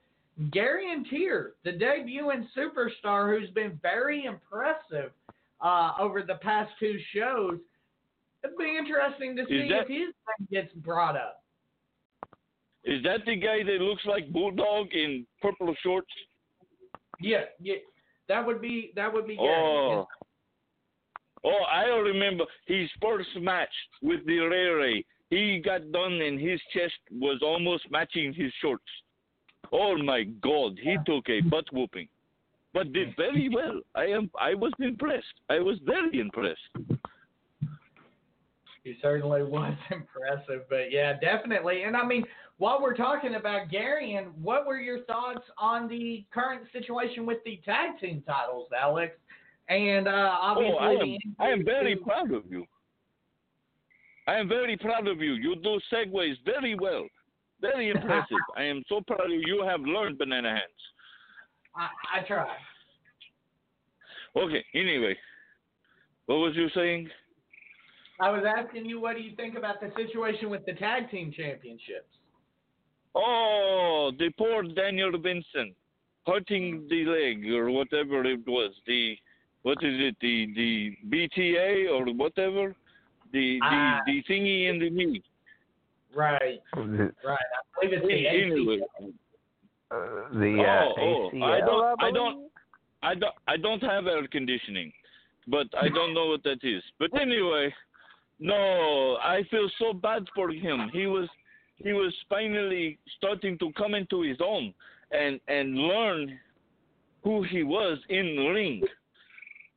Gary 0.50 0.86
Tier, 1.08 1.52
the 1.64 1.70
debuting 1.72 2.46
superstar 2.56 3.38
who's 3.38 3.50
been 3.50 3.78
very 3.82 4.24
impressive 4.24 5.12
uh, 5.60 5.92
over 6.00 6.22
the 6.22 6.34
past 6.36 6.72
two 6.80 6.98
shows. 7.14 7.58
It'd 8.42 8.58
be 8.58 8.76
interesting 8.76 9.36
to 9.36 9.46
see 9.46 9.68
that- 9.68 9.82
if 9.82 9.88
his 9.88 9.98
name 9.98 10.48
gets 10.50 10.72
brought 10.74 11.16
up. 11.16 11.40
Is 12.84 13.02
that 13.04 13.24
the 13.24 13.36
guy 13.36 13.62
that 13.62 13.80
looks 13.80 14.04
like 14.04 14.30
Bulldog 14.30 14.92
in 14.92 15.26
purple 15.40 15.74
shorts? 15.82 16.10
Yeah, 17.18 17.44
yeah, 17.58 17.76
that 18.28 18.44
would 18.46 18.60
be 18.60 18.92
that 18.94 19.10
would 19.10 19.26
be. 19.26 19.38
Oh. 19.40 20.06
Oh, 21.44 21.62
I 21.70 21.84
remember 21.84 22.44
his 22.66 22.90
first 23.00 23.28
match 23.40 23.72
with 24.02 24.24
the 24.26 24.38
Rere. 24.38 25.02
He 25.30 25.60
got 25.64 25.90
done 25.92 26.12
and 26.20 26.38
his 26.38 26.60
chest 26.74 26.94
was 27.10 27.40
almost 27.42 27.90
matching 27.90 28.34
his 28.34 28.52
shorts. 28.60 28.84
Oh 29.76 29.98
my 29.98 30.22
God, 30.40 30.78
he 30.80 30.96
took 31.04 31.28
a 31.28 31.40
butt 31.40 31.64
whooping, 31.72 32.06
but 32.72 32.92
did 32.92 33.08
very 33.16 33.48
well. 33.52 33.80
I 33.96 34.04
am. 34.04 34.30
I 34.40 34.54
was 34.54 34.72
impressed. 34.78 35.34
I 35.50 35.58
was 35.58 35.78
very 35.84 36.20
impressed. 36.20 36.60
He 38.84 38.94
certainly 39.02 39.42
was 39.58 39.76
impressive, 39.90 40.62
but 40.70 40.92
yeah, 40.92 41.18
definitely. 41.18 41.82
And 41.82 41.96
I 41.96 42.06
mean, 42.06 42.22
while 42.58 42.80
we're 42.80 42.96
talking 42.96 43.34
about 43.34 43.68
Gary, 43.68 44.14
and 44.14 44.28
what 44.40 44.64
were 44.64 44.78
your 44.78 45.00
thoughts 45.06 45.44
on 45.58 45.88
the 45.88 46.24
current 46.32 46.62
situation 46.72 47.26
with 47.26 47.38
the 47.44 47.60
tag 47.64 47.98
team 48.00 48.22
titles, 48.24 48.68
Alex? 48.80 49.16
And 49.68 50.06
uh, 50.06 50.36
obviously, 50.40 50.76
oh, 50.78 50.84
I 50.84 50.92
am, 50.92 51.16
I 51.40 51.48
am 51.48 51.64
very 51.64 51.96
proud 51.96 52.32
of 52.32 52.44
you. 52.48 52.64
I 54.28 54.36
am 54.36 54.48
very 54.48 54.76
proud 54.76 55.08
of 55.08 55.20
you. 55.20 55.32
You 55.32 55.56
do 55.56 55.80
segues 55.92 56.36
very 56.44 56.76
well. 56.76 57.06
Very 57.72 57.90
impressive. 57.94 58.44
I 58.56 58.62
am 58.64 58.82
so 58.88 59.00
proud 59.06 59.24
of 59.26 59.30
you. 59.30 59.42
You 59.46 59.64
have 59.66 59.80
learned 59.80 60.18
banana 60.18 60.50
hands. 60.50 60.82
I, 61.76 61.88
I 62.18 62.26
try. 62.26 62.46
Okay, 64.36 64.64
anyway. 64.74 65.16
What 66.26 66.36
was 66.36 66.54
you 66.56 66.68
saying? 66.74 67.08
I 68.20 68.30
was 68.30 68.44
asking 68.46 68.86
you, 68.86 69.00
what 69.00 69.16
do 69.16 69.22
you 69.22 69.34
think 69.36 69.56
about 69.56 69.80
the 69.80 69.90
situation 69.96 70.50
with 70.50 70.64
the 70.66 70.72
tag 70.74 71.10
team 71.10 71.32
championships? 71.36 72.12
Oh, 73.14 74.10
the 74.18 74.30
poor 74.38 74.62
Daniel 74.62 75.12
Vincent 75.12 75.74
hurting 76.26 76.86
the 76.88 77.04
leg 77.04 77.52
or 77.52 77.70
whatever 77.70 78.24
it 78.24 78.46
was. 78.46 78.72
The 78.86 79.16
what 79.62 79.78
is 79.82 79.94
it? 80.08 80.16
The 80.20 80.46
the 80.54 80.96
BTA 81.10 81.90
or 81.90 82.12
whatever. 82.12 82.74
The 83.32 83.58
the 83.58 83.60
Ah. 83.62 84.00
the 84.06 84.22
thingy 84.28 84.68
in 84.68 84.78
the 84.78 84.90
knee. 84.90 85.22
Right, 86.16 86.60
right. 86.76 87.38
I 87.82 87.86
believe 87.86 87.98
it's 87.98 88.06
the 88.06 88.28
Anyway. 88.28 88.78
ACL. 89.00 89.12
the 90.40 90.62
uh, 90.62 91.00
oh, 91.00 91.30
oh, 91.30 91.30
ACL, 91.34 91.42
I 91.42 91.60
don't, 91.60 91.84
I 91.84 92.10
believe? 92.10 92.14
don't, 92.14 92.50
I 93.02 93.14
don't, 93.14 93.34
I 93.48 93.56
don't 93.56 93.82
have 93.82 94.06
air 94.06 94.26
conditioning, 94.28 94.92
but 95.48 95.66
I 95.80 95.88
don't 95.88 96.14
know 96.14 96.26
what 96.26 96.42
that 96.44 96.58
is. 96.62 96.82
But 96.98 97.10
anyway, 97.20 97.72
no, 98.40 99.16
I 99.22 99.42
feel 99.50 99.68
so 99.78 99.92
bad 99.92 100.24
for 100.34 100.50
him. 100.50 100.90
He 100.92 101.06
was, 101.06 101.28
he 101.76 101.92
was 101.92 102.12
finally 102.28 102.98
starting 103.16 103.58
to 103.58 103.72
come 103.72 103.94
into 103.94 104.22
his 104.22 104.38
own 104.44 104.72
and 105.10 105.40
and 105.48 105.74
learn 105.76 106.38
who 107.22 107.42
he 107.42 107.62
was 107.62 107.98
in 108.08 108.36
the 108.36 108.48
ring. 108.48 108.82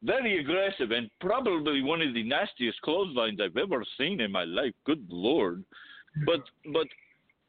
Very 0.04 0.40
aggressive 0.40 0.92
and 0.92 1.10
probably 1.20 1.82
one 1.82 2.02
of 2.02 2.14
the 2.14 2.24
nastiest 2.24 2.80
clotheslines 2.82 3.40
I've 3.42 3.58
ever 3.58 3.84
seen 3.98 4.22
in 4.22 4.32
my 4.32 4.44
life. 4.44 4.74
Good 4.86 5.06
lord. 5.10 5.64
But 6.26 6.44
but 6.74 6.88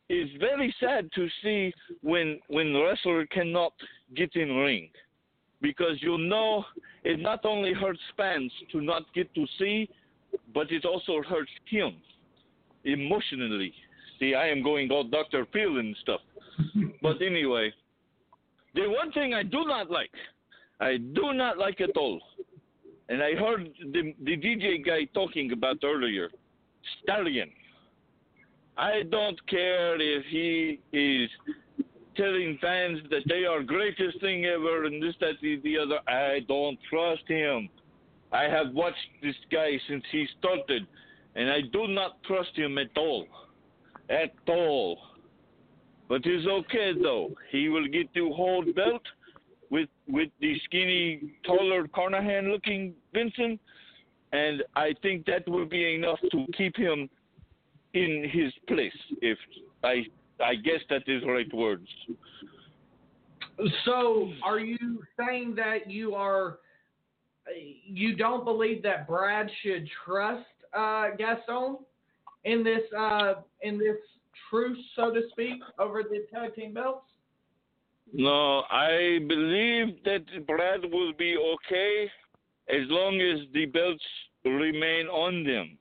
it's 0.08 0.32
very 0.40 0.74
sad 0.80 1.10
to 1.14 1.28
see 1.42 1.72
when 2.02 2.40
when 2.48 2.74
wrestler 2.74 3.26
cannot 3.26 3.72
get 4.16 4.34
in 4.36 4.48
ring 4.56 4.90
because 5.60 6.00
you 6.00 6.18
know 6.18 6.64
it 7.04 7.20
not 7.20 7.44
only 7.44 7.72
hurts 7.72 8.00
fans 8.16 8.52
to 8.72 8.80
not 8.80 9.02
get 9.14 9.32
to 9.34 9.44
see, 9.58 9.88
but 10.54 10.70
it 10.70 10.84
also 10.84 11.22
hurts 11.22 11.50
him 11.68 11.96
emotionally. 12.84 13.72
See, 14.18 14.34
I 14.34 14.48
am 14.48 14.62
going 14.62 14.90
all 14.90 15.04
Dr. 15.04 15.46
Phil 15.52 15.78
and 15.78 15.96
stuff. 16.02 16.20
but 17.02 17.20
anyway, 17.22 17.72
the 18.74 18.88
one 18.88 19.12
thing 19.12 19.34
I 19.34 19.42
do 19.42 19.64
not 19.64 19.90
like, 19.90 20.10
I 20.80 20.96
do 20.96 21.32
not 21.32 21.58
like 21.58 21.80
at 21.80 21.96
all, 21.96 22.20
and 23.08 23.22
I 23.22 23.34
heard 23.34 23.68
the 23.92 24.14
the 24.22 24.36
DJ 24.36 24.84
guy 24.84 25.04
talking 25.14 25.52
about 25.52 25.78
earlier, 25.84 26.30
Stallion. 27.02 27.50
I 28.78 29.02
don't 29.10 29.44
care 29.48 30.00
if 30.00 30.24
he 30.26 30.78
is 30.92 31.28
telling 32.16 32.58
fans 32.60 33.00
that 33.10 33.22
they 33.28 33.44
are 33.44 33.62
greatest 33.62 34.20
thing 34.20 34.44
ever 34.44 34.84
and 34.84 35.02
this, 35.02 35.14
that, 35.20 35.34
the, 35.42 35.60
the 35.64 35.78
other. 35.78 35.98
I 36.08 36.40
don't 36.46 36.78
trust 36.88 37.22
him. 37.26 37.68
I 38.30 38.44
have 38.44 38.72
watched 38.72 38.96
this 39.20 39.34
guy 39.50 39.70
since 39.88 40.04
he 40.12 40.26
started, 40.38 40.86
and 41.34 41.50
I 41.50 41.62
do 41.72 41.88
not 41.88 42.22
trust 42.22 42.50
him 42.54 42.78
at 42.78 42.96
all. 42.96 43.26
At 44.10 44.32
all. 44.46 44.98
But 46.08 46.22
it's 46.24 46.46
okay 46.46 46.92
though. 47.00 47.30
He 47.50 47.68
will 47.68 47.86
get 47.88 48.12
to 48.14 48.32
hold 48.32 48.74
belt 48.74 49.02
with 49.70 49.88
with 50.06 50.30
the 50.40 50.58
skinny, 50.64 51.34
taller 51.44 51.86
Carnahan 51.88 52.50
looking 52.50 52.94
Vincent, 53.12 53.60
and 54.32 54.62
I 54.76 54.94
think 55.02 55.26
that 55.26 55.46
will 55.48 55.66
be 55.66 55.94
enough 55.94 56.18
to 56.30 56.46
keep 56.56 56.76
him 56.76 57.10
in 58.04 58.28
his 58.30 58.52
place. 58.66 58.92
If 59.20 59.38
I 59.82 60.04
I 60.40 60.54
guess 60.54 60.80
that 60.90 61.02
is 61.06 61.22
right 61.26 61.52
words. 61.52 61.88
So, 63.84 64.30
are 64.44 64.60
you 64.60 65.02
saying 65.18 65.56
that 65.56 65.90
you 65.90 66.14
are 66.14 66.58
you 67.84 68.14
don't 68.14 68.44
believe 68.44 68.82
that 68.82 69.08
Brad 69.08 69.50
should 69.62 69.88
trust 70.04 70.46
uh, 70.76 71.08
Gaston 71.16 71.78
in 72.44 72.62
this 72.62 72.82
uh, 72.96 73.34
in 73.62 73.78
this 73.78 73.96
truce, 74.48 74.78
so 74.94 75.12
to 75.12 75.22
speak, 75.30 75.60
over 75.78 76.02
the 76.02 76.26
tag 76.32 76.54
team 76.54 76.74
belts? 76.74 77.06
No, 78.12 78.62
I 78.70 79.18
believe 79.26 80.02
that 80.04 80.46
Brad 80.46 80.80
will 80.90 81.12
be 81.12 81.36
okay 81.36 82.10
as 82.68 82.88
long 82.88 83.20
as 83.20 83.46
the 83.52 83.66
belts 83.66 84.04
remain 84.44 85.06
on 85.08 85.44
them. 85.44 85.76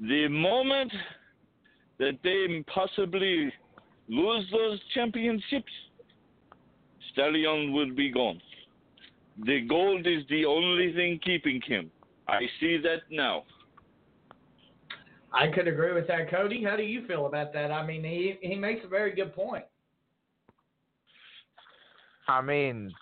The 0.00 0.28
moment 0.28 0.92
that 2.00 2.18
they 2.24 2.64
possibly 2.66 3.52
lose 4.08 4.46
those 4.50 4.80
championships, 4.94 5.70
Stallion 7.12 7.72
will 7.72 7.94
be 7.94 8.10
gone. 8.10 8.40
The 9.44 9.60
gold 9.68 10.06
is 10.06 10.22
the 10.28 10.46
only 10.46 10.92
thing 10.94 11.20
keeping 11.22 11.60
him. 11.60 11.90
I 12.26 12.40
see 12.58 12.78
that 12.78 13.02
now. 13.10 13.44
I 15.32 15.48
could 15.48 15.68
agree 15.68 15.92
with 15.92 16.08
that, 16.08 16.30
Cody. 16.30 16.64
How 16.64 16.76
do 16.76 16.82
you 16.82 17.06
feel 17.06 17.26
about 17.26 17.52
that? 17.52 17.70
I 17.70 17.86
mean, 17.86 18.02
he 18.02 18.36
he 18.40 18.56
makes 18.56 18.84
a 18.84 18.88
very 18.88 19.14
good 19.14 19.34
point. 19.34 19.64
I 22.26 22.40
mean, 22.40 22.92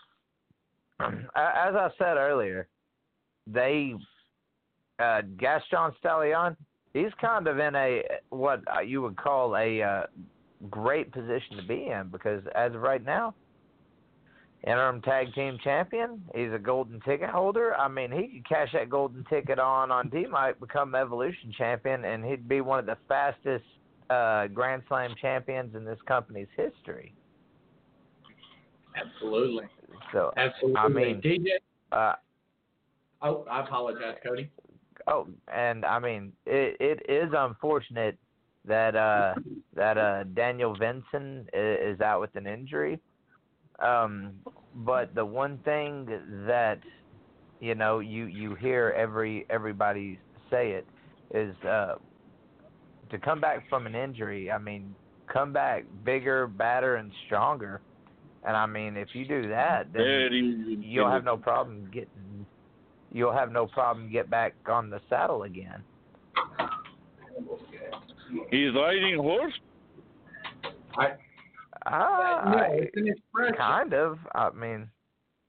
as 1.01 1.15
I 1.35 1.89
said 1.99 2.17
earlier, 2.17 2.69
they 3.47 3.95
uh, 4.99 5.23
Gaston 5.39 5.93
Stallion, 6.01 6.57
he's 6.99 7.13
kind 7.21 7.47
of 7.47 7.59
in 7.59 7.75
a 7.75 8.03
what 8.31 8.63
you 8.87 9.03
would 9.03 9.17
call 9.17 9.57
a 9.57 9.83
uh, 9.83 10.03
great 10.71 11.13
position 11.13 11.57
to 11.57 11.63
be 11.63 11.87
in 11.87 12.09
because 12.11 12.43
as 12.55 12.75
of 12.75 12.81
right 12.81 13.05
now, 13.05 13.35
interim 14.65 15.01
tag 15.03 15.33
team 15.35 15.59
champion, 15.63 16.21
he's 16.35 16.53
a 16.53 16.59
golden 16.59 17.01
ticket 17.01 17.31
holder. 17.31 17.75
I 17.77 17.89
mean, 17.89 18.11
he 18.11 18.39
could 18.39 18.49
cash 18.49 18.69
that 18.73 18.91
golden 18.91 19.25
ticket 19.31 19.59
on 19.59 19.91
on 19.91 20.09
D 20.09 20.27
Mike 20.27 20.59
become 20.61 20.95
Evolution 20.95 21.53
champion, 21.57 22.05
and 22.05 22.25
he'd 22.25 22.49
be 22.49 22.61
one 22.61 22.79
of 22.79 22.87
the 22.87 22.97
fastest 23.07 23.65
uh, 24.11 24.49
Grand 24.49 24.83
Slam 24.89 25.15
champions 25.21 25.75
in 25.75 25.85
this 25.85 25.99
company's 26.07 26.49
history. 26.57 27.15
Absolutely. 28.97 29.67
So 30.13 30.33
Absolutely. 30.37 30.77
I 30.77 30.89
mean, 30.89 31.21
DJ. 31.21 31.47
uh, 31.93 32.15
Oh, 33.21 33.45
I 33.51 33.61
apologize, 33.61 34.15
Cody. 34.25 34.49
Oh, 35.07 35.27
and 35.53 35.85
I 35.85 35.99
mean, 35.99 36.33
it 36.47 36.77
it 36.81 37.11
is 37.11 37.33
unfortunate 37.37 38.19
that 38.65 38.97
uh 38.97 39.35
that 39.75 39.97
uh 39.97 40.25
Daniel 40.35 40.75
Vincent 40.77 41.49
is, 41.53 41.95
is 41.95 42.01
out 42.01 42.21
with 42.21 42.35
an 42.37 42.47
injury. 42.47 42.99
Um, 43.79 44.33
but 44.75 45.15
the 45.15 45.25
one 45.25 45.59
thing 45.65 46.07
that 46.47 46.81
you 47.61 47.75
know 47.75 48.01
you 48.01 48.27
you 48.27 48.55
hear 48.57 48.95
every 48.97 49.47
everybody 49.51 50.19
say 50.51 50.73
it 50.73 50.87
is 51.33 51.55
uh 51.65 51.95
to 53.11 53.19
come 53.19 53.41
back 53.41 53.69
from 53.69 53.87
an 53.87 53.95
injury. 53.95 54.51
I 54.51 54.59
mean, 54.59 54.95
come 55.33 55.53
back 55.53 55.85
bigger, 56.05 56.47
badder, 56.47 56.97
and 56.97 57.11
stronger. 57.27 57.81
And 58.45 58.57
I 58.57 58.67
mean, 58.67 58.97
if 58.97 59.09
you 59.15 59.27
do 59.27 59.49
that, 59.49 59.93
then 59.93 60.05
you'll 60.83 61.11
have 61.11 61.25
no 61.25 61.37
problem 61.37 61.89
getting 61.93 62.09
you'll 63.13 63.33
have 63.33 63.51
no 63.53 63.67
problem 63.67 64.11
get 64.11 64.29
back 64.31 64.55
on 64.67 64.91
the 64.91 65.01
saddle 65.09 65.43
again. 65.45 65.83
He's 68.51 68.75
riding 68.75 69.17
horse. 69.19 69.55
I, 70.97 71.13
Ah, 71.87 72.43
no, 72.45 72.59
it's 72.75 72.97
an 72.97 73.09
expression. 73.09 73.55
kind 73.57 73.95
of. 73.95 74.19
I 74.35 74.51
mean, 74.51 74.89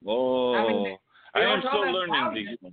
Oh, 0.07 0.53
I 0.56 0.68
mean, 0.68 0.98
I 1.36 1.40
am 1.41 1.60
still 1.68 1.91
learning 1.91 2.14
thousands. 2.14 2.57
this. 2.61 2.72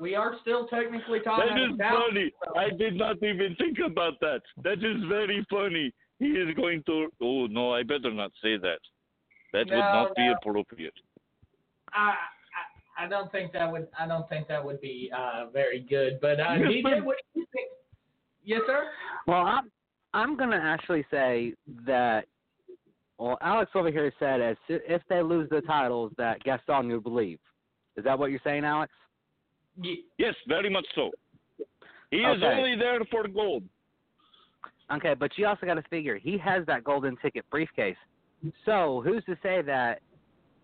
We 0.00 0.14
are 0.14 0.34
still 0.40 0.66
technically 0.68 1.20
talking 1.20 1.54
That 1.54 1.62
is 1.62 1.74
about 1.74 2.08
funny. 2.08 2.32
I 2.56 2.70
did 2.70 2.94
not 2.96 3.16
even 3.22 3.54
think 3.56 3.78
about 3.84 4.14
that. 4.20 4.40
That 4.64 4.78
is 4.84 5.02
very 5.08 5.44
funny. 5.50 5.92
He 6.18 6.26
is 6.26 6.52
going 6.56 6.82
to. 6.86 7.08
Oh 7.22 7.46
no, 7.46 7.72
I 7.74 7.82
better 7.84 8.12
not 8.12 8.32
say 8.42 8.56
that. 8.56 8.80
That 9.52 9.66
would 9.66 9.70
No, 9.70 9.78
not 10.04 10.16
be 10.16 10.26
appropriate. 10.36 10.94
I, 11.92 12.14
I 12.98 13.08
don't 13.08 13.30
think 13.30 13.52
that 13.52 13.70
would. 13.70 13.86
I 13.98 14.06
don't 14.06 14.28
think 14.28 14.48
that 14.48 14.64
would 14.64 14.80
be 14.80 15.10
uh, 15.16 15.46
very 15.52 15.80
good. 15.88 16.18
But 16.20 16.40
uh, 16.40 16.54
Yes, 16.58 16.68
DJ, 16.68 17.04
what 17.04 17.16
do 17.34 17.40
you 17.40 17.46
think? 17.52 17.68
Yes, 18.44 18.60
sir. 18.66 18.84
Well, 19.26 19.42
I'm 19.42 19.70
I'm 20.14 20.36
gonna 20.36 20.60
actually 20.62 21.04
say 21.10 21.54
that. 21.86 22.24
Well, 23.18 23.38
Alex 23.40 23.72
over 23.74 23.90
here 23.90 24.12
said 24.18 24.40
as 24.40 24.56
if 24.68 25.02
they 25.08 25.22
lose 25.22 25.48
the 25.50 25.60
titles, 25.62 26.12
that 26.18 26.42
Gaston 26.44 26.88
would 26.88 27.02
believe. 27.02 27.38
Is 27.96 28.04
that 28.04 28.16
what 28.16 28.30
you're 28.30 28.40
saying, 28.44 28.64
Alex? 28.64 28.92
Yes, 30.18 30.34
very 30.46 30.70
much 30.70 30.86
so. 30.94 31.10
He 32.10 32.18
is 32.18 32.42
only 32.42 32.76
there 32.76 33.00
for 33.10 33.24
the 33.24 33.28
gold. 33.28 33.64
Okay, 34.92 35.14
but 35.14 35.36
you 35.36 35.46
also 35.46 35.66
got 35.66 35.74
to 35.74 35.82
figure 35.90 36.16
he 36.16 36.38
has 36.38 36.64
that 36.66 36.84
golden 36.84 37.16
ticket 37.16 37.44
briefcase. 37.50 37.96
So 38.64 39.02
who's 39.04 39.24
to 39.24 39.36
say 39.42 39.62
that 39.62 40.00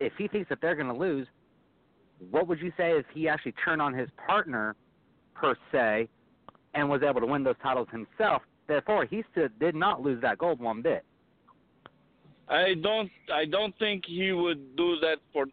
if 0.00 0.12
he 0.16 0.28
thinks 0.28 0.48
that 0.48 0.60
they're 0.62 0.76
going 0.76 0.88
to 0.88 0.98
lose, 0.98 1.26
what 2.30 2.46
would 2.48 2.60
you 2.60 2.72
say 2.76 2.92
if 2.92 3.06
he 3.12 3.28
actually 3.28 3.54
turned 3.64 3.82
on 3.82 3.94
his 3.94 4.08
partner 4.26 4.76
per 5.34 5.56
se 5.72 6.08
and 6.74 6.88
was 6.88 7.02
able 7.02 7.20
to 7.20 7.26
win 7.26 7.44
those 7.44 7.56
titles 7.62 7.88
himself? 7.90 8.42
Therefore, 8.66 9.04
he 9.04 9.22
still 9.30 9.48
did 9.60 9.74
not 9.74 10.02
lose 10.02 10.20
that 10.22 10.38
gold 10.38 10.60
one 10.60 10.82
bit. 10.82 11.04
I 12.48 12.74
don't 12.82 13.10
I 13.32 13.46
don't 13.46 13.76
think 13.78 14.04
he 14.06 14.32
would 14.32 14.76
do 14.76 14.96
that 15.00 15.16
for 15.32 15.46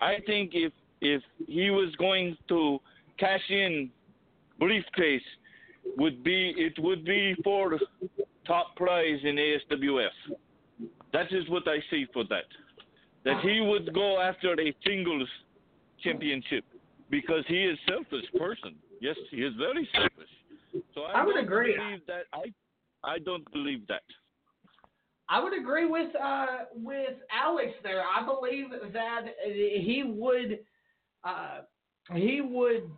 I 0.00 0.16
think 0.26 0.50
if 0.54 0.72
if 1.00 1.22
he 1.46 1.70
was 1.70 1.94
going 1.96 2.36
to 2.48 2.78
cash 3.18 3.48
in 3.48 3.90
briefcase 4.58 5.22
would 5.96 6.24
be 6.24 6.54
it 6.56 6.78
would 6.78 7.04
be 7.04 7.34
for 7.44 7.78
top 8.46 8.74
prize 8.76 9.20
in 9.22 9.36
ASWF. 9.36 10.08
That 11.12 11.32
is 11.32 11.48
what 11.48 11.68
I 11.68 11.78
see 11.90 12.06
for 12.12 12.24
that. 12.24 12.44
That 13.24 13.40
he 13.42 13.60
would 13.60 13.94
go 13.94 14.20
after 14.20 14.54
a 14.60 14.74
singles 14.84 15.28
championship 16.02 16.64
because 17.10 17.44
he 17.48 17.64
is 17.64 17.78
selfish 17.88 18.24
person. 18.38 18.74
Yes, 19.00 19.16
he 19.30 19.38
is 19.38 19.52
very 19.58 19.88
selfish. 19.94 20.82
So 20.94 21.02
I, 21.02 21.20
I 21.20 21.24
would 21.24 21.36
agree. 21.36 21.76
believe 21.76 22.00
that 22.06 22.24
I 22.32 22.52
I 23.04 23.18
don't 23.18 23.50
believe 23.52 23.86
that. 23.88 24.02
I 25.28 25.42
would 25.42 25.58
agree 25.58 25.86
with 25.86 26.14
uh, 26.16 26.46
with 26.74 27.16
Alex 27.30 27.72
there. 27.82 28.02
I 28.02 28.24
believe 28.24 28.66
that 28.92 29.22
he 29.46 30.02
would 30.06 30.60
uh, 31.24 31.60
he 32.14 32.40
would 32.40 32.90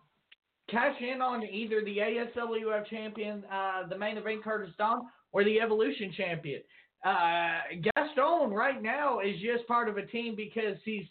cash 0.70 0.96
in 1.00 1.20
on 1.20 1.44
either 1.44 1.84
the 1.84 1.98
ASWF 1.98 2.86
champion, 2.86 3.44
uh, 3.52 3.86
the 3.88 3.98
main 3.98 4.16
event 4.16 4.42
Curtis 4.42 4.72
Dawn, 4.78 5.02
or 5.32 5.44
the 5.44 5.60
Evolution 5.60 6.12
champion. 6.16 6.62
Uh, 7.04 7.60
Gaston 7.82 8.50
right 8.50 8.82
now 8.82 9.20
is 9.20 9.36
just 9.40 9.66
part 9.68 9.88
of 9.88 9.98
a 9.98 10.06
team 10.06 10.34
because 10.34 10.76
he's 10.84 11.04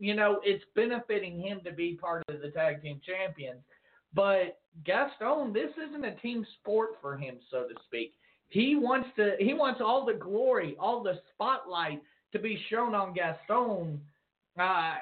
you 0.00 0.14
know 0.14 0.40
it's 0.42 0.64
benefiting 0.74 1.40
him 1.40 1.60
to 1.64 1.72
be 1.72 1.94
part 1.94 2.24
of 2.28 2.40
the 2.40 2.50
tag 2.50 2.82
team 2.82 3.00
champions. 3.06 3.60
But 4.12 4.58
Gaston, 4.84 5.52
this 5.52 5.70
isn't 5.88 6.04
a 6.04 6.16
team 6.16 6.44
sport 6.58 6.90
for 7.00 7.16
him, 7.16 7.36
so 7.50 7.68
to 7.68 7.74
speak. 7.86 8.14
He 8.48 8.74
wants 8.74 9.08
to. 9.16 9.36
He 9.38 9.54
wants 9.54 9.80
all 9.80 10.04
the 10.04 10.14
glory, 10.14 10.76
all 10.80 11.02
the 11.02 11.20
spotlight 11.34 12.02
to 12.32 12.38
be 12.38 12.60
shown 12.68 12.94
on 12.94 13.14
Gaston, 13.14 14.00
uh, 14.58 14.94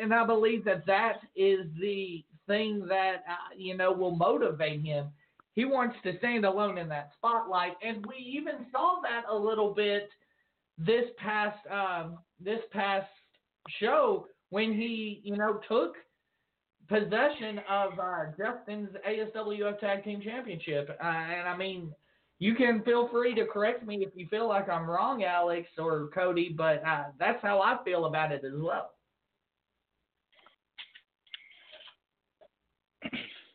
and 0.00 0.12
I 0.12 0.26
believe 0.26 0.64
that 0.64 0.86
that 0.86 1.18
is 1.36 1.66
the 1.80 2.24
thing 2.48 2.86
that 2.88 3.24
uh, 3.28 3.54
you 3.56 3.76
know 3.76 3.92
will 3.92 4.16
motivate 4.16 4.82
him. 4.82 5.08
He 5.54 5.64
wants 5.64 5.94
to 6.02 6.18
stand 6.18 6.44
alone 6.44 6.78
in 6.78 6.88
that 6.88 7.12
spotlight, 7.16 7.74
and 7.80 8.04
we 8.06 8.16
even 8.16 8.66
saw 8.72 9.00
that 9.02 9.22
a 9.30 9.36
little 9.36 9.72
bit 9.72 10.08
this 10.76 11.04
past 11.16 11.58
um, 11.70 12.18
this 12.40 12.60
past 12.72 13.06
show 13.80 14.26
when 14.50 14.72
he 14.72 15.20
you 15.24 15.36
know 15.36 15.60
took 15.68 15.94
possession 16.88 17.60
of 17.68 17.98
uh, 17.98 18.26
Justin's 18.36 18.90
ASWF 19.08 19.80
Tag 19.80 20.04
Team 20.04 20.20
Championship, 20.22 20.90
uh, 21.02 21.06
and 21.06 21.48
I 21.48 21.56
mean 21.56 21.92
you 22.38 22.54
can 22.54 22.82
feel 22.82 23.08
free 23.08 23.34
to 23.34 23.46
correct 23.46 23.86
me 23.86 24.04
if 24.04 24.10
you 24.14 24.26
feel 24.28 24.48
like 24.48 24.68
I'm 24.68 24.88
wrong, 24.88 25.22
Alex 25.22 25.68
or 25.78 26.08
Cody, 26.14 26.54
but 26.56 26.82
uh, 26.86 27.04
that's 27.18 27.40
how 27.42 27.60
I 27.60 27.82
feel 27.84 28.06
about 28.06 28.32
it 28.32 28.42
as 28.44 28.52
well. 28.56 28.90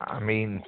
I 0.02 0.20
mean, 0.20 0.64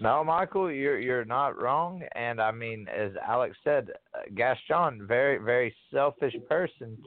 no, 0.00 0.24
Michael, 0.24 0.70
you're 0.70 0.98
you're 0.98 1.24
not 1.24 1.60
wrong, 1.60 2.02
and 2.14 2.40
I 2.40 2.50
mean, 2.50 2.86
as 2.94 3.12
Alex 3.26 3.56
said, 3.64 3.90
uh, 4.14 4.22
Gaston, 4.34 5.06
very 5.06 5.38
very 5.38 5.74
selfish 5.92 6.34
person. 6.48 6.98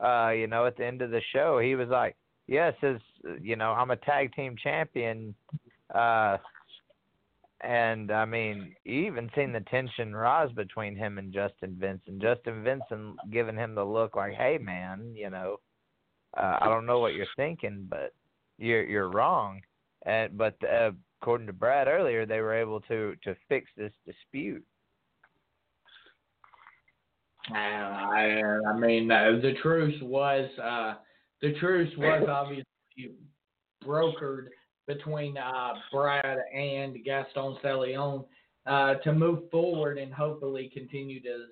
Uh, 0.00 0.30
you 0.30 0.46
know, 0.46 0.66
at 0.66 0.76
the 0.76 0.84
end 0.84 1.02
of 1.02 1.10
the 1.10 1.22
show, 1.32 1.58
he 1.58 1.74
was 1.74 1.88
like, 1.88 2.16
"Yes, 2.46 2.74
as 2.82 2.96
you 3.40 3.56
know, 3.56 3.72
I'm 3.72 3.90
a 3.90 3.96
tag 3.96 4.34
team 4.34 4.56
champion." 4.56 5.34
Uh, 5.94 6.38
and 7.60 8.10
I 8.10 8.24
mean, 8.24 8.74
you 8.84 9.06
even 9.06 9.30
seen 9.34 9.52
the 9.52 9.60
tension 9.60 10.14
rise 10.14 10.52
between 10.52 10.96
him 10.96 11.18
and 11.18 11.32
Justin 11.32 11.76
Vincent. 11.78 12.20
Justin 12.20 12.62
Vincent 12.62 13.16
giving 13.30 13.56
him 13.56 13.74
the 13.74 13.84
look 13.84 14.16
like, 14.16 14.34
"Hey, 14.34 14.58
man, 14.58 15.14
you 15.14 15.30
know, 15.30 15.58
uh, 16.36 16.58
I 16.60 16.68
don't 16.68 16.86
know 16.86 16.98
what 16.98 17.14
you're 17.14 17.26
thinking, 17.36 17.86
but 17.88 18.12
you're 18.58 18.84
you're 18.84 19.08
wrong." 19.08 19.62
And 20.04 20.36
but 20.36 20.56
uh, 20.62 20.90
according 21.22 21.46
to 21.46 21.52
Brad 21.54 21.88
earlier, 21.88 22.26
they 22.26 22.40
were 22.40 22.54
able 22.54 22.80
to 22.82 23.14
to 23.24 23.34
fix 23.48 23.70
this 23.76 23.92
dispute. 24.06 24.64
I, 27.52 28.40
I 28.68 28.78
mean, 28.78 29.10
uh, 29.10 29.38
the 29.42 29.54
truce 29.62 30.00
was 30.02 30.48
uh, 30.62 30.94
the 31.42 31.52
truce 31.60 31.92
was 31.98 32.26
obviously 32.28 33.16
brokered 33.84 34.46
between 34.86 35.36
uh, 35.36 35.74
Brad 35.92 36.38
and 36.54 36.96
Gaston 37.04 37.56
Stallion 37.60 38.24
uh, 38.66 38.94
to 38.94 39.12
move 39.12 39.50
forward 39.50 39.98
and 39.98 40.12
hopefully 40.12 40.70
continue 40.72 41.20
to 41.22 41.44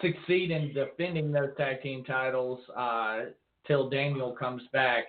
succeed 0.00 0.50
in 0.50 0.72
defending 0.72 1.32
those 1.32 1.50
tag 1.56 1.82
team 1.82 2.04
titles 2.04 2.60
uh, 2.76 3.20
till 3.66 3.90
Daniel 3.90 4.32
comes 4.32 4.62
back, 4.72 5.04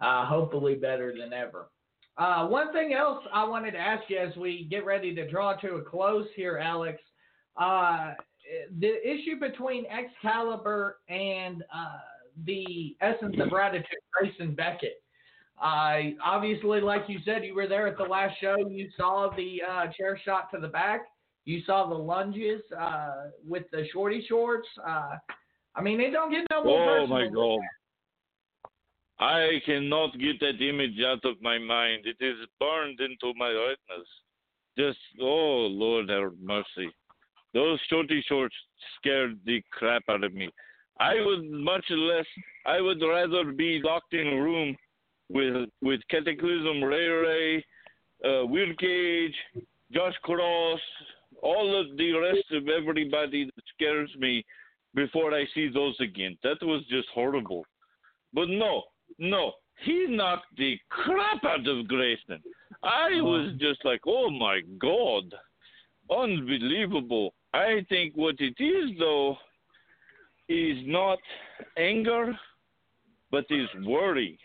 uh, 0.00 0.26
hopefully 0.26 0.74
better 0.74 1.14
than 1.18 1.32
ever. 1.32 1.70
Uh, 2.18 2.46
one 2.46 2.72
thing 2.72 2.94
else 2.94 3.22
I 3.32 3.44
wanted 3.44 3.72
to 3.72 3.78
ask 3.78 4.04
you 4.08 4.18
as 4.18 4.34
we 4.36 4.66
get 4.70 4.86
ready 4.86 5.14
to 5.14 5.30
draw 5.30 5.54
to 5.54 5.74
a 5.76 5.82
close 5.82 6.26
here, 6.34 6.58
Alex. 6.58 6.98
The 8.78 9.08
issue 9.08 9.38
between 9.40 9.84
Excalibur 9.86 10.98
and 11.08 11.62
uh, 11.74 11.98
the 12.44 12.96
Essence 13.00 13.36
of 13.38 13.50
Gratitude, 13.50 13.86
Grayson 14.12 14.54
Beckett. 14.54 15.02
Uh, 15.62 16.10
obviously, 16.22 16.80
like 16.80 17.04
you 17.08 17.18
said, 17.24 17.44
you 17.44 17.54
were 17.54 17.66
there 17.66 17.86
at 17.86 17.96
the 17.96 18.04
last 18.04 18.34
show. 18.40 18.56
You 18.68 18.88
saw 18.96 19.30
the 19.34 19.62
uh, 19.68 19.86
chair 19.96 20.20
shot 20.24 20.50
to 20.52 20.60
the 20.60 20.68
back. 20.68 21.06
You 21.44 21.62
saw 21.64 21.88
the 21.88 21.94
lunges 21.94 22.60
uh, 22.78 23.28
with 23.46 23.64
the 23.72 23.86
shorty 23.92 24.24
shorts. 24.28 24.68
Uh, 24.86 25.16
I 25.74 25.82
mean, 25.82 25.98
they 25.98 26.10
don't 26.10 26.30
get 26.30 26.44
no 26.50 26.64
more 26.64 26.98
Oh 27.00 27.06
my 27.06 27.28
God. 27.28 27.60
I 29.18 29.60
cannot 29.64 30.18
get 30.18 30.40
that 30.40 30.60
image 30.60 31.00
out 31.06 31.24
of 31.24 31.40
my 31.40 31.58
mind. 31.58 32.04
It 32.04 32.22
is 32.22 32.36
burned 32.60 33.00
into 33.00 33.32
my 33.38 33.48
retinas. 33.48 34.08
Just, 34.76 34.98
oh, 35.22 35.68
Lord 35.70 36.10
have 36.10 36.32
mercy. 36.42 36.92
Those 37.56 37.80
shorty 37.88 38.22
shorts 38.28 38.54
scared 38.98 39.38
the 39.46 39.62
crap 39.72 40.02
out 40.10 40.22
of 40.22 40.34
me. 40.34 40.50
I 41.00 41.14
would 41.24 41.50
much 41.50 41.86
less, 41.88 42.26
I 42.66 42.82
would 42.82 43.00
rather 43.00 43.50
be 43.50 43.80
locked 43.82 44.12
in 44.12 44.26
a 44.26 44.42
room 44.42 44.76
with 45.30 45.66
with 45.80 46.00
Cataclysm, 46.10 46.84
Ray 46.84 47.06
Ray, 47.06 47.64
uh, 48.26 48.42
Cage, 48.78 49.34
Josh 49.90 50.12
Cross, 50.22 50.80
all 51.42 51.80
of 51.80 51.96
the 51.96 52.12
rest 52.12 52.44
of 52.52 52.68
everybody 52.68 53.46
that 53.46 53.64
scares 53.74 54.10
me 54.18 54.44
before 54.94 55.32
I 55.32 55.46
see 55.54 55.68
those 55.72 55.96
again. 55.98 56.36
That 56.42 56.58
was 56.60 56.82
just 56.90 57.08
horrible. 57.14 57.64
But 58.34 58.50
no, 58.50 58.82
no, 59.18 59.52
he 59.82 60.08
knocked 60.10 60.54
the 60.58 60.78
crap 60.90 61.42
out 61.42 61.66
of 61.66 61.88
Grayson. 61.88 62.42
I 62.82 63.22
was 63.22 63.54
just 63.58 63.82
like, 63.82 64.02
oh 64.06 64.28
my 64.28 64.60
god, 64.78 65.34
unbelievable. 66.10 67.32
I 67.56 67.86
think 67.88 68.14
what 68.14 68.34
it 68.38 68.62
is 68.62 68.98
though 68.98 69.38
is 70.46 70.76
not 70.84 71.18
anger, 71.78 72.38
but 73.30 73.46
is 73.48 73.68
worry. 73.82 74.38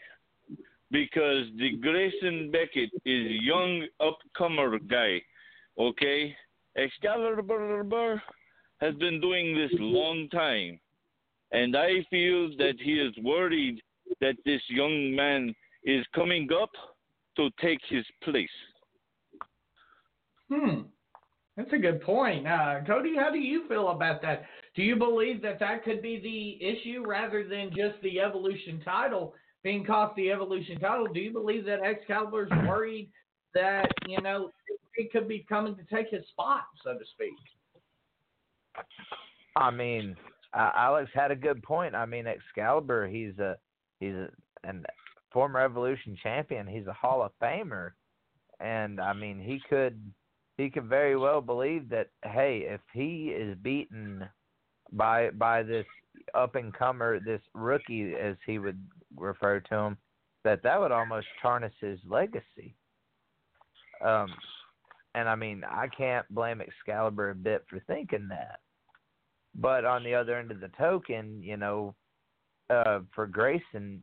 Because 0.92 1.46
the 1.58 1.78
Grayson 1.82 2.52
Beckett 2.52 2.90
is 3.06 3.42
young 3.42 3.86
upcomer 4.02 4.78
guy, 4.90 5.22
okay? 5.78 6.36
Excalibur 6.78 8.22
has 8.80 8.96
been 8.96 9.20
doing 9.20 9.56
this 9.56 9.72
long 9.80 10.30
time, 10.30 10.80
and 11.52 11.76
I 11.76 12.06
feel 12.10 12.50
that 12.58 12.76
he 12.80 12.94
is 12.94 13.14
worried 13.24 13.82
that 14.22 14.36
this 14.46 14.62
young 14.70 15.14
man 15.14 15.54
is 15.84 16.06
coming 16.16 16.48
up 16.62 16.72
to 17.36 17.50
take 17.62 17.80
his 17.90 18.06
place. 18.24 18.50
Hmm. 20.50 20.82
That's 21.58 21.74
a 21.74 21.78
good 21.78 22.02
point. 22.02 22.48
Uh, 22.48 22.80
Cody, 22.88 23.16
how 23.16 23.30
do 23.30 23.40
you 23.40 23.68
feel 23.68 23.90
about 23.90 24.22
that? 24.22 24.44
Do 24.76 24.84
you 24.84 24.96
believe 24.96 25.42
that 25.42 25.60
that 25.60 25.84
could 25.84 26.02
be 26.02 26.20
the 26.20 26.66
issue 26.66 27.04
rather 27.06 27.46
than 27.48 27.70
just 27.70 28.02
the 28.02 28.22
evolution 28.22 28.82
title 28.86 29.36
being 29.64 29.86
cost 29.86 30.16
the 30.16 30.32
Evolution 30.32 30.80
title. 30.80 31.08
Do 31.08 31.20
you 31.20 31.32
believe 31.32 31.66
that 31.66 31.82
Excalibur's 31.84 32.50
worried 32.68 33.10
that 33.54 33.88
you 34.08 34.22
know 34.22 34.50
he 34.96 35.08
could 35.08 35.28
be 35.28 35.46
coming 35.48 35.76
to 35.76 35.84
take 35.96 36.10
his 36.10 36.26
spot, 36.30 36.64
so 36.84 36.94
to 36.94 37.06
speak? 37.14 37.34
I 39.56 39.70
mean, 39.70 40.16
uh, 40.54 40.72
Alex 40.76 41.12
had 41.14 41.32
a 41.32 41.36
good 41.36 41.62
point. 41.64 41.96
I 41.96 42.06
mean, 42.06 42.26
Excalibur, 42.28 43.08
he's 43.08 43.38
a 43.40 43.58
he's 44.00 44.14
a 44.14 44.30
former 45.32 45.60
Evolution 45.60 46.18
champion. 46.22 46.68
He's 46.68 46.88
a 46.88 46.94
Hall 46.94 47.22
of 47.22 47.32
Famer, 47.42 47.92
and 48.60 49.00
I 49.00 49.14
mean, 49.14 49.40
he 49.40 49.62
could 49.70 50.02
he 50.62 50.70
could 50.70 50.86
very 50.86 51.18
well 51.18 51.42
believe 51.42 51.90
that 51.90 52.10
hey, 52.24 52.66
if 52.68 52.82
he 52.94 53.34
is 53.36 53.58
beaten 53.62 54.28
by 54.94 55.32
by 55.32 55.64
this 55.64 55.86
up 56.36 56.56
and 56.56 56.74
comer, 56.74 57.20
this 57.20 57.42
rookie 57.54 58.14
as 58.14 58.36
he 58.46 58.60
would 58.60 58.82
refer 59.16 59.60
to 59.60 59.76
him, 59.76 59.98
that 60.44 60.62
that 60.64 60.80
would 60.80 60.92
almost 60.92 61.28
tarnish 61.42 61.74
his 61.80 62.00
legacy. 62.08 62.76
Um, 64.06 64.28
and 65.16 65.28
I 65.28 65.36
mean, 65.36 65.64
I 65.68 65.88
can't 65.88 66.28
blame 66.34 66.62
Excalibur 66.62 67.32
a 67.32 67.36
bit 67.36 67.66
for 67.70 67.80
thinking 67.88 68.28
that. 68.30 68.60
But 69.56 69.84
on 69.84 70.04
the 70.04 70.14
other 70.14 70.38
end 70.38 70.52
of 70.52 70.62
the 70.62 70.72
token, 70.78 71.42
you 71.42 71.58
know, 71.58 71.96
uh, 72.70 73.00
for 73.14 73.28
Grayson, 73.28 74.02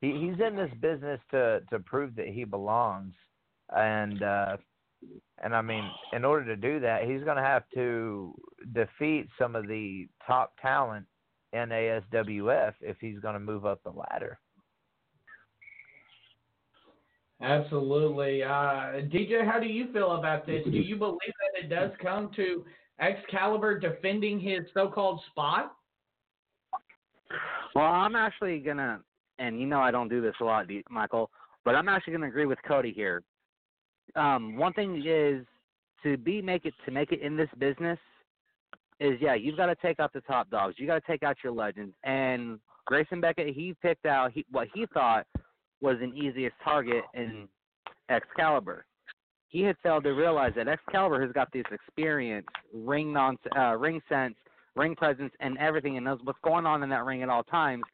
he, 0.00 0.12
he's 0.12 0.44
in 0.44 0.56
this 0.56 0.72
business 0.80 1.20
to 1.30 1.60
to 1.70 1.78
prove 1.78 2.16
that 2.16 2.28
he 2.28 2.44
belongs, 2.44 3.14
and 3.70 4.22
uh, 4.22 4.56
and 5.42 5.54
I 5.54 5.62
mean, 5.62 5.88
in 6.12 6.24
order 6.24 6.44
to 6.46 6.56
do 6.56 6.80
that, 6.80 7.04
he's 7.04 7.22
going 7.22 7.36
to 7.36 7.42
have 7.42 7.64
to 7.74 8.34
defeat 8.72 9.28
some 9.38 9.54
of 9.54 9.68
the 9.68 10.08
top 10.26 10.52
talent 10.60 11.06
in 11.52 11.68
ASWF 11.68 12.74
if 12.80 12.96
he's 13.00 13.18
going 13.20 13.34
to 13.34 13.40
move 13.40 13.64
up 13.64 13.82
the 13.84 13.90
ladder. 13.90 14.38
Absolutely. 17.40 18.42
Uh, 18.42 19.06
DJ, 19.12 19.48
how 19.48 19.60
do 19.60 19.66
you 19.66 19.92
feel 19.92 20.16
about 20.16 20.44
this? 20.44 20.64
Do 20.64 20.70
you 20.70 20.96
believe 20.96 21.18
that 21.20 21.64
it 21.64 21.68
does 21.68 21.92
come 22.02 22.30
to 22.34 22.64
Excalibur 23.00 23.78
defending 23.78 24.40
his 24.40 24.60
so-called 24.74 25.20
spot? 25.30 25.72
Well, 27.74 27.84
I'm 27.84 28.16
actually 28.16 28.58
gonna, 28.58 29.00
and 29.38 29.60
you 29.60 29.66
know 29.66 29.80
I 29.80 29.92
don't 29.92 30.08
do 30.08 30.20
this 30.20 30.34
a 30.40 30.44
lot, 30.44 30.66
Michael, 30.90 31.30
but 31.64 31.76
I'm 31.76 31.88
actually 31.88 32.14
gonna 32.14 32.26
agree 32.26 32.46
with 32.46 32.58
Cody 32.66 32.92
here. 32.92 33.22
Um, 34.16 34.56
one 34.56 34.72
thing 34.72 35.02
is 35.06 35.44
to 36.02 36.16
be 36.16 36.40
make 36.42 36.64
it 36.64 36.74
to 36.84 36.90
make 36.90 37.12
it 37.12 37.20
in 37.20 37.36
this 37.36 37.48
business 37.58 37.98
is 39.00 39.18
yeah, 39.20 39.34
you've 39.34 39.56
got 39.56 39.66
to 39.66 39.76
take 39.76 40.00
out 40.00 40.12
the 40.12 40.20
top 40.22 40.50
dogs. 40.50 40.74
You 40.78 40.86
got 40.86 41.04
to 41.04 41.06
take 41.06 41.22
out 41.22 41.36
your 41.42 41.52
legends. 41.52 41.94
And 42.04 42.58
Grayson 42.86 43.20
Beckett, 43.20 43.54
he 43.54 43.74
picked 43.80 44.06
out 44.06 44.32
he, 44.32 44.44
what 44.50 44.68
he 44.74 44.86
thought 44.92 45.26
was 45.80 45.96
an 46.00 46.16
easiest 46.16 46.54
target 46.64 47.04
in 47.14 47.48
Excalibur. 48.08 48.84
He 49.48 49.62
had 49.62 49.76
failed 49.82 50.04
to 50.04 50.10
realize 50.10 50.52
that 50.56 50.68
Excalibur 50.68 51.22
has 51.22 51.32
got 51.32 51.48
this 51.52 51.64
experience, 51.70 52.46
ring 52.74 53.12
non, 53.12 53.38
uh, 53.56 53.76
ring 53.76 54.00
sense, 54.08 54.34
ring 54.74 54.94
presence, 54.94 55.32
and 55.40 55.56
everything, 55.58 55.96
and 55.96 56.04
knows 56.04 56.18
what's 56.24 56.38
going 56.42 56.66
on 56.66 56.82
in 56.82 56.88
that 56.90 57.04
ring 57.04 57.22
at 57.22 57.28
all 57.28 57.44
times. 57.44 57.84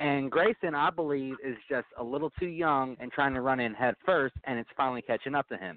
And 0.00 0.30
Grayson, 0.30 0.74
I 0.74 0.90
believe, 0.90 1.34
is 1.44 1.56
just 1.68 1.86
a 1.98 2.04
little 2.04 2.30
too 2.38 2.46
young 2.46 2.96
and 3.00 3.10
trying 3.10 3.34
to 3.34 3.40
run 3.40 3.58
in 3.58 3.74
head 3.74 3.94
first, 4.06 4.34
and 4.44 4.58
it's 4.58 4.70
finally 4.76 5.02
catching 5.02 5.34
up 5.34 5.48
to 5.48 5.56
him. 5.56 5.76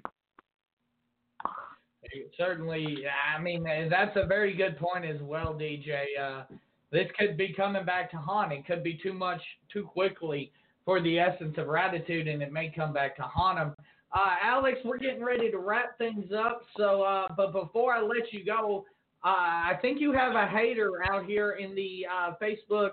Certainly, 2.36 3.04
I 3.36 3.40
mean 3.40 3.64
that's 3.88 4.16
a 4.16 4.26
very 4.26 4.54
good 4.54 4.76
point 4.76 5.04
as 5.04 5.20
well, 5.22 5.54
DJ. 5.54 6.04
Uh, 6.20 6.42
this 6.90 7.06
could 7.18 7.36
be 7.36 7.54
coming 7.54 7.84
back 7.84 8.10
to 8.10 8.16
haunt. 8.16 8.52
It 8.52 8.66
could 8.66 8.82
be 8.82 8.98
too 9.02 9.12
much 9.12 9.40
too 9.72 9.84
quickly 9.84 10.52
for 10.84 11.00
the 11.00 11.18
essence 11.18 11.56
of 11.58 11.68
Gratitude, 11.68 12.28
and 12.28 12.42
it 12.42 12.52
may 12.52 12.72
come 12.74 12.92
back 12.92 13.16
to 13.16 13.22
haunt 13.22 13.58
him. 13.58 13.74
Uh, 14.12 14.34
Alex, 14.44 14.78
we're 14.84 14.98
getting 14.98 15.24
ready 15.24 15.50
to 15.50 15.58
wrap 15.58 15.96
things 15.96 16.32
up. 16.36 16.62
So, 16.76 17.02
uh, 17.02 17.28
but 17.36 17.52
before 17.52 17.94
I 17.94 18.02
let 18.02 18.32
you 18.32 18.44
go, 18.44 18.84
uh, 19.24 19.28
I 19.28 19.78
think 19.80 20.00
you 20.00 20.12
have 20.12 20.34
a 20.34 20.46
hater 20.46 20.90
out 21.10 21.24
here 21.24 21.52
in 21.52 21.74
the 21.74 22.06
uh, 22.12 22.32
Facebook 22.42 22.90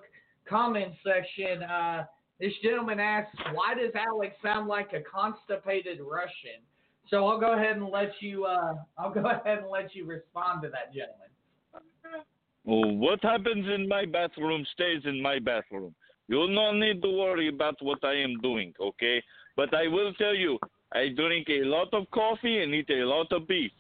comment 0.50 0.94
section. 1.04 1.64
Uh, 1.64 2.06
this 2.40 2.54
gentleman 2.64 3.00
asks, 3.00 3.36
"Why 3.54 3.74
does 3.76 3.94
Alex 3.96 4.36
sound 4.42 4.68
like 4.68 4.94
a 4.94 5.02
constipated 5.02 6.00
Russian?" 6.00 6.62
So 7.10 7.28
I'll 7.28 7.40
go 7.40 7.54
ahead 7.54 7.78
and 7.78 7.90
let 7.90 8.12
you. 8.22 8.46
Uh, 8.46 8.76
I'll 8.98 9.14
go 9.14 9.22
ahead 9.26 9.60
and 9.60 9.70
let 9.70 9.96
you 9.96 10.06
respond 10.06 10.62
to 10.64 10.70
that 10.70 10.94
gentleman. 10.94 11.30
Well, 12.66 12.96
what 12.96 13.24
happens 13.24 13.66
in 13.74 13.88
my 13.88 14.06
bathroom 14.06 14.66
stays 14.74 15.02
in 15.06 15.22
my 15.22 15.40
bathroom. 15.40 15.96
You 16.28 16.48
no 16.48 16.72
need 16.72 17.02
to 17.02 17.10
worry 17.10 17.48
about 17.48 17.82
what 17.82 18.04
I 18.04 18.14
am 18.14 18.40
doing, 18.42 18.74
okay? 18.80 19.24
But 19.56 19.74
I 19.74 19.88
will 19.88 20.14
tell 20.14 20.36
you, 20.36 20.60
I 20.94 21.10
drink 21.10 21.48
a 21.50 21.64
lot 21.64 21.92
of 21.94 22.10
coffee 22.12 22.62
and 22.62 22.74
eat 22.76 22.90
a 22.92 23.04
lot 23.06 23.32
of 23.32 23.48
beef. 23.48 23.72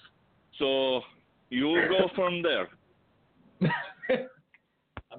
So 0.57 1.01
you 1.49 1.79
go 1.89 2.09
from 2.15 2.41
there. 2.41 2.67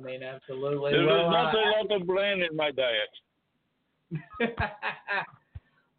I 0.01 0.07
mean, 0.07 0.23
absolutely. 0.23 0.93
There 0.93 1.03
is 1.03 1.09
well, 1.09 1.31
not 1.31 1.55
uh, 1.55 1.59
a 1.59 1.65
lot 1.77 2.01
of 2.01 2.07
bran 2.07 2.41
in 2.43 2.57
my 2.57 2.71
diet. 2.71 4.49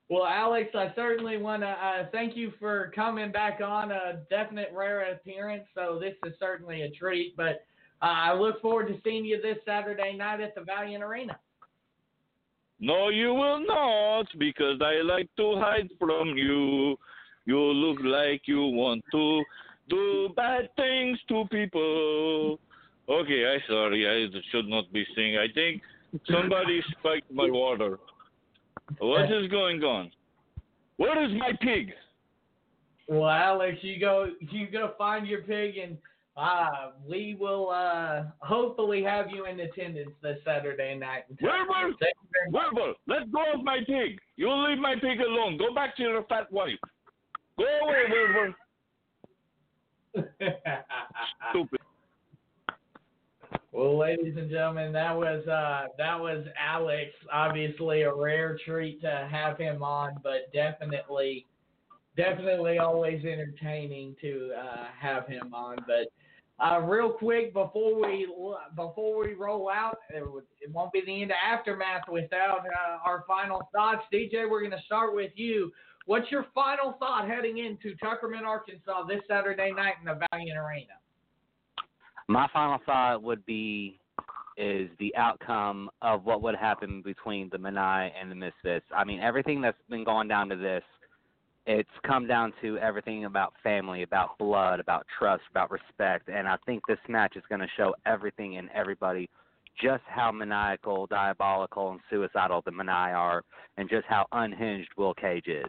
well, 0.09 0.25
Alex, 0.25 0.69
I 0.73 0.91
certainly 0.95 1.37
want 1.37 1.61
to 1.61 1.67
uh, 1.67 2.05
thank 2.11 2.35
you 2.35 2.51
for 2.59 2.91
coming 2.95 3.31
back 3.31 3.59
on. 3.63 3.91
A 3.91 4.21
definite 4.29 4.71
rare 4.75 5.11
appearance, 5.11 5.63
so 5.75 5.99
this 5.99 6.15
is 6.25 6.33
certainly 6.39 6.81
a 6.81 6.89
treat. 6.91 7.37
But 7.37 7.65
uh, 8.01 8.05
I 8.05 8.33
look 8.33 8.61
forward 8.61 8.87
to 8.87 8.97
seeing 9.03 9.25
you 9.25 9.41
this 9.41 9.57
Saturday 9.65 10.15
night 10.17 10.41
at 10.41 10.55
the 10.55 10.61
Valiant 10.61 11.03
Arena. 11.03 11.37
No, 12.79 13.09
you 13.09 13.33
will 13.33 13.63
not, 13.65 14.25
because 14.39 14.81
I 14.81 15.01
like 15.03 15.29
to 15.37 15.55
hide 15.57 15.89
from 15.99 16.29
you. 16.35 16.97
You 17.45 17.59
look 17.59 17.99
like 18.03 18.41
you 18.45 18.61
want 18.61 19.03
to 19.11 19.43
do 19.89 20.29
bad 20.35 20.69
things 20.75 21.19
to 21.27 21.45
people. 21.51 22.59
Okay, 23.11 23.45
I 23.45 23.57
sorry, 23.67 24.07
I 24.07 24.39
should 24.51 24.69
not 24.69 24.91
be 24.93 25.05
singing. 25.13 25.37
I 25.37 25.47
think 25.53 25.81
somebody 26.29 26.81
spiked 26.99 27.29
my 27.29 27.49
water. 27.49 27.99
What 28.99 29.29
is 29.29 29.49
going 29.49 29.83
on? 29.83 30.11
Where 30.95 31.21
is 31.25 31.31
my 31.37 31.51
pig? 31.59 31.91
Well, 33.09 33.29
Alex, 33.29 33.79
you 33.81 33.99
go 33.99 34.27
you 34.39 34.67
go 34.71 34.93
find 34.97 35.27
your 35.27 35.41
pig, 35.41 35.75
and 35.77 35.97
uh, 36.37 36.91
we 37.05 37.35
will 37.37 37.69
uh, 37.69 38.23
hopefully 38.39 39.03
have 39.03 39.29
you 39.29 39.45
in 39.45 39.59
attendance 39.59 40.11
this 40.23 40.37
Saturday 40.45 40.97
night. 40.97 41.23
Wilbur, 41.41 41.93
Wilbur, 42.47 42.93
let 43.07 43.29
go 43.29 43.43
of 43.53 43.61
my 43.61 43.79
pig. 43.85 44.19
You 44.37 44.49
leave 44.49 44.79
my 44.79 44.95
pig 44.95 45.19
alone. 45.19 45.57
Go 45.57 45.75
back 45.75 45.97
to 45.97 46.03
your 46.03 46.23
fat 46.29 46.49
wife. 46.49 46.79
Go 47.57 47.65
away, 47.83 48.03
Wilbur. 48.09 48.55
Stupid. 51.49 51.80
Well, 53.73 53.97
ladies 53.97 54.35
and 54.37 54.49
gentlemen, 54.49 54.91
that 54.91 55.15
was 55.15 55.47
uh, 55.47 55.87
that 55.97 56.19
was 56.19 56.45
Alex. 56.59 57.11
Obviously, 57.31 58.01
a 58.01 58.13
rare 58.13 58.57
treat 58.65 58.99
to 59.01 59.29
have 59.31 59.57
him 59.57 59.81
on, 59.81 60.15
but 60.21 60.51
definitely, 60.53 61.45
definitely 62.17 62.79
always 62.79 63.23
entertaining 63.23 64.13
to 64.19 64.51
uh, 64.59 64.87
have 64.99 65.25
him 65.25 65.53
on. 65.53 65.77
But 65.87 66.11
uh, 66.61 66.81
real 66.81 67.13
quick 67.13 67.53
before 67.53 68.01
we 68.01 68.27
before 68.75 69.25
we 69.25 69.35
roll 69.35 69.69
out, 69.69 69.99
it, 70.09 70.21
it 70.59 70.69
won't 70.73 70.91
be 70.91 71.01
the 71.05 71.21
end 71.21 71.31
of 71.31 71.37
aftermath 71.41 72.03
without 72.11 72.65
uh, 72.65 72.97
our 73.05 73.23
final 73.25 73.69
thoughts. 73.73 74.01
DJ, 74.13 74.49
we're 74.49 74.59
going 74.59 74.71
to 74.71 74.85
start 74.85 75.15
with 75.15 75.31
you. 75.35 75.71
What's 76.07 76.29
your 76.29 76.45
final 76.53 76.97
thought 76.99 77.25
heading 77.25 77.59
into 77.59 77.95
Tuckerman, 78.03 78.43
Arkansas 78.45 79.05
this 79.05 79.21
Saturday 79.29 79.71
night 79.71 79.93
in 80.01 80.05
the 80.05 80.19
Valiant 80.29 80.57
Arena? 80.57 81.00
My 82.31 82.47
final 82.53 82.79
thought 82.85 83.21
would 83.23 83.45
be 83.45 83.99
is 84.55 84.89
the 84.99 85.13
outcome 85.17 85.89
of 86.01 86.23
what 86.23 86.41
would 86.41 86.55
happen 86.55 87.01
between 87.01 87.49
the 87.51 87.57
Maniae 87.57 88.09
and 88.17 88.31
the 88.31 88.35
Misfits. 88.35 88.85
I 88.95 89.03
mean, 89.03 89.19
everything 89.19 89.59
that's 89.59 89.77
been 89.89 90.05
going 90.05 90.29
down 90.29 90.47
to 90.47 90.55
this, 90.55 90.83
it's 91.65 91.89
come 92.07 92.27
down 92.27 92.53
to 92.61 92.77
everything 92.77 93.25
about 93.25 93.51
family, 93.61 94.03
about 94.03 94.37
blood, 94.37 94.79
about 94.79 95.05
trust, 95.19 95.43
about 95.51 95.71
respect, 95.71 96.29
and 96.29 96.47
I 96.47 96.55
think 96.65 96.83
this 96.87 96.99
match 97.09 97.35
is 97.35 97.43
going 97.49 97.59
to 97.59 97.67
show 97.75 97.93
everything 98.05 98.55
and 98.55 98.69
everybody 98.73 99.29
just 99.81 100.03
how 100.07 100.31
maniacal, 100.31 101.07
diabolical, 101.07 101.91
and 101.91 101.99
suicidal 102.09 102.61
the 102.63 102.71
Maniae 102.71 103.13
are, 103.13 103.43
and 103.75 103.89
just 103.89 104.05
how 104.07 104.25
unhinged 104.31 104.91
Will 104.95 105.13
Cage 105.15 105.47
is. 105.47 105.65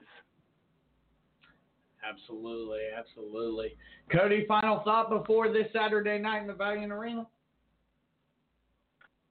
Absolutely, 2.09 2.81
absolutely. 2.97 3.77
Cody, 4.11 4.45
final 4.47 4.83
thought 4.85 5.09
before 5.09 5.53
this 5.53 5.67
Saturday 5.73 6.19
night 6.19 6.43
in 6.43 6.47
the 6.49 6.55
Valiant 6.55 6.93
Arena? 6.93 7.27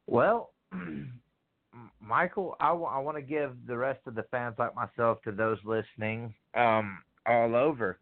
Well, 0.08 0.52
Michael, 2.02 2.56
I 2.60 2.72
want 2.72 3.18
to 3.18 3.22
give 3.22 3.56
the 3.68 3.78
rest 3.78 4.00
of 4.06 4.16
the 4.16 4.24
fans 4.32 4.56
like 4.58 4.76
myself 4.76 5.22
to 5.24 5.32
those 5.32 5.58
listening 5.64 6.34
um, 6.56 7.00
all 7.26 7.56
over. 7.56 8.00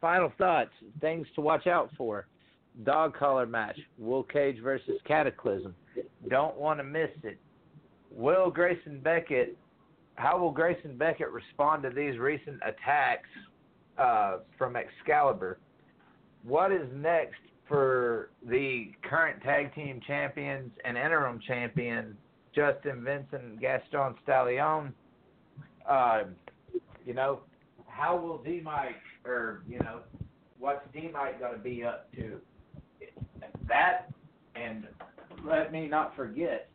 Final 0.00 0.32
thoughts, 0.38 0.70
things 1.00 1.26
to 1.34 1.40
watch 1.40 1.66
out 1.66 1.90
for. 1.96 2.26
Dog 2.84 3.16
collar 3.16 3.46
match, 3.46 3.78
Will 3.98 4.22
Cage 4.22 4.58
versus 4.62 5.00
Cataclysm. 5.06 5.74
Don't 6.28 6.56
want 6.56 6.78
to 6.78 6.84
miss 6.84 7.10
it. 7.22 7.38
will 8.10 8.50
Grayson 8.50 9.00
Beckett? 9.00 9.56
How 10.16 10.38
will 10.38 10.50
Grayson 10.50 10.96
Beckett 10.98 11.30
respond 11.30 11.82
to 11.84 11.90
these 11.90 12.18
recent 12.18 12.56
attacks 12.66 13.28
uh, 13.98 14.38
from 14.58 14.76
Excalibur? 14.76 15.58
What 16.42 16.72
is 16.72 16.88
next 16.94 17.40
for 17.68 18.30
the 18.48 18.92
current 19.02 19.42
tag 19.42 19.74
team 19.74 20.00
champions 20.06 20.70
and 20.84 20.96
interim 20.96 21.40
champion 21.46 22.16
Justin 22.54 23.04
Vincent 23.04 23.60
Gaston 23.60 24.14
Stallion? 24.22 24.94
Uh, 25.88 26.24
you 27.04 27.14
know, 27.14 27.40
how 27.86 28.16
will 28.16 28.38
D 28.38 28.60
Mike 28.62 28.96
or 29.24 29.62
you 29.68 29.78
know, 29.80 30.00
what's 30.58 30.84
D 30.92 31.10
Mike 31.12 31.40
going 31.40 31.54
to 31.54 31.58
be 31.58 31.84
up 31.84 32.12
to? 32.14 32.40
That 33.68 34.10
and 34.54 34.86
let 35.44 35.72
me 35.72 35.86
not 35.86 36.14
forget 36.16 36.68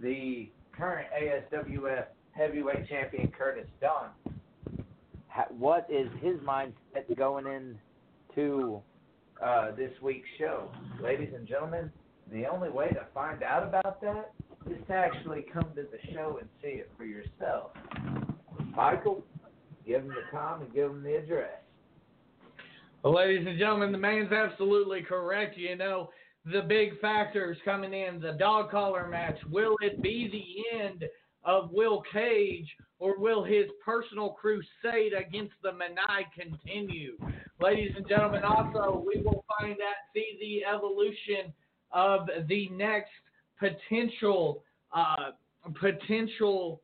the 0.00 0.48
current 0.76 1.08
ASWF 1.20 2.06
heavyweight 2.32 2.88
champion 2.88 3.30
Curtis 3.36 3.68
Dunn. 3.80 4.31
Ha- 5.32 5.46
What 5.58 5.86
is 5.90 6.08
his 6.20 6.36
mindset 6.40 7.16
going 7.16 7.46
into 7.46 8.80
uh, 9.42 9.70
this 9.72 9.92
week's 10.02 10.28
show? 10.38 10.70
Ladies 11.02 11.30
and 11.34 11.46
gentlemen, 11.46 11.90
the 12.30 12.46
only 12.46 12.68
way 12.68 12.88
to 12.88 13.06
find 13.14 13.42
out 13.42 13.62
about 13.62 14.00
that 14.02 14.32
is 14.70 14.78
to 14.88 14.92
actually 14.94 15.44
come 15.52 15.64
to 15.74 15.82
the 15.82 16.12
show 16.12 16.38
and 16.40 16.48
see 16.62 16.68
it 16.80 16.90
for 16.96 17.04
yourself. 17.04 17.70
Michael, 18.76 19.24
give 19.86 20.02
him 20.02 20.08
the 20.08 20.36
time 20.36 20.62
and 20.62 20.72
give 20.72 20.90
him 20.90 21.02
the 21.02 21.16
address. 21.16 21.50
Well, 23.02 23.14
ladies 23.16 23.46
and 23.46 23.58
gentlemen, 23.58 23.90
the 23.90 23.98
man's 23.98 24.32
absolutely 24.32 25.02
correct. 25.02 25.58
You 25.58 25.76
know, 25.76 26.10
the 26.44 26.62
big 26.62 27.00
factors 27.00 27.56
coming 27.64 27.92
in 27.92 28.20
the 28.20 28.32
dog 28.32 28.70
collar 28.70 29.08
match. 29.08 29.38
Will 29.50 29.76
it 29.80 30.02
be 30.02 30.28
the 30.30 30.78
end 30.84 31.04
of 31.44 31.70
Will 31.70 32.02
Cage 32.12 32.68
or 32.98 33.18
will 33.18 33.42
his 33.42 33.66
personal 33.84 34.30
crusade 34.30 35.12
against 35.12 35.54
the 35.62 35.70
Maniae 35.70 36.24
continue? 36.34 37.16
Ladies 37.60 37.92
and 37.96 38.08
gentlemen, 38.08 38.42
also, 38.44 39.04
we 39.06 39.20
will 39.22 39.44
find 39.58 39.72
out, 39.72 39.94
see 40.14 40.38
the 40.40 40.64
evolution 40.64 41.52
of 41.90 42.28
the 42.48 42.68
next 42.70 43.10
potential, 43.58 44.62
uh, 44.94 45.30
potential 45.80 46.80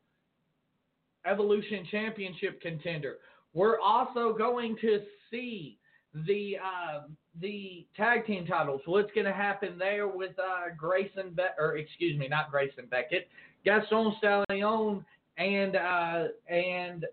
Evolution 1.26 1.86
Championship 1.90 2.60
contender. 2.60 3.18
We're 3.54 3.78
also 3.80 4.32
going 4.36 4.76
to 4.80 5.00
see 5.30 5.78
the 6.26 6.56
uh, 6.56 7.02
the 7.40 7.86
tag 7.96 8.26
team 8.26 8.46
titles. 8.46 8.80
What's 8.86 9.12
going 9.12 9.26
to 9.26 9.32
happen 9.32 9.78
there 9.78 10.08
with 10.08 10.38
uh, 10.38 10.74
Grayson 10.76 11.36
or 11.58 11.76
excuse 11.76 12.18
me, 12.18 12.28
not 12.28 12.50
Grayson 12.50 12.86
Beckett, 12.90 13.28
Gaston 13.64 14.14
Stallion 14.18 15.04
and 15.36 15.76
uh, 15.76 16.24
and 16.48 17.06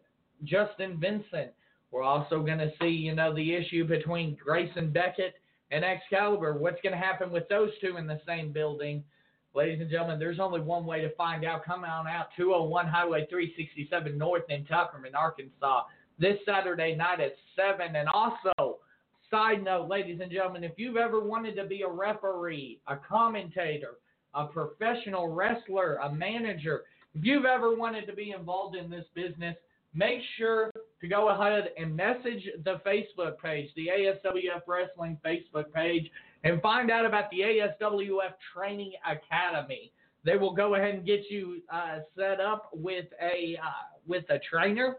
Justin 0.43 0.99
Vincent. 0.99 1.51
We're 1.91 2.03
also 2.03 2.41
going 2.41 2.57
to 2.57 2.71
see, 2.81 2.89
you 2.89 3.15
know, 3.15 3.33
the 3.33 3.55
issue 3.55 3.85
between 3.85 4.37
Grayson 4.43 4.91
Beckett 4.91 5.35
and 5.71 5.85
Excalibur. 5.85 6.53
What's 6.57 6.81
going 6.81 6.93
to 6.93 6.99
happen 6.99 7.31
with 7.31 7.47
those 7.47 7.69
two 7.79 7.97
in 7.97 8.05
the 8.05 8.19
same 8.27 8.51
building? 8.51 9.03
Ladies 9.53 9.79
and 9.79 9.89
gentlemen, 9.89 10.19
there's 10.19 10.41
only 10.41 10.59
one 10.59 10.85
way 10.85 10.99
to 11.01 11.15
find 11.15 11.45
out. 11.45 11.63
Come 11.63 11.85
on 11.85 12.07
out, 12.07 12.27
201 12.35 12.87
Highway 12.87 13.25
367 13.29 14.17
North 14.17 14.43
in 14.49 14.65
Tuckerman, 14.65 15.15
Arkansas, 15.15 15.83
this 16.19 16.37
Saturday 16.45 16.95
night 16.95 17.21
at 17.21 17.35
7. 17.55 17.95
And 17.95 18.09
also, 18.09 18.79
side 19.31 19.63
note, 19.63 19.87
ladies 19.87 20.19
and 20.21 20.29
gentlemen, 20.29 20.65
if 20.65 20.73
you've 20.75 20.97
ever 20.97 21.21
wanted 21.21 21.55
to 21.55 21.65
be 21.65 21.83
a 21.83 21.89
referee, 21.89 22.81
a 22.87 22.97
commentator, 22.97 23.95
a 24.35 24.45
professional 24.47 25.29
wrestler, 25.29 25.95
a 26.03 26.13
manager, 26.13 26.83
if 27.15 27.23
you've 27.23 27.45
ever 27.45 27.75
wanted 27.75 28.05
to 28.07 28.13
be 28.13 28.31
involved 28.37 28.75
in 28.75 28.89
this 28.89 29.05
business, 29.15 29.55
make 29.93 30.19
sure 30.37 30.69
to 31.01 31.07
go 31.07 31.29
ahead 31.29 31.69
and 31.77 31.95
message 31.95 32.43
the 32.63 32.81
Facebook 32.85 33.39
page, 33.41 33.69
the 33.75 33.87
ASWF 33.87 34.61
Wrestling 34.67 35.17
Facebook 35.25 35.71
page, 35.73 36.09
and 36.43 36.61
find 36.61 36.91
out 36.91 37.05
about 37.05 37.29
the 37.31 37.39
ASWF 37.39 38.33
Training 38.53 38.91
Academy. 39.09 39.91
They 40.25 40.37
will 40.37 40.53
go 40.53 40.75
ahead 40.75 40.95
and 40.95 41.05
get 41.05 41.21
you 41.29 41.61
uh, 41.71 41.99
set 42.17 42.41
up 42.41 42.69
with 42.73 43.05
a 43.21 43.57
uh, 43.63 43.95
with 44.07 44.25
a 44.29 44.39
trainer, 44.49 44.97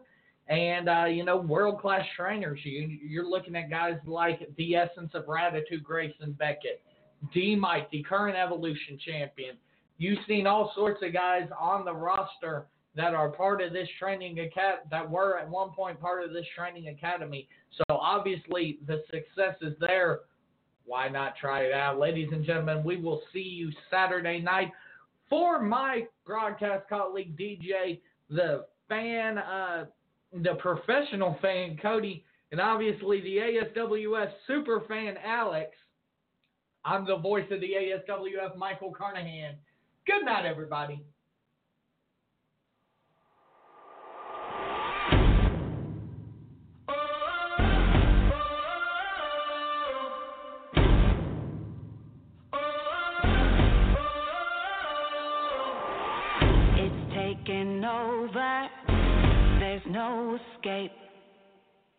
and 0.49 0.89
uh, 0.89 1.05
you 1.05 1.25
know 1.25 1.37
world 1.37 1.81
class 1.81 2.05
trainers. 2.17 2.61
You, 2.63 2.99
you're 3.03 3.29
looking 3.29 3.57
at 3.57 3.69
guys 3.69 3.97
like 4.07 4.49
the 4.57 4.77
Essence 4.77 5.11
of 5.15 5.27
Gratitude, 5.27 5.83
Grayson 5.83 6.33
Beckett, 6.33 6.81
D 7.33 7.57
Mike, 7.57 7.91
the 7.91 8.03
current 8.03 8.37
Evolution 8.37 8.99
champion. 9.05 9.57
You've 9.99 10.19
seen 10.29 10.47
all 10.47 10.73
sorts 10.75 11.03
of 11.03 11.13
guys 11.13 11.49
on 11.59 11.85
the 11.85 11.95
roster 11.95 12.67
that 12.97 13.15
are 13.15 13.29
part 13.29 13.63
of 13.63 13.73
this 13.73 13.89
training 13.99 14.41
academy, 14.41 14.83
that 14.91 15.09
were 15.09 15.39
at 15.39 15.49
one 15.49 15.71
point 15.71 16.01
part 16.01 16.25
of 16.25 16.33
this 16.33 16.47
training 16.57 16.89
academy. 16.89 17.49
So 17.77 17.85
obviously 17.91 18.79
the 18.87 19.03
success 19.11 19.57
is 19.61 19.75
there. 19.81 20.21
Why 20.87 21.09
not 21.09 21.37
try 21.37 21.63
it 21.63 21.73
out? 21.73 21.99
Ladies 21.99 22.29
and 22.33 22.45
gentlemen, 22.45 22.85
we 22.85 22.97
will 22.97 23.23
see 23.33 23.41
you 23.41 23.71
Saturday 23.91 24.41
night 24.41 24.71
for 25.29 25.61
my 25.61 26.07
broadcast 26.25 26.89
colleague 26.89 27.37
DJ, 27.37 28.01
the 28.31 28.67
fan, 28.89 29.39
uh, 29.39 29.87
the 30.33 30.55
professional 30.55 31.37
fan 31.43 31.77
Cody, 31.83 32.25
and 32.53 32.61
obviously 32.61 33.21
the 33.21 33.37
ASWF 33.37 34.31
super 34.47 34.83
fan 34.89 35.17
Alex. 35.25 35.71
I'm 36.87 37.05
the 37.05 37.17
voice 37.17 37.47
of 37.51 37.61
the 37.61 37.67
ASWF 37.67 38.57
Michael 38.57 38.93
Carnahan. 38.97 39.57
Good 40.07 40.25
night, 40.25 40.47
everybody. 40.47 41.05
It's 56.77 57.15
taking 57.17 57.85
over. 57.85 58.69
There's 59.59 59.83
no 59.89 60.39
escape. 60.55 60.93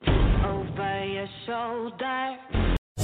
Over 0.08 1.06
your 1.06 1.28
shoulder. 1.46 2.77